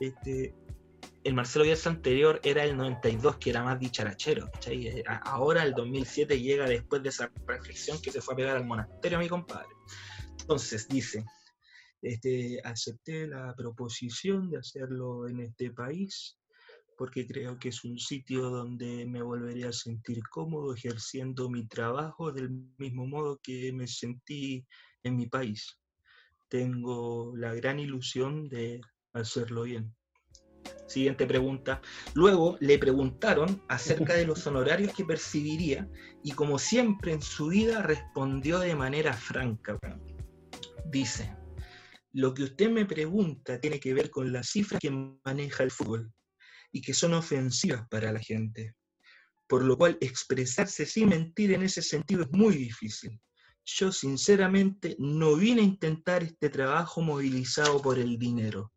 este, 0.00 0.54
el 1.26 1.34
Marcelo 1.34 1.64
Bielsa 1.64 1.90
anterior 1.90 2.40
era 2.44 2.62
el 2.62 2.76
92, 2.76 3.38
que 3.38 3.50
era 3.50 3.64
más 3.64 3.80
dicharachero. 3.80 4.48
Eh, 4.68 5.02
Ahora 5.22 5.64
el 5.64 5.74
2007 5.74 6.40
llega 6.40 6.68
después 6.68 7.02
de 7.02 7.08
esa 7.08 7.32
reflexión 7.46 8.00
que 8.00 8.12
se 8.12 8.20
fue 8.20 8.34
a 8.34 8.36
pegar 8.36 8.56
al 8.56 8.64
monasterio, 8.64 9.18
mi 9.18 9.28
compadre. 9.28 9.66
Entonces 10.40 10.86
dice, 10.86 11.24
este, 12.00 12.60
acepté 12.62 13.26
la 13.26 13.52
proposición 13.56 14.48
de 14.50 14.58
hacerlo 14.58 15.26
en 15.26 15.40
este 15.40 15.72
país 15.72 16.38
porque 16.96 17.26
creo 17.26 17.58
que 17.58 17.70
es 17.70 17.82
un 17.82 17.98
sitio 17.98 18.48
donde 18.48 19.04
me 19.04 19.20
volveré 19.20 19.64
a 19.64 19.72
sentir 19.72 20.20
cómodo 20.30 20.74
ejerciendo 20.74 21.50
mi 21.50 21.66
trabajo 21.66 22.30
del 22.30 22.50
mismo 22.78 23.04
modo 23.04 23.40
que 23.42 23.72
me 23.72 23.88
sentí 23.88 24.64
en 25.02 25.16
mi 25.16 25.26
país. 25.26 25.76
Tengo 26.48 27.36
la 27.36 27.52
gran 27.52 27.80
ilusión 27.80 28.48
de 28.48 28.80
hacerlo 29.12 29.64
bien. 29.64 29.95
Siguiente 30.86 31.26
pregunta. 31.26 31.80
Luego 32.14 32.56
le 32.60 32.78
preguntaron 32.78 33.62
acerca 33.68 34.14
de 34.14 34.26
los 34.26 34.46
honorarios 34.46 34.94
que 34.94 35.04
percibiría 35.04 35.88
y 36.22 36.32
como 36.32 36.58
siempre 36.58 37.12
en 37.12 37.22
su 37.22 37.48
vida 37.48 37.82
respondió 37.82 38.58
de 38.60 38.74
manera 38.74 39.12
franca. 39.12 39.78
Dice, 40.84 41.34
lo 42.12 42.32
que 42.32 42.44
usted 42.44 42.70
me 42.70 42.86
pregunta 42.86 43.60
tiene 43.60 43.80
que 43.80 43.92
ver 43.92 44.10
con 44.10 44.32
las 44.32 44.48
cifras 44.48 44.80
que 44.80 44.90
maneja 45.24 45.64
el 45.64 45.70
fútbol 45.70 46.12
y 46.72 46.80
que 46.80 46.94
son 46.94 47.14
ofensivas 47.14 47.86
para 47.90 48.12
la 48.12 48.20
gente. 48.20 48.74
Por 49.48 49.64
lo 49.64 49.76
cual 49.76 49.98
expresarse 50.00 50.86
sin 50.86 51.10
mentir 51.10 51.52
en 51.52 51.62
ese 51.62 51.82
sentido 51.82 52.22
es 52.22 52.30
muy 52.30 52.56
difícil. 52.56 53.20
Yo 53.64 53.92
sinceramente 53.92 54.96
no 54.98 55.36
vine 55.36 55.60
a 55.60 55.64
intentar 55.64 56.22
este 56.22 56.48
trabajo 56.48 57.02
movilizado 57.02 57.82
por 57.82 57.98
el 57.98 58.18
dinero. 58.18 58.72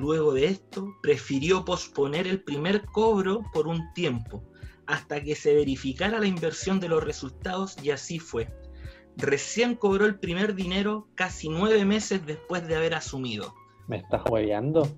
Luego 0.00 0.32
de 0.32 0.46
esto, 0.46 0.96
prefirió 1.02 1.62
posponer 1.62 2.26
el 2.26 2.42
primer 2.42 2.86
cobro 2.86 3.42
por 3.52 3.68
un 3.68 3.92
tiempo, 3.92 4.42
hasta 4.86 5.22
que 5.22 5.34
se 5.34 5.54
verificara 5.54 6.18
la 6.18 6.26
inversión 6.26 6.80
de 6.80 6.88
los 6.88 7.04
resultados 7.04 7.76
y 7.82 7.90
así 7.90 8.18
fue. 8.18 8.48
Recién 9.18 9.74
cobró 9.74 10.06
el 10.06 10.18
primer 10.18 10.54
dinero 10.54 11.06
casi 11.14 11.50
nueve 11.50 11.84
meses 11.84 12.24
después 12.24 12.66
de 12.66 12.76
haber 12.76 12.94
asumido. 12.94 13.54
¿Me 13.88 13.98
estás 13.98 14.22
hueveando? 14.30 14.88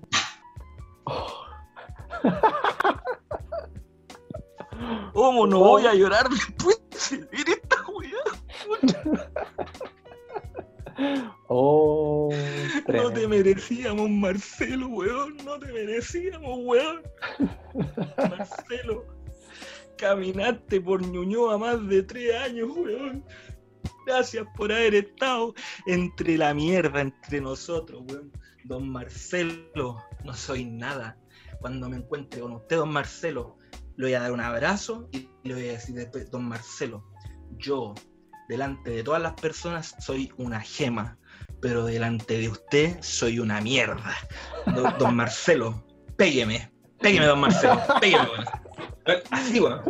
¿Cómo 5.13 5.45
no 5.45 5.59
voy 5.59 5.85
a 5.85 5.95
llorar 5.95 6.29
después 6.29 6.81
de 7.11 7.17
ver 7.17 7.49
esta 7.49 7.83
Oh, 11.47 12.29
No 12.87 13.11
te 13.11 13.27
merecíamos, 13.27 14.09
Marcelo, 14.09 14.87
weón. 14.87 15.37
No 15.45 15.59
te 15.59 15.71
merecíamos, 15.71 16.59
weón. 16.63 17.01
Marcelo, 18.17 19.05
caminaste 19.97 20.81
por 20.81 21.01
Ñuñoa 21.01 21.57
más 21.57 21.87
de 21.87 22.03
tres 22.03 22.35
años, 22.35 22.69
weón. 22.75 23.23
Gracias 24.05 24.45
por 24.55 24.71
haber 24.71 24.95
estado 24.95 25.53
entre 25.85 26.37
la 26.37 26.53
mierda, 26.53 27.01
entre 27.01 27.41
nosotros, 27.41 28.03
weón. 28.07 28.31
Don 28.65 28.89
Marcelo, 28.89 30.01
no 30.23 30.33
soy 30.33 30.65
nada. 30.65 31.17
Cuando 31.59 31.89
me 31.89 31.97
encuentre 31.97 32.41
con 32.41 32.53
usted, 32.53 32.77
don 32.77 32.91
Marcelo, 32.91 33.57
le 33.97 34.05
voy 34.05 34.13
a 34.13 34.21
dar 34.21 34.31
un 34.31 34.39
abrazo 34.39 35.07
y 35.11 35.29
le 35.43 35.53
voy 35.53 35.69
a 35.69 35.73
decir 35.73 35.95
después, 35.95 36.31
don 36.31 36.45
Marcelo, 36.45 37.03
yo, 37.57 37.93
delante 38.53 38.91
de 38.91 39.03
todas 39.03 39.21
las 39.21 39.33
personas, 39.33 39.95
soy 39.99 40.31
una 40.37 40.61
gema 40.61 41.17
pero 41.63 41.85
delante 41.85 42.37
de 42.37 42.49
usted 42.49 42.97
soy 43.01 43.39
una 43.39 43.61
mierda. 43.61 44.13
Don, 44.75 44.93
don 44.99 45.15
Marcelo, 45.23 45.81
pégueme, 46.17 46.69
pégueme, 46.99 47.25
don 47.25 47.39
Marcelo, 47.39 47.81
pégueme, 48.01 48.27
weón. 49.05 49.21
Así, 49.31 49.61
weón. 49.61 49.81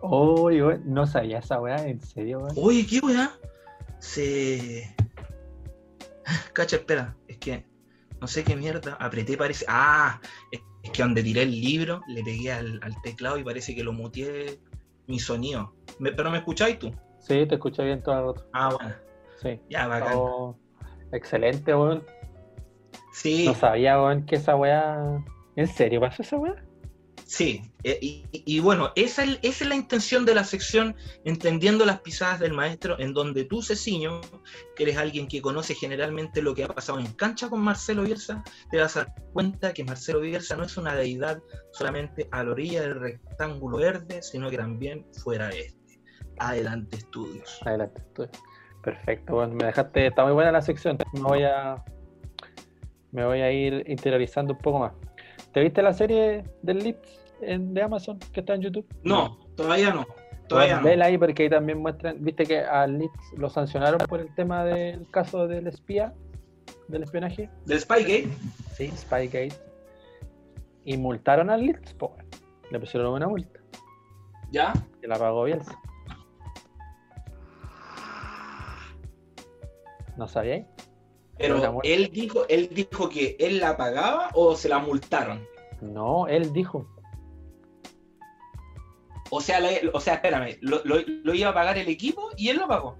Uy, 0.00 0.62
weón, 0.62 0.82
no 0.86 1.06
sabía 1.06 1.40
esa 1.40 1.60
weá, 1.60 1.76
en 1.86 2.00
serio, 2.00 2.38
weón. 2.38 2.54
Oye, 2.56 2.86
¿qué 2.86 3.00
weá? 3.00 3.38
Se. 4.00 4.96
Cacha, 6.54 6.76
espera, 6.76 7.14
es 7.28 7.36
que 7.36 7.66
no 8.18 8.26
sé 8.26 8.44
qué 8.44 8.56
mierda, 8.56 8.96
apreté, 8.98 9.36
parece. 9.36 9.66
Ah, 9.68 10.22
es 10.50 10.60
es 10.82 10.90
que 10.90 11.02
donde 11.02 11.22
tiré 11.22 11.42
el 11.42 11.52
libro, 11.52 12.00
le 12.08 12.24
pegué 12.24 12.50
al, 12.50 12.80
al 12.82 13.00
teclado 13.02 13.38
y 13.38 13.44
parece 13.44 13.74
que 13.74 13.84
lo 13.84 13.92
muteé 13.92 14.58
mi 15.06 15.18
sonido. 15.18 15.72
Me- 15.98 16.12
¿Pero 16.12 16.30
me 16.30 16.38
escucháis 16.38 16.78
tú? 16.78 16.92
Sí, 17.18 17.46
te 17.46 17.54
escuché 17.54 17.84
bien 17.84 18.02
todo 18.02 18.14
el 18.18 18.26
rato. 18.36 18.46
Ah, 18.52 18.74
bueno. 18.76 18.94
Sí. 19.40 19.60
Ya, 19.68 19.86
bacán. 19.86 20.14
Oh, 20.16 20.56
excelente, 21.12 21.74
weón. 21.74 22.04
Sí, 23.12 23.46
No 23.46 23.54
sabía, 23.54 24.00
weón, 24.00 24.24
que 24.26 24.36
esa 24.36 24.56
weá. 24.56 25.22
¿En 25.56 25.66
serio 25.66 26.00
pasó 26.00 26.22
esa 26.22 26.36
weá? 26.38 26.54
Sí. 27.32 27.62
Eh, 27.82 27.98
y, 28.30 28.60
bueno, 28.60 28.92
esa 28.94 29.24
es, 29.24 29.38
esa 29.42 29.64
es 29.64 29.68
la 29.68 29.74
intención 29.74 30.26
de 30.26 30.34
la 30.34 30.44
sección, 30.44 30.94
entendiendo 31.24 31.86
las 31.86 32.00
pisadas 32.00 32.40
del 32.40 32.52
maestro, 32.52 32.98
en 33.00 33.14
donde 33.14 33.44
tú, 33.44 33.62
Ceciño, 33.62 34.20
que 34.76 34.82
eres 34.82 34.98
alguien 34.98 35.26
que 35.26 35.40
conoce 35.40 35.74
generalmente 35.74 36.42
lo 36.42 36.54
que 36.54 36.64
ha 36.64 36.68
pasado 36.68 36.98
en 36.98 37.10
cancha 37.14 37.48
con 37.48 37.60
Marcelo 37.60 38.02
Bielsa, 38.02 38.44
te 38.70 38.78
vas 38.78 38.96
a 38.96 39.04
dar 39.04 39.14
cuenta 39.32 39.72
que 39.72 39.82
Marcelo 39.82 40.20
Bielsa 40.20 40.56
no 40.56 40.64
es 40.64 40.76
una 40.76 40.94
deidad 40.94 41.42
solamente 41.72 42.28
a 42.32 42.44
la 42.44 42.50
orilla 42.50 42.82
del 42.82 43.00
rectángulo 43.00 43.78
verde, 43.78 44.22
sino 44.22 44.50
que 44.50 44.58
también 44.58 45.06
fuera 45.22 45.48
de 45.48 45.60
este. 45.60 46.00
Adelante, 46.38 46.98
estudios. 46.98 47.60
Adelante, 47.64 48.02
tú. 48.14 48.28
Perfecto, 48.82 49.36
weón. 49.36 49.54
Me 49.54 49.66
dejaste. 49.66 50.06
Está 50.06 50.24
muy 50.24 50.32
buena 50.34 50.52
la 50.52 50.62
sección. 50.62 50.98
Me 51.14 51.22
voy 51.22 51.44
a. 51.44 51.82
Me 53.10 53.24
voy 53.24 53.40
a 53.40 53.50
ir 53.50 53.84
interiorizando 53.86 54.54
un 54.54 54.58
poco 54.58 54.80
más. 54.80 54.92
¿Te 55.52 55.60
viste 55.60 55.82
la 55.82 55.92
serie 55.92 56.44
del 56.62 56.78
Leeds 56.78 57.21
en, 57.42 57.74
de 57.74 57.82
Amazon 57.82 58.18
que 58.32 58.40
está 58.40 58.54
en 58.54 58.62
YouTube? 58.62 58.86
No, 59.02 59.38
todavía 59.56 59.92
no. 59.92 60.06
Todavía 60.48 60.74
Bueno, 60.74 60.82
no. 60.82 60.88
Vela 60.88 61.04
ahí 61.06 61.18
porque 61.18 61.44
ahí 61.44 61.50
también 61.50 61.78
muestran, 61.78 62.16
viste 62.22 62.44
que 62.44 62.60
a 62.60 62.86
Leeds 62.86 63.32
lo 63.36 63.48
sancionaron 63.48 63.98
por 64.08 64.20
el 64.20 64.34
tema 64.34 64.64
del 64.64 65.08
caso 65.10 65.46
del 65.46 65.66
espía, 65.66 66.12
del 66.88 67.02
espionaje. 67.04 67.48
Del 67.66 67.80
Spygate. 67.80 68.28
Sí, 68.74 68.90
Spygate. 68.96 69.52
Y 70.84 70.96
multaron 70.96 71.48
al 71.50 71.64
Leeds, 71.64 71.94
po, 71.94 72.08
weón. 72.16 72.26
le 72.70 72.80
pusieron 72.80 73.12
una 73.12 73.28
multa, 73.28 73.60
¿Ya? 74.50 74.72
que 75.00 75.06
la 75.06 75.16
pagó 75.18 75.44
Bielsa. 75.44 75.78
¿No 80.16 80.28
sabíais? 80.28 80.66
Pero 81.38 81.80
él 81.82 82.10
dijo, 82.12 82.44
él 82.48 82.68
dijo 82.72 83.08
que 83.08 83.36
él 83.40 83.58
la 83.58 83.76
pagaba 83.76 84.30
o 84.34 84.54
se 84.54 84.68
la 84.68 84.78
multaron. 84.78 85.44
No, 85.80 86.28
él 86.28 86.52
dijo. 86.52 86.86
O 89.34 89.40
sea, 89.40 89.60
la- 89.60 89.70
o 89.94 89.98
sea, 89.98 90.14
espérame, 90.14 90.58
lo, 90.60 90.82
lo- 90.84 91.00
lo 91.06 91.34
iba 91.34 91.48
a 91.48 91.54
pagar 91.54 91.78
el 91.78 91.88
equipo 91.88 92.28
y 92.36 92.50
él 92.50 92.58
lo 92.58 92.68
pagó. 92.68 92.98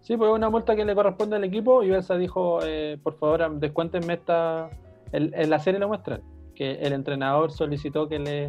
Sí, 0.00 0.16
pues 0.16 0.28
es 0.28 0.34
una 0.34 0.50
multa 0.50 0.74
que 0.74 0.84
le 0.84 0.92
corresponde 0.96 1.36
al 1.36 1.44
equipo 1.44 1.84
y 1.84 1.88
Bielsa 1.88 2.16
dijo, 2.16 2.58
eh, 2.64 2.98
por 3.00 3.16
favor, 3.16 3.58
descuéntenme 3.60 4.14
esta... 4.14 4.68
el- 5.12 5.32
en 5.34 5.48
la 5.50 5.60
serie 5.60 5.78
lo 5.78 5.86
muestran, 5.86 6.20
que 6.56 6.72
el 6.72 6.92
entrenador 6.92 7.52
solicitó 7.52 8.08
que 8.08 8.18
le, 8.18 8.48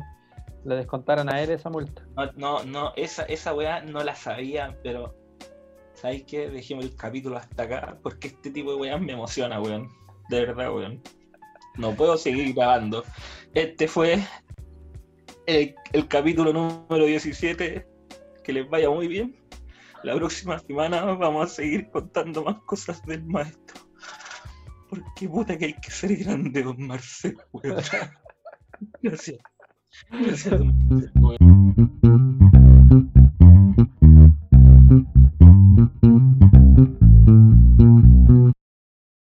le 0.65 0.75
descontaran 0.75 1.31
a 1.31 1.39
él 1.43 1.51
esa 1.51 1.69
multa. 1.69 2.01
No, 2.17 2.31
no, 2.35 2.63
no, 2.63 2.93
esa, 2.95 3.23
esa 3.25 3.53
weá 3.53 3.83
no 3.83 4.03
la 4.03 4.15
sabía, 4.15 4.75
pero 4.81 5.13
¿sabéis 5.93 6.23
qué? 6.23 6.49
Dejemos 6.49 6.85
el 6.85 6.95
capítulo 6.95 7.37
hasta 7.37 7.61
acá, 7.63 7.97
porque 8.01 8.29
este 8.29 8.49
tipo 8.49 8.71
de 8.71 8.77
weá 8.77 8.97
me 8.97 9.13
emociona, 9.13 9.61
weón. 9.61 9.87
De 10.29 10.45
verdad, 10.47 10.73
weón. 10.73 10.99
No 11.77 11.91
puedo 11.91 12.17
seguir 12.17 12.55
grabando. 12.55 13.03
Este 13.53 13.87
fue 13.87 14.17
el, 15.45 15.75
el 15.93 16.07
capítulo 16.07 16.53
número 16.53 17.05
17. 17.05 17.87
Que 18.43 18.53
les 18.53 18.69
vaya 18.69 18.89
muy 18.89 19.07
bien. 19.07 19.35
La 20.03 20.15
próxima 20.15 20.59
semana 20.59 21.03
vamos 21.03 21.51
a 21.51 21.55
seguir 21.55 21.89
contando 21.89 22.43
más 22.43 22.59
cosas 22.65 23.01
del 23.05 23.23
maestro. 23.23 23.81
Porque 24.89 25.29
puta 25.29 25.57
que 25.57 25.65
hay 25.65 25.73
que 25.75 25.91
ser 25.91 26.15
grande, 26.17 26.61
don 26.61 26.85
Marcelo. 26.85 27.43
Gracias. 29.01 29.37
Gracias, 30.11 30.59
don 30.59 30.89
Marcelo. 30.89 31.37